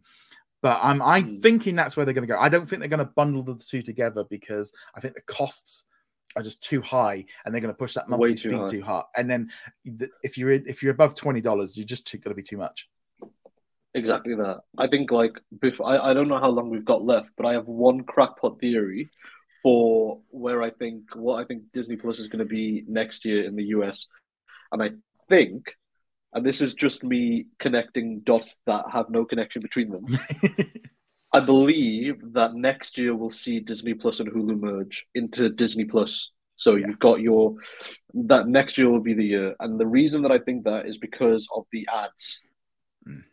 But 0.61 0.79
I'm 0.81 1.01
I'm 1.01 1.25
hmm. 1.25 1.35
thinking 1.41 1.75
that's 1.75 1.97
where 1.97 2.05
they're 2.05 2.13
going 2.13 2.27
to 2.27 2.33
go. 2.33 2.39
I 2.39 2.49
don't 2.49 2.65
think 2.65 2.79
they're 2.79 2.87
going 2.87 2.99
to 2.99 3.13
bundle 3.15 3.43
the 3.43 3.55
two 3.55 3.81
together 3.81 4.23
because 4.29 4.71
I 4.95 5.01
think 5.01 5.15
the 5.15 5.21
costs 5.21 5.83
are 6.35 6.43
just 6.43 6.61
too 6.61 6.81
high, 6.81 7.25
and 7.45 7.53
they're 7.53 7.61
going 7.61 7.73
to 7.73 7.77
push 7.77 7.93
that 7.93 8.09
monthly 8.09 8.35
too 8.35 8.49
fee 8.49 8.55
high. 8.55 8.67
too 8.67 8.81
hard. 8.83 9.05
And 9.15 9.29
then 9.29 9.49
if 10.23 10.37
you're 10.37 10.51
if 10.51 10.81
you're 10.81 10.93
above 10.93 11.15
twenty 11.15 11.41
dollars, 11.41 11.77
you're 11.77 11.85
just 11.85 12.11
going 12.11 12.21
to 12.29 12.35
be 12.35 12.43
too 12.43 12.57
much. 12.57 12.89
Exactly 13.95 14.35
that. 14.35 14.61
I 14.77 14.87
think 14.87 15.11
like 15.11 15.33
before, 15.61 15.87
I, 15.87 16.11
I 16.11 16.13
don't 16.13 16.27
know 16.27 16.39
how 16.39 16.49
long 16.49 16.69
we've 16.69 16.85
got 16.85 17.03
left, 17.03 17.29
but 17.37 17.45
I 17.45 17.53
have 17.53 17.67
one 17.67 18.03
crackpot 18.03 18.59
theory 18.59 19.09
for 19.61 20.19
where 20.29 20.61
I 20.61 20.71
think 20.71 21.15
what 21.15 21.41
I 21.41 21.45
think 21.45 21.71
Disney 21.71 21.95
Plus 21.95 22.19
is 22.19 22.27
going 22.27 22.39
to 22.39 22.45
be 22.45 22.83
next 22.87 23.23
year 23.23 23.45
in 23.45 23.55
the 23.55 23.65
US, 23.65 24.07
and 24.71 24.81
I 24.81 24.91
think, 25.29 25.75
and 26.33 26.45
this 26.45 26.59
is 26.59 26.73
just 26.73 27.03
me 27.03 27.45
connecting 27.59 28.21
dots 28.21 28.55
that 28.65 28.85
have 28.91 29.09
no 29.09 29.25
connection 29.25 29.61
between 29.61 29.91
them. 29.91 30.05
I 31.33 31.39
believe 31.39 32.33
that 32.33 32.53
next 32.53 32.97
year 32.97 33.15
we'll 33.15 33.31
see 33.31 33.59
Disney 33.59 33.95
Plus 33.95 34.19
and 34.19 34.31
Hulu 34.31 34.59
merge 34.59 35.07
into 35.15 35.49
Disney 35.49 35.85
Plus. 35.85 36.29
So 36.55 36.75
yeah. 36.75 36.87
you've 36.87 36.99
got 36.99 37.21
your 37.21 37.55
that 38.13 38.47
next 38.47 38.77
year 38.77 38.89
will 38.89 39.01
be 39.01 39.15
the 39.15 39.25
year, 39.25 39.55
and 39.59 39.79
the 39.79 39.87
reason 39.87 40.21
that 40.21 40.31
I 40.31 40.37
think 40.37 40.63
that 40.65 40.85
is 40.85 40.97
because 40.97 41.47
of 41.55 41.65
the 41.71 41.87
ads. 41.91 42.41
Mm. 43.07 43.23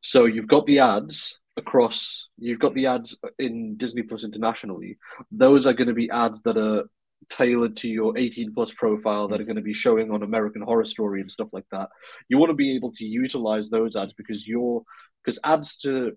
So 0.00 0.24
you've 0.24 0.48
got 0.48 0.66
the 0.66 0.78
ads 0.78 1.38
across. 1.58 2.28
You've 2.38 2.58
got 2.58 2.74
the 2.74 2.86
ads 2.86 3.18
in 3.38 3.76
Disney 3.76 4.02
Plus 4.02 4.24
internationally. 4.24 4.96
Those 5.30 5.66
are 5.66 5.74
going 5.74 5.88
to 5.88 5.94
be 5.94 6.10
ads 6.10 6.40
that 6.42 6.56
are 6.56 6.84
tailored 7.28 7.76
to 7.76 7.88
your 7.88 8.16
18 8.16 8.54
plus 8.54 8.72
profile 8.72 9.26
that 9.28 9.40
are 9.40 9.44
going 9.44 9.56
to 9.56 9.62
be 9.62 9.72
showing 9.72 10.10
on 10.10 10.22
American 10.22 10.62
Horror 10.62 10.84
Story 10.84 11.20
and 11.20 11.30
stuff 11.30 11.48
like 11.52 11.64
that. 11.72 11.88
You 12.28 12.38
want 12.38 12.50
to 12.50 12.54
be 12.54 12.74
able 12.74 12.92
to 12.92 13.04
utilize 13.04 13.68
those 13.68 13.96
ads 13.96 14.12
because 14.12 14.46
you're 14.46 14.82
because 15.24 15.40
ads 15.44 15.76
to 15.78 16.12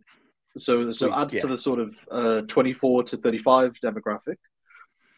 so 0.59 0.91
so 0.91 1.13
adds 1.13 1.33
yeah. 1.33 1.41
to 1.41 1.47
the 1.47 1.57
sort 1.57 1.79
of 1.79 1.95
uh, 2.11 2.41
24 2.41 3.03
to 3.03 3.17
35 3.17 3.79
demographic, 3.83 4.37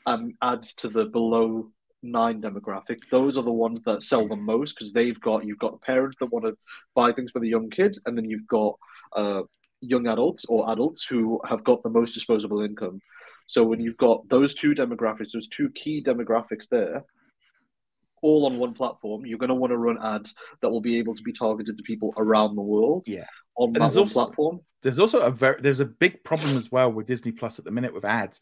and 0.05 0.33
adds 0.41 0.73
to 0.75 0.89
the 0.89 1.05
below 1.05 1.69
nine 2.03 2.41
demographic. 2.41 2.99
Those 3.11 3.37
are 3.37 3.43
the 3.43 3.51
ones 3.51 3.81
that 3.81 4.03
sell 4.03 4.27
the 4.27 4.35
most 4.35 4.75
because 4.75 4.93
they've 4.93 5.19
got 5.19 5.45
you've 5.45 5.59
got 5.59 5.81
parents 5.81 6.17
that 6.19 6.27
want 6.27 6.45
to 6.45 6.57
buy 6.95 7.11
things 7.11 7.31
for 7.31 7.39
the 7.39 7.49
young 7.49 7.69
kids, 7.69 7.99
and 8.05 8.17
then 8.17 8.29
you've 8.29 8.47
got 8.47 8.75
uh, 9.15 9.41
young 9.81 10.07
adults 10.07 10.45
or 10.47 10.71
adults 10.71 11.03
who 11.03 11.39
have 11.47 11.63
got 11.63 11.83
the 11.83 11.89
most 11.89 12.13
disposable 12.13 12.61
income. 12.61 12.99
So 13.47 13.63
when 13.63 13.79
you've 13.79 13.97
got 13.97 14.27
those 14.29 14.53
two 14.53 14.73
demographics, 14.73 15.31
those 15.33 15.47
two 15.47 15.69
key 15.71 16.01
demographics 16.01 16.67
there, 16.69 17.03
all 18.21 18.45
on 18.45 18.59
one 18.59 18.73
platform, 18.73 19.25
you're 19.25 19.39
going 19.39 19.49
to 19.49 19.55
want 19.55 19.71
to 19.71 19.77
run 19.77 19.97
ads 20.01 20.33
that 20.61 20.69
will 20.69 20.81
be 20.81 20.97
able 20.97 21.15
to 21.15 21.23
be 21.23 21.33
targeted 21.33 21.77
to 21.77 21.83
people 21.83 22.13
around 22.17 22.55
the 22.55 22.61
world. 22.61 23.03
Yeah. 23.05 23.25
On 23.55 23.73
that 23.73 23.81
also, 23.81 24.05
platform. 24.05 24.61
There's 24.81 24.99
also 24.99 25.21
a 25.21 25.29
very 25.29 25.61
there's 25.61 25.79
a 25.79 25.85
big 25.85 26.23
problem 26.23 26.57
as 26.57 26.71
well 26.71 26.91
with 26.91 27.05
Disney 27.05 27.31
Plus 27.31 27.59
at 27.59 27.65
the 27.65 27.71
minute 27.71 27.93
with 27.93 28.05
ads, 28.05 28.41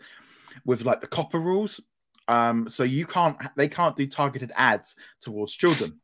with 0.65 0.83
like 0.85 1.01
the 1.01 1.07
COPPA 1.07 1.33
rules. 1.33 1.81
Um, 2.27 2.69
so 2.69 2.83
you 2.83 3.05
can't 3.05 3.37
they 3.57 3.67
can't 3.67 3.95
do 3.95 4.07
targeted 4.07 4.51
ads 4.55 4.95
towards 5.21 5.53
children. 5.53 5.99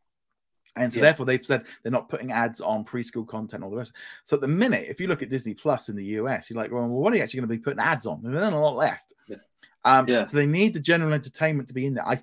And 0.78 0.92
so, 0.92 0.98
yeah. 0.98 1.04
therefore, 1.04 1.26
they've 1.26 1.46
said 1.46 1.66
they're 1.84 1.92
not 1.92 2.10
putting 2.10 2.32
ads 2.32 2.60
on 2.60 2.84
preschool 2.84 3.28
content 3.28 3.64
or 3.64 3.70
the 3.70 3.78
rest. 3.78 3.94
So, 4.26 4.36
at 4.36 4.42
the 4.42 4.48
minute, 4.48 4.88
if 4.90 5.00
you 5.00 5.08
look 5.08 5.24
at 5.24 5.30
Disney 5.30 5.54
Plus 5.54 5.88
in 5.88 5.96
the 5.96 6.04
US, 6.04 6.50
you're 6.50 6.60
like, 6.60 6.72
well, 6.72 6.88
what 6.88 7.14
are 7.14 7.18
you 7.18 7.24
actually 7.24 7.40
going 7.40 7.50
to 7.50 7.56
be 7.56 7.62
putting 7.64 7.80
ads 7.80 8.06
on? 8.06 8.22
There's 8.22 8.36
not 8.36 8.52
a 8.52 8.58
lot 8.58 8.76
left. 8.76 9.14
Yeah. 9.28 9.38
Um, 9.86 10.08
yeah. 10.10 10.26
So, 10.26 10.36
they 10.36 10.48
need 10.48 10.74
the 10.74 10.82
general 10.82 11.14
entertainment 11.14 11.70
to 11.70 11.74
be 11.74 11.86
in 11.86 11.94
there. 11.94 12.06
I, 12.06 12.22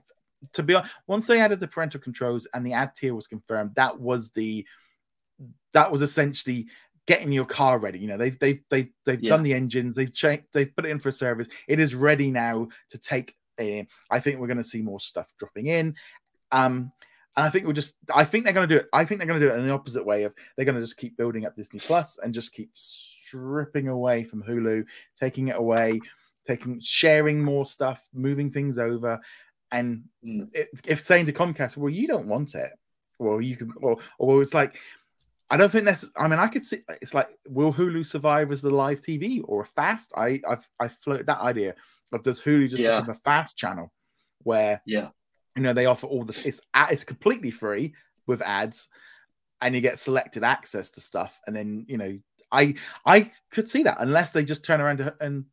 to 0.52 0.62
be 0.62 0.74
honest, 0.74 0.92
once 1.06 1.26
they 1.26 1.40
added 1.40 1.60
the 1.60 1.68
parental 1.68 2.00
controls 2.00 2.46
and 2.52 2.66
the 2.66 2.74
ad 2.74 2.94
tier 2.94 3.14
was 3.14 3.26
confirmed, 3.26 3.74
that 3.76 3.98
was 3.98 4.32
the, 4.32 4.66
that 5.72 5.90
was 5.90 6.02
essentially 6.02 6.66
getting 7.06 7.32
your 7.32 7.46
car 7.46 7.78
ready. 7.78 7.98
You 7.98 8.08
know, 8.08 8.16
they've 8.16 8.38
they've 8.38 8.60
they've 8.70 8.90
they've 9.04 9.22
yeah. 9.22 9.30
done 9.30 9.42
the 9.42 9.54
engines, 9.54 9.94
they've 9.94 10.12
checked, 10.12 10.52
they've 10.52 10.74
put 10.74 10.86
it 10.86 10.90
in 10.90 10.98
for 10.98 11.08
a 11.08 11.12
service. 11.12 11.48
It 11.68 11.80
is 11.80 11.94
ready 11.94 12.30
now 12.30 12.68
to 12.90 12.98
take. 12.98 13.34
In. 13.58 13.86
I 14.10 14.18
think 14.18 14.40
we're 14.40 14.46
going 14.46 14.56
to 14.56 14.64
see 14.64 14.80
more 14.80 14.98
stuff 14.98 15.30
dropping 15.38 15.66
in. 15.66 15.94
Um, 16.50 16.90
and 17.36 17.46
I 17.46 17.50
think 17.50 17.64
we'll 17.64 17.74
just, 17.74 17.96
I 18.12 18.24
think 18.24 18.44
they're 18.44 18.54
going 18.54 18.68
to 18.68 18.74
do 18.74 18.80
it. 18.80 18.88
I 18.94 19.04
think 19.04 19.20
they're 19.20 19.28
going 19.28 19.38
to 19.38 19.46
do 19.46 19.52
it 19.52 19.58
in 19.58 19.66
the 19.66 19.74
opposite 19.74 20.04
way 20.04 20.24
of 20.24 20.34
they're 20.56 20.64
going 20.64 20.74
to 20.74 20.80
just 20.80 20.96
keep 20.96 21.18
building 21.18 21.44
up 21.44 21.54
Disney 21.54 21.78
Plus 21.78 22.18
and 22.18 22.32
just 22.32 22.54
keep 22.54 22.70
stripping 22.74 23.88
away 23.88 24.24
from 24.24 24.42
Hulu, 24.42 24.86
taking 25.20 25.48
it 25.48 25.56
away, 25.56 26.00
taking, 26.46 26.80
sharing 26.80 27.44
more 27.44 27.66
stuff, 27.66 28.02
moving 28.14 28.50
things 28.50 28.78
over. 28.78 29.20
And 29.70 30.04
mm. 30.26 30.48
if 30.86 31.00
saying 31.00 31.26
to 31.26 31.32
Comcast, 31.32 31.76
well, 31.76 31.92
you 31.92 32.08
don't 32.08 32.26
want 32.26 32.54
it, 32.54 32.72
well, 33.18 33.40
you 33.40 33.56
can, 33.56 33.70
or, 33.82 33.98
or 34.18 34.40
it's 34.42 34.54
like, 34.54 34.76
I 35.52 35.56
don't 35.56 35.70
think 35.70 35.84
that's. 35.84 36.10
I 36.16 36.26
mean, 36.26 36.38
I 36.38 36.48
could 36.48 36.64
see. 36.64 36.78
It's 37.00 37.14
like, 37.14 37.28
will 37.46 37.72
Hulu 37.72 38.04
survive 38.04 38.50
as 38.50 38.62
the 38.62 38.70
live 38.70 39.02
TV 39.02 39.42
or 39.44 39.62
a 39.62 39.66
fast? 39.66 40.12
I 40.16 40.40
I've 40.48 40.68
I 40.80 40.88
floated 40.88 41.26
that 41.26 41.40
idea 41.40 41.74
of 42.12 42.22
does 42.22 42.40
Hulu 42.40 42.70
just 42.70 42.82
yeah. 42.82 43.00
become 43.00 43.14
a 43.14 43.18
fast 43.18 43.56
channel 43.56 43.92
where 44.44 44.82
yeah 44.86 45.08
you 45.56 45.62
know 45.62 45.72
they 45.72 45.86
offer 45.86 46.06
all 46.06 46.24
the 46.24 46.40
it's 46.44 46.60
it's 46.90 47.04
completely 47.04 47.50
free 47.50 47.94
with 48.26 48.42
ads 48.42 48.88
and 49.60 49.74
you 49.74 49.80
get 49.80 49.98
selected 49.98 50.42
access 50.42 50.90
to 50.90 51.00
stuff 51.00 51.40
and 51.46 51.54
then 51.54 51.84
you 51.88 51.96
know 51.96 52.18
i 52.50 52.74
i 53.06 53.30
could 53.50 53.68
see 53.68 53.82
that 53.82 53.98
unless 54.00 54.32
they 54.32 54.44
just 54.44 54.64
turn 54.64 54.80
around 54.80 55.12
and 55.20 55.44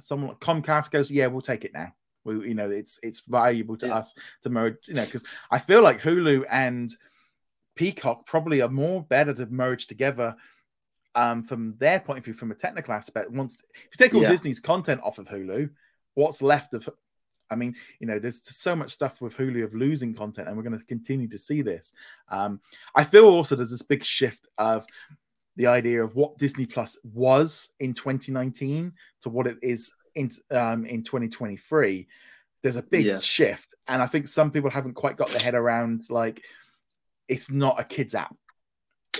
someone 0.00 0.28
like 0.28 0.40
comcast 0.40 0.90
goes 0.90 1.10
yeah 1.10 1.26
we'll 1.26 1.40
take 1.40 1.64
it 1.64 1.72
now 1.72 1.92
we 2.24 2.48
you 2.48 2.54
know 2.54 2.70
it's 2.70 2.98
it's 3.02 3.20
valuable 3.20 3.76
to 3.76 3.86
yeah. 3.86 3.96
us 3.96 4.14
to 4.42 4.50
merge 4.50 4.76
you 4.86 4.94
know 4.94 5.04
because 5.04 5.24
i 5.50 5.58
feel 5.58 5.82
like 5.82 6.00
hulu 6.00 6.44
and 6.50 6.90
peacock 7.78 8.26
probably 8.26 8.60
are 8.60 8.68
more 8.68 9.02
better 9.04 9.32
to 9.32 9.46
merge 9.46 9.86
together 9.86 10.34
um 11.14 11.44
from 11.44 11.76
their 11.78 12.00
point 12.00 12.18
of 12.18 12.24
view 12.24 12.34
from 12.34 12.50
a 12.50 12.54
technical 12.54 12.92
aspect 12.92 13.30
once 13.30 13.62
if 13.74 13.84
you 13.84 14.04
take 14.04 14.14
all 14.14 14.22
yeah. 14.22 14.28
disney's 14.28 14.58
content 14.58 15.00
off 15.04 15.18
of 15.18 15.28
hulu 15.28 15.70
what's 16.14 16.42
left 16.42 16.74
of 16.74 16.88
I 17.50 17.56
mean, 17.56 17.74
you 17.98 18.06
know, 18.06 18.18
there's 18.18 18.46
so 18.46 18.76
much 18.76 18.90
stuff 18.90 19.20
with 19.20 19.36
Hulu 19.36 19.64
of 19.64 19.74
losing 19.74 20.14
content, 20.14 20.48
and 20.48 20.56
we're 20.56 20.62
going 20.62 20.78
to 20.78 20.84
continue 20.84 21.28
to 21.28 21.38
see 21.38 21.62
this. 21.62 21.92
Um, 22.28 22.60
I 22.94 23.04
feel 23.04 23.24
also 23.24 23.56
there's 23.56 23.70
this 23.70 23.82
big 23.82 24.04
shift 24.04 24.48
of 24.58 24.86
the 25.56 25.66
idea 25.66 26.02
of 26.02 26.14
what 26.14 26.38
Disney 26.38 26.66
Plus 26.66 26.96
was 27.02 27.70
in 27.80 27.94
2019 27.94 28.92
to 29.22 29.28
what 29.28 29.46
it 29.46 29.58
is 29.62 29.92
in 30.14 30.30
um, 30.50 30.84
in 30.84 31.02
2023. 31.02 32.06
There's 32.62 32.76
a 32.76 32.82
big 32.82 33.06
yeah. 33.06 33.18
shift, 33.18 33.74
and 33.86 34.02
I 34.02 34.06
think 34.06 34.28
some 34.28 34.50
people 34.50 34.70
haven't 34.70 34.94
quite 34.94 35.16
got 35.16 35.30
their 35.30 35.40
head 35.40 35.54
around 35.54 36.02
like 36.10 36.42
it's 37.28 37.50
not 37.50 37.80
a 37.80 37.84
kids 37.84 38.14
app, 38.14 38.34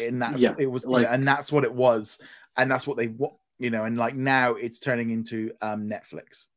and 0.00 0.20
that's 0.20 0.42
yeah, 0.42 0.50
what 0.50 0.61
it 0.61 0.66
was, 0.66 0.84
like, 0.84 1.06
know, 1.06 1.12
and 1.12 1.26
that's 1.26 1.52
what 1.52 1.64
it 1.64 1.72
was, 1.72 2.18
and 2.56 2.70
that's 2.70 2.86
what 2.86 2.96
they 2.96 3.06
what 3.06 3.34
you 3.59 3.70
know, 3.70 3.84
and 3.84 3.96
like 3.96 4.14
now 4.14 4.54
it's 4.54 4.78
turning 4.78 5.11
into 5.11 5.52
um, 5.61 5.88
Netflix. 5.88 6.48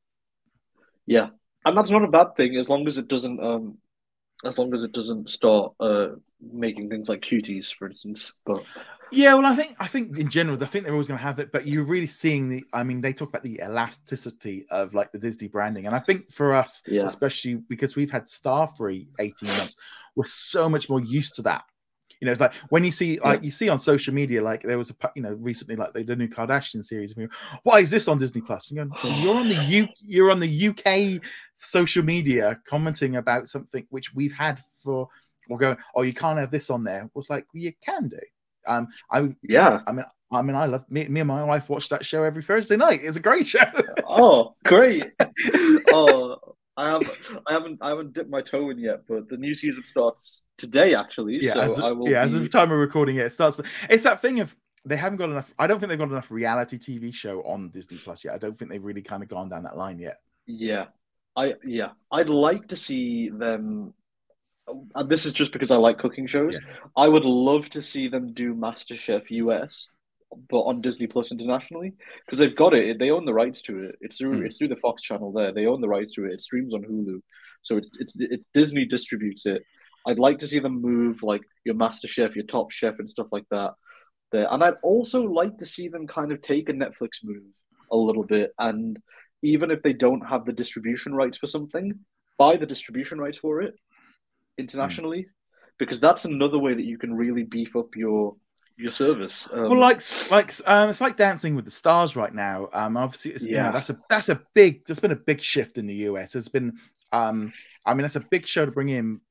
Yeah, 1.05 1.29
and 1.65 1.77
that's 1.77 1.89
not 1.89 2.03
a 2.03 2.07
bad 2.07 2.35
thing 2.35 2.55
as 2.55 2.69
long 2.69 2.87
as 2.87 2.97
it 2.97 3.07
doesn't 3.07 3.43
um 3.43 3.77
as 4.45 4.57
long 4.57 4.73
as 4.73 4.83
it 4.83 4.91
doesn't 4.91 5.29
start 5.29 5.73
uh 5.79 6.09
making 6.53 6.89
things 6.89 7.07
like 7.07 7.21
cuties 7.21 7.73
for 7.73 7.87
instance 7.87 8.33
but 8.45 8.63
yeah 9.11 9.33
well 9.33 9.45
i 9.45 9.55
think 9.55 9.75
i 9.79 9.87
think 9.87 10.17
in 10.17 10.29
general 10.29 10.61
i 10.63 10.65
think 10.65 10.83
they're 10.83 10.93
always 10.93 11.07
going 11.07 11.17
to 11.17 11.23
have 11.23 11.39
it 11.39 11.51
but 11.51 11.67
you're 11.67 11.85
really 11.85 12.07
seeing 12.07 12.49
the 12.49 12.63
i 12.73 12.83
mean 12.83 13.01
they 13.01 13.13
talk 13.13 13.29
about 13.29 13.43
the 13.43 13.59
elasticity 13.63 14.65
of 14.71 14.93
like 14.93 15.11
the 15.11 15.19
disney 15.19 15.47
branding 15.47 15.85
and 15.85 15.95
i 15.95 15.99
think 15.99 16.31
for 16.31 16.55
us 16.55 16.81
yeah. 16.87 17.03
especially 17.03 17.55
because 17.55 17.95
we've 17.95 18.11
had 18.11 18.27
star 18.27 18.67
free 18.75 19.07
18 19.19 19.49
months 19.49 19.75
we're 20.15 20.25
so 20.25 20.67
much 20.67 20.89
more 20.89 21.01
used 21.01 21.35
to 21.35 21.41
that 21.43 21.63
you 22.21 22.27
know, 22.27 22.33
it's 22.33 22.41
like 22.41 22.53
when 22.69 22.83
you 22.83 22.91
see, 22.91 23.19
like, 23.19 23.39
yeah. 23.39 23.45
you 23.45 23.51
see 23.51 23.67
on 23.67 23.79
social 23.79 24.13
media, 24.13 24.43
like 24.43 24.61
there 24.61 24.77
was 24.77 24.91
a, 24.91 24.95
you 25.15 25.23
know, 25.23 25.33
recently, 25.39 25.75
like 25.75 25.91
the, 25.93 26.03
the 26.03 26.15
new 26.15 26.27
Kardashian 26.27 26.85
series. 26.85 27.15
Why 27.63 27.79
is 27.79 27.89
this 27.89 28.07
on 28.07 28.19
Disney 28.19 28.41
Plus? 28.41 28.69
And 28.69 28.77
you're, 28.77 29.13
you're 29.15 29.35
on 29.35 29.49
the 29.49 29.55
U, 29.55 29.87
you're 30.01 30.31
on 30.31 30.39
the 30.39 30.67
UK 30.69 31.19
social 31.61 32.03
media 32.03 32.59
commenting 32.65 33.15
about 33.15 33.47
something 33.47 33.85
which 33.89 34.13
we've 34.13 34.33
had 34.33 34.61
for, 34.83 35.07
or 35.49 35.57
going, 35.57 35.77
oh, 35.95 36.01
you 36.01 36.13
can't 36.13 36.39
have 36.39 36.51
this 36.51 36.69
on 36.69 36.83
there. 36.83 37.09
Was 37.13 37.29
like, 37.29 37.45
well, 37.53 37.63
you 37.63 37.73
can 37.83 38.09
do. 38.09 38.19
Um, 38.67 38.87
I 39.09 39.33
yeah. 39.43 39.79
I 39.87 39.91
mean, 39.91 40.05
I 40.31 40.41
mean, 40.41 40.55
I 40.55 40.65
love 40.65 40.85
me, 40.89 41.07
me 41.07 41.21
and 41.21 41.27
my 41.27 41.43
wife 41.43 41.69
watch 41.69 41.89
that 41.89 42.05
show 42.05 42.23
every 42.23 42.43
Thursday 42.43 42.77
night. 42.77 43.01
It's 43.03 43.17
a 43.17 43.21
great 43.21 43.47
show. 43.47 43.59
oh, 44.07 44.55
great! 44.63 45.11
oh, 45.91 46.37
I 46.77 46.89
have 46.89 47.41
I 47.47 47.53
haven't 47.53 47.79
I 47.81 47.89
haven't 47.89 48.13
dipped 48.13 48.29
my 48.29 48.41
toe 48.41 48.69
in 48.69 48.79
yet, 48.79 49.01
but 49.07 49.29
the 49.29 49.37
new 49.37 49.53
season 49.53 49.83
starts 49.83 50.43
today 50.57 50.95
actually. 50.95 51.39
Yeah, 51.41 51.53
so 51.53 51.59
as 51.59 51.79
of, 51.79 51.85
I 51.85 51.91
will. 51.91 52.09
Yeah, 52.09 52.23
be... 52.23 52.29
as 52.29 52.33
of 52.33 52.43
the 52.43 52.49
time 52.49 52.71
of 52.71 52.77
recording 52.77 53.17
it, 53.17 53.25
it 53.25 53.33
starts. 53.33 53.59
It's 53.89 54.03
that 54.03 54.21
thing 54.21 54.39
of 54.39 54.55
they 54.85 54.95
haven't 54.95 55.17
got 55.17 55.29
enough. 55.29 55.53
I 55.59 55.67
don't 55.67 55.79
think 55.79 55.89
they've 55.89 55.99
got 55.99 56.09
enough 56.09 56.31
reality 56.31 56.77
TV 56.77 57.13
show 57.13 57.41
on 57.43 57.69
Disney 57.69 57.97
Plus 57.97 58.23
yet. 58.23 58.33
I 58.33 58.37
don't 58.37 58.57
think 58.57 58.71
they've 58.71 58.83
really 58.83 59.01
kind 59.01 59.21
of 59.21 59.29
gone 59.29 59.49
down 59.49 59.63
that 59.63 59.77
line 59.77 59.99
yet. 59.99 60.17
Yeah, 60.47 60.85
I 61.35 61.55
yeah, 61.63 61.89
I'd 62.11 62.29
like 62.29 62.67
to 62.69 62.77
see 62.77 63.29
them. 63.29 63.93
And 64.95 65.09
this 65.09 65.25
is 65.25 65.33
just 65.33 65.51
because 65.51 65.71
I 65.71 65.75
like 65.75 65.97
cooking 65.97 66.27
shows. 66.27 66.53
Yeah. 66.53 66.75
I 66.95 67.07
would 67.07 67.25
love 67.25 67.69
to 67.71 67.81
see 67.81 68.07
them 68.07 68.33
do 68.33 68.53
MasterChef 68.53 69.29
US 69.29 69.87
but 70.49 70.61
on 70.61 70.81
Disney 70.81 71.07
Plus 71.07 71.31
internationally 71.31 71.93
because 72.25 72.39
they've 72.39 72.55
got 72.55 72.73
it. 72.73 72.99
They 72.99 73.11
own 73.11 73.25
the 73.25 73.33
rights 73.33 73.61
to 73.63 73.83
it. 73.83 73.95
It's 74.01 74.17
through 74.17 74.41
mm. 74.41 74.45
it's 74.45 74.57
through 74.57 74.69
the 74.69 74.75
Fox 74.75 75.01
channel 75.01 75.31
there. 75.31 75.51
They 75.51 75.65
own 75.65 75.81
the 75.81 75.89
rights 75.89 76.13
to 76.13 76.25
it. 76.25 76.33
It 76.33 76.41
streams 76.41 76.73
on 76.73 76.83
Hulu, 76.83 77.21
so 77.61 77.77
it's 77.77 77.89
it's 77.99 78.15
it's 78.19 78.47
Disney 78.53 78.85
distributes 78.85 79.45
it. 79.45 79.63
I'd 80.07 80.19
like 80.19 80.39
to 80.39 80.47
see 80.47 80.59
them 80.59 80.81
move 80.81 81.21
like 81.21 81.41
your 81.65 81.75
Master 81.75 82.07
Chef, 82.07 82.35
your 82.35 82.45
Top 82.45 82.71
Chef, 82.71 82.99
and 82.99 83.09
stuff 83.09 83.27
like 83.31 83.45
that. 83.51 83.73
There, 84.31 84.47
and 84.49 84.63
I'd 84.63 84.75
also 84.81 85.23
like 85.23 85.57
to 85.57 85.65
see 85.65 85.89
them 85.89 86.07
kind 86.07 86.31
of 86.31 86.41
take 86.41 86.69
a 86.69 86.73
Netflix 86.73 87.23
move 87.23 87.43
a 87.91 87.97
little 87.97 88.23
bit, 88.23 88.51
and 88.57 88.99
even 89.41 89.71
if 89.71 89.81
they 89.81 89.93
don't 89.93 90.25
have 90.27 90.45
the 90.45 90.53
distribution 90.53 91.13
rights 91.13 91.37
for 91.37 91.47
something, 91.47 91.93
buy 92.37 92.57
the 92.57 92.65
distribution 92.65 93.19
rights 93.19 93.37
for 93.37 93.61
it 93.61 93.75
internationally, 94.57 95.23
mm. 95.23 95.29
because 95.77 95.99
that's 95.99 96.25
another 96.25 96.59
way 96.59 96.73
that 96.73 96.85
you 96.85 96.97
can 96.97 97.13
really 97.13 97.43
beef 97.43 97.75
up 97.75 97.95
your 97.95 98.35
your 98.77 98.91
service. 98.91 99.47
Um, 99.51 99.69
well, 99.69 99.79
like 99.79 100.01
like 100.31 100.53
um, 100.65 100.89
it's 100.89 101.01
like 101.01 101.17
Dancing 101.17 101.55
with 101.55 101.65
the 101.65 101.71
Stars 101.71 102.15
right 102.15 102.33
now. 102.33 102.69
Um, 102.73 102.97
obviously, 102.97 103.31
yeah. 103.31 103.57
you 103.57 103.63
know 103.63 103.71
that's 103.71 103.89
a 103.89 103.99
that's 104.09 104.29
a 104.29 104.41
big. 104.53 104.85
There's 104.85 104.99
been 104.99 105.11
a 105.11 105.15
big 105.15 105.41
shift 105.41 105.77
in 105.77 105.87
the 105.87 105.95
US. 105.95 106.33
There's 106.33 106.49
been, 106.49 106.77
um, 107.11 107.53
I 107.85 107.93
mean, 107.93 108.01
that's 108.01 108.15
a 108.15 108.21
big 108.31 108.47
show 108.47 108.65
to 108.65 108.71
bring 108.71 108.89
in. 108.89 109.21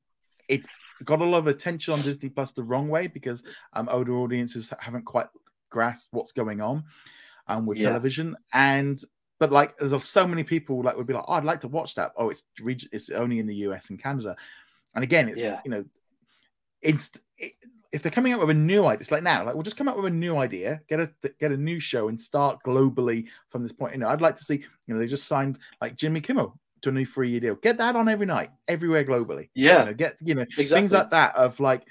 It's 0.49 0.67
got 1.05 1.21
a 1.21 1.25
lot 1.25 1.39
of 1.39 1.47
attention 1.47 1.95
on 1.95 2.03
Disney 2.03 2.29
Plus 2.29 2.53
the 2.53 2.63
wrong 2.63 2.89
way 2.89 3.07
because 3.07 3.43
um, 3.73 3.89
older 3.91 4.17
audiences 4.17 4.73
haven't 4.79 5.05
quite 5.05 5.27
grasped 5.71 6.13
what's 6.13 6.33
going 6.33 6.61
on, 6.61 6.85
um, 7.49 7.67
with 7.67 7.79
yeah. 7.79 7.89
television 7.89 8.37
and. 8.53 9.03
But 9.41 9.51
like, 9.51 9.77
there's 9.79 10.05
so 10.05 10.29
many 10.29 10.45
people 10.45 10.83
like 10.83 10.97
would 10.97 11.07
be 11.07 11.15
like, 11.15 11.25
"Oh, 11.27 11.33
I'd 11.33 11.45
like 11.45 11.61
to 11.63 11.69
watch 11.69 11.95
that." 11.97 12.13
Oh, 12.17 12.29
it's 12.29 12.45
it's 12.63 13.09
only 13.09 13.39
in 13.39 13.47
the 13.47 13.55
US 13.57 13.89
and 13.89 14.01
Canada, 14.01 14.37
and 14.95 15.03
again, 15.03 15.31
it's 15.31 15.41
yeah. 15.41 15.61
you 15.65 15.71
know, 15.71 15.85
it's 16.83 17.11
it, 17.39 17.55
if 17.91 18.03
they're 18.03 18.13
coming 18.13 18.35
out 18.35 18.41
with 18.41 18.51
a 18.51 18.55
new 18.55 18.85
idea, 18.85 19.01
it's 19.01 19.11
like 19.11 19.23
now, 19.23 19.45
like 19.45 19.55
we'll 19.55 19.63
just 19.63 19.79
come 19.79 19.89
out 19.89 19.97
with 19.97 20.07
a 20.07 20.11
new 20.11 20.37
idea, 20.37 20.83
get 20.89 21.01
a 21.01 21.11
get 21.41 21.53
a 21.53 21.57
new 21.57 21.81
show, 21.81 22.09
and 22.09 22.21
start 22.21 22.59
globally 22.65 23.29
from 23.49 23.63
this 23.63 23.73
point. 23.73 23.95
You 23.95 24.01
know, 24.01 24.09
I'd 24.09 24.21
like 24.21 24.37
to 24.37 24.45
see. 24.45 24.63
You 24.87 24.95
know, 24.95 25.01
they 25.01 25.07
just 25.07 25.27
signed 25.27 25.59
like 25.81 25.97
Jimmy 25.97 26.21
Kimmel 26.21 26.59
to 26.83 26.91
a 26.91 26.93
new 26.93 27.07
three 27.07 27.31
year 27.31 27.41
deal. 27.41 27.55
Get 27.57 27.79
that 27.79 27.97
on 27.97 28.11
every 28.11 28.27
night, 28.27 28.51
everywhere 28.69 29.05
globally. 29.05 29.49
Yeah, 29.55 29.81
you 29.81 29.85
know, 29.87 29.95
get 29.95 30.17
you 30.21 30.35
know 30.35 30.43
exactly. 30.43 30.67
things 30.67 30.93
like 30.93 31.11
that 31.11 31.35
of 31.35 31.59
like, 31.61 31.85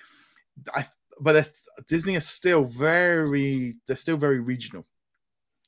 I. 0.75 0.85
But 1.21 1.51
Disney 1.89 2.15
is 2.15 2.25
still 2.25 2.63
very, 2.63 3.75
they're 3.85 3.97
still 3.97 4.15
very 4.15 4.39
regional. 4.39 4.85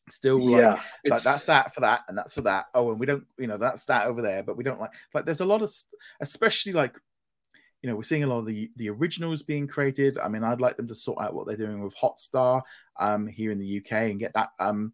Still, 0.09 0.41
yeah, 0.41 0.81
like, 1.05 1.21
that's 1.21 1.45
that 1.45 1.73
for 1.73 1.81
that, 1.81 2.01
and 2.07 2.17
that's 2.17 2.33
for 2.33 2.41
that. 2.41 2.65
Oh, 2.73 2.91
and 2.91 2.99
we 2.99 3.05
don't, 3.05 3.25
you 3.37 3.47
know, 3.47 3.57
that's 3.57 3.85
that 3.85 4.07
over 4.07 4.21
there, 4.21 4.43
but 4.43 4.57
we 4.57 4.63
don't 4.63 4.79
like 4.79 4.91
like. 5.13 5.25
There's 5.25 5.39
a 5.39 5.45
lot 5.45 5.61
of, 5.61 5.71
especially 6.19 6.73
like 6.73 6.95
you 7.81 7.89
know, 7.89 7.95
we're 7.95 8.03
seeing 8.03 8.23
a 8.23 8.27
lot 8.27 8.39
of 8.39 8.45
the 8.45 8.69
the 8.75 8.89
originals 8.89 9.41
being 9.41 9.67
created. 9.67 10.17
I 10.17 10.27
mean, 10.27 10.43
I'd 10.43 10.61
like 10.61 10.77
them 10.77 10.87
to 10.87 10.95
sort 10.95 11.23
out 11.23 11.33
what 11.33 11.47
they're 11.47 11.57
doing 11.57 11.81
with 11.81 11.95
Hotstar 11.95 12.61
um, 12.99 13.25
here 13.25 13.51
in 13.51 13.59
the 13.59 13.77
UK 13.77 13.91
and 13.91 14.19
get 14.19 14.33
that 14.33 14.49
um, 14.59 14.93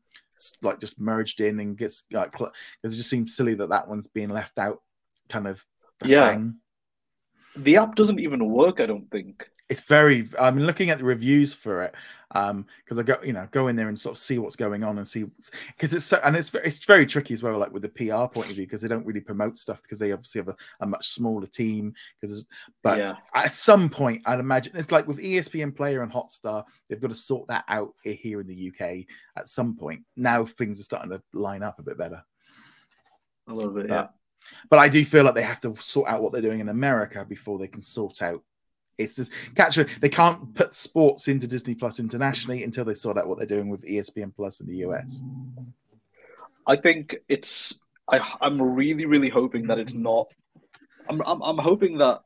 like 0.61 0.79
just 0.79 0.99
merged 0.99 1.41
in 1.41 1.59
and 1.59 1.77
gets 1.77 2.03
like 2.11 2.31
because 2.31 2.51
it 2.84 2.89
just 2.89 3.09
seems 3.09 3.35
silly 3.35 3.55
that 3.55 3.69
that 3.69 3.88
one's 3.88 4.07
being 4.07 4.29
left 4.29 4.57
out, 4.57 4.81
kind 5.29 5.47
of. 5.47 5.65
Yeah. 6.05 6.31
hang. 6.31 6.55
The 7.55 7.77
app 7.77 7.95
doesn't 7.95 8.19
even 8.19 8.47
work. 8.47 8.79
I 8.79 8.85
don't 8.85 9.09
think. 9.11 9.49
It's 9.69 9.81
very 9.81 10.27
i 10.39 10.49
mean 10.49 10.65
looking 10.65 10.89
at 10.89 10.98
the 10.98 11.03
reviews 11.03 11.53
for 11.53 11.84
it 11.84 11.94
um 12.31 12.65
because 12.84 12.98
i 12.99 13.03
go 13.03 13.18
you 13.23 13.34
know 13.34 13.48
go 13.52 13.68
in 13.68 13.76
there 13.76 13.88
and 13.88 13.99
sort 13.99 14.15
of 14.15 14.18
see 14.18 14.38
what's 14.38 14.56
going 14.56 14.84
on 14.84 14.98
and 14.98 15.07
see 15.07 15.26
because 15.76 15.94
it's 15.94 16.06
so 16.06 16.19
and 16.23 16.35
it's 16.35 16.53
it's 16.56 16.84
very 16.85 17.06
tricky 17.06 17.34
as 17.34 17.44
well 17.44 17.57
like 17.57 17.72
with 17.72 17.81
the 17.81 17.89
pr 17.89 18.34
point 18.34 18.49
of 18.49 18.56
view 18.56 18.65
because 18.65 18.81
they 18.81 18.88
don't 18.88 19.06
really 19.06 19.22
promote 19.22 19.57
stuff 19.57 19.81
because 19.81 19.99
they 19.99 20.11
obviously 20.11 20.39
have 20.39 20.49
a, 20.49 20.56
a 20.81 20.88
much 20.88 21.10
smaller 21.10 21.48
team 21.48 21.94
because 22.19 22.45
but 22.84 22.98
yeah. 22.98 23.15
at 23.34 23.53
some 23.53 23.89
point 23.89 24.22
i'd 24.26 24.39
imagine 24.39 24.76
it's 24.76 24.91
like 24.91 25.07
with 25.07 25.18
espn 25.19 25.76
player 25.76 26.02
and 26.02 26.11
hotstar 26.11 26.64
they've 26.89 27.02
got 27.02 27.10
to 27.10 27.15
sort 27.15 27.48
that 27.48 27.64
out 27.68 27.94
here 28.03 28.41
in 28.41 28.48
the 28.48 28.72
uk 28.72 29.06
at 29.38 29.49
some 29.49 29.76
point 29.76 30.02
now 30.15 30.45
things 30.45 30.80
are 30.80 30.84
starting 30.84 31.11
to 31.11 31.22
line 31.34 31.64
up 31.64 31.80
a 31.80 31.84
bit 31.84 31.98
better 31.98 32.23
A 33.48 33.53
little 33.53 33.72
bit. 33.72 33.88
Yeah. 33.88 33.95
Yeah. 33.95 34.07
but 34.69 34.80
I 34.80 34.89
do 34.89 35.03
feel 35.06 35.23
like 35.23 35.35
they 35.35 35.41
have 35.41 35.61
to 35.61 35.76
sort 35.80 36.10
out 36.10 36.22
what 36.22 36.34
they're 36.34 36.41
doing 36.41 36.60
in 36.60 36.69
America 36.69 37.26
before 37.27 37.57
they 37.57 37.68
can 37.68 37.81
sort 37.81 38.22
out. 38.22 38.44
It's 38.97 39.15
this 39.15 39.29
catch. 39.55 39.75
They 39.75 40.09
can't 40.09 40.55
put 40.55 40.73
sports 40.73 41.27
into 41.27 41.47
Disney 41.47 41.75
Plus 41.75 41.99
internationally 41.99 42.63
until 42.63 42.85
they 42.85 42.95
sort 42.95 43.17
out 43.17 43.27
what 43.27 43.37
they're 43.37 43.47
doing 43.47 43.69
with 43.69 43.85
ESPN 43.85 44.35
Plus 44.35 44.59
in 44.59 44.67
the 44.67 44.77
US. 44.77 45.23
I 46.65 46.75
think 46.75 47.15
it's. 47.29 47.75
I, 48.09 48.35
I'm 48.41 48.61
really, 48.61 49.05
really 49.05 49.29
hoping 49.29 49.67
that 49.67 49.79
it's 49.79 49.93
not. 49.93 50.27
I'm, 51.09 51.21
I'm, 51.25 51.41
I'm 51.41 51.57
hoping 51.57 51.97
that, 51.99 52.21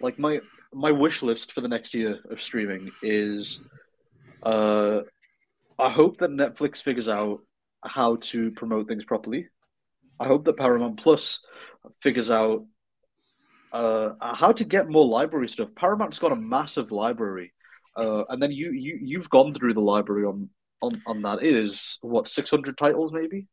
like 0.00 0.18
my 0.18 0.40
my 0.72 0.90
wish 0.90 1.22
list 1.22 1.52
for 1.52 1.60
the 1.60 1.68
next 1.68 1.94
year 1.94 2.18
of 2.30 2.40
streaming 2.40 2.90
is, 3.02 3.60
uh, 4.42 5.00
I 5.78 5.90
hope 5.90 6.18
that 6.18 6.30
Netflix 6.30 6.82
figures 6.82 7.08
out 7.08 7.40
how 7.84 8.16
to 8.16 8.50
promote 8.52 8.88
things 8.88 9.04
properly. 9.04 9.48
I 10.18 10.26
hope 10.26 10.44
that 10.44 10.56
Paramount 10.56 11.02
Plus 11.02 11.40
figures 12.00 12.30
out 12.30 12.64
uh, 13.74 14.34
how 14.34 14.52
to 14.52 14.64
get 14.64 14.88
more 14.88 15.06
library 15.06 15.48
stuff. 15.48 15.74
Paramount's 15.74 16.18
got 16.18 16.32
a 16.32 16.36
massive 16.36 16.92
library, 16.92 17.52
uh, 17.96 18.24
and 18.30 18.40
then 18.42 18.52
you 18.52 18.70
you 18.72 18.98
you've 19.02 19.28
gone 19.30 19.52
through 19.52 19.74
the 19.74 19.80
library 19.80 20.24
on 20.24 20.48
on 20.80 21.02
on 21.06 21.22
that. 21.22 21.42
It 21.42 21.54
is 21.54 21.98
what 22.00 22.28
six 22.28 22.50
hundred 22.50 22.78
titles 22.78 23.12
maybe. 23.12 23.48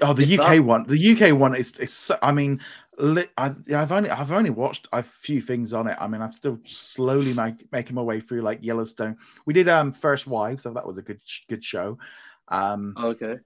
Oh, 0.00 0.12
the 0.14 0.22
If 0.22 0.40
UK 0.40 0.56
that- 0.56 0.64
one. 0.64 0.84
The 0.86 0.98
UK 1.12 1.38
one 1.38 1.54
is. 1.54 1.78
It's. 1.78 1.92
so- 1.94 2.18
I 2.22 2.32
mean, 2.32 2.60
li- 2.98 3.28
I, 3.36 3.52
I've 3.74 3.92
only. 3.92 4.08
I've 4.10 4.32
only 4.32 4.50
watched 4.50 4.88
a 4.92 5.02
few 5.02 5.40
things 5.40 5.72
on 5.72 5.86
it. 5.86 5.96
I 6.00 6.06
mean, 6.06 6.22
I'm 6.22 6.32
still 6.32 6.58
slowly 6.64 7.34
make, 7.34 7.70
making 7.72 7.94
my 7.94 8.02
way 8.02 8.20
through 8.20 8.40
like 8.42 8.60
Yellowstone. 8.62 9.16
We 9.46 9.52
did 9.54 9.68
um 9.68 9.92
First 9.92 10.26
Wives, 10.26 10.62
so 10.62 10.72
that 10.72 10.86
was 10.86 10.96
a 10.98 11.02
good 11.02 11.20
good 11.48 11.62
show. 11.64 11.98
Um, 12.48 12.94
Okay. 12.96 13.36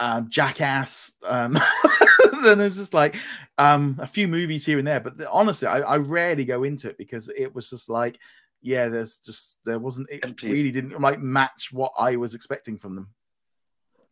Um, 0.00 0.28
Jackass. 0.28 1.12
Um, 1.24 1.52
then 2.42 2.60
it's 2.60 2.76
just 2.76 2.94
like 2.94 3.16
um, 3.58 3.96
a 4.00 4.06
few 4.06 4.28
movies 4.28 4.64
here 4.66 4.78
and 4.78 4.86
there. 4.86 5.00
But 5.00 5.18
the- 5.18 5.30
honestly, 5.30 5.68
I, 5.68 5.80
I 5.80 5.96
rarely 5.96 6.44
go 6.44 6.64
into 6.64 6.88
it 6.88 6.98
because 6.98 7.28
it 7.30 7.54
was 7.54 7.70
just 7.70 7.88
like, 7.88 8.18
yeah, 8.62 8.88
there's 8.88 9.18
just 9.18 9.58
there 9.64 9.78
wasn't. 9.78 10.08
It 10.10 10.24
Empty. 10.24 10.50
really 10.50 10.70
didn't 10.70 11.00
like 11.00 11.20
match 11.20 11.70
what 11.72 11.92
I 11.98 12.16
was 12.16 12.34
expecting 12.34 12.78
from 12.78 12.94
them. 12.96 13.10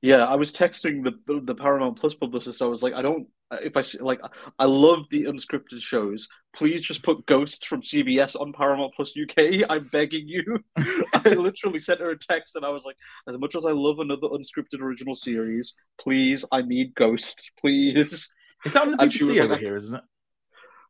Yeah, 0.03 0.25
I 0.25 0.35
was 0.35 0.51
texting 0.51 1.05
the 1.05 1.41
the 1.41 1.55
Paramount 1.55 1.99
Plus 1.99 2.13
publicist. 2.15 2.61
I 2.61 2.67
was 2.67 2.83
like, 2.83 2.93
I 2.95 3.03
don't. 3.03 3.29
If 3.53 3.77
I 3.77 3.85
like, 4.03 4.21
I 4.59 4.65
love 4.65 5.05
the 5.11 5.25
unscripted 5.25 5.81
shows. 5.81 6.27
Please 6.57 6.81
just 6.81 7.03
put 7.03 7.25
Ghosts 7.27 7.67
from 7.67 7.83
CBS 7.83 8.35
on 8.39 8.53
Paramount 8.53 8.95
Plus 8.97 9.13
UK. 9.17 9.65
I'm 9.71 9.89
begging 9.93 10.27
you. 10.27 10.59
I 10.77 11.21
literally 11.29 11.79
sent 11.79 12.01
her 12.01 12.11
a 12.11 12.19
text, 12.19 12.57
and 12.57 12.65
I 12.65 12.71
was 12.71 12.83
like, 12.85 12.97
as 13.29 13.39
much 13.39 13.55
as 13.55 13.65
I 13.65 13.71
love 13.71 14.01
another 14.01 14.27
unscripted 14.29 14.81
original 14.81 15.15
series, 15.15 15.75
please, 16.01 16.45
I 16.51 16.63
need 16.63 16.95
Ghosts, 16.95 17.53
please. 17.61 18.29
That 18.65 18.77
on 18.77 18.91
the 18.93 18.97
BBC 18.97 19.29
like, 19.29 19.41
over 19.41 19.55
I- 19.55 19.59
here, 19.59 19.77
isn't 19.77 19.95
it? 19.95 20.03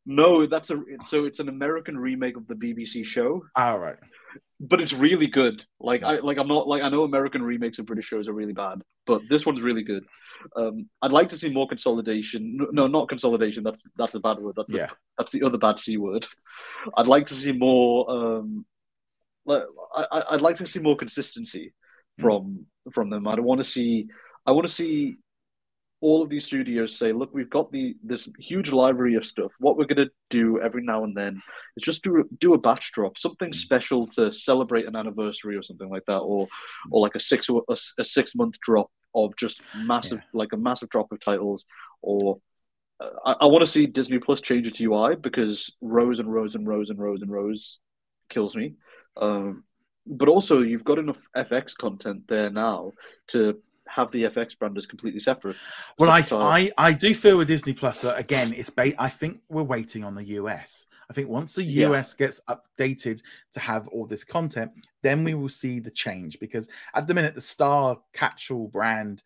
No, 0.04 0.46
that's 0.46 0.70
a 0.70 0.82
so 1.06 1.26
it's 1.26 1.38
an 1.38 1.48
American 1.48 1.96
remake 1.96 2.36
of 2.36 2.48
the 2.48 2.54
BBC 2.54 3.04
show, 3.04 3.44
All 3.54 3.78
right. 3.78 3.96
But 4.60 4.80
it's 4.80 4.92
really 4.92 5.26
good. 5.26 5.64
Like 5.80 6.02
I 6.02 6.16
like 6.18 6.38
I'm 6.38 6.48
not 6.48 6.68
like 6.68 6.82
I 6.82 6.88
know 6.88 7.02
American 7.04 7.42
remakes 7.42 7.78
of 7.78 7.86
British 7.86 8.06
shows 8.06 8.28
are 8.28 8.32
really 8.32 8.52
bad, 8.52 8.80
but 9.06 9.22
this 9.28 9.44
one's 9.44 9.60
really 9.60 9.82
good. 9.82 10.04
Um, 10.56 10.88
I'd 11.02 11.12
like 11.12 11.28
to 11.30 11.36
see 11.38 11.50
more 11.50 11.66
consolidation. 11.68 12.56
No, 12.56 12.66
No, 12.72 12.86
not 12.86 13.08
consolidation. 13.08 13.64
That's 13.64 13.80
that's 13.96 14.14
a 14.14 14.20
bad 14.20 14.38
word. 14.38 14.54
That's 14.56 14.72
a- 14.72 14.76
that's 15.18 15.32
the 15.32 15.42
other 15.42 15.58
bad 15.58 15.78
c 15.78 15.96
word. 15.96 16.26
I'd 16.96 17.08
like 17.08 17.26
to 17.26 17.34
see 17.34 17.52
more. 17.52 18.10
Um, 18.10 18.64
like 19.44 19.64
I, 19.94 20.22
I'd 20.30 20.40
like 20.40 20.56
to 20.56 20.66
see 20.66 20.80
more 20.80 20.96
consistency 20.96 21.72
Mm. 22.20 22.22
from 22.24 22.66
from 22.92 23.08
them. 23.10 23.26
I 23.26 23.34
don't 23.36 23.46
want 23.46 23.60
to 23.60 23.64
see. 23.64 24.06
I 24.44 24.52
want 24.52 24.66
to 24.66 24.72
see 24.72 25.16
all 26.02 26.20
of 26.22 26.28
these 26.28 26.44
studios 26.44 26.98
say, 26.98 27.12
"Look, 27.12 27.32
we've 27.32 27.48
got 27.58 27.72
the 27.72 27.96
this 28.02 28.28
huge 28.38 28.70
library 28.72 29.14
of 29.14 29.24
stuff. 29.24 29.52
What 29.60 29.76
we're 29.76 29.86
gonna 29.86 30.10
do 30.28 30.60
every 30.60 30.82
now 30.82 31.04
and 31.04 31.16
then 31.16 31.40
is 31.76 31.84
just 31.84 32.02
do 32.04 32.28
do 32.38 32.52
a 32.54 32.58
batch 32.58 32.92
drop, 32.92 33.16
something 33.16 33.52
special 33.52 34.06
to 34.16 34.30
celebrate 34.32 34.86
an 34.86 34.96
anniversary 34.96 35.56
or 35.56 35.62
something 35.62 35.88
like 35.88 36.04
that, 36.06 36.18
or 36.18 36.46
or 36.90 37.00
like 37.00 37.14
a 37.14 37.20
six 37.20 37.48
a, 37.48 37.74
a 37.98 38.04
six 38.04 38.34
month 38.34 38.58
drop 38.60 38.90
of 39.14 39.34
just 39.36 39.62
massive, 39.76 40.18
Yeah. 40.18 40.40
like 40.40 40.52
a 40.52 40.56
massive 40.56 40.88
drop 40.90 41.10
of 41.12 41.20
titles, 41.20 41.64
or 42.02 42.38
uh, 43.00 43.10
I, 43.24 43.32
I 43.42 43.46
want 43.46 43.64
to 43.64 43.70
see 43.70 43.86
Disney 43.86 44.18
Plus 44.18 44.40
change 44.40 44.66
its 44.66 44.80
UI 44.80 45.16
because 45.16 45.70
rows 45.80 46.18
and 46.20 46.32
rows 46.32 46.54
and 46.56 46.66
rows 46.66 46.90
and 46.90 46.98
rows 46.98 47.22
and 47.22 47.30
rows 47.30 47.78
kills 48.28 48.56
me. 48.56 48.74
Um, 49.16 49.64
but 50.06 50.28
also, 50.28 50.60
you've 50.62 50.82
got 50.84 50.98
enough 50.98 51.20
FX 51.36 51.76
content 51.76 52.22
there 52.26 52.50
now 52.50 52.92
to 53.28 53.60
have 53.94 54.10
the 54.10 54.24
FX 54.24 54.58
brand 54.58 54.76
as 54.78 54.86
completely 54.86 55.20
separate. 55.20 55.56
Well, 55.98 56.08
I, 56.10 56.24
I 56.32 56.72
I 56.78 56.92
do 56.92 57.14
feel 57.14 57.36
with 57.38 57.48
Disney 57.48 57.74
Plus 57.74 58.04
again, 58.04 58.54
it's 58.56 58.70
ba- 58.70 59.00
I 59.02 59.08
think 59.10 59.40
we're 59.50 59.62
waiting 59.62 60.02
on 60.02 60.14
the 60.14 60.24
US. 60.40 60.86
I 61.10 61.12
think 61.12 61.28
once 61.28 61.54
the 61.54 61.62
Yeah. 61.62 61.90
US 61.90 62.14
gets 62.14 62.40
updated 62.48 63.20
to 63.52 63.60
have 63.60 63.88
all 63.88 64.06
this 64.06 64.24
content, 64.24 64.72
then 65.02 65.24
we 65.24 65.34
will 65.34 65.50
see 65.50 65.78
the 65.78 65.90
change. 65.90 66.40
Because 66.40 66.68
at 66.94 67.06
the 67.06 67.12
minute, 67.14 67.34
the 67.34 67.40
Star 67.42 67.98
Catch-all 68.14 68.68
brand 68.68 69.22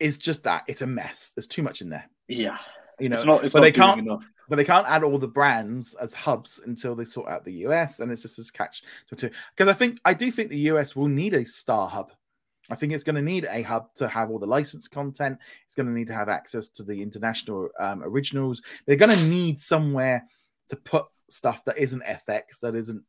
is 0.00 0.18
just 0.18 0.42
that 0.42 0.64
it's 0.66 0.82
a 0.82 0.86
mess. 0.86 1.32
There's 1.36 1.46
too 1.46 1.62
much 1.62 1.80
in 1.80 1.88
there, 1.88 2.10
yeah, 2.26 2.58
you 2.98 3.08
know. 3.08 3.16
it's 3.16 3.24
not. 3.24 3.44
It's 3.44 3.52
but 3.52 3.60
not 3.60 3.64
they 3.64 3.72
can't- 3.72 4.00
enough. 4.00 4.26
but 4.48 4.56
they 4.56 4.64
can't 4.64 4.88
add 4.88 5.04
all 5.04 5.18
the 5.18 5.28
brands 5.28 5.94
as 5.94 6.12
hubs 6.12 6.60
until 6.66 6.96
they 6.96 7.04
sort 7.04 7.28
out 7.28 7.44
the 7.44 7.62
US, 7.68 8.00
and 8.00 8.10
it's 8.10 8.22
just 8.22 8.36
this 8.36 8.50
catch 8.50 8.82
to 9.16 9.30
because 9.56 9.68
I 9.68 9.72
think 9.72 10.00
I 10.04 10.14
do 10.14 10.32
think 10.32 10.50
the 10.50 10.66
US 10.72 10.96
will 10.96 11.06
need 11.08 11.32
a 11.34 11.46
star 11.46 11.88
hub. 11.88 12.10
I 12.70 12.74
think 12.74 12.92
it's 12.92 13.04
going 13.04 13.16
to 13.16 13.22
need 13.22 13.46
a 13.50 13.62
hub 13.62 13.94
to 13.96 14.08
have 14.08 14.30
all 14.30 14.38
the 14.38 14.46
licensed 14.46 14.90
content. 14.90 15.38
It's 15.66 15.74
going 15.74 15.86
to 15.86 15.92
need 15.92 16.06
to 16.06 16.14
have 16.14 16.28
access 16.28 16.68
to 16.70 16.82
the 16.82 17.00
international 17.02 17.68
um, 17.78 18.02
originals. 18.02 18.62
They're 18.86 18.96
going 18.96 19.16
to 19.16 19.24
need 19.26 19.58
somewhere 19.60 20.24
to 20.70 20.76
put 20.76 21.06
stuff 21.28 21.64
that 21.64 21.76
isn't 21.78 22.02
FX, 22.04 22.60
that 22.62 22.74
isn't. 22.74 23.02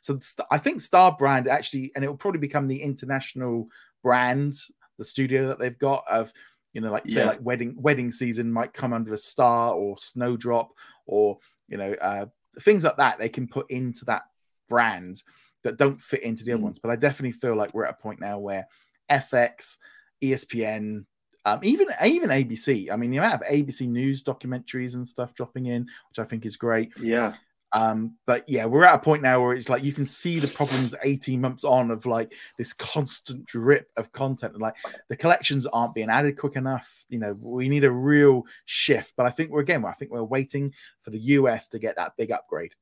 So 0.00 0.18
I 0.50 0.58
think 0.58 0.80
Star 0.80 1.16
Brand 1.16 1.48
actually, 1.48 1.90
and 1.94 2.04
it 2.04 2.08
will 2.08 2.16
probably 2.16 2.40
become 2.40 2.68
the 2.68 2.80
international 2.80 3.68
brand, 4.02 4.54
the 4.98 5.04
studio 5.04 5.48
that 5.48 5.58
they've 5.58 5.78
got 5.78 6.04
of 6.08 6.32
you 6.72 6.80
know, 6.80 6.90
like 6.90 7.06
say 7.06 7.20
Yeah. 7.20 7.26
like 7.26 7.38
wedding 7.40 7.74
wedding 7.76 8.10
season 8.10 8.52
might 8.52 8.72
come 8.72 8.92
under 8.92 9.12
a 9.12 9.16
star 9.16 9.74
or 9.74 9.96
snowdrop 9.96 10.72
or 11.06 11.38
you 11.68 11.76
know 11.76 11.92
uh, 12.00 12.26
things 12.62 12.82
like 12.82 12.96
that. 12.96 13.18
They 13.18 13.28
can 13.28 13.46
put 13.46 13.70
into 13.70 14.04
that 14.06 14.22
brand 14.68 15.22
that 15.62 15.76
don't 15.76 16.02
fit 16.02 16.24
into 16.24 16.42
the 16.44 16.50
other 16.52 16.60
Mm. 16.60 16.64
ones. 16.64 16.78
But 16.80 16.90
I 16.90 16.96
definitely 16.96 17.32
feel 17.38 17.54
like 17.54 17.72
we're 17.72 17.84
at 17.84 17.94
a 17.94 18.02
point 18.02 18.20
now 18.20 18.40
where 18.40 18.66
FX, 19.10 19.78
ESPN, 20.22 21.06
um, 21.44 21.60
even 21.62 21.88
even 22.04 22.30
ABC. 22.30 22.90
I 22.90 22.96
mean, 22.96 23.10
the 23.10 23.18
amount 23.18 23.34
of 23.34 23.48
ABC 23.48 23.88
News 23.88 24.22
documentaries 24.22 24.94
and 24.94 25.06
stuff 25.06 25.34
dropping 25.34 25.66
in, 25.66 25.82
which 26.08 26.18
I 26.18 26.24
think 26.24 26.46
is 26.46 26.56
great. 26.56 26.92
Yeah, 26.98 27.34
Um, 27.74 28.16
but 28.24 28.48
yeah, 28.48 28.66
we're 28.66 28.84
at 28.84 28.94
a 28.94 28.98
point 29.00 29.20
now 29.20 29.42
where 29.42 29.52
it's 29.52 29.68
like 29.68 29.82
you 29.82 29.92
can 29.92 30.06
see 30.06 30.38
the 30.38 30.46
problems 30.46 30.94
18 31.02 31.40
months 31.40 31.64
on 31.64 31.90
of 31.90 32.06
like 32.06 32.32
this 32.56 32.72
constant 32.72 33.44
drip 33.46 33.88
of 33.96 34.12
content 34.12 34.52
and 34.52 34.62
like 34.62 34.76
the 35.08 35.16
collections 35.16 35.66
aren't 35.66 35.94
being 35.94 36.08
added 36.08 36.38
quick 36.38 36.54
enough. 36.54 37.04
You 37.08 37.18
know, 37.18 37.36
we 37.40 37.68
need 37.68 37.82
a 37.82 37.90
real 37.90 38.44
shift. 38.64 39.14
But 39.16 39.26
I 39.26 39.30
think 39.30 39.50
we're 39.50 39.62
again, 39.62 39.84
I 39.84 39.92
think 39.92 40.12
we're 40.12 40.22
waiting 40.22 40.72
for 41.02 41.10
the 41.10 41.18
US 41.18 41.66
to 41.70 41.80
get 41.80 41.96
that 41.96 42.12
big 42.16 42.30
upgrade. 42.30 42.74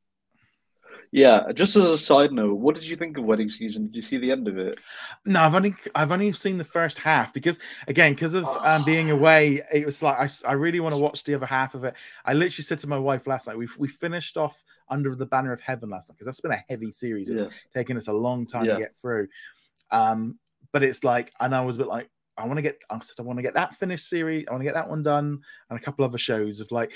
Yeah. 1.12 1.52
Just 1.52 1.76
as 1.76 1.89
a 1.89 1.97
side 1.98 2.32
note, 2.32 2.55
what 2.55 2.74
did 2.74 2.86
you 2.86 2.97
think 2.97 3.16
of 3.18 3.24
Wedding 3.24 3.51
Season? 3.51 3.86
Did 3.86 3.97
you 3.97 4.02
see 4.02 4.16
the 4.18 4.32
end 4.32 4.48
of 4.48 4.59
it? 4.59 4.80
No, 5.24 5.43
I've 5.43 5.55
only 5.55 5.74
I've 5.94 6.10
only 6.10 6.32
seen 6.32 6.59
the 6.59 6.64
first 6.64 6.98
half 6.98 7.32
because 7.32 7.59
again, 7.86 8.14
because 8.14 8.34
of 8.34 8.44
um, 8.62 8.84
being 8.84 9.10
away, 9.10 9.60
it 9.72 9.86
was 9.86 10.02
like 10.02 10.18
I, 10.18 10.51
I 10.51 10.55
really 10.55 10.80
want 10.80 10.94
to 10.94 11.01
watch 11.01 11.22
the 11.22 11.34
other 11.34 11.47
half 11.47 11.74
of 11.74 11.84
it. 11.84 11.94
I 12.24 12.32
literally 12.32 12.64
said 12.64 12.78
to 12.80 12.86
my 12.89 12.98
wife 12.98 13.26
last 13.26 13.47
night, 13.47 13.56
we 13.56 13.68
we 13.78 13.89
finished 13.89 14.36
off 14.36 14.64
under 14.89 15.14
the 15.14 15.26
banner 15.26 15.52
of 15.52 15.60
heaven 15.60 15.90
last 15.90 16.09
night 16.09 16.14
because 16.16 16.26
that's 16.26 16.40
been 16.40 16.51
a 16.51 16.64
heavy 16.68 16.90
series. 16.90 17.30
It's 17.30 17.44
Yeah. 17.44 17.48
taken 17.72 17.97
us 17.97 18.09
a 18.09 18.12
long 18.12 18.47
time 18.47 18.64
Yeah. 18.64 18.74
to 18.74 18.80
get 18.80 18.97
through. 18.97 19.28
Um, 19.90 20.39
but 20.72 20.82
it's 20.82 21.05
like, 21.05 21.32
and 21.40 21.55
I 21.55 21.60
was 21.62 21.76
a 21.76 21.80
bit 21.80 21.89
like, 21.89 22.10
I 22.39 22.47
want 22.47 22.56
to 22.56 22.62
get, 22.62 22.78
I 22.89 22.98
said, 23.01 23.14
I 23.18 23.22
want 23.22 23.39
to 23.39 23.43
get 23.43 23.55
that 23.55 23.74
finished 23.74 24.09
series. 24.09 24.47
I 24.48 24.52
want 24.52 24.62
to 24.62 24.64
get 24.64 24.74
that 24.74 24.89
one 24.89 25.02
done, 25.02 25.39
and 25.68 25.78
a 25.78 25.82
couple 25.82 26.05
other 26.05 26.16
shows 26.18 26.60
of 26.60 26.72
like, 26.72 26.93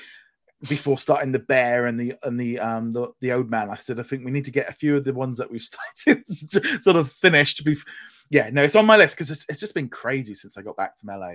before 0.68 0.98
starting 0.98 1.32
the 1.32 1.38
bear 1.38 1.86
and 1.86 2.00
the 2.00 2.14
and 2.22 2.40
the 2.40 2.58
um 2.58 2.92
the, 2.92 3.10
the 3.20 3.32
old 3.32 3.50
man. 3.50 3.70
I 3.70 3.76
said 3.76 4.00
I 4.00 4.02
think 4.02 4.24
we 4.24 4.30
need 4.30 4.46
to 4.46 4.50
get 4.50 4.68
a 4.68 4.72
few 4.72 4.96
of 4.96 5.04
the 5.04 5.12
ones 5.12 5.38
that 5.38 5.50
we've 5.50 5.62
started 5.96 6.24
sort 6.82 6.96
of 6.96 7.12
finished. 7.12 7.64
Bef- 7.64 7.86
yeah, 8.30 8.50
no, 8.52 8.62
it's 8.62 8.74
on 8.74 8.86
my 8.86 8.96
list 8.96 9.14
because 9.14 9.30
it's, 9.30 9.46
it's 9.48 9.60
just 9.60 9.74
been 9.74 9.88
crazy 9.88 10.34
since 10.34 10.56
I 10.56 10.62
got 10.62 10.76
back 10.76 10.98
from 10.98 11.18
LA. 11.18 11.34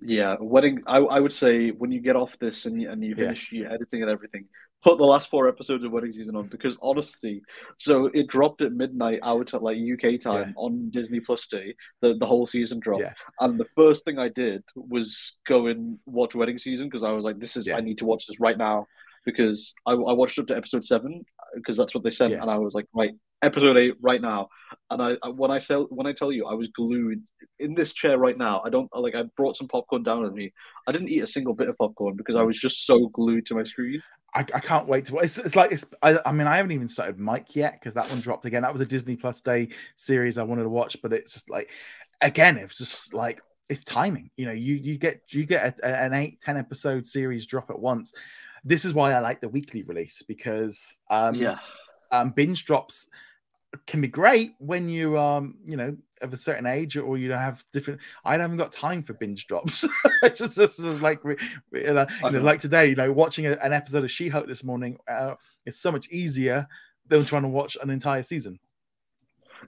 Yeah, 0.00 0.36
wedding. 0.40 0.82
I, 0.86 0.98
I 0.98 1.20
would 1.20 1.32
say 1.32 1.70
when 1.70 1.92
you 1.92 2.00
get 2.00 2.16
off 2.16 2.36
this 2.38 2.66
and 2.66 2.82
you, 2.82 2.90
and 2.90 3.02
you 3.02 3.14
finish 3.14 3.50
yeah. 3.52 3.60
your 3.60 3.72
editing 3.72 4.02
and 4.02 4.10
everything, 4.10 4.46
put 4.84 4.98
the 4.98 5.04
last 5.04 5.30
four 5.30 5.48
episodes 5.48 5.82
of 5.82 5.90
wedding 5.90 6.12
season 6.12 6.36
on 6.36 6.46
because 6.48 6.76
honestly, 6.82 7.42
so 7.78 8.06
it 8.06 8.28
dropped 8.28 8.60
at 8.60 8.72
midnight 8.72 9.18
out 9.22 9.54
at 9.54 9.62
like 9.62 9.78
UK 9.78 10.20
time 10.20 10.48
yeah. 10.48 10.52
on 10.56 10.90
Disney 10.90 11.20
Plus 11.20 11.46
Day. 11.46 11.74
The 12.02 12.14
the 12.14 12.26
whole 12.26 12.46
season 12.46 12.80
dropped, 12.80 13.02
yeah. 13.02 13.14
and 13.40 13.58
the 13.58 13.66
first 13.76 14.04
thing 14.04 14.18
I 14.18 14.28
did 14.28 14.62
was 14.76 15.34
go 15.46 15.66
and 15.66 15.98
watch 16.06 16.34
wedding 16.34 16.58
season 16.58 16.88
because 16.88 17.02
I 17.02 17.12
was 17.12 17.24
like, 17.24 17.40
this 17.40 17.56
is 17.56 17.68
I 17.68 17.80
need 17.80 17.98
to 17.98 18.04
watch 18.04 18.26
this 18.26 18.38
right 18.38 18.58
now 18.58 18.86
because 19.24 19.72
I, 19.86 19.92
I 19.92 20.12
watched 20.12 20.38
up 20.38 20.46
to 20.48 20.56
episode 20.56 20.84
seven 20.84 21.24
because 21.54 21.76
that's 21.76 21.94
what 21.94 22.04
they 22.04 22.10
sent, 22.10 22.34
and 22.34 22.50
I 22.50 22.58
was 22.58 22.74
like, 22.74 22.86
right, 22.94 23.14
episode 23.42 23.76
eight 23.76 23.94
right 24.00 24.20
now. 24.20 24.48
And 24.90 25.02
I, 25.02 25.28
when 25.28 25.50
I 25.50 25.58
tell 25.58 25.84
when 25.84 26.06
I 26.06 26.12
tell 26.12 26.30
you, 26.30 26.44
I 26.44 26.54
was 26.54 26.68
glued 26.68 27.22
in 27.58 27.74
this 27.74 27.94
chair 27.94 28.18
right 28.18 28.36
now. 28.36 28.62
I 28.64 28.70
don't 28.70 28.88
like. 28.94 29.14
I 29.14 29.24
brought 29.36 29.56
some 29.56 29.68
popcorn 29.68 30.02
down 30.02 30.22
with 30.22 30.34
me. 30.34 30.52
I 30.86 30.92
didn't 30.92 31.08
eat 31.08 31.22
a 31.22 31.26
single 31.26 31.54
bit 31.54 31.68
of 31.68 31.78
popcorn 31.78 32.16
because 32.16 32.36
I 32.36 32.42
mm. 32.42 32.48
was 32.48 32.58
just 32.58 32.86
so 32.86 33.08
glued 33.08 33.46
to 33.46 33.54
my 33.54 33.64
screen. 33.64 34.02
I, 34.34 34.40
I 34.40 34.60
can't 34.60 34.88
wait 34.88 35.06
to. 35.06 35.16
It's, 35.18 35.38
it's 35.38 35.56
like 35.56 35.72
it's. 35.72 35.84
I, 36.02 36.18
I, 36.26 36.32
mean, 36.32 36.46
I 36.46 36.56
haven't 36.56 36.72
even 36.72 36.88
started 36.88 37.18
Mike 37.18 37.54
yet 37.54 37.74
because 37.74 37.94
that 37.94 38.08
one 38.10 38.20
dropped 38.20 38.44
again. 38.44 38.62
That 38.62 38.72
was 38.72 38.82
a 38.82 38.86
Disney 38.86 39.16
Plus 39.16 39.40
Day 39.40 39.68
series 39.96 40.38
I 40.38 40.42
wanted 40.42 40.64
to 40.64 40.68
watch, 40.68 40.96
but 41.02 41.12
it's 41.12 41.34
just 41.34 41.48
like, 41.48 41.70
again, 42.20 42.56
it's 42.56 42.78
just 42.78 43.14
like 43.14 43.40
it's 43.68 43.84
timing. 43.84 44.30
You 44.36 44.46
know, 44.46 44.52
you 44.52 44.74
you 44.74 44.98
get 44.98 45.22
you 45.32 45.46
get 45.46 45.78
a, 45.80 45.86
an 45.86 46.14
eight 46.14 46.40
ten 46.40 46.56
episode 46.56 47.06
series 47.06 47.46
drop 47.46 47.70
at 47.70 47.78
once. 47.78 48.12
This 48.64 48.84
is 48.84 48.94
why 48.94 49.12
I 49.12 49.20
like 49.20 49.40
the 49.40 49.48
weekly 49.48 49.82
release 49.82 50.22
because 50.22 50.98
um, 51.10 51.34
yeah, 51.36 51.58
um, 52.10 52.30
binge 52.30 52.64
drops 52.64 53.08
can 53.86 54.00
be 54.00 54.08
great 54.08 54.54
when 54.58 54.88
you 54.88 55.18
um 55.18 55.56
you 55.66 55.76
know 55.76 55.96
of 56.24 56.32
a 56.32 56.36
certain 56.36 56.66
age 56.66 56.96
or 56.96 57.16
you 57.16 57.30
have 57.32 57.64
different 57.72 58.00
i 58.24 58.36
haven't 58.36 58.56
got 58.56 58.72
time 58.72 59.02
for 59.02 59.14
binge 59.14 59.46
drops. 59.46 59.84
Just, 60.34 60.56
just, 60.56 60.80
just, 60.80 61.02
like 61.02 61.20
you 61.24 61.36
know, 61.72 62.06
know, 62.22 62.38
like 62.40 62.58
today 62.60 62.88
you 62.88 62.96
know 62.96 63.12
watching 63.12 63.46
a, 63.46 63.52
an 63.62 63.72
episode 63.72 64.04
of 64.04 64.10
she-hulk 64.10 64.46
this 64.46 64.64
morning 64.64 64.96
uh, 65.08 65.34
it's 65.66 65.78
so 65.78 65.92
much 65.92 66.08
easier 66.08 66.66
than 67.06 67.24
trying 67.24 67.42
to 67.42 67.48
watch 67.48 67.76
an 67.82 67.90
entire 67.90 68.22
season. 68.22 68.58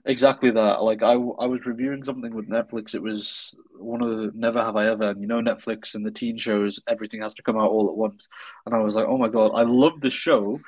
Exactly 0.05 0.51
that. 0.51 0.83
Like 0.83 1.01
I, 1.01 1.13
I 1.13 1.45
was 1.45 1.65
reviewing 1.65 2.03
something 2.03 2.33
with 2.33 2.49
netflix. 2.49 2.93
It 2.93 3.01
was 3.01 3.55
one 3.77 4.01
of 4.01 4.17
the 4.17 4.31
never 4.33 4.61
have 4.61 4.75
i 4.75 4.87
ever 4.87 5.09
and 5.09 5.21
you 5.21 5.27
know 5.27 5.41
netflix 5.41 5.95
and 5.95 6.05
the 6.05 6.11
teen 6.11 6.37
shows 6.37 6.79
everything 6.87 7.21
has 7.21 7.33
to 7.35 7.43
come 7.43 7.57
out 7.57 7.71
all 7.71 7.89
at 7.89 7.95
once. 7.95 8.27
And 8.65 8.75
i 8.75 8.79
was 8.79 8.95
like 8.95 9.05
oh 9.07 9.17
my 9.17 9.29
god 9.29 9.51
i 9.53 9.63
love 9.63 10.01
the 10.01 10.11
show. 10.11 10.59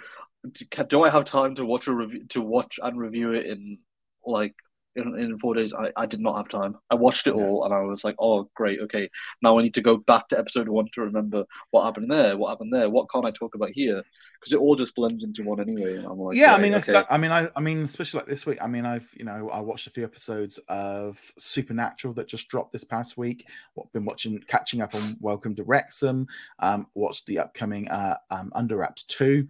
Do 0.87 1.03
I 1.03 1.09
have 1.09 1.25
time 1.25 1.55
to 1.55 1.65
watch 1.65 1.87
a 1.87 1.93
review 1.93 2.25
to 2.29 2.41
watch 2.41 2.79
and 2.81 2.97
review 2.97 3.33
it 3.33 3.45
in 3.45 3.79
like 4.25 4.55
in, 4.95 5.17
in 5.19 5.39
four 5.39 5.53
days? 5.53 5.73
I, 5.73 5.91
I 5.95 6.05
did 6.05 6.19
not 6.19 6.37
have 6.37 6.49
time. 6.49 6.77
I 6.89 6.95
watched 6.95 7.27
it 7.27 7.33
all 7.33 7.65
and 7.65 7.73
I 7.73 7.81
was 7.81 8.03
like, 8.03 8.15
oh 8.19 8.49
great, 8.55 8.79
okay. 8.81 9.09
Now 9.41 9.57
I 9.57 9.63
need 9.63 9.73
to 9.75 9.81
go 9.81 9.97
back 9.97 10.27
to 10.29 10.39
episode 10.39 10.67
one 10.67 10.87
to 10.93 11.01
remember 11.01 11.45
what 11.71 11.83
happened 11.83 12.11
there, 12.11 12.37
what 12.37 12.49
happened 12.49 12.73
there, 12.73 12.89
what 12.89 13.07
can't 13.11 13.25
I 13.25 13.31
talk 13.31 13.55
about 13.55 13.71
here? 13.71 14.03
Because 14.39 14.53
it 14.53 14.59
all 14.59 14.75
just 14.75 14.95
blends 14.95 15.23
into 15.23 15.43
one 15.43 15.59
anyway. 15.59 15.97
And 15.97 16.05
I'm 16.05 16.17
like, 16.17 16.37
yeah, 16.37 16.55
I 16.55 16.59
mean, 16.59 16.73
okay. 16.75 17.03
I 17.09 17.17
mean, 17.17 17.31
I, 17.31 17.49
I 17.55 17.59
mean, 17.59 17.83
especially 17.83 18.19
like 18.19 18.27
this 18.27 18.45
week. 18.45 18.57
I 18.61 18.67
mean, 18.67 18.85
I've 18.85 19.09
you 19.17 19.25
know 19.25 19.49
I 19.49 19.59
watched 19.59 19.87
a 19.87 19.89
few 19.89 20.05
episodes 20.05 20.59
of 20.69 21.19
Supernatural 21.37 22.13
that 22.13 22.29
just 22.29 22.47
dropped 22.47 22.71
this 22.71 22.85
past 22.85 23.17
week. 23.17 23.47
What 23.73 23.91
been 23.91 24.05
watching, 24.05 24.39
catching 24.47 24.81
up 24.81 24.95
on 24.95 25.17
Welcome 25.19 25.55
to 25.55 25.63
Wrexham. 25.63 26.25
Um, 26.59 26.87
watched 26.93 27.25
the 27.25 27.39
upcoming 27.39 27.89
uh, 27.89 28.15
um, 28.31 28.53
Under 28.55 28.77
Wraps 28.77 29.03
two. 29.03 29.49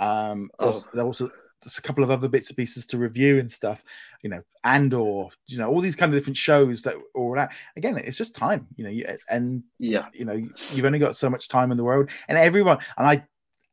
Um, 0.00 0.50
oh. 0.58 0.68
also, 0.68 0.90
also 0.98 1.30
there's 1.62 1.78
a 1.78 1.82
couple 1.82 2.02
of 2.02 2.10
other 2.10 2.28
bits 2.28 2.48
and 2.48 2.56
pieces 2.56 2.86
to 2.86 2.98
review 2.98 3.38
and 3.38 3.50
stuff, 3.50 3.84
you 4.22 4.30
know, 4.30 4.42
and 4.64 4.92
or 4.94 5.30
you 5.46 5.58
know 5.58 5.68
all 5.68 5.80
these 5.80 5.96
kind 5.96 6.12
of 6.12 6.18
different 6.18 6.36
shows 6.36 6.82
that 6.82 6.96
all 7.14 7.34
that. 7.34 7.52
Again, 7.76 7.96
it's 7.98 8.18
just 8.18 8.34
time, 8.34 8.66
you 8.76 8.84
know, 8.84 9.16
and 9.28 9.62
yeah, 9.78 10.06
you 10.12 10.24
know, 10.24 10.34
you've 10.34 10.84
only 10.84 10.98
got 10.98 11.16
so 11.16 11.30
much 11.30 11.48
time 11.48 11.70
in 11.70 11.76
the 11.76 11.84
world, 11.84 12.10
and 12.28 12.36
everyone, 12.36 12.78
and 12.96 13.06
I, 13.06 13.24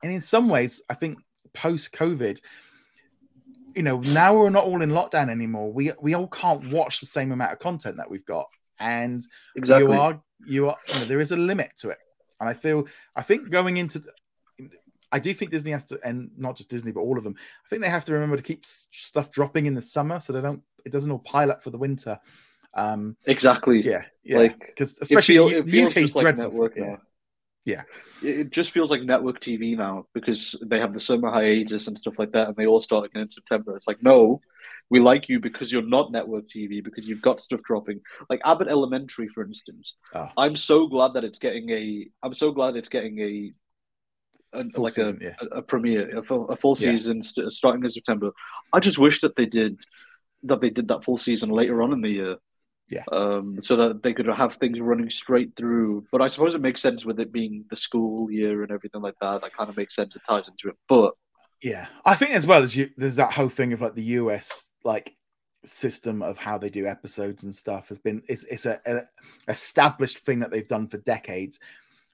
and 0.04 0.12
in 0.14 0.22
some 0.22 0.50
ways, 0.50 0.82
I 0.90 0.94
think 0.94 1.18
post 1.54 1.92
COVID, 1.94 2.40
you 3.76 3.84
know, 3.84 4.00
now 4.00 4.38
we're 4.38 4.50
not 4.50 4.66
all 4.66 4.82
in 4.82 4.92
lockdown 4.92 5.30
anymore. 5.30 5.72
We 5.72 5.92
we 6.02 6.14
all 6.14 6.28
can't 6.28 6.72
watch 6.72 7.00
the 7.00 7.06
same 7.06 7.32
amount 7.32 7.54
of 7.54 7.60
content 7.60 7.98
that 7.98 8.10
we've 8.10 8.26
got, 8.26 8.48
and 8.80 9.24
exactly. 9.56 9.94
you 9.94 10.00
are 10.00 10.22
you 10.46 10.70
are 10.70 10.78
you 10.88 10.94
know, 10.96 11.06
there 11.06 11.20
is 11.20 11.32
a 11.32 11.38
limit 11.38 11.72
to 11.78 11.90
it, 11.90 11.98
and 12.40 12.50
I 12.50 12.54
feel 12.54 12.88
I 13.16 13.24
think 13.24 13.50
going 13.50 13.78
into 13.78 14.04
I 15.12 15.20
do 15.20 15.34
think 15.34 15.52
Disney 15.52 15.72
has 15.72 15.86
to, 15.86 16.00
and 16.04 16.30
not 16.38 16.56
just 16.56 16.70
Disney, 16.70 16.92
but 16.92 17.02
all 17.02 17.18
of 17.18 17.24
them. 17.24 17.36
I 17.38 17.70
think 17.70 17.82
they 17.82 17.90
have 17.90 18.06
to 18.06 18.14
remember 18.14 18.38
to 18.38 18.44
keep 18.44 18.66
stuff 18.66 19.32
dropping 19.32 19.66
in 19.66 19.74
the 19.74 19.82
summer 19.82 20.20
so 20.20 20.34
they 20.34 20.42
don't, 20.42 20.62
it 20.86 20.92
doesn't 20.92 21.10
all 21.12 21.20
pile 21.20 21.52
up 21.52 21.64
for 21.64 21.72
the 21.72 21.78
winter. 21.78 22.20
Um, 22.74 23.18
exactly. 23.26 23.82
Yeah, 23.84 24.04
yeah. 24.24 24.38
Like 24.38 24.60
because 24.60 24.98
especially 25.02 25.36
feel, 25.36 25.48
it 25.50 25.70
feels 25.70 25.92
UK's 25.92 26.16
like. 26.16 26.38
Network 26.38 26.76
yeah. 26.76 26.84
now. 26.84 26.98
Yeah. 27.66 27.84
It 28.22 28.50
just 28.50 28.72
feels 28.72 28.92
like 28.92 29.04
network 29.04 29.40
TV 29.40 29.78
now 29.78 30.06
because 30.14 30.56
they 30.62 30.80
have 30.80 30.94
the 30.94 31.00
summer 31.00 31.32
hiatus 31.32 31.88
and 31.88 31.98
stuff 31.98 32.20
like 32.20 32.32
that, 32.34 32.48
and 32.48 32.56
they 32.56 32.68
all 32.68 32.82
start 32.82 33.06
again 33.06 33.24
in 33.24 33.32
September. 33.32 33.76
It's 33.76 33.88
like, 33.88 34.04
no, 34.04 34.42
we 34.90 35.00
like 35.00 35.30
you 35.30 35.40
because 35.40 35.72
you're 35.72 35.82
not 35.82 36.12
network 36.12 36.48
TV 36.48 36.84
because 36.84 37.08
you've 37.08 37.22
got 37.22 37.40
stuff 37.40 37.62
dropping. 37.64 38.02
Like 38.30 38.42
Abbott 38.44 38.68
Elementary, 38.68 39.28
for 39.28 39.44
instance. 39.44 39.96
Oh. 40.14 40.30
I'm 40.38 40.56
so 40.56 40.88
glad 40.88 41.14
that 41.14 41.24
it's 41.24 41.40
getting 41.40 41.70
a. 41.70 42.08
I'm 42.24 42.34
so 42.34 42.52
glad 42.52 42.76
it's 42.76 42.90
getting 42.90 43.20
a 43.20 43.54
a, 44.54 44.66
like 44.78 44.94
season, 44.94 45.20
a, 45.22 45.26
yeah. 45.26 45.36
a, 45.42 45.58
a, 45.58 45.62
premiere, 45.62 46.18
a 46.18 46.24
full, 46.24 46.48
a 46.50 46.56
full 46.56 46.76
season 46.76 47.18
yeah. 47.18 47.24
st- 47.24 47.52
starting 47.52 47.84
in 47.84 47.90
September. 47.90 48.32
I 48.74 48.80
just 48.80 48.98
wish 48.98 49.22
that 49.22 49.36
they 49.36 49.46
did 49.46 49.84
that 50.44 50.62
they 50.62 50.70
did 50.70 50.88
that 50.88 51.04
full 51.04 51.18
season 51.18 51.50
later 51.50 51.82
on 51.82 51.92
in 51.92 52.02
the 52.02 52.10
year. 52.10 52.38
Yeah. 52.90 53.04
Um, 53.12 53.60
so 53.62 53.76
that 53.76 54.02
they 54.02 54.14
could 54.14 54.26
have 54.26 54.56
things 54.56 54.80
running 54.80 55.10
straight 55.12 55.56
through. 55.56 56.06
But 56.12 56.22
I 56.22 56.28
suppose 56.28 56.56
it 56.56 56.62
makes 56.62 56.82
sense 56.82 57.06
with 57.06 57.20
it 57.20 57.32
being 57.32 57.66
the 57.70 57.76
school 57.76 58.32
year 58.32 58.64
and 58.64 58.72
everything 58.72 59.02
like 59.02 59.14
that. 59.22 59.42
That 59.42 59.56
kind 59.56 59.70
of 59.70 59.78
makes 59.78 59.96
sense. 59.96 60.16
It 60.16 60.24
ties 60.28 60.48
into 60.48 60.70
it. 60.70 60.76
But 60.88 61.14
yeah, 61.62 61.88
I 62.06 62.16
think 62.16 62.32
as 62.32 62.48
well 62.48 62.64
as 62.64 62.76
you, 62.76 62.90
there's 62.98 63.18
that 63.18 63.34
whole 63.34 63.50
thing 63.50 63.74
of 63.74 63.82
like 63.82 63.94
the 63.94 64.04
US 64.04 64.70
like 64.84 65.16
system 65.66 66.22
of 66.22 66.38
how 66.38 66.58
they 66.58 66.70
do 66.70 66.88
episodes 66.88 67.44
and 67.44 67.54
stuff 67.54 67.90
has 67.90 68.00
been 68.00 68.24
it's 68.30 68.46
it's 68.46 68.66
a, 68.66 68.80
a 68.86 69.02
established 69.52 70.20
thing 70.20 70.40
that 70.40 70.52
they've 70.52 70.68
done 70.68 70.88
for 70.88 70.98
decades, 70.98 71.60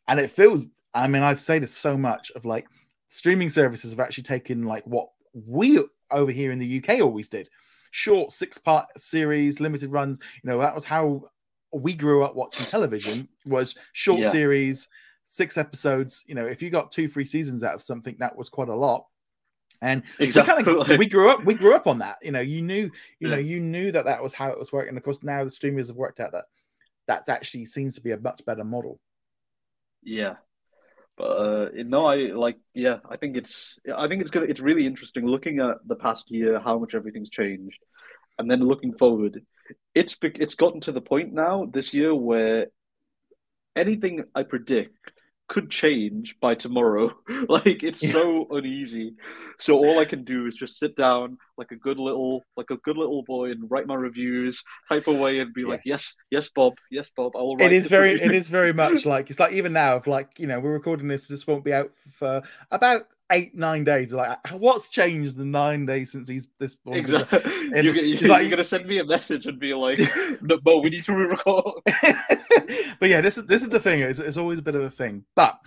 and 0.07 0.19
it 0.19 0.31
feels 0.31 0.65
I 0.95 1.07
mean, 1.07 1.21
I've 1.21 1.41
said 1.41 1.61
this 1.61 1.73
so 1.73 1.97
much 1.97 2.31
of 2.35 2.45
like 2.45 2.67
streaming 3.09 3.49
services 3.49 3.91
have 3.91 3.99
actually 3.99 4.23
taken 4.23 4.63
like 4.63 4.83
what 4.85 5.09
we 5.33 5.83
over 6.11 6.31
here 6.31 6.51
in 6.51 6.59
the 6.59 6.81
UK 6.81 7.01
always 7.01 7.29
did 7.29 7.49
short 7.95 8.29
six 8.31 8.57
part 8.57 8.87
series, 8.97 9.61
limited 9.61 9.89
runs. 9.89 10.19
You 10.43 10.49
know, 10.49 10.59
that 10.59 10.75
was 10.75 10.83
how 10.83 11.23
we 11.71 11.93
grew 11.93 12.23
up 12.23 12.35
watching 12.35 12.65
television 12.65 13.29
was 13.45 13.75
short 13.93 14.19
yeah. 14.19 14.29
series, 14.29 14.89
six 15.27 15.57
episodes. 15.57 16.23
You 16.27 16.35
know, 16.35 16.45
if 16.45 16.61
you 16.61 16.69
got 16.69 16.91
two, 16.91 17.07
three 17.07 17.23
seasons 17.23 17.63
out 17.63 17.73
of 17.73 17.81
something, 17.81 18.17
that 18.19 18.35
was 18.35 18.49
quite 18.49 18.67
a 18.67 18.75
lot. 18.75 19.05
And 19.81 20.03
exactly, 20.19 20.63
we, 20.63 20.79
kind 20.79 20.91
of, 20.91 20.97
we 20.97 21.07
grew 21.07 21.29
up. 21.29 21.45
We 21.45 21.53
grew 21.53 21.73
up 21.73 21.87
on 21.87 21.99
that. 21.99 22.17
You 22.21 22.31
know, 22.31 22.41
you 22.41 22.61
knew, 22.61 22.91
you 23.19 23.29
yeah. 23.29 23.29
know, 23.29 23.37
you 23.37 23.61
knew 23.61 23.91
that 23.93 24.05
that 24.05 24.21
was 24.21 24.33
how 24.33 24.49
it 24.49 24.59
was 24.59 24.73
working. 24.73 24.95
Of 24.97 25.03
course, 25.03 25.23
now 25.23 25.43
the 25.43 25.51
streamers 25.51 25.87
have 25.87 25.97
worked 25.97 26.19
out 26.19 26.33
that 26.33 26.45
that's 27.07 27.29
actually 27.29 27.65
seems 27.65 27.95
to 27.95 28.01
be 28.01 28.11
a 28.11 28.17
much 28.17 28.43
better 28.45 28.63
model. 28.63 28.99
Yeah, 30.03 30.35
but 31.17 31.23
uh, 31.23 31.69
no, 31.75 32.05
I 32.05 32.15
like 32.31 32.57
yeah. 32.73 32.97
I 33.09 33.15
think 33.15 33.37
it's 33.37 33.79
I 33.95 34.07
think 34.07 34.21
it's 34.21 34.31
gonna 34.31 34.47
it's 34.47 34.59
really 34.59 34.85
interesting 34.85 35.25
looking 35.25 35.59
at 35.59 35.77
the 35.85 35.95
past 35.95 36.29
year, 36.31 36.59
how 36.59 36.77
much 36.77 36.95
everything's 36.95 37.29
changed, 37.29 37.79
and 38.37 38.49
then 38.49 38.59
looking 38.59 38.93
forward. 38.93 39.41
It's 39.93 40.15
it's 40.21 40.55
gotten 40.55 40.81
to 40.81 40.91
the 40.91 41.01
point 41.01 41.33
now 41.33 41.65
this 41.71 41.93
year 41.93 42.13
where 42.13 42.67
anything 43.75 44.23
I 44.33 44.43
predict 44.43 45.14
could 45.47 45.69
change 45.69 46.35
by 46.39 46.55
tomorrow. 46.55 47.15
like 47.49 47.83
it's 47.83 48.01
yeah. 48.01 48.11
so 48.11 48.47
uneasy. 48.51 49.15
So 49.59 49.77
all 49.77 49.99
I 49.99 50.05
can 50.05 50.23
do 50.23 50.47
is 50.47 50.55
just 50.55 50.79
sit 50.79 50.95
down 50.95 51.37
like 51.57 51.71
a 51.71 51.75
good 51.75 51.99
little 51.99 52.43
like 52.57 52.71
a 52.71 52.77
good 52.77 52.97
little 52.97 53.23
boy 53.23 53.51
and 53.51 53.69
write 53.69 53.87
my 53.87 53.95
reviews, 53.95 54.63
type 54.89 55.07
away 55.07 55.39
and 55.39 55.53
be 55.53 55.61
yeah. 55.61 55.67
like, 55.67 55.81
yes, 55.85 56.15
yes, 56.31 56.49
Bob, 56.49 56.77
yes, 56.91 57.11
Bob. 57.15 57.33
I'll 57.35 57.55
write. 57.55 57.71
It 57.71 57.73
is 57.73 57.87
very, 57.87 58.11
it 58.11 58.31
is 58.31 58.49
very 58.49 58.73
much 58.73 59.05
like 59.05 59.29
it's 59.29 59.39
like 59.39 59.53
even 59.53 59.73
now, 59.73 59.97
if 59.97 60.07
like 60.07 60.39
you 60.39 60.47
know 60.47 60.59
we're 60.59 60.73
recording 60.73 61.07
this, 61.07 61.27
this 61.27 61.45
won't 61.45 61.63
be 61.63 61.73
out 61.73 61.91
for 62.11 62.41
about 62.71 63.03
eight 63.31 63.55
nine 63.55 63.83
days 63.83 64.13
like 64.13 64.37
what's 64.51 64.87
changed 64.87 65.39
in 65.39 65.49
nine 65.49 65.83
days 65.83 66.11
since 66.11 66.29
he's 66.29 66.49
this 66.59 66.75
born 66.75 66.95
exactly 66.95 67.41
and 67.73 67.83
you're, 67.83 67.95
you're, 67.95 68.29
like, 68.29 68.41
you're, 68.41 68.51
gonna 68.51 68.63
send 68.63 68.85
me 68.85 68.99
a 68.99 69.03
message 69.03 69.47
and 69.47 69.59
be 69.59 69.73
like 69.73 69.99
no 70.41 70.57
Bo, 70.57 70.77
we 70.77 70.91
need 70.91 71.03
to 71.05 71.13
re-record 71.13 71.81
but 72.99 73.09
yeah 73.09 73.21
this 73.21 73.37
is 73.37 73.45
this 73.45 73.63
is 73.63 73.69
the 73.69 73.79
thing. 73.79 74.01
It's, 74.01 74.19
it's 74.19 74.37
always 74.37 74.59
a 74.59 74.61
bit 74.61 74.75
of 74.75 74.83
a 74.83 74.89
thing. 74.89 75.25
But 75.35 75.59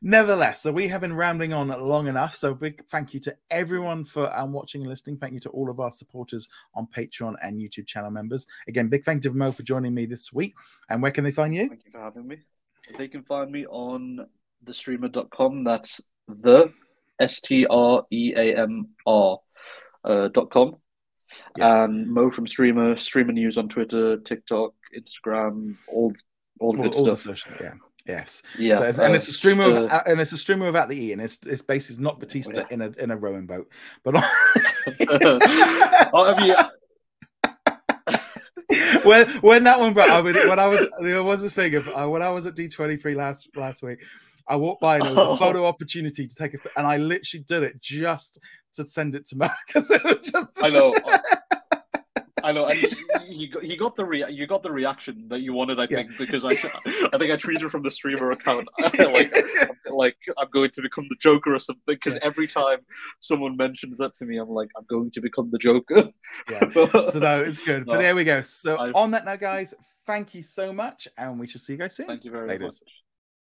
nevertheless 0.00 0.62
so 0.62 0.72
we 0.72 0.88
have 0.88 1.00
been 1.00 1.14
rambling 1.14 1.52
on 1.52 1.68
long 1.68 2.08
enough. 2.08 2.34
So 2.34 2.54
big 2.54 2.84
thank 2.88 3.14
you 3.14 3.20
to 3.20 3.36
everyone 3.50 4.04
for 4.04 4.34
um, 4.36 4.52
watching 4.52 4.82
and 4.82 4.90
listening. 4.90 5.18
Thank 5.18 5.34
you 5.34 5.40
to 5.40 5.50
all 5.50 5.70
of 5.70 5.80
our 5.80 5.92
supporters 5.92 6.48
on 6.74 6.86
patreon 6.86 7.34
and 7.42 7.60
youtube 7.60 7.86
channel 7.86 8.10
members. 8.10 8.46
Again 8.68 8.88
big 8.88 9.04
thank 9.04 9.24
you 9.24 9.30
to 9.30 9.36
mo 9.36 9.52
for 9.52 9.62
joining 9.62 9.94
me 9.94 10.06
this 10.06 10.32
week. 10.32 10.54
And 10.88 11.02
where 11.02 11.12
can 11.12 11.24
they 11.24 11.32
find 11.32 11.54
you? 11.54 11.68
Thank 11.68 11.84
you 11.84 11.92
for 11.92 12.00
having 12.00 12.26
me. 12.26 12.38
They 12.98 13.08
can 13.08 13.22
find 13.22 13.50
me 13.50 13.66
on 13.66 14.26
thestreamr.com. 14.64 15.64
That's 15.64 16.00
the 16.28 16.72
S 17.18 17.40
T 17.40 17.66
R 17.66 18.04
E 18.10 18.34
A 18.36 18.56
M 18.58 18.88
R 19.06 19.38
uh, 20.04 20.28
dot 20.28 20.50
com. 20.50 20.76
Yes. 21.56 21.86
And 21.88 22.10
Mo 22.10 22.30
from 22.30 22.46
Streamer, 22.46 22.98
Streamer 22.98 23.32
News 23.32 23.56
on 23.56 23.68
Twitter, 23.68 24.18
TikTok, 24.18 24.74
Instagram, 24.96 25.76
all 25.88 26.12
all 26.62 26.72
the 26.72 26.78
all, 26.78 26.84
good 26.88 26.94
all 26.94 27.04
the 27.04 27.16
social, 27.16 27.52
yeah. 27.60 27.74
Yes. 28.06 28.42
Yeah, 28.58 28.78
So, 28.78 28.84
and 28.84 28.98
uh, 29.00 29.12
it's 29.12 29.28
a 29.28 29.32
streamer, 29.32 29.62
just, 29.70 29.82
of, 29.82 29.90
uh, 29.92 30.02
and 30.06 30.20
it's 30.20 30.32
a 30.32 30.38
streamer 30.38 30.66
without 30.66 30.88
the 30.88 31.00
e, 31.00 31.12
and 31.12 31.22
it's 31.22 31.38
it's 31.46 31.62
based 31.62 31.88
is 31.88 31.98
not 32.00 32.18
Batista 32.18 32.60
yeah. 32.60 32.66
in 32.70 32.82
a 32.82 32.90
in 32.98 33.10
a 33.12 33.16
rowing 33.16 33.46
boat, 33.46 33.70
but 34.02 34.14
oh, 35.10 35.38
I 36.12 36.40
mean, 36.40 36.56
when 39.04 39.28
when 39.40 39.64
that 39.64 39.78
one, 39.78 39.92
bro, 39.94 40.04
I 40.04 40.20
mean, 40.22 40.34
when 40.48 40.58
I 40.58 40.66
was 40.66 40.80
there 41.00 41.22
was 41.22 41.42
this 41.42 41.52
thing 41.52 41.74
of 41.76 41.88
uh, 41.88 42.08
when 42.08 42.22
I 42.22 42.30
was 42.30 42.44
at 42.46 42.56
D 42.56 42.66
twenty 42.68 42.96
three 42.96 43.14
last 43.14 43.48
last 43.54 43.82
week, 43.82 44.00
I 44.48 44.56
walked 44.56 44.80
by 44.80 44.96
and 44.96 45.04
there 45.04 45.14
was 45.14 45.18
a 45.18 45.30
Oh. 45.30 45.36
photo 45.36 45.64
opportunity 45.64 46.26
to 46.26 46.34
take 46.34 46.54
a, 46.54 46.58
and 46.76 46.86
I 46.86 46.96
literally 46.96 47.44
did 47.46 47.62
it 47.62 47.80
just 47.80 48.40
to 48.74 48.88
send 48.88 49.14
it 49.14 49.26
to 49.28 49.36
Mark 49.36 49.52
I 49.76 50.70
know. 50.70 50.92
I 52.44 52.52
know, 52.52 52.66
and 52.66 52.78
he, 52.78 52.88
he 53.26 53.46
got 53.46 53.62
he 53.62 53.76
got 53.76 53.96
the 53.96 54.04
rea- 54.04 54.30
you 54.30 54.46
got 54.46 54.62
the 54.62 54.70
reaction 54.72 55.26
that 55.28 55.40
you 55.42 55.52
wanted, 55.52 55.78
I 55.80 55.82
Yeah. 55.90 55.96
think, 55.98 56.18
because 56.18 56.44
I 56.44 56.50
I 56.50 57.18
think 57.18 57.30
I 57.32 57.36
tweeted 57.36 57.70
from 57.70 57.82
the 57.82 57.90
streamer 57.90 58.30
account 58.30 58.68
like 58.98 59.32
like 59.86 60.16
I'm 60.38 60.48
going 60.50 60.70
to 60.70 60.82
become 60.82 61.06
the 61.08 61.16
Joker 61.20 61.54
or 61.54 61.58
something. 61.58 61.82
Because 61.86 62.14
Yeah. 62.14 62.20
every 62.22 62.46
time 62.46 62.78
someone 63.20 63.56
mentions 63.56 63.98
that 63.98 64.14
to 64.14 64.24
me, 64.24 64.36
I'm 64.38 64.48
like, 64.48 64.68
I'm 64.76 64.84
going 64.88 65.10
to 65.12 65.20
become 65.20 65.50
the 65.50 65.58
Joker. 65.58 66.10
Yeah. 66.50 66.68
So 67.12 67.18
no, 67.18 67.40
it's 67.42 67.58
good. 67.64 67.86
But 67.86 67.94
No, 67.94 67.98
there 68.00 68.14
we 68.14 68.24
go. 68.24 68.42
So 68.42 68.78
I've- 68.78 68.92
on 68.94 69.10
that 69.12 69.24
note, 69.24 69.40
guys, 69.40 69.74
thank 70.06 70.34
you 70.34 70.42
so 70.42 70.72
much, 70.72 71.08
and 71.16 71.38
we 71.38 71.46
shall 71.46 71.60
see 71.60 71.74
you 71.74 71.78
guys 71.78 71.94
soon. 71.96 72.06
Thank 72.06 72.24
you 72.24 72.30
very 72.30 72.58
much. 72.58 72.74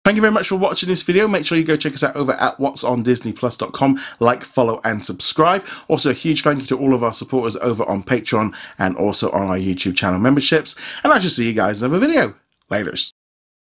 Thank 0.06 0.16
you 0.16 0.22
very 0.22 0.32
much 0.32 0.48
for 0.48 0.56
watching 0.56 0.90
this 0.90 1.04
video. 1.04 1.28
Make 1.28 1.46
sure 1.46 1.58
you 1.58 1.64
go 1.64 1.76
check 1.76 1.94
us 1.94 2.04
out 2.04 2.16
over 2.16 2.32
at 2.34 2.58
what'sondisneyplus.com. 2.58 4.02
Like, 4.20 4.44
follow, 4.44 4.82
and 4.84 5.04
subscribe. 5.06 5.64
Also, 5.88 6.10
a 6.10 6.14
huge 6.14 6.42
thank 6.42 6.62
you 6.62 6.68
to 6.68 6.78
all 6.78 6.94
of 6.94 7.04
our 7.04 7.14
supporters 7.14 7.56
over 7.58 7.84
on 7.84 8.04
Patreon 8.04 8.56
and 8.80 8.96
also 8.96 9.30
on 9.32 9.50
our 9.50 9.58
YouTube 9.58 9.96
channel 9.96 10.20
memberships. 10.20 10.74
And 11.04 11.14
I 11.14 11.20
shall 11.20 11.30
see 11.30 11.46
you 11.46 11.54
guys 11.54 11.82
in 11.82 11.92
another 11.92 12.08
video. 12.08 12.36
Laters. 12.72 13.14